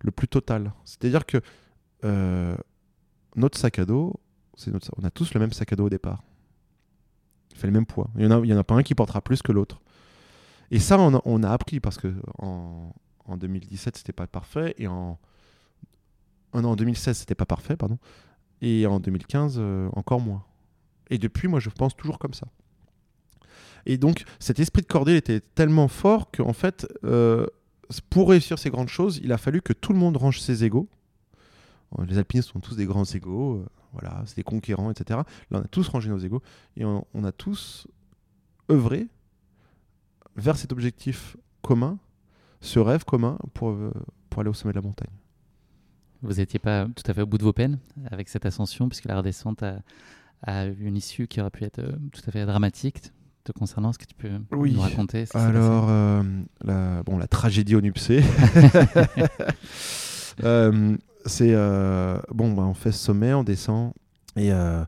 le 0.00 0.10
plus 0.10 0.28
total. 0.28 0.72
C'est-à-dire 0.86 1.26
que 1.26 1.42
euh, 2.04 2.56
notre 3.34 3.58
sac 3.58 3.78
à 3.78 3.84
dos, 3.84 4.14
on 4.96 5.04
a 5.04 5.10
tous 5.10 5.34
le 5.34 5.40
même 5.40 5.52
sac 5.52 5.74
à 5.74 5.76
dos 5.76 5.84
au 5.84 5.90
départ. 5.90 6.22
Il 7.56 7.58
fait 7.58 7.66
le 7.66 7.72
même 7.72 7.86
poids. 7.86 8.10
Il 8.18 8.26
y 8.26 8.52
en 8.52 8.58
a, 8.58 8.64
pas 8.64 8.74
un 8.74 8.82
qui 8.82 8.94
portera 8.94 9.22
plus 9.22 9.40
que 9.40 9.50
l'autre. 9.50 9.80
Et 10.70 10.78
ça, 10.78 10.98
on 10.98 11.42
a, 11.42 11.50
appris 11.50 11.80
parce 11.80 11.96
que 11.96 12.12
en, 12.38 12.92
en 13.24 13.36
2017, 13.38 13.96
c'était 13.96 14.12
pas 14.12 14.26
parfait 14.26 14.74
et 14.76 14.86
en 14.86 15.18
oh 16.52 16.58
en 16.58 16.76
2016, 16.76 17.16
c'était 17.16 17.34
pas 17.34 17.46
parfait, 17.46 17.76
pardon. 17.76 17.98
Et 18.60 18.86
en 18.86 19.00
2015, 19.00 19.56
euh, 19.58 19.88
encore 19.94 20.20
moins. 20.20 20.44
Et 21.10 21.16
depuis, 21.16 21.48
moi, 21.48 21.60
je 21.60 21.70
pense 21.70 21.96
toujours 21.96 22.18
comme 22.18 22.34
ça. 22.34 22.46
Et 23.86 23.96
donc, 23.96 24.24
cet 24.38 24.58
esprit 24.58 24.82
de 24.82 24.86
cordée 24.86 25.16
était 25.16 25.40
tellement 25.40 25.88
fort 25.88 26.30
qu'en 26.30 26.52
fait, 26.52 26.86
euh, 27.04 27.46
pour 28.10 28.28
réussir 28.30 28.58
ces 28.58 28.68
grandes 28.68 28.88
choses, 28.88 29.18
il 29.22 29.32
a 29.32 29.38
fallu 29.38 29.62
que 29.62 29.72
tout 29.72 29.92
le 29.92 29.98
monde 29.98 30.18
range 30.18 30.40
ses 30.40 30.64
égaux. 30.64 30.88
Euh, 31.98 32.04
Les 32.06 32.18
alpinistes 32.18 32.50
sont 32.50 32.60
tous 32.60 32.76
des 32.76 32.84
grands 32.84 33.04
égaux, 33.04 33.64
voilà, 34.00 34.22
c'est 34.26 34.36
des 34.36 34.42
conquérants, 34.42 34.90
etc. 34.90 35.20
Là, 35.50 35.58
on 35.60 35.62
a 35.62 35.68
tous 35.68 35.88
rangé 35.88 36.08
nos 36.10 36.18
égaux 36.18 36.42
et 36.76 36.84
on, 36.84 37.06
on 37.14 37.24
a 37.24 37.32
tous 37.32 37.86
œuvré 38.70 39.08
vers 40.36 40.56
cet 40.56 40.72
objectif 40.72 41.36
commun, 41.62 41.98
ce 42.60 42.78
rêve 42.78 43.04
commun 43.04 43.38
pour, 43.54 43.70
euh, 43.70 43.92
pour 44.30 44.40
aller 44.40 44.50
au 44.50 44.54
sommet 44.54 44.72
de 44.72 44.78
la 44.78 44.82
montagne. 44.82 45.10
Vous 46.22 46.34
n'étiez 46.34 46.58
pas 46.58 46.86
tout 46.86 47.02
à 47.06 47.14
fait 47.14 47.22
au 47.22 47.26
bout 47.26 47.38
de 47.38 47.44
vos 47.44 47.52
peines 47.52 47.78
avec 48.10 48.28
cette 48.28 48.46
ascension, 48.46 48.88
puisque 48.88 49.04
la 49.04 49.16
redescente 49.18 49.62
a, 49.62 49.80
a 50.42 50.66
eu 50.66 50.86
une 50.86 50.96
issue 50.96 51.26
qui 51.26 51.40
aurait 51.40 51.50
pu 51.50 51.64
être 51.64 51.78
euh, 51.78 51.92
tout 52.12 52.22
à 52.26 52.30
fait 52.32 52.44
dramatique. 52.46 53.12
Te 53.44 53.52
concernant, 53.52 53.90
est-ce 53.90 53.98
que 54.00 54.06
tu 54.06 54.14
peux 54.16 54.30
Oui. 54.56 54.72
nous 54.74 54.80
raconter 54.80 55.24
ce 55.26 55.38
Alors, 55.38 55.86
euh, 55.88 56.22
la, 56.62 57.02
bon, 57.04 57.16
la 57.16 57.28
tragédie 57.28 57.76
au 57.76 57.80
Nupsé. 57.80 58.22
Euh, 60.44 60.96
c'est 61.26 61.52
euh, 61.54 62.18
bon, 62.30 62.52
bah, 62.52 62.62
on 62.62 62.74
fait 62.74 62.92
ce 62.92 62.98
sommet, 62.98 63.34
on 63.34 63.44
descend 63.44 63.92
et, 64.36 64.52
euh, 64.52 64.84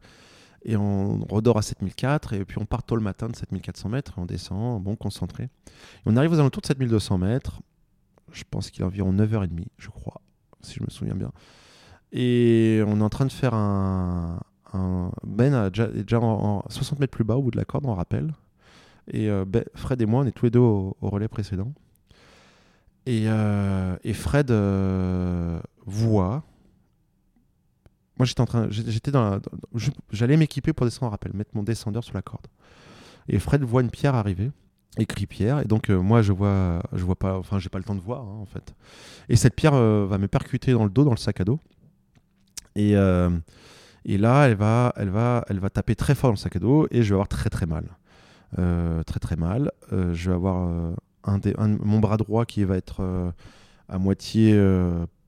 et 0.65 0.77
on 0.77 1.21
redort 1.31 1.59
à 1.59 1.63
7004 1.63 2.35
et 2.35 2.45
puis 2.45 2.59
on 2.59 2.67
part 2.67 2.83
tôt 2.83 2.97
le 2.97 3.03
matin 3.03 3.29
de 3.29 3.37
7400 3.37 3.89
mètres 3.89 4.15
on 4.17 4.27
descend, 4.27 4.83
bon, 4.83 4.97
concentré. 4.97 5.45
Et 5.45 5.49
on 6.07 6.17
arrive 6.17 6.33
aux 6.33 6.39
alentours 6.39 6.63
de 6.63 6.67
7200 6.67 7.19
mètres. 7.19 7.61
Je 8.33 8.45
pense 8.49 8.71
qu'il 8.71 8.83
est 8.83 8.87
environ 8.87 9.13
9h30, 9.13 9.67
je 9.79 9.89
crois, 9.89 10.21
si 10.61 10.75
je 10.75 10.83
me 10.83 10.91
souviens 10.91 11.15
bien. 11.15 11.33
Et 12.13 12.83
on 12.87 13.01
est 13.01 13.05
en 13.05 13.09
train 13.09 13.27
de 13.27 13.33
faire 13.33 13.55
un. 13.55 14.41
ben 15.27 15.55
a 15.55 15.71
déjà, 15.71 15.85
est 15.85 16.03
déjà 16.03 16.21
en, 16.21 16.63
en 16.65 16.65
60 16.69 17.01
mètres 17.01 17.13
plus 17.13 17.25
bas 17.25 17.37
au 17.37 17.43
bout 17.43 17.51
de 17.51 17.57
la 17.57 17.65
corde, 17.65 17.87
on 17.87 17.95
rappelle. 17.95 18.33
Et 19.11 19.31
euh, 19.31 19.45
Ben- 19.47 19.65
Fred 19.75 20.01
et 20.03 20.07
moi, 20.07 20.23
on 20.23 20.27
est 20.27 20.33
tous 20.33 20.45
les 20.45 20.51
deux 20.51 20.59
au, 20.59 20.97
relais 21.01 21.29
précédent. 21.29 21.73
Et, 23.07 23.25
et 23.25 24.13
Fred 24.13 24.51
voit. 25.89 26.45
Moi, 28.19 28.27
j'étais 28.27 28.41
en 28.41 28.47
train, 28.47 28.69
j'étais 28.71 29.11
dans, 29.11 29.41
j'allais 30.11 30.37
m'équiper 30.37 30.73
pour 30.73 30.87
descendre 30.87 31.09
en 31.09 31.11
rappel, 31.11 31.33
mettre 31.35 31.51
mon 31.55 31.63
descendeur 31.63 32.03
sur 32.03 32.15
la 32.15 32.23
corde. 32.23 32.47
Et 33.29 33.39
Fred 33.39 33.63
voit 33.63 33.83
une 33.83 33.91
pierre 33.91 34.15
arriver, 34.15 34.51
écrit 34.97 35.27
pierre, 35.27 35.61
et 35.61 35.67
donc 35.67 35.91
euh, 35.91 36.01
moi 36.01 36.23
je 36.23 36.33
vois, 36.33 36.83
je 36.93 37.05
vois 37.05 37.17
pas, 37.17 37.39
enfin 37.39 37.59
j'ai 37.59 37.69
pas 37.69 37.79
le 37.79 37.85
temps 37.85 37.95
de 37.95 38.01
voir 38.01 38.23
hein, 38.23 38.39
en 38.41 38.47
fait. 38.47 38.75
Et 39.29 39.37
cette 39.37 39.55
pierre 39.55 39.75
euh, 39.75 40.07
va 40.09 40.19
me 40.19 40.29
percuter 40.29 40.73
dans 40.73 40.85
le 40.85 40.91
dos, 40.91 41.05
dans 41.05 41.13
le 41.13 41.19
sac 41.19 41.41
à 41.41 41.45
dos. 41.45 41.61
Et, 42.75 42.97
euh, 42.97 43.31
et 44.05 44.19
là, 44.19 44.47
elle 44.47 44.57
va, 44.57 44.93
elle 44.97 45.11
va, 45.11 45.45
elle 45.49 45.61
va 45.61 45.71
taper 45.71 45.95
très 45.95 46.15
fort 46.15 46.31
dans 46.31 46.35
le 46.35 46.39
sac 46.39 46.57
à 46.57 46.59
dos, 46.59 46.87
et 46.91 47.03
je 47.03 47.09
vais 47.11 47.15
avoir 47.15 47.29
très 47.29 47.51
très 47.51 47.67
mal, 47.67 47.85
très 48.57 49.21
très 49.21 49.37
mal. 49.37 49.71
Je 49.91 50.31
vais 50.31 50.35
avoir 50.35 50.69
un 51.25 51.39
des, 51.39 51.55
mon 51.59 51.99
bras 51.99 52.17
droit 52.17 52.47
qui 52.47 52.65
va 52.65 52.77
être 52.77 53.33
à 53.89 53.99
moitié 53.99 54.53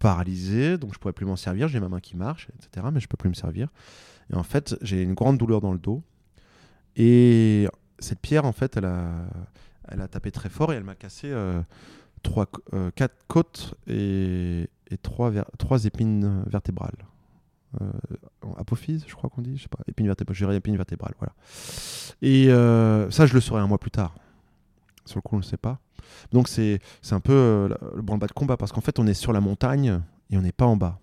paralysé, 0.01 0.78
donc 0.78 0.94
je 0.94 0.98
pourrais 0.98 1.12
plus 1.12 1.26
m'en 1.26 1.36
servir. 1.36 1.68
J'ai 1.68 1.78
ma 1.78 1.88
main 1.88 2.01
qui 2.01 2.16
marche, 2.16 2.48
etc., 2.57 2.88
mais 2.92 2.98
je 2.98 3.07
peux 3.07 3.16
plus 3.16 3.28
me 3.28 3.34
servir. 3.34 3.68
Et 4.32 4.36
en 4.36 4.42
fait, 4.42 4.76
j'ai 4.82 5.03
une 5.03 5.14
grande 5.14 5.38
douleur 5.38 5.61
dans 5.61 5.72
le 5.72 5.78
dos. 5.78 6.03
Et 6.96 7.68
cette 8.01 8.18
pierre, 8.18 8.44
en 8.44 8.53
fait, 8.53 8.76
elle 8.76 8.86
a, 8.86 9.12
elle 9.88 10.01
a 10.01 10.09
tapé 10.09 10.32
très 10.32 10.48
fort 10.48 10.72
et 10.72 10.76
elle 10.76 10.84
m'a 10.84 10.96
cassé 10.96 11.28
euh, 11.30 11.62
trois, 12.22 12.48
euh, 12.74 12.90
quatre 12.94 13.26
côtes 13.28 13.74
et, 13.86 14.68
et 14.90 14.96
trois, 14.98 15.32
trois 15.59 15.84
épines 15.84 16.42
vertébrales. 16.46 17.07
Euh, 17.80 17.90
apophyse, 18.57 19.05
je 19.07 19.14
crois 19.14 19.30
qu'on 19.30 19.42
dit, 19.42 19.57
je 19.57 19.62
sais 19.62 19.68
pas, 19.68 19.78
épine 19.86 20.07
vertébrale, 20.07 20.34
je 20.34 20.44
dirais 20.44 20.57
épine 20.57 20.76
vertébrale, 20.76 21.14
voilà. 21.18 21.34
Et 22.20 22.51
euh, 22.51 23.11
ça, 23.11 23.26
je 23.26 23.34
le 23.34 23.40
saurai 23.40 23.61
un 23.61 23.68
mois 23.68 23.78
plus 23.78 23.92
tard. 23.92 24.14
Sur 25.05 25.18
le 25.18 25.22
coup, 25.22 25.36
on 25.36 25.38
ne 25.38 25.42
le 25.42 25.46
sait 25.46 25.57
pas. 25.57 25.78
Donc 26.32 26.48
c'est 26.48 26.80
un 27.11 27.20
peu 27.20 27.32
euh, 27.32 27.68
le 27.94 28.03
branle-bas 28.03 28.26
de 28.26 28.32
combat 28.32 28.57
parce 28.57 28.72
qu'en 28.72 28.80
fait, 28.80 28.98
on 28.98 29.07
est 29.07 29.14
sur 29.14 29.32
la 29.32 29.40
montagne 29.40 30.01
et 30.30 30.36
on 30.36 30.42
n'est 30.42 30.53
pas 30.53 30.66
en 30.66 30.76
bas. 30.76 30.98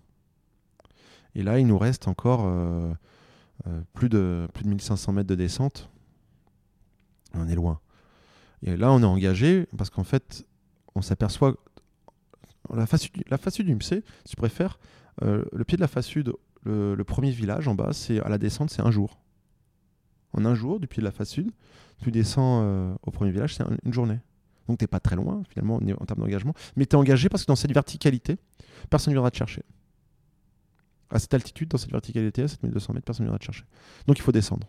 Et 1.35 1.43
là, 1.43 1.59
il 1.59 1.67
nous 1.67 1.77
reste 1.77 2.07
encore 2.07 2.45
euh, 2.45 2.91
euh, 3.67 3.81
plus, 3.93 4.09
de, 4.09 4.47
plus 4.53 4.63
de 4.63 4.69
1500 4.69 5.13
mètres 5.13 5.27
de 5.29 5.35
descente. 5.35 5.89
On 7.33 7.47
est 7.47 7.55
loin. 7.55 7.79
Et 8.63 8.75
là, 8.75 8.91
on 8.91 9.01
est 9.01 9.05
engagé 9.05 9.67
parce 9.77 9.89
qu'en 9.89 10.03
fait, 10.03 10.45
on 10.95 11.01
s'aperçoit. 11.01 11.55
La 12.73 12.85
face, 12.85 13.07
la 13.29 13.37
face 13.37 13.53
sud 13.53 13.67
du 13.67 13.75
MC, 13.75 14.03
si 14.25 14.31
tu 14.31 14.35
préfères, 14.35 14.79
le 15.21 15.63
pied 15.63 15.77
de 15.77 15.81
la 15.81 15.87
face 15.87 16.07
sud, 16.07 16.33
le, 16.63 17.01
premier 17.03 17.31
village 17.31 17.67
en 17.67 17.75
bas, 17.75 17.93
c'est 17.93 18.19
à 18.19 18.29
la 18.29 18.37
descente, 18.37 18.71
c'est 18.71 18.81
un 18.81 18.91
jour. 18.91 19.19
En 20.33 20.43
un 20.43 20.55
jour, 20.55 20.79
du 20.79 20.87
pied 20.87 20.99
de 21.01 21.05
la 21.05 21.11
face 21.11 21.29
sud, 21.29 21.51
tu 22.01 22.11
descends 22.11 22.95
au 23.03 23.11
premier 23.11 23.31
village, 23.31 23.55
c'est 23.55 23.63
un- 23.63 23.77
une 23.85 23.93
journée. 23.93 24.19
Donc 24.67 24.77
t'es 24.77 24.87
pas 24.87 24.99
très 24.99 25.15
loin 25.15 25.43
finalement 25.49 25.75
en 25.75 26.05
termes 26.05 26.19
d'engagement, 26.19 26.53
mais 26.75 26.85
tu 26.85 26.95
es 26.95 26.95
engagé 26.95 27.29
parce 27.29 27.43
que 27.43 27.47
dans 27.47 27.55
cette 27.55 27.73
verticalité, 27.73 28.37
personne 28.89 29.11
ne 29.11 29.15
viendra 29.15 29.31
te 29.31 29.37
chercher. 29.37 29.63
À 31.09 31.19
cette 31.19 31.33
altitude, 31.33 31.69
dans 31.69 31.77
cette 31.77 31.91
verticalité, 31.91 32.43
à 32.43 32.47
7200 32.47 32.93
mètres, 32.93 33.05
personne 33.05 33.25
ne 33.25 33.29
viendra 33.29 33.39
te 33.39 33.45
chercher. 33.45 33.63
Donc 34.07 34.17
il 34.17 34.21
faut 34.21 34.33
descendre. 34.33 34.67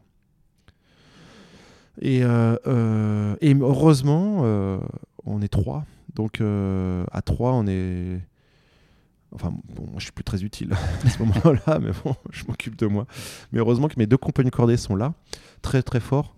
Et, 2.01 2.23
euh, 2.23 2.57
euh, 2.67 3.37
heureusement, 3.43 4.41
euh, 4.43 4.79
on 5.25 5.43
est 5.43 5.49
trois. 5.49 5.85
Donc 6.15 6.41
à 6.41 7.23
trois, 7.23 7.53
on 7.53 7.67
est. 7.67 8.21
Enfin, 9.33 9.51
bon, 9.51 9.85
moi, 9.85 9.97
je 9.99 10.05
suis 10.05 10.13
plus 10.13 10.25
très 10.25 10.43
utile 10.43 10.73
à 11.05 11.11
ce 11.11 11.19
moment-là, 11.19 11.79
mais 11.81 11.91
bon, 12.03 12.15
je 12.31 12.45
m'occupe 12.47 12.77
de 12.77 12.87
moi. 12.87 13.07
Mais 13.53 13.59
heureusement 13.59 13.89
que 13.89 13.99
mes 13.99 14.07
deux 14.07 14.17
compagnons 14.17 14.49
cordés 14.49 14.79
sont 14.79 14.97
là, 14.97 15.13
très 15.61 15.83
très 15.83 16.01
forts. 16.01 16.35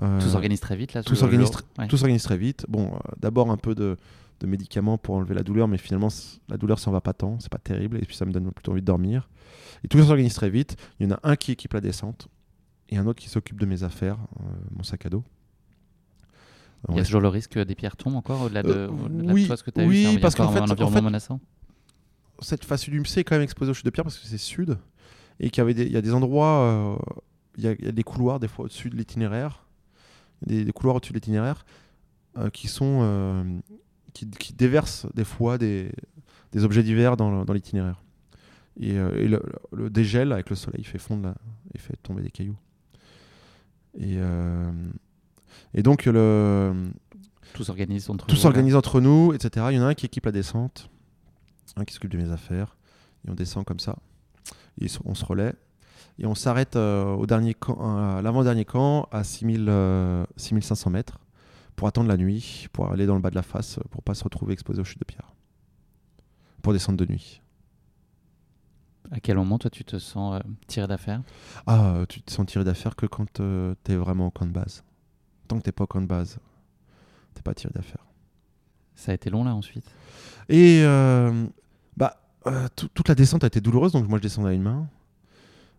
Euh, 0.00 0.20
Tout 0.20 0.28
s'organise 0.28 0.60
très 0.60 0.74
vite 0.76 0.94
là. 0.94 1.02
tout 1.02 1.14
s'organise 1.14 1.50
tr- 1.50 1.60
Ouais. 1.78 1.86
tout 1.88 1.96
s'organise 1.98 2.22
très 2.22 2.38
vite. 2.38 2.64
Bon, 2.68 2.92
euh, 2.94 2.98
d'abord 3.20 3.50
un 3.50 3.58
peu 3.58 3.74
de, 3.74 3.96
de 4.40 4.46
médicaments 4.46 4.96
pour 4.96 5.14
enlever 5.16 5.34
la 5.34 5.42
douleur, 5.42 5.68
mais 5.68 5.76
finalement, 5.76 6.08
la 6.48 6.56
douleur 6.56 6.78
s'en 6.78 6.90
va 6.92 7.00
pas 7.02 7.12
tant, 7.12 7.38
c'est 7.40 7.50
pas 7.52 7.58
terrible, 7.58 7.98
et 7.98 8.06
puis 8.06 8.16
ça 8.16 8.24
me 8.24 8.32
donne 8.32 8.50
plutôt 8.52 8.72
envie 8.72 8.80
de 8.80 8.86
dormir. 8.86 9.28
Et 9.84 9.88
tout 9.88 10.02
s'organise 10.02 10.34
très 10.34 10.48
vite. 10.48 10.76
Il 10.98 11.06
y 11.08 11.12
en 11.12 11.16
a 11.16 11.20
un 11.24 11.36
qui 11.36 11.52
équipe 11.52 11.74
la 11.74 11.80
descente, 11.82 12.28
et 12.88 12.96
un 12.96 13.06
autre 13.06 13.20
qui 13.20 13.28
s'occupe 13.28 13.60
de 13.60 13.66
mes 13.66 13.82
affaires, 13.82 14.16
euh, 14.40 14.44
mon 14.74 14.82
sac 14.82 15.04
à 15.06 15.10
dos. 15.10 15.24
Il 16.88 16.96
y 16.96 17.00
a 17.00 17.04
toujours 17.04 17.20
le 17.20 17.28
risque 17.28 17.50
que 17.52 17.60
des 17.60 17.74
pierres 17.76 17.96
tombent 17.96 18.16
encore 18.16 18.40
au-delà 18.42 18.62
de, 18.64 18.88
oui, 19.32 19.46
ce 19.46 19.62
que 19.62 19.70
tu 19.70 19.80
as 19.80 19.84
oui, 19.86 20.18
parce 20.20 20.34
qu'en 20.34 20.50
fait- 20.50 21.00
menaçant. 21.00 21.38
cette 22.40 22.64
face 22.64 22.80
sud 22.82 22.92
du 22.94 22.98
MC 23.00 23.18
est 23.18 23.24
quand 23.24 23.36
même 23.36 23.42
exposée 23.42 23.70
aux 23.70 23.74
chutes 23.74 23.84
de 23.84 23.90
pierre 23.90 24.04
parce 24.04 24.18
que 24.18 24.26
c'est 24.26 24.36
sud 24.38 24.76
et 25.38 25.50
qu'il 25.50 25.60
y 25.60 25.62
avait 25.62 25.74
des, 25.74 25.84
il 25.84 25.92
y 25.92 25.96
a 25.96 26.02
des 26.02 26.12
endroits, 26.12 26.98
il, 27.56 27.62
y 27.64 27.68
a, 27.68 27.74
des 27.92 28.02
couloirs 28.02 28.40
des 28.40 28.48
fois 28.48 28.64
au-dessus 28.64 28.90
de 28.90 28.96
l'itinéraire, 28.96 29.64
des, 30.46 30.64
des 30.64 30.72
couloirs 30.72 30.96
au-dessus 30.96 31.12
de 31.12 31.18
l'itinéraire 31.18 31.64
euh, 32.38 32.50
qui 32.50 32.68
sont 32.68 33.00
euh, 33.02 33.44
qui, 34.14 34.28
qui 34.30 34.52
déversent 34.52 35.06
des 35.14 35.24
fois 35.24 35.58
des, 35.58 35.92
des 36.52 36.64
objets 36.64 36.82
divers 36.82 37.16
dans, 37.16 37.44
dans 37.44 37.52
l'itinéraire. 37.52 38.02
Et, 38.80 38.98
euh, 38.98 39.10
et 39.16 39.28
le, 39.28 39.42
le 39.72 39.90
dégel 39.90 40.32
avec 40.32 40.48
le 40.48 40.56
soleil 40.56 40.84
fait 40.84 40.98
fondre, 40.98 41.24
la, 41.24 41.34
et 41.74 41.78
fait 41.78 41.96
tomber 42.02 42.22
des 42.22 42.30
cailloux. 42.30 42.56
Et, 43.98 44.16
et 45.74 45.82
donc 45.82 46.06
le, 46.06 46.72
Tout 47.52 47.62
s'organise 47.62 48.08
entre 48.08 48.26
tout 48.26 48.36
s'organise 48.36 48.74
entre 48.74 49.02
nous, 49.02 49.34
etc. 49.34 49.66
Il 49.70 49.76
y 49.76 49.78
en 49.78 49.82
a 49.82 49.88
un 49.88 49.94
qui 49.94 50.06
équipe 50.06 50.24
la 50.24 50.32
descente, 50.32 50.88
un 51.76 51.84
qui 51.84 51.92
s'occupe 51.92 52.10
de 52.10 52.16
mes 52.16 52.30
affaires, 52.30 52.76
et 53.26 53.30
on 53.30 53.34
descend 53.34 53.66
comme 53.66 53.80
ça. 53.80 53.98
Et 54.80 54.86
on 55.04 55.14
se 55.14 55.26
relaie. 55.26 55.54
Et 56.22 56.26
on 56.26 56.34
s'arrête 56.36 56.76
euh, 56.76 57.12
au 57.14 57.26
dernier 57.26 57.52
camp, 57.54 57.78
à 58.16 58.22
l'avant-dernier 58.22 58.64
camp, 58.64 59.08
à 59.10 59.24
6000, 59.24 59.66
euh, 59.68 60.24
6500 60.36 60.90
mètres, 60.90 61.18
pour 61.74 61.88
attendre 61.88 62.08
la 62.08 62.16
nuit, 62.16 62.68
pour 62.72 62.90
aller 62.92 63.06
dans 63.06 63.16
le 63.16 63.20
bas 63.20 63.30
de 63.30 63.34
la 63.34 63.42
face, 63.42 63.80
pour 63.90 64.02
pas 64.02 64.14
se 64.14 64.22
retrouver 64.22 64.52
exposé 64.52 64.80
aux 64.80 64.84
chutes 64.84 65.00
de 65.00 65.04
pierre. 65.04 65.32
Pour 66.62 66.72
descendre 66.72 66.98
de 66.98 67.06
nuit. 67.10 67.42
À 69.10 69.18
quel 69.18 69.36
moment 69.36 69.58
toi 69.58 69.68
tu 69.68 69.84
te 69.84 69.98
sens 69.98 70.36
euh, 70.36 70.48
tiré 70.68 70.86
d'affaire? 70.86 71.22
Ah, 71.66 71.94
euh, 71.96 72.06
tu 72.06 72.22
te 72.22 72.30
sens 72.30 72.46
tiré 72.46 72.64
d'affaire 72.64 72.94
que 72.94 73.06
quand 73.06 73.26
tu 73.32 73.42
t'es 73.82 73.96
vraiment 73.96 74.28
au 74.28 74.30
camp 74.30 74.46
de 74.46 74.52
base. 74.52 74.84
Tant 75.48 75.58
que 75.58 75.62
t'es 75.64 75.72
pas 75.72 75.84
au 75.84 75.86
camp 75.88 76.00
de 76.00 76.06
base, 76.06 76.38
t'es 77.34 77.42
pas 77.42 77.52
tiré 77.52 77.72
d'affaire. 77.74 78.06
Ça 78.94 79.10
a 79.10 79.14
été 79.16 79.28
long 79.28 79.42
là 79.42 79.54
ensuite? 79.56 79.84
Et 80.48 80.82
euh, 80.84 81.46
bah, 81.96 82.16
euh, 82.46 82.68
tout- 82.76 82.88
toute 82.94 83.08
la 83.08 83.16
descente 83.16 83.42
a 83.42 83.48
été 83.48 83.60
douloureuse, 83.60 83.90
donc 83.92 84.08
moi 84.08 84.18
je 84.18 84.22
descends 84.22 84.44
à 84.44 84.52
une 84.52 84.62
main. 84.62 84.86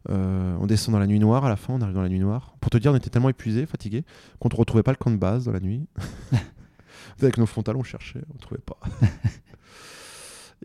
Euh, 0.09 0.57
on 0.59 0.65
descend 0.65 0.93
dans 0.93 0.99
la 0.99 1.07
nuit 1.07 1.19
noire 1.19 1.45
à 1.45 1.49
la 1.49 1.55
fin, 1.55 1.73
on 1.73 1.81
arrive 1.81 1.95
dans 1.95 2.01
la 2.01 2.09
nuit 2.09 2.19
noire. 2.19 2.55
Pour 2.59 2.69
te 2.69 2.77
dire, 2.77 2.91
on 2.91 2.95
était 2.95 3.09
tellement 3.09 3.29
épuisés, 3.29 3.65
fatigués, 3.65 4.03
qu'on 4.39 4.49
ne 4.49 4.55
retrouvait 4.55 4.83
pas 4.83 4.91
le 4.91 4.97
camp 4.97 5.11
de 5.11 5.17
base 5.17 5.45
dans 5.45 5.51
la 5.51 5.59
nuit. 5.59 5.87
Avec 7.21 7.37
nos 7.37 7.45
frontales, 7.45 7.77
on 7.77 7.83
cherchait, 7.83 8.23
on 8.29 8.33
ne 8.33 8.39
trouvait 8.39 8.61
pas. 8.61 8.77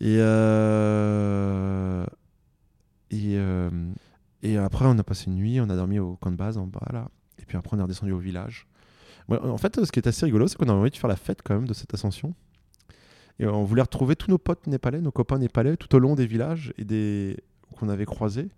et, 0.00 0.16
euh, 0.18 2.04
et, 3.10 3.36
euh, 3.36 3.70
et 4.42 4.56
après, 4.56 4.86
on 4.86 4.98
a 4.98 5.04
passé 5.04 5.26
une 5.26 5.36
nuit, 5.36 5.60
on 5.60 5.68
a 5.70 5.76
dormi 5.76 5.98
au 5.98 6.16
camp 6.16 6.30
de 6.30 6.36
base 6.36 6.58
en 6.58 6.66
bas 6.66 6.86
là. 6.92 7.08
Et 7.38 7.44
puis 7.44 7.56
après, 7.56 7.76
on 7.76 7.80
est 7.80 7.82
redescendu 7.82 8.12
au 8.12 8.18
village. 8.18 8.66
Ouais, 9.28 9.38
en 9.38 9.58
fait, 9.58 9.84
ce 9.84 9.92
qui 9.92 10.00
est 10.00 10.08
assez 10.08 10.24
rigolo, 10.26 10.48
c'est 10.48 10.56
qu'on 10.56 10.68
a 10.68 10.72
envie 10.72 10.90
de 10.90 10.96
faire 10.96 11.08
la 11.08 11.16
fête 11.16 11.40
quand 11.44 11.54
même 11.54 11.68
de 11.68 11.74
cette 11.74 11.92
ascension. 11.94 12.34
Et 13.38 13.46
on 13.46 13.62
voulait 13.62 13.82
retrouver 13.82 14.16
tous 14.16 14.30
nos 14.30 14.38
potes 14.38 14.66
népalais, 14.66 15.00
nos 15.00 15.12
copains 15.12 15.38
népalais, 15.38 15.76
tout 15.76 15.94
au 15.94 15.98
long 16.00 16.16
des 16.16 16.26
villages 16.26 16.72
et 16.76 16.84
des 16.84 17.36
qu'on 17.76 17.88
avait 17.88 18.06
croisés, 18.06 18.48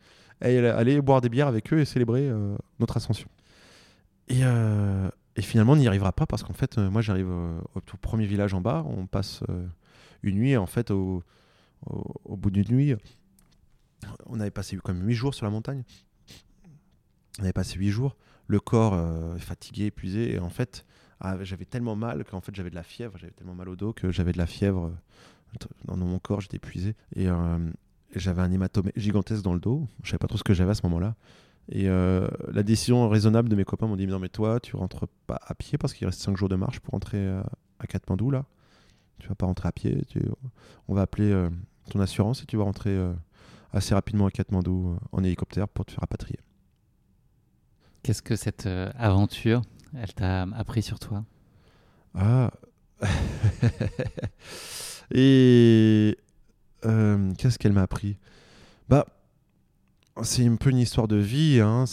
et 0.43 0.59
aller 0.59 1.01
boire 1.01 1.21
des 1.21 1.29
bières 1.29 1.49
avec 1.49 1.73
eux 1.73 1.81
et 1.81 1.85
célébrer 1.85 2.29
euh, 2.29 2.57
notre 2.79 2.97
ascension. 2.97 3.29
Et, 4.29 4.41
euh, 4.43 5.09
et 5.37 5.43
finalement, 5.43 5.73
on 5.73 5.77
n'y 5.77 5.87
arrivera 5.87 6.13
pas 6.13 6.27
parce 6.27 6.43
qu'en 6.43 6.53
fait, 6.53 6.79
euh, 6.79 6.91
moi, 6.91 7.03
j'arrive 7.03 7.31
au 7.31 7.81
tout 7.85 7.97
premier 7.97 8.27
village 8.27 8.55
en 8.55 8.61
bas, 8.61 8.85
on 8.87 9.07
passe 9.07 9.43
une 10.23 10.37
nuit, 10.37 10.51
et 10.51 10.57
en 10.57 10.67
fait, 10.67 10.91
au, 10.91 11.23
bout 12.29 12.51
d'une 12.51 12.69
nuit, 12.69 12.95
on 14.27 14.41
avait 14.41 14.51
passé 14.51 14.77
comme 14.77 15.07
huit 15.07 15.15
jours 15.15 15.35
sur 15.35 15.45
la 15.45 15.51
montagne. 15.51 15.83
On 17.39 17.43
avait 17.43 17.53
passé 17.53 17.79
huit 17.79 17.91
jours, 17.91 18.17
le 18.47 18.61
corps 18.61 18.99
fatigué, 19.39 19.87
épuisé, 19.87 20.35
et 20.35 20.39
en 20.39 20.51
fait, 20.51 20.85
ah, 21.21 21.37
j'avais 21.43 21.65
tellement 21.67 21.97
mal 21.97 22.25
qu'en 22.25 22.41
fait 22.41 22.55
j'avais 22.55 22.71
de 22.71 22.75
la 22.75 22.83
fièvre, 22.83 23.19
j'avais 23.19 23.33
tellement 23.33 23.55
mal 23.55 23.69
au 23.69 23.77
dos 23.77 23.93
que 23.93 24.11
j'avais 24.11 24.33
de 24.33 24.39
la 24.39 24.47
fièvre 24.47 24.93
Dans 25.85 25.97
mon 25.97 26.19
corps, 26.19 26.41
j'étais 26.41 26.57
épuisé. 26.57 26.95
Et 27.15 27.29
j'avais 28.15 28.43
un 28.43 28.51
hématome 28.51 28.91
gigantesque 28.97 29.43
dans 29.43 29.55
le 29.55 29.61
dos. 29.61 29.87
Je 30.03 30.11
savais 30.11 30.19
pas 30.19 30.27
trop 30.27 30.39
ce 30.39 30.45
que 30.45 30.55
j'avais 30.55 30.71
à 30.73 30.75
ce 30.75 30.83
moment-là. 30.85 31.15
Et 31.69 31.89
euh, 31.89 32.27
la 32.53 32.63
décision 32.63 33.09
raisonnable 33.09 33.49
de 33.49 33.55
mes 33.57 33.65
copains 33.65 33.87
m'ont 33.87 33.97
dit 33.97 34.07
Non, 34.07 34.19
mais 34.19 34.29
toi, 34.29 34.59
tu 34.61 34.75
rentres 34.77 35.07
pas 35.27 35.39
à 35.47 35.55
pied 35.55 35.79
parce 35.79 35.93
qu'il 35.95 36.07
reste 36.07 36.21
5 36.21 36.37
jours 36.37 36.49
de 36.49 36.57
marche 36.57 36.81
pour 36.81 36.93
rentrer 36.93 37.19
euh, 37.19 37.43
à 37.79 37.87
Katmandou 37.87 38.31
là. 38.31 38.45
Tu 39.19 39.29
vas 39.29 39.35
pas 39.35 39.47
rentrer 39.47 39.69
à 39.69 39.73
pied. 39.73 40.03
tu- 40.09 40.23
On 40.89 40.95
va 40.95 41.03
appeler 41.03 41.31
euh, 41.31 41.49
ton 41.91 42.01
assurance 42.01 42.43
et 42.43 42.47
tu 42.47 42.57
vas 42.57 42.65
rentrer 42.65 42.91
euh, 42.91 43.13
assez 43.73 43.95
rapidement 43.95 44.27
à 44.27 44.31
Katmandou 44.31 44.97
en 45.13 45.23
hélicoptère 45.23 45.69
pour 45.69 45.85
te 45.85 45.93
faire 45.93 46.01
rapatrier. 46.01 46.41
Qu'est-ce 48.03 48.23
que 48.23 48.35
cette 48.35 48.67
aventure, 48.67 49.61
elle 49.95 50.13
t'a 50.15 50.43
appris 50.57 50.83
sur 50.83 50.99
toi? 50.99 51.25
Ah. 52.15 52.51
Et 55.13 56.17
euh, 56.87 57.33
qu'est-ce 57.39 57.59
qu'elle 57.59 57.73
m'a 57.73 57.83
appris? 57.83 58.17
Bah, 58.89 59.07
c'est 60.23 60.47
un 60.47 60.57
peu 60.57 60.71
une 60.71 60.79
histoire 60.79 61.09
de 61.09 61.17
vie. 61.17 61.61
Hein, 61.61 61.85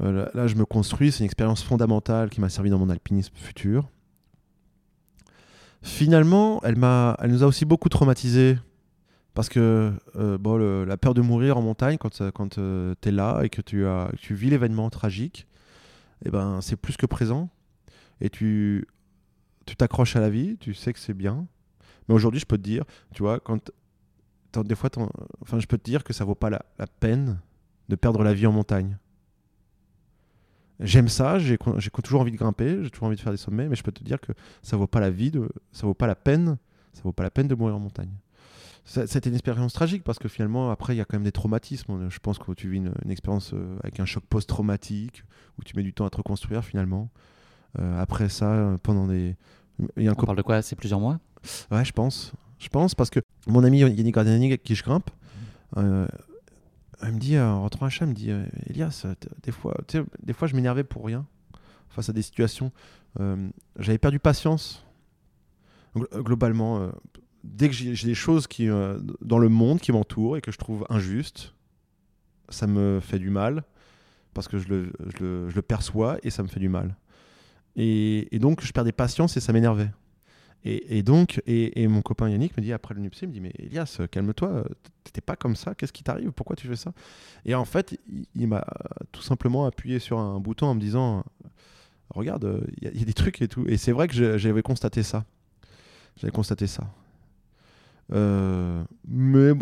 euh, 0.00 0.28
là, 0.34 0.46
je 0.46 0.54
me 0.54 0.64
construis. 0.64 1.12
C'est 1.12 1.20
une 1.20 1.26
expérience 1.26 1.62
fondamentale 1.62 2.30
qui 2.30 2.40
m'a 2.40 2.48
servi 2.48 2.70
dans 2.70 2.78
mon 2.78 2.90
alpinisme 2.90 3.34
futur. 3.36 3.88
Finalement, 5.82 6.60
elle 6.64 6.76
m'a, 6.76 7.16
elle 7.20 7.30
nous 7.30 7.42
a 7.42 7.46
aussi 7.46 7.64
beaucoup 7.64 7.88
traumatisés. 7.88 8.58
Parce 9.34 9.48
que 9.48 9.92
euh, 10.16 10.36
bon, 10.36 10.56
la 10.84 10.96
peur 10.96 11.14
de 11.14 11.20
mourir 11.20 11.56
en 11.56 11.62
montagne, 11.62 11.96
quand, 11.96 12.10
tu 12.10 12.60
es 12.60 13.10
là 13.12 13.42
et 13.42 13.48
que 13.48 13.62
tu, 13.62 14.34
vis 14.34 14.50
l'événement 14.50 14.90
tragique, 14.90 15.46
eh 16.24 16.30
ben, 16.30 16.60
c'est 16.60 16.76
plus 16.76 16.96
que 16.96 17.06
présent. 17.06 17.48
Et 18.20 18.30
tu, 18.30 18.84
tu 19.64 19.76
t'accroches 19.76 20.16
à 20.16 20.20
la 20.20 20.28
vie, 20.28 20.56
tu 20.58 20.74
sais 20.74 20.92
que 20.92 20.98
c'est 20.98 21.14
bien. 21.14 21.46
Mais 22.08 22.14
aujourd'hui, 22.14 22.40
je 22.40 22.46
peux 22.46 22.56
te 22.56 22.62
dire, 22.62 22.84
tu 23.14 23.22
vois, 23.22 23.38
quand 23.38 23.70
des 24.64 24.74
fois, 24.74 24.90
enfin, 25.42 25.58
je 25.58 25.66
peux 25.66 25.78
te 25.78 25.84
dire 25.84 26.04
que 26.04 26.12
ça 26.12 26.24
vaut 26.24 26.34
pas 26.34 26.50
la, 26.50 26.64
la 26.78 26.86
peine 26.86 27.38
de 27.88 27.96
perdre 27.96 28.22
la 28.22 28.34
vie 28.34 28.46
en 28.46 28.52
montagne. 28.52 28.98
J'aime 30.80 31.08
ça, 31.08 31.38
j'ai 31.38 31.58
toujours 32.02 32.20
envie 32.20 32.30
de 32.30 32.36
grimper, 32.36 32.84
j'ai 32.84 32.90
toujours 32.90 33.08
envie 33.08 33.16
de 33.16 33.20
faire 33.20 33.32
des 33.32 33.38
sommets, 33.38 33.68
mais 33.68 33.74
je 33.74 33.82
peux 33.82 33.90
te 33.90 34.04
dire 34.04 34.20
que 34.20 34.32
ça 34.62 34.76
vaut 34.76 34.86
pas 34.86 35.00
la 35.00 35.10
vie, 35.10 35.30
de, 35.30 35.48
ça 35.72 35.86
vaut 35.86 35.94
pas 35.94 36.06
la 36.06 36.14
peine, 36.14 36.56
ça 36.92 37.02
vaut 37.02 37.12
pas 37.12 37.24
la 37.24 37.30
peine 37.30 37.48
de 37.48 37.54
mourir 37.54 37.74
en 37.76 37.80
montagne. 37.80 38.12
C'était 38.84 39.28
une 39.28 39.34
expérience 39.34 39.74
tragique 39.74 40.02
parce 40.02 40.18
que 40.18 40.28
finalement, 40.28 40.70
après, 40.70 40.94
il 40.94 40.98
y 40.98 41.00
a 41.02 41.04
quand 41.04 41.16
même 41.16 41.24
des 41.24 41.32
traumatismes. 41.32 42.08
Je 42.08 42.18
pense 42.20 42.38
que 42.38 42.52
tu 42.52 42.70
vis 42.70 42.78
une, 42.78 42.94
une 43.04 43.10
expérience 43.10 43.52
euh, 43.52 43.76
avec 43.82 44.00
un 44.00 44.06
choc 44.06 44.24
post-traumatique 44.24 45.24
où 45.58 45.62
tu 45.62 45.76
mets 45.76 45.82
du 45.82 45.92
temps 45.92 46.06
à 46.06 46.10
te 46.10 46.16
reconstruire 46.16 46.64
finalement. 46.64 47.10
Euh, 47.78 48.00
après 48.00 48.30
ça, 48.30 48.50
euh, 48.50 48.78
pendant 48.82 49.06
des. 49.06 49.36
Il 49.98 50.04
y 50.04 50.08
a 50.08 50.12
un 50.12 50.14
On 50.16 50.24
parle 50.24 50.38
de 50.38 50.42
quoi? 50.42 50.62
C'est 50.62 50.74
plusieurs 50.74 51.00
mois? 51.00 51.20
Ouais, 51.70 51.84
je 51.84 51.92
pense. 51.92 52.32
Je 52.58 52.68
pense 52.68 52.94
parce 52.94 53.10
que 53.10 53.20
mon 53.46 53.62
ami 53.64 53.78
Yannick 53.80 54.14
Gardiani, 54.14 54.46
avec 54.46 54.62
qui 54.62 54.74
je 54.74 54.82
grimpe, 54.82 55.10
euh, 55.76 56.06
elle 57.00 57.12
me 57.12 57.18
dit, 57.18 57.36
euh, 57.36 57.46
en 57.46 57.62
rentrant 57.62 57.86
à 57.86 57.90
chat, 57.90 58.04
elle 58.04 58.10
me 58.10 58.14
dit 58.14 58.30
euh, 58.30 58.44
Elias, 58.66 59.06
des 59.42 59.52
fois, 59.52 59.76
des 60.22 60.32
fois 60.32 60.48
je 60.48 60.56
m'énervais 60.56 60.84
pour 60.84 61.04
rien 61.06 61.26
face 61.88 62.08
à 62.08 62.12
des 62.12 62.22
situations. 62.22 62.72
J'avais 63.78 63.98
perdu 63.98 64.18
patience. 64.20 64.84
Glo- 65.96 66.22
Globalement, 66.22 66.90
dès 67.42 67.68
que 67.68 67.74
j'ai 67.74 68.06
des 68.06 68.14
choses 68.14 68.46
qui, 68.46 68.68
dans 69.22 69.38
le 69.38 69.48
monde 69.48 69.80
qui 69.80 69.90
m'entourent 69.92 70.36
et 70.36 70.40
que 70.40 70.52
je 70.52 70.58
trouve 70.58 70.86
injustes, 70.90 71.54
ça 72.50 72.66
me 72.66 73.00
fait 73.00 73.18
du 73.18 73.30
mal 73.30 73.64
parce 74.34 74.46
que 74.48 74.58
je 74.58 74.68
le, 74.68 74.92
je 75.16 75.24
le- 75.24 75.48
je 75.50 75.54
le 75.56 75.62
perçois 75.62 76.18
et 76.22 76.30
ça 76.30 76.42
me 76.42 76.48
fait 76.48 76.60
du 76.60 76.68
mal. 76.68 76.94
Et, 77.76 78.34
et 78.34 78.38
donc, 78.38 78.62
je 78.62 78.72
perdais 78.72 78.92
patience 78.92 79.36
et 79.36 79.40
ça 79.40 79.52
m'énervait. 79.52 79.90
Et, 80.64 81.02
donc, 81.02 81.40
et, 81.46 81.86
mon 81.86 82.02
copain 82.02 82.28
Yannick 82.28 82.56
me 82.56 82.62
dit 82.62 82.72
après 82.72 82.92
le 82.92 83.00
NUPC, 83.00 83.22
il 83.22 83.28
me 83.28 83.32
dit 83.32 83.40
mais 83.40 83.52
Elias, 83.58 84.00
calme-toi, 84.10 84.64
t'étais 85.04 85.20
pas 85.20 85.36
comme 85.36 85.56
ça, 85.56 85.74
qu'est-ce 85.74 85.92
qui 85.92 86.02
t'arrive, 86.02 86.32
pourquoi 86.32 86.56
tu 86.56 86.66
fais 86.66 86.76
ça? 86.76 86.92
Et 87.46 87.54
en 87.54 87.64
fait, 87.64 87.98
il, 88.34 88.48
m'a 88.48 88.66
tout 89.12 89.22
simplement 89.22 89.64
appuyé 89.64 89.98
sur 89.98 90.18
un 90.18 90.40
bouton 90.40 90.66
en 90.66 90.74
me 90.74 90.80
disant 90.80 91.24
regarde, 92.10 92.66
il 92.78 92.84
y, 92.84 93.02
a- 93.02 93.04
des 93.04 93.14
trucs 93.14 93.40
et 93.40 93.48
tout. 93.48 93.64
Et 93.66 93.76
c'est 93.76 93.92
vrai 93.92 94.08
que 94.08 94.36
j'avais 94.36 94.62
constaté 94.62 95.02
ça, 95.02 95.24
j'avais 96.16 96.32
constaté 96.32 96.66
ça. 96.66 96.92
Euh, 98.12 98.82
mais 99.06 99.52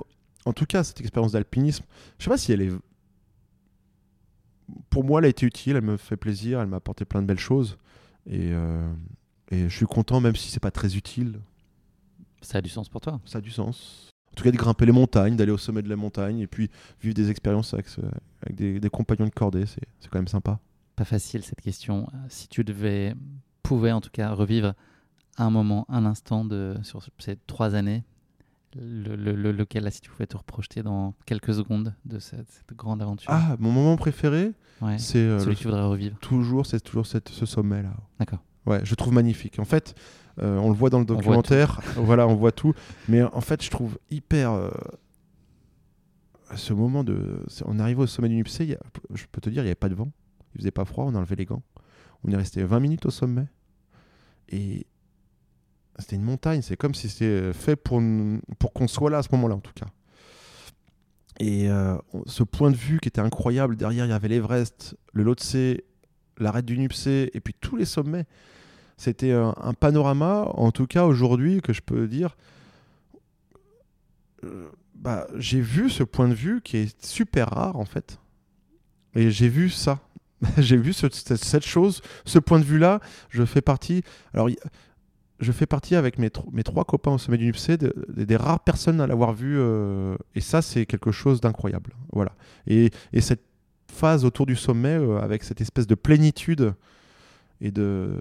en 0.45 0.53
tout 0.53 0.67
cas, 0.67 0.83
cette 0.83 1.01
expérience 1.01 1.33
d'alpinisme, 1.33 1.85
je 2.19 2.25
sais 2.25 2.31
pas 2.31 2.39
si 2.39 2.53
elle 2.53 2.63
est 2.63 2.73
pour 4.91 5.05
moi, 5.05 5.21
elle 5.21 5.27
a 5.27 5.29
été 5.29 5.47
utile, 5.47 5.77
elle 5.77 5.83
me 5.83 5.97
fait 5.97 6.17
plaisir, 6.17 6.61
elle 6.61 6.67
m'a 6.67 6.79
apporté 6.79 7.05
plein 7.05 7.23
de 7.23 7.27
belles 7.27 7.39
choses. 7.39 7.79
Et, 8.27 8.51
euh, 8.53 8.93
et 9.51 9.69
je 9.69 9.77
suis 9.77 9.87
content, 9.87 10.21
même 10.21 10.37
si 10.37 10.51
c'est 10.51 10.61
pas 10.61 10.71
très 10.71 10.97
utile, 10.97 11.41
Ça 12.43 12.59
a 12.59 12.61
du 12.61 12.69
sens 12.69 12.89
pour 12.89 13.01
toi 13.01 13.21
ça 13.25 13.39
a 13.39 13.41
du 13.41 13.51
sens. 13.51 14.11
En 14.33 14.35
tout 14.37 14.45
cas, 14.45 14.51
de 14.51 14.57
grimper 14.57 14.85
les 14.87 14.93
montagnes, 14.93 15.35
d'aller 15.37 15.53
au 15.53 15.57
sommet 15.59 15.81
de 15.83 15.89
la 15.89 15.97
montagne 15.97 16.41
et 16.41 16.47
puis 16.47 16.71
vivre 17.01 17.15
des 17.15 17.31
expériences 17.31 17.73
avec, 17.75 17.89
ce- 17.89 18.03
avec 18.43 18.55
des, 18.55 18.79
des 18.81 18.91
compagnons 18.91 19.25
de 19.25 19.31
cordée, 19.31 19.65
c'est 19.67 19.81
c'est 20.01 20.09
quand 20.11 20.19
même 20.19 20.29
sympa. 20.29 20.59
Pas 20.95 21.05
facile 21.07 21.43
cette 21.43 21.61
question. 21.63 22.07
Si 22.29 22.47
tu 22.49 22.63
devais, 22.63 23.15
pouvais 23.63 23.93
en 23.93 24.01
tout 24.03 24.11
cas 24.11 24.33
revivre 24.33 24.75
un 25.39 25.49
moment, 25.51 25.87
un 25.89 26.05
instant 26.05 26.45
de, 26.45 26.75
sur 26.83 27.03
ces 27.19 27.37
trois 27.47 27.75
années, 27.75 28.05
le, 28.79 29.17
le- 29.17 29.35
le- 29.35 29.53
lequel, 29.53 29.85
là, 29.85 29.91
si 29.91 30.01
tu 30.03 30.11
pouvais 30.11 30.27
te 30.27 30.37
reprojeter 30.37 30.83
dans 30.83 31.15
quelques 31.25 31.55
secondes 31.55 31.95
de 32.05 32.19
cette, 32.19 32.51
cette 32.51 32.77
grande 32.77 33.01
aventure 33.01 33.31
Ah, 33.33 33.57
mon 33.59 33.73
moment 33.73 33.97
préféré, 33.97 34.53
ouais. 34.83 34.99
c'est 34.99 35.19
euh, 35.19 35.39
Celui 35.39 35.55
que 35.55 35.61
tu 35.61 35.69
voudrais 35.69 35.85
revivre. 35.87 36.19
toujours, 36.19 36.67
c'est 36.67 36.81
toujours 36.81 37.07
cette, 37.07 37.31
ce 37.31 37.47
sommet-là. 37.47 37.95
D'accord. 38.19 38.43
Ouais, 38.67 38.81
je 38.85 38.95
trouve 38.95 39.13
magnifique. 39.15 39.59
En 39.59 39.65
fait, 39.65 39.95
euh, 40.41 40.59
on 40.59 40.69
le 40.71 40.75
voit 40.77 40.91
dans 40.91 40.99
le 40.99 41.05
documentaire. 41.05 41.81
voilà, 41.97 42.27
on 42.27 42.35
voit 42.35 42.53
tout. 42.53 42.75
Mais 43.09 43.23
en 43.23 43.41
fait, 43.41 43.63
je 43.63 43.71
trouve 43.71 43.99
hyper. 44.11 44.53
euh, 44.53 44.71
ce 46.55 46.73
moment 46.73 47.03
de. 47.05 47.43
On 47.65 47.79
arrive 47.79 47.99
au 47.99 48.07
sommet 48.07 48.29
du 48.29 48.37
Nupsé, 48.37 48.75
a- 48.75 48.79
je 49.15 49.25
peux 49.31 49.41
te 49.41 49.51
dire, 49.51 49.63
il 49.63 49.65
n'y 49.67 49.69
avait 49.71 49.75
pas 49.75 49.89
de 49.89 49.95
vent. 49.95 50.11
Il 50.55 50.59
faisait 50.61 50.71
pas 50.71 50.85
froid, 50.85 51.05
on 51.05 51.15
a 51.15 51.19
enlevé 51.19 51.37
les 51.37 51.45
gants. 51.45 51.63
On 52.25 52.31
est 52.31 52.37
resté 52.37 52.63
20 52.63 52.81
minutes 52.81 53.07
au 53.07 53.11
sommet. 53.11 53.47
Et 54.49 54.87
c'était 55.99 56.17
une 56.17 56.23
montagne. 56.23 56.63
C'est 56.63 56.77
comme 56.77 56.95
si 56.95 57.09
c'était 57.09 57.53
fait 57.53 57.77
pour, 57.77 58.01
pour 58.59 58.73
qu'on 58.73 58.87
soit 58.89 59.11
là 59.11 59.19
à 59.19 59.23
ce 59.23 59.29
moment-là, 59.33 59.57
en 59.57 59.61
tout 59.61 59.73
cas. 59.75 59.87
Et 61.41 61.69
euh, 61.69 61.97
on- 62.15 62.23
ce 62.27 62.43
point 62.43 62.71
de 62.71 62.77
vue 62.77 62.99
qui 63.01 63.09
était 63.09 63.21
incroyable, 63.21 63.77
derrière, 63.77 64.07
il 64.07 64.11
y 64.11 64.13
avait 64.13 64.29
l'Everest, 64.29 64.97
le 65.13 65.23
Lhotse, 65.25 65.57
l'arête 66.39 66.65
du 66.65 66.79
Nupsé, 66.79 67.31
et 67.35 67.41
puis 67.41 67.55
tous 67.61 67.77
les 67.77 67.85
sommets. 67.85 68.25
C'était 68.97 69.33
un, 69.33 69.53
panorama, 69.79 70.49
en 70.55 70.71
tout 70.73 70.87
cas 70.87 71.05
aujourd'hui, 71.05 71.61
que 71.61 71.73
je 71.73 71.83
peux 71.83 72.09
dire. 72.09 72.37
euh, 74.45 74.69
bah, 74.95 75.27
j'ai 75.37 75.61
vu 75.61 75.91
ce 75.91 76.03
point 76.03 76.29
de 76.29 76.35
vue 76.35 76.61
qui 76.63 76.79
est 76.79 77.05
super 77.05 77.51
rare 77.51 77.77
en 77.77 77.85
fait. 77.85 78.19
Et 79.15 79.31
j'ai 79.31 79.49
vu 79.49 79.69
ça. 79.71 80.01
j'ai 80.59 80.77
vu 80.77 80.93
ce- 80.93 81.07
cette, 81.11 81.65
chose, 81.67 82.03
ce 82.25 82.39
point 82.39 82.59
de 82.59 82.65
vue-là. 82.65 83.01
Je 83.29 83.45
fais 83.45 83.61
partie. 83.61 84.03
Alors, 84.35 84.49
je 85.41 85.53
fais 85.53 85.67
partie 85.67 85.95
avec 85.97 86.19
mes, 86.19 86.31
mes 86.53 86.63
trois 86.63 86.85
copains 86.85 87.13
au 87.13 87.19
sommet 87.19 87.37
du 87.39 87.45
NUPC 87.47 87.77
de- 87.77 87.95
de- 88.09 88.25
des 88.25 88.37
rares 88.37 88.61
personnes 88.61 89.01
à 89.03 89.07
l'avoir 89.07 89.35
vu. 89.35 89.57
euh, 89.59 90.17
et 90.35 90.41
ça, 90.41 90.63
c'est 90.63 90.87
quelque 90.87 91.13
chose 91.13 91.41
d'incroyable. 91.43 91.93
Voilà. 92.13 92.33
Et, 92.67 92.91
et 93.13 93.21
cette 93.21 93.43
phase 93.93 94.25
autour 94.25 94.47
du 94.47 94.57
sommet, 94.57 94.97
euh, 94.99 95.19
avec 95.21 95.45
cette 95.45 95.61
espèce 95.61 95.87
de 95.87 95.95
plénitude 95.95 96.75
et 97.61 97.71
de, 97.71 98.19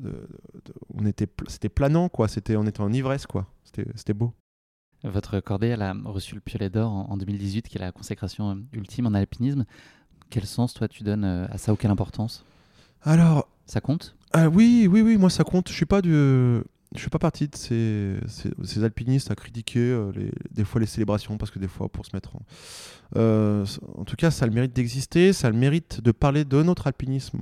de- 0.00 0.28
de- 0.64 0.74
on 0.94 1.04
était, 1.06 1.26
c'était 1.48 1.68
planant 1.68 2.08
quoi. 2.08 2.28
C'était, 2.28 2.56
on 2.56 2.66
était 2.66 2.80
en 2.80 2.92
ivresse 2.92 3.26
quoi. 3.26 3.46
C'était, 3.64 3.86
c'était 3.94 4.14
beau. 4.14 4.32
Votre 5.04 5.38
cordée, 5.40 5.68
elle 5.68 5.82
a 5.82 5.94
reçu 6.04 6.34
le 6.34 6.40
Piolet 6.40 6.70
d'Or 6.70 6.90
en, 6.90 7.10
en 7.10 7.16
2018, 7.16 7.68
qui 7.68 7.76
est 7.76 7.80
la 7.80 7.92
consécration 7.92 8.50
euh, 8.50 8.54
ultime 8.72 9.06
en 9.06 9.14
alpinisme. 9.14 9.64
Quel 10.30 10.44
sens, 10.44 10.74
toi, 10.74 10.88
tu 10.88 11.04
donnes 11.04 11.24
euh, 11.24 11.46
à 11.50 11.56
ça? 11.58 11.72
Ou 11.72 11.76
quelle 11.76 11.90
importance? 11.92 12.44
Alors, 13.02 13.48
Ça 13.66 13.80
compte? 13.80 14.16
ah 14.32 14.48
oui, 14.48 14.88
oui, 14.90 15.00
oui, 15.02 15.16
moi 15.16 15.30
ça 15.30 15.44
compte. 15.44 15.68
Je 15.68 15.72
suis 15.74 15.86
pas 15.86 16.02
du, 16.02 16.10
je 16.10 16.98
suis 16.98 17.08
pas 17.10 17.18
partie 17.20 17.46
de 17.48 17.54
ces, 17.56 18.16
ces, 18.26 18.50
ces 18.64 18.82
alpinistes 18.84 19.30
à 19.30 19.34
critiquer 19.36 19.78
euh, 19.78 20.10
les, 20.16 20.32
des 20.50 20.64
fois 20.64 20.80
les 20.80 20.86
célébrations 20.86 21.38
parce 21.38 21.50
que 21.52 21.58
des 21.60 21.68
fois 21.68 21.88
pour 21.88 22.04
se 22.04 22.10
mettre 22.14 22.34
en, 22.36 22.40
Euh, 23.16 23.64
en 23.96 24.04
tout 24.04 24.16
cas, 24.16 24.30
ça 24.30 24.44
a 24.44 24.48
le 24.48 24.54
mérite 24.54 24.74
d'exister, 24.74 25.32
ça 25.32 25.46
a 25.46 25.50
le 25.50 25.56
mérite 25.56 26.00
de 26.02 26.10
parler 26.12 26.44
de 26.44 26.62
notre 26.62 26.86
alpinisme 26.88 27.40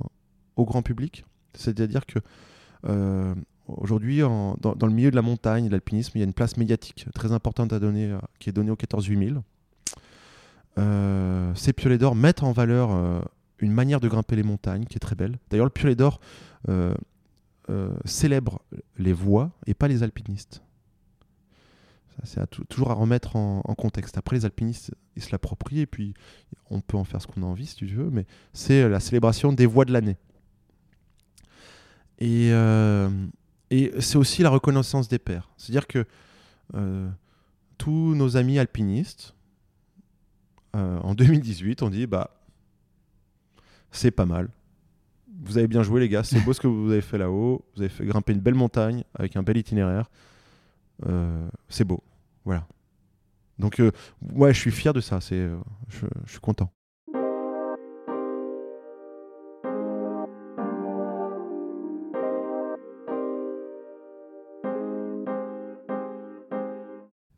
au 0.55 0.63
grand 0.65 0.81
public. 0.83 1.25
C'est-à-dire 1.57 2.05
que 2.05 2.19
euh, 2.85 3.33
aujourd'hui, 3.67 4.19
dans, 4.19 4.75
le 4.81 4.93
milieu 4.93 5.11
de 5.11 5.15
la 5.15 5.21
montagne 5.21 5.69
l'alpinisme, 5.69 6.11
il 6.15 6.19
y 6.19 6.21
a 6.21 6.25
une 6.25 6.33
place 6.33 6.57
médiatique 6.57 7.07
très 7.13 7.31
importante 7.31 7.73
à 7.73 7.79
donner, 7.79 8.11
euh, 8.11 8.19
qui 8.39 8.49
est 8.49 8.53
donnée 8.53 8.71
au 8.71 8.75
14 8.75 9.05
8000. 9.05 9.41
Euh, 10.77 11.53
ces 11.55 11.73
piolets 11.73 11.97
d'or 11.97 12.15
mettent 12.15 12.43
en 12.43 12.51
valeur 12.51 12.91
euh, 12.91 13.19
une 13.59 13.71
manière 13.71 13.99
de 13.99 14.07
grimper 14.07 14.35
les 14.35 14.43
montagnes 14.43 14.85
qui 14.85 14.95
est 14.95 14.99
très 14.99 15.15
belle. 15.15 15.37
D'ailleurs, 15.49 15.65
le 15.65 15.71
piolet 15.71 15.95
d'or 15.95 16.19
célèbre 18.05 18.61
les 18.97 19.13
voies 19.13 19.51
et 19.65 19.73
pas 19.73 19.87
les 19.87 20.03
alpinistes. 20.03 20.61
C'est 22.23 22.41
toujours 22.67 22.91
à 22.91 22.93
remettre 22.93 23.35
en, 23.35 23.61
en 23.63 23.75
contexte. 23.75 24.17
Après, 24.17 24.35
les 24.35 24.45
alpinistes, 24.45 24.91
ils 25.15 25.21
se 25.21 25.31
l'approprient 25.31 25.81
et 25.81 25.85
puis 25.85 26.13
on 26.69 26.81
peut 26.81 26.97
en 26.97 27.03
faire 27.03 27.21
ce 27.21 27.27
qu'on 27.27 27.43
a 27.43 27.45
envie 27.45 27.67
si 27.67 27.75
tu 27.75 27.85
veux, 27.85 28.09
mais 28.09 28.25
c'est 28.53 28.89
la 28.89 28.99
célébration 28.99 29.53
des 29.53 29.65
voies 29.65 29.85
de 29.85 29.93
l'année. 29.93 30.17
Et, 32.19 32.49
euh, 32.51 33.09
et 33.69 33.93
c'est 33.99 34.17
aussi 34.17 34.41
la 34.41 34.49
reconnaissance 34.49 35.07
des 35.07 35.19
pairs. 35.19 35.49
C'est-à-dire 35.57 35.87
que 35.87 36.05
euh, 36.75 37.09
tous 37.77 38.15
nos 38.15 38.37
amis 38.37 38.59
alpinistes, 38.59 39.35
euh, 40.75 40.99
en 40.99 41.15
2018, 41.15 41.83
ont 41.83 41.89
dit 41.89 42.07
bah, 42.07 42.31
c'est 43.91 44.11
pas 44.11 44.25
mal. 44.25 44.49
Vous 45.43 45.57
avez 45.57 45.67
bien 45.67 45.83
joué, 45.83 45.99
les 45.99 46.09
gars. 46.09 46.23
C'est 46.23 46.39
beau 46.41 46.53
ce 46.53 46.59
que 46.59 46.67
vous 46.67 46.91
avez 46.91 47.01
fait 47.01 47.19
là-haut. 47.19 47.63
Vous 47.75 47.81
avez 47.81 47.89
fait 47.89 48.05
grimper 48.05 48.33
une 48.33 48.39
belle 48.39 48.55
montagne 48.55 49.03
avec 49.13 49.35
un 49.35 49.43
bel 49.43 49.57
itinéraire. 49.57 50.09
C'est 51.69 51.83
beau. 51.83 52.03
Voilà. 52.43 52.67
Donc, 53.59 53.79
ouais, 54.33 54.53
je 54.53 54.59
suis 54.59 54.71
fier 54.71 54.93
de 54.93 54.99
ça. 54.99 55.19
Je 55.19 55.59
suis 56.25 56.39
content. 56.39 56.71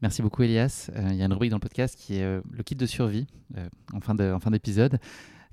Merci 0.01 0.21
beaucoup 0.21 0.43
Elias. 0.43 0.89
Euh, 0.95 1.07
Il 1.11 1.15
y 1.17 1.21
a 1.21 1.25
une 1.25 1.33
rubrique 1.33 1.51
dans 1.51 1.57
le 1.57 1.61
podcast 1.61 1.95
qui 1.97 2.17
est 2.17 2.23
euh, 2.23 2.41
le 2.51 2.63
kit 2.63 2.75
de 2.75 2.85
survie 2.85 3.27
euh, 3.57 3.67
en 3.93 3.99
fin 3.99 4.15
de- 4.15 4.31
en 4.33 4.39
fin 4.39 4.51
d'épisode. 4.51 4.97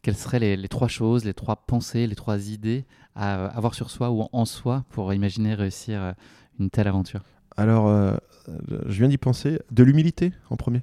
Quelles 0.02 0.16
seraient 0.16 0.38
les, 0.38 0.56
les 0.56 0.68
trois 0.68 0.86
choses, 0.88 1.24
les 1.24 1.34
trois 1.34 1.56
pensées, 1.66 2.06
les 2.06 2.14
trois 2.14 2.48
idées 2.50 2.84
à 3.16 3.46
avoir 3.46 3.74
sur 3.74 3.90
soi 3.90 4.10
ou 4.12 4.28
en 4.32 4.44
soi 4.44 4.84
pour 4.90 5.12
imaginer 5.12 5.54
réussir 5.54 6.14
une 6.60 6.70
telle 6.70 6.86
aventure? 6.86 7.22
Alors, 7.56 7.88
euh, 7.88 8.16
je 8.86 8.98
viens 8.98 9.08
d'y 9.08 9.18
penser. 9.18 9.58
De 9.72 9.82
l'humilité 9.82 10.32
en 10.50 10.56
premier. 10.56 10.82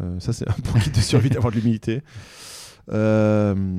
Euh, 0.00 0.20
ça, 0.20 0.32
c'est 0.32 0.48
un 0.48 0.54
bon 0.72 0.78
kit 0.78 0.90
de 0.90 0.96
survie 1.00 1.30
d'avoir 1.30 1.50
de 1.52 1.56
l'humilité. 1.58 2.02
Euh, 2.90 3.78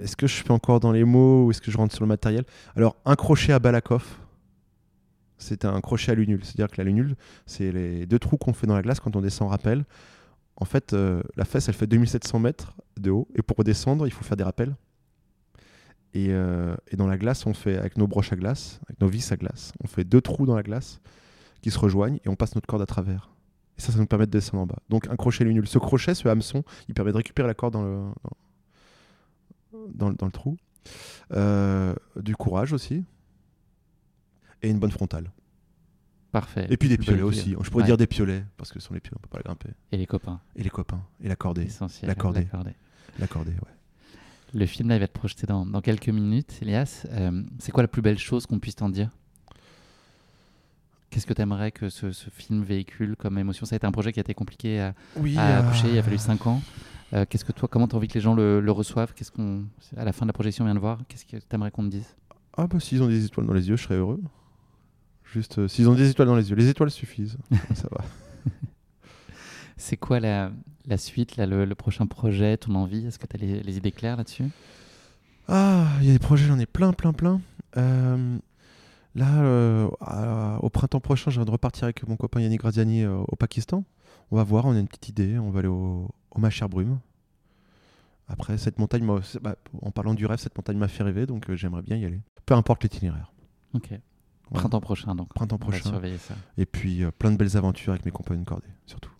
est-ce 0.00 0.16
que 0.16 0.26
je 0.26 0.32
suis 0.32 0.50
encore 0.50 0.80
dans 0.80 0.92
les 0.92 1.04
mots 1.04 1.44
ou 1.44 1.50
est-ce 1.50 1.60
que 1.60 1.70
je 1.70 1.76
rentre 1.76 1.94
sur 1.94 2.04
le 2.04 2.08
matériel? 2.08 2.44
Alors, 2.74 2.96
un 3.04 3.16
crochet 3.16 3.52
à 3.52 3.58
Balakoff. 3.58 4.18
C'est 5.38 5.64
un 5.64 5.80
crochet 5.80 6.12
à 6.12 6.14
lunule. 6.14 6.44
C'est-à-dire 6.44 6.68
que 6.70 6.76
la 6.80 6.84
lunule, 6.84 7.14
c'est 7.46 7.70
les 7.72 8.06
deux 8.06 8.18
trous 8.18 8.36
qu'on 8.38 8.52
fait 8.52 8.66
dans 8.66 8.74
la 8.74 8.82
glace 8.82 9.00
quand 9.00 9.16
on 9.16 9.20
descend 9.20 9.48
en 9.48 9.50
rappel. 9.50 9.84
En 10.56 10.64
fait, 10.64 10.94
euh, 10.94 11.22
la 11.36 11.44
fesse, 11.44 11.68
elle 11.68 11.74
fait 11.74 11.86
2700 11.86 12.38
mètres 12.38 12.74
de 12.98 13.10
haut. 13.10 13.28
Et 13.34 13.42
pour 13.42 13.56
redescendre, 13.58 14.06
il 14.06 14.10
faut 14.12 14.24
faire 14.24 14.36
des 14.38 14.44
rappels. 14.44 14.74
Et, 16.14 16.28
euh, 16.30 16.74
et 16.90 16.96
dans 16.96 17.06
la 17.06 17.18
glace, 17.18 17.44
on 17.44 17.52
fait, 17.52 17.76
avec 17.76 17.98
nos 17.98 18.06
broches 18.06 18.32
à 18.32 18.36
glace, 18.36 18.80
avec 18.88 18.98
nos 19.02 19.08
vis 19.08 19.30
à 19.32 19.36
glace, 19.36 19.72
on 19.84 19.86
fait 19.86 20.04
deux 20.04 20.22
trous 20.22 20.46
dans 20.46 20.56
la 20.56 20.62
glace 20.62 21.00
qui 21.60 21.70
se 21.70 21.78
rejoignent 21.78 22.18
et 22.24 22.28
on 22.30 22.36
passe 22.36 22.54
notre 22.54 22.66
corde 22.66 22.80
à 22.80 22.86
travers. 22.86 23.28
Et 23.76 23.82
ça, 23.82 23.92
ça 23.92 23.98
nous 23.98 24.06
permet 24.06 24.24
de 24.24 24.30
descendre 24.30 24.62
en 24.62 24.66
bas. 24.66 24.78
Donc 24.88 25.08
un 25.08 25.16
crochet 25.16 25.44
lunule. 25.44 25.68
Ce 25.68 25.78
crochet, 25.78 26.14
ce 26.14 26.26
hameçon, 26.28 26.64
il 26.88 26.94
permet 26.94 27.12
de 27.12 27.18
récupérer 27.18 27.46
la 27.48 27.52
corde 27.54 27.74
dans 27.74 27.82
le, 27.82 27.98
dans, 29.72 29.88
dans 29.94 30.08
le- 30.08 30.14
dans 30.14 30.26
le 30.26 30.32
trou. 30.32 30.56
Euh, 31.32 31.94
du 32.16 32.34
courage 32.36 32.72
aussi. 32.72 33.04
Et 34.62 34.70
une 34.70 34.78
bonne 34.78 34.90
frontale. 34.90 35.30
Parfait. 36.32 36.66
Et 36.70 36.76
puis 36.76 36.88
des 36.88 36.98
piolets 36.98 37.22
aussi. 37.22 37.54
Je 37.60 37.70
pourrais 37.70 37.82
Ouais. 37.82 37.86
dire 37.86 37.96
des 37.96 38.06
piolets, 38.06 38.44
parce 38.56 38.72
que 38.72 38.80
sans 38.80 38.92
les 38.94 39.00
piolets, 39.00 39.16
on 39.18 39.22
peut 39.22 39.28
pas 39.30 39.38
la 39.38 39.44
grimper. 39.44 39.70
Et 39.92 39.96
les 39.96 40.06
copains, 40.06 40.40
Et 40.56 40.62
les 40.62 40.70
copains. 40.70 41.02
Et 41.22 41.28
la 41.28 41.36
cordée. 41.36 41.62
essentiel. 41.62 42.08
l'accordé. 42.08 42.40
l'accordé. 42.40 42.72
La 43.18 43.26
cordée, 43.26 43.52
ouais. 43.52 43.72
Le 44.54 44.66
film 44.66 44.88
là, 44.88 44.96
il 44.96 44.98
va 44.98 45.04
être 45.04 45.12
projeté 45.12 45.46
dans, 45.46 45.64
dans 45.66 45.80
quelques 45.80 46.08
minutes. 46.08 46.58
Elias, 46.62 47.06
euh, 47.10 47.42
c'est 47.58 47.72
quoi 47.72 47.82
la 47.82 47.88
plus 47.88 48.02
belle 48.02 48.18
chose 48.18 48.46
qu'on 48.46 48.58
puisse 48.58 48.76
t'en 48.76 48.88
dire? 48.88 49.10
Qu'est-ce 51.10 51.26
que 51.26 51.32
tu 51.32 51.40
aimerais 51.42 51.72
que 51.72 51.88
ce, 51.88 52.12
ce 52.12 52.30
film 52.30 52.62
véhicule 52.62 53.16
comme 53.16 53.38
émotion? 53.38 53.64
Ça 53.64 53.74
a 53.74 53.76
été 53.76 53.86
un 53.86 53.92
projet 53.92 54.12
qui 54.12 54.20
a 54.20 54.22
été 54.22 54.34
compliqué 54.34 54.80
à, 54.80 54.94
Oui. 55.16 55.36
à 55.38 55.58
euh, 55.58 55.60
accoucher, 55.62 55.90
il 55.92 55.98
a 55.98 56.02
fallu 56.02 56.18
5 56.18 56.46
ans. 56.46 56.62
Euh, 57.14 57.24
qu'est-ce 57.28 57.44
que 57.44 57.52
toi, 57.52 57.68
comment 57.68 57.86
tu 57.88 57.94
as 57.94 57.98
envie 57.98 58.08
que 58.08 58.14
les 58.14 58.20
gens 58.20 58.34
le, 58.34 58.60
le 58.60 58.72
reçoivent? 58.72 59.14
Qu'est-ce 59.14 59.30
qu'on, 59.30 59.64
à 59.96 60.04
la 60.04 60.12
fin 60.12 60.26
de 60.26 60.28
la 60.28 60.32
projection, 60.32 60.64
on 60.64 60.66
vient 60.66 60.74
de 60.74 60.80
voir? 60.80 60.98
Qu'est-ce 61.08 61.24
que 61.24 61.36
tu 61.36 61.42
aimerais 61.54 61.70
qu'on 61.70 61.84
te 61.84 61.88
dise? 61.90 62.16
Ah 62.56 62.66
bah 62.66 62.80
s'ils 62.80 63.02
ont 63.02 63.06
des 63.08 63.24
étoiles 63.24 63.46
dans 63.46 63.52
les 63.52 63.68
yeux, 63.68 63.76
je 63.76 63.82
serais 63.84 63.96
heureux. 63.96 64.20
Juste 65.32 65.58
euh, 65.58 65.68
s'ils 65.68 65.88
ont 65.88 65.94
des 65.94 66.10
étoiles 66.10 66.28
dans 66.28 66.36
les 66.36 66.48
yeux. 66.50 66.56
Les 66.56 66.68
étoiles 66.68 66.90
suffisent. 66.90 67.36
ça 67.74 67.88
va. 67.90 68.04
C'est 69.76 69.96
quoi 69.96 70.20
la, 70.20 70.50
la 70.86 70.96
suite, 70.96 71.36
là, 71.36 71.46
le, 71.46 71.64
le 71.64 71.74
prochain 71.74 72.06
projet, 72.06 72.56
ton 72.56 72.74
envie? 72.74 73.06
Est-ce 73.06 73.18
que 73.18 73.26
tu 73.26 73.36
as 73.36 73.38
les, 73.38 73.62
les 73.62 73.76
idées 73.76 73.92
claires 73.92 74.16
là-dessus? 74.16 74.44
Ah, 75.48 75.86
il 76.00 76.06
y 76.06 76.10
a 76.10 76.12
des 76.12 76.18
projets, 76.18 76.46
j'en 76.46 76.58
ai 76.58 76.66
plein, 76.66 76.92
plein, 76.92 77.12
plein. 77.12 77.40
Euh, 77.76 78.38
là, 79.14 79.42
euh, 79.42 79.88
à- 80.00 80.58
au 80.62 80.70
printemps 80.70 81.00
prochain, 81.00 81.30
je 81.30 81.36
viens 81.38 81.44
de 81.44 81.50
repartir 81.50 81.84
avec 81.84 82.06
mon 82.08 82.16
copain 82.16 82.40
Yannick 82.40 82.60
Graziani 82.60 83.02
euh, 83.02 83.18
au 83.28 83.36
Pakistan. 83.36 83.84
On 84.30 84.36
va 84.36 84.44
voir, 84.44 84.64
on 84.64 84.74
a 84.74 84.78
une 84.78 84.88
petite 84.88 85.08
idée. 85.10 85.38
On 85.38 85.50
va 85.50 85.58
aller 85.60 85.68
au, 85.68 86.08
au 86.30 86.40
Macher 86.40 86.66
Brume. 86.68 86.98
Après, 88.28 88.58
cette 88.58 88.78
montagne, 88.78 89.04
m'a- 89.04 89.20
bah, 89.42 89.56
en 89.82 89.90
parlant 89.92 90.14
du 90.14 90.26
rêve, 90.26 90.38
cette 90.40 90.56
montagne 90.56 90.78
m'a 90.78 90.88
fait 90.88 91.04
rêver, 91.04 91.26
donc 91.26 91.52
j'aimerais 91.54 91.82
bien 91.82 91.96
y 91.96 92.04
aller. 92.04 92.20
Peu 92.44 92.54
importe 92.54 92.82
l'itinéraire. 92.82 93.32
Ok. 93.74 93.90
Printemps 94.54 94.80
prochain, 94.80 95.14
donc. 95.14 95.32
Printemps 95.34 95.56
On 95.60 95.64
va 95.64 95.70
prochain. 95.72 95.90
surveiller 95.90 96.18
ça. 96.18 96.34
Et 96.56 96.66
puis, 96.66 97.02
euh, 97.04 97.10
plein 97.10 97.30
de 97.32 97.36
belles 97.36 97.56
aventures 97.56 97.92
avec 97.92 98.04
mes 98.04 98.12
compagnons 98.12 98.42
de 98.42 98.46
cordée, 98.48 98.68
surtout. 98.86 99.10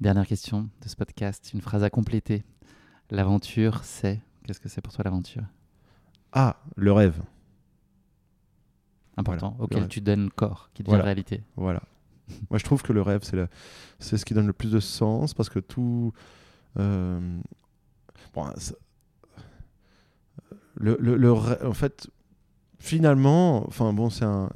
Dernière 0.00 0.26
question 0.26 0.68
de 0.82 0.88
ce 0.88 0.94
podcast, 0.96 1.50
une 1.52 1.60
phrase 1.60 1.82
à 1.82 1.90
compléter. 1.90 2.44
L'aventure, 3.10 3.82
c'est. 3.84 4.20
Qu'est-ce 4.44 4.60
que 4.60 4.68
c'est 4.68 4.80
pour 4.80 4.92
toi 4.92 5.02
l'aventure? 5.04 5.42
Ah, 6.32 6.56
le 6.76 6.92
rêve. 6.92 7.20
Important, 9.16 9.50
Voilà, 9.58 9.64
auquel 9.64 9.88
tu 9.88 10.00
donnes 10.00 10.30
corps, 10.30 10.70
qui 10.74 10.82
devient 10.82 10.90
Voilà. 10.90 11.04
réalité. 11.04 11.42
Voilà. 11.56 11.82
Moi, 12.50 12.58
je 12.58 12.64
trouve 12.64 12.82
que 12.82 12.92
le 12.92 13.02
rêve, 13.02 13.22
c'est 13.24 13.34
le- 13.36 13.48
c'est 13.98 14.16
ce 14.16 14.24
qui 14.24 14.32
donne 14.34 14.46
le 14.46 14.52
plus 14.52 14.70
de 14.70 14.78
sens 14.80 15.34
parce 15.34 15.48
que 15.48 15.58
tout. 15.58 16.12
euh, 16.78 17.40
bon, 18.34 18.46
le, 20.76 20.96
le- 21.00 21.16
le 21.16 21.32
en 21.32 21.72
fait, 21.72 22.08
finalement, 22.78 23.66
enfin 23.66 23.92
bon, 23.92 24.10
c'est 24.10 24.24
un. 24.24 24.50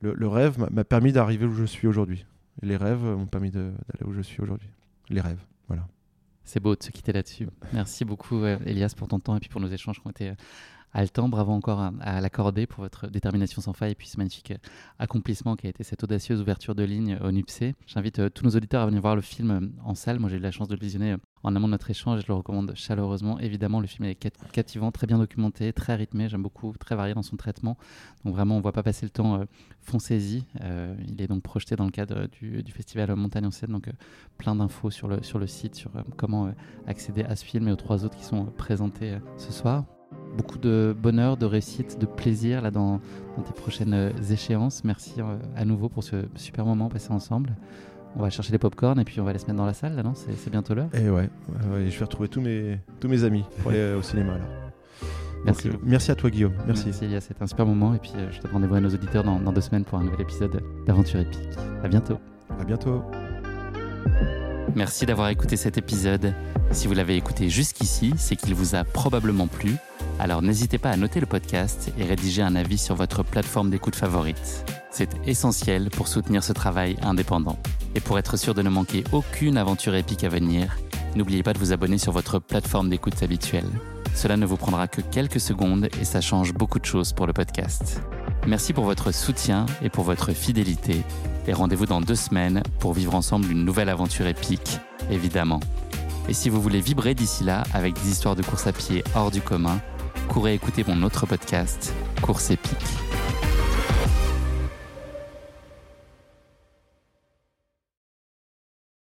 Le, 0.00 0.28
rêve 0.28 0.58
m'a- 0.70 0.84
permis 0.84 1.12
d'arriver 1.12 1.44
où 1.44 1.52
je 1.54 1.64
suis 1.64 1.88
aujourd'hui. 1.88 2.24
Les 2.62 2.76
rêves 2.76 3.02
m'ont 3.02 3.26
permis 3.26 3.50
d'aller 3.50 3.72
où 4.04 4.12
je 4.12 4.20
suis 4.20 4.40
aujourd'hui. 4.40 4.68
Les 5.08 5.20
rêves, 5.20 5.44
voilà. 5.66 5.86
C'est 6.44 6.60
beau 6.60 6.76
de 6.76 6.82
se 6.82 6.90
quitter 6.90 7.12
là-dessus. 7.12 7.48
Merci 7.72 8.04
beaucoup, 8.04 8.42
euh, 8.42 8.58
Elias, 8.64 8.94
pour 8.96 9.08
ton 9.08 9.18
temps 9.18 9.36
et 9.36 9.40
puis 9.40 9.48
pour 9.48 9.60
nos 9.60 9.68
échanges 9.68 10.00
qui 10.00 10.06
ont 10.06 10.10
été 10.10 10.32
euh, 10.94 10.98
haletants. 10.98 11.28
Bravo 11.28 11.52
encore 11.52 11.80
à, 11.80 11.92
à 12.00 12.20
l'accorder 12.20 12.66
pour 12.66 12.82
votre 12.82 13.06
détermination 13.08 13.60
sans 13.62 13.72
faille 13.72 13.92
et 13.92 13.94
puis 13.94 14.08
ce 14.08 14.16
magnifique 14.16 14.50
euh, 14.52 14.56
accomplissement 14.98 15.56
qui 15.56 15.66
a 15.66 15.70
été 15.70 15.84
cette 15.84 16.02
audacieuse 16.04 16.40
ouverture 16.40 16.74
de 16.74 16.84
ligne 16.84 17.18
au 17.22 17.30
NUPC. 17.30 17.74
J'invite 17.86 18.18
euh, 18.18 18.28
tous 18.28 18.44
nos 18.44 18.50
auditeurs 18.50 18.82
à 18.82 18.86
venir 18.86 19.00
voir 19.00 19.16
le 19.16 19.22
film 19.22 19.50
euh, 19.50 19.60
en 19.84 19.94
salle. 19.94 20.18
Moi, 20.18 20.28
j'ai 20.30 20.36
eu 20.36 20.40
la 20.40 20.50
chance 20.50 20.68
de 20.68 20.74
le 20.74 20.80
visionner 20.80 21.12
euh, 21.12 21.16
en 21.44 21.54
amont 21.54 21.66
de 21.68 21.72
notre 21.72 21.88
échange 21.90 22.18
et 22.18 22.22
je 22.22 22.28
le 22.28 22.34
recommande 22.34 22.72
chaleureusement. 22.74 23.38
Évidemment, 23.38 23.80
le 23.80 23.86
film 23.86 24.08
est 24.08 24.16
captivant, 24.52 24.90
très 24.90 25.06
bien 25.06 25.18
documenté, 25.18 25.72
très 25.72 25.94
rythmé. 25.94 26.28
J'aime 26.28 26.42
beaucoup, 26.42 26.72
très 26.78 26.96
varié 26.96 27.14
dans 27.14 27.22
son 27.22 27.36
traitement. 27.36 27.76
Donc 28.24 28.34
vraiment, 28.34 28.54
on 28.54 28.58
ne 28.58 28.62
voit 28.62 28.72
pas 28.72 28.82
passer 28.82 29.06
le 29.06 29.10
temps. 29.10 29.40
euh, 29.40 29.44
Foncez-y. 29.80 30.44
Euh, 30.60 30.94
il 31.06 31.22
est 31.22 31.28
donc 31.28 31.42
projeté 31.42 31.74
dans 31.76 31.84
le 31.86 31.90
cadre 31.90 32.26
du, 32.26 32.62
festival 32.72 33.14
Montagne 33.16 33.46
en 33.46 33.50
scène. 33.50 33.70
Donc 33.70 33.88
euh, 33.88 33.92
plein 34.36 34.54
d'infos 34.54 34.90
sur 34.90 35.08
le, 35.08 35.22
sur 35.22 35.38
le 35.38 35.46
site 35.46 35.74
sur 35.76 35.90
euh, 35.96 36.02
comment 36.16 36.46
euh, 36.46 36.52
accéder 36.86 37.22
à 37.24 37.36
ce 37.36 37.44
film 37.44 37.68
et 37.68 37.72
aux 37.72 37.76
trois 37.76 38.04
autres 38.04 38.16
qui 38.16 38.24
sont 38.24 38.46
euh, 38.46 38.50
présentés 38.50 39.12
euh, 39.12 39.18
ce 39.38 39.52
soir. 39.52 39.97
Beaucoup 40.36 40.58
de 40.58 40.94
bonheur, 40.96 41.36
de 41.36 41.46
réussite, 41.46 41.98
de 41.98 42.06
plaisir 42.06 42.62
là 42.62 42.70
dans, 42.70 43.00
dans 43.36 43.42
tes 43.42 43.52
prochaines 43.52 43.94
euh, 43.94 44.10
échéances. 44.30 44.84
Merci 44.84 45.14
euh, 45.18 45.36
à 45.56 45.64
nouveau 45.64 45.88
pour 45.88 46.04
ce 46.04 46.26
super 46.36 46.64
moment 46.64 46.88
passé 46.88 47.12
ensemble. 47.12 47.56
On 48.16 48.22
va 48.22 48.30
chercher 48.30 48.52
les 48.52 48.58
popcorn 48.58 48.98
et 48.98 49.04
puis 49.04 49.20
on 49.20 49.24
va 49.24 49.30
aller 49.30 49.38
se 49.38 49.46
mettre 49.46 49.58
dans 49.58 49.66
la 49.66 49.74
salle 49.74 49.94
là, 49.94 50.02
non? 50.02 50.12
C'est 50.14 50.36
c'est 50.36 50.50
bientôt 50.50 50.74
l'heure. 50.74 50.88
Et 50.94 51.10
ouais, 51.10 51.10
ouais, 51.10 51.72
ouais, 51.72 51.90
je 51.90 51.98
vais 51.98 52.04
retrouver 52.04 52.28
tous 52.28 52.40
mes, 52.40 52.78
tous 53.00 53.08
mes 53.08 53.24
amis 53.24 53.44
pour 53.60 53.70
aller 53.70 53.80
euh, 53.80 53.98
au 53.98 54.02
cinéma. 54.02 54.34
Là. 54.38 54.44
Merci 55.44 55.68
Donc, 55.68 55.76
euh, 55.76 55.78
merci 55.84 56.10
à 56.10 56.14
toi, 56.16 56.30
Guillaume. 56.30 56.54
Merci. 56.66 56.86
Merci 56.86 57.04
Elias, 57.04 57.20
c'était 57.20 57.42
un 57.42 57.46
super 57.46 57.64
moment 57.64 57.94
et 57.94 57.98
puis 57.98 58.10
euh, 58.16 58.28
je 58.32 58.38
te 58.38 58.42
donne 58.42 58.52
rendez-vous 58.54 58.74
à 58.74 58.80
nos 58.80 58.88
auditeurs 58.88 59.22
dans, 59.22 59.38
dans 59.38 59.52
deux 59.52 59.60
semaines 59.60 59.84
pour 59.84 59.98
un 59.98 60.04
nouvel 60.04 60.20
épisode 60.22 60.62
d'Aventure 60.86 61.20
épique. 61.20 61.48
À 61.84 61.88
bientôt. 61.88 62.18
À 62.58 62.64
bientôt. 62.64 63.02
Merci 64.74 65.06
d'avoir 65.06 65.28
écouté 65.28 65.56
cet 65.56 65.78
épisode. 65.78 66.34
Si 66.72 66.88
vous 66.88 66.94
l'avez 66.94 67.16
écouté 67.16 67.48
jusqu'ici, 67.48 68.12
c'est 68.16 68.36
qu'il 68.36 68.54
vous 68.54 68.74
a 68.74 68.84
probablement 68.84 69.46
plu. 69.46 69.76
Alors 70.20 70.42
n'hésitez 70.42 70.78
pas 70.78 70.90
à 70.90 70.96
noter 70.96 71.20
le 71.20 71.26
podcast 71.26 71.92
et 71.96 72.04
rédiger 72.04 72.42
un 72.42 72.56
avis 72.56 72.78
sur 72.78 72.96
votre 72.96 73.22
plateforme 73.22 73.70
d'écoute 73.70 73.94
favorite. 73.94 74.64
C'est 74.90 75.10
essentiel 75.26 75.90
pour 75.90 76.08
soutenir 76.08 76.42
ce 76.42 76.52
travail 76.52 76.96
indépendant. 77.02 77.56
Et 77.94 78.00
pour 78.00 78.18
être 78.18 78.36
sûr 78.36 78.52
de 78.54 78.62
ne 78.62 78.68
manquer 78.68 79.04
aucune 79.12 79.56
aventure 79.56 79.94
épique 79.94 80.24
à 80.24 80.28
venir, 80.28 80.76
n'oubliez 81.14 81.44
pas 81.44 81.52
de 81.52 81.58
vous 81.58 81.72
abonner 81.72 81.98
sur 81.98 82.10
votre 82.10 82.40
plateforme 82.40 82.88
d'écoute 82.88 83.22
habituelle. 83.22 83.68
Cela 84.14 84.36
ne 84.36 84.44
vous 84.44 84.56
prendra 84.56 84.88
que 84.88 85.00
quelques 85.00 85.40
secondes 85.40 85.88
et 86.00 86.04
ça 86.04 86.20
change 86.20 86.52
beaucoup 86.52 86.80
de 86.80 86.84
choses 86.84 87.12
pour 87.12 87.28
le 87.28 87.32
podcast. 87.32 88.00
Merci 88.48 88.72
pour 88.72 88.84
votre 88.84 89.12
soutien 89.12 89.66
et 89.82 89.88
pour 89.88 90.02
votre 90.02 90.32
fidélité. 90.32 91.02
Et 91.46 91.52
rendez-vous 91.52 91.86
dans 91.86 92.00
deux 92.00 92.16
semaines 92.16 92.64
pour 92.80 92.92
vivre 92.92 93.14
ensemble 93.14 93.50
une 93.50 93.64
nouvelle 93.64 93.88
aventure 93.88 94.26
épique, 94.26 94.80
évidemment. 95.10 95.60
Et 96.28 96.34
si 96.34 96.50
vous 96.50 96.60
voulez 96.60 96.80
vibrer 96.80 97.14
d'ici 97.14 97.44
là 97.44 97.62
avec 97.72 97.94
des 97.94 98.10
histoires 98.10 98.34
de 98.34 98.42
course 98.42 98.66
à 98.66 98.72
pied 98.72 99.04
hors 99.14 99.30
du 99.30 99.40
commun, 99.40 99.80
courez 100.28 100.54
écouter 100.54 100.84
mon 100.86 101.02
autre 101.02 101.26
podcast, 101.26 101.92
Course 102.22 102.50
épique. 102.50 102.76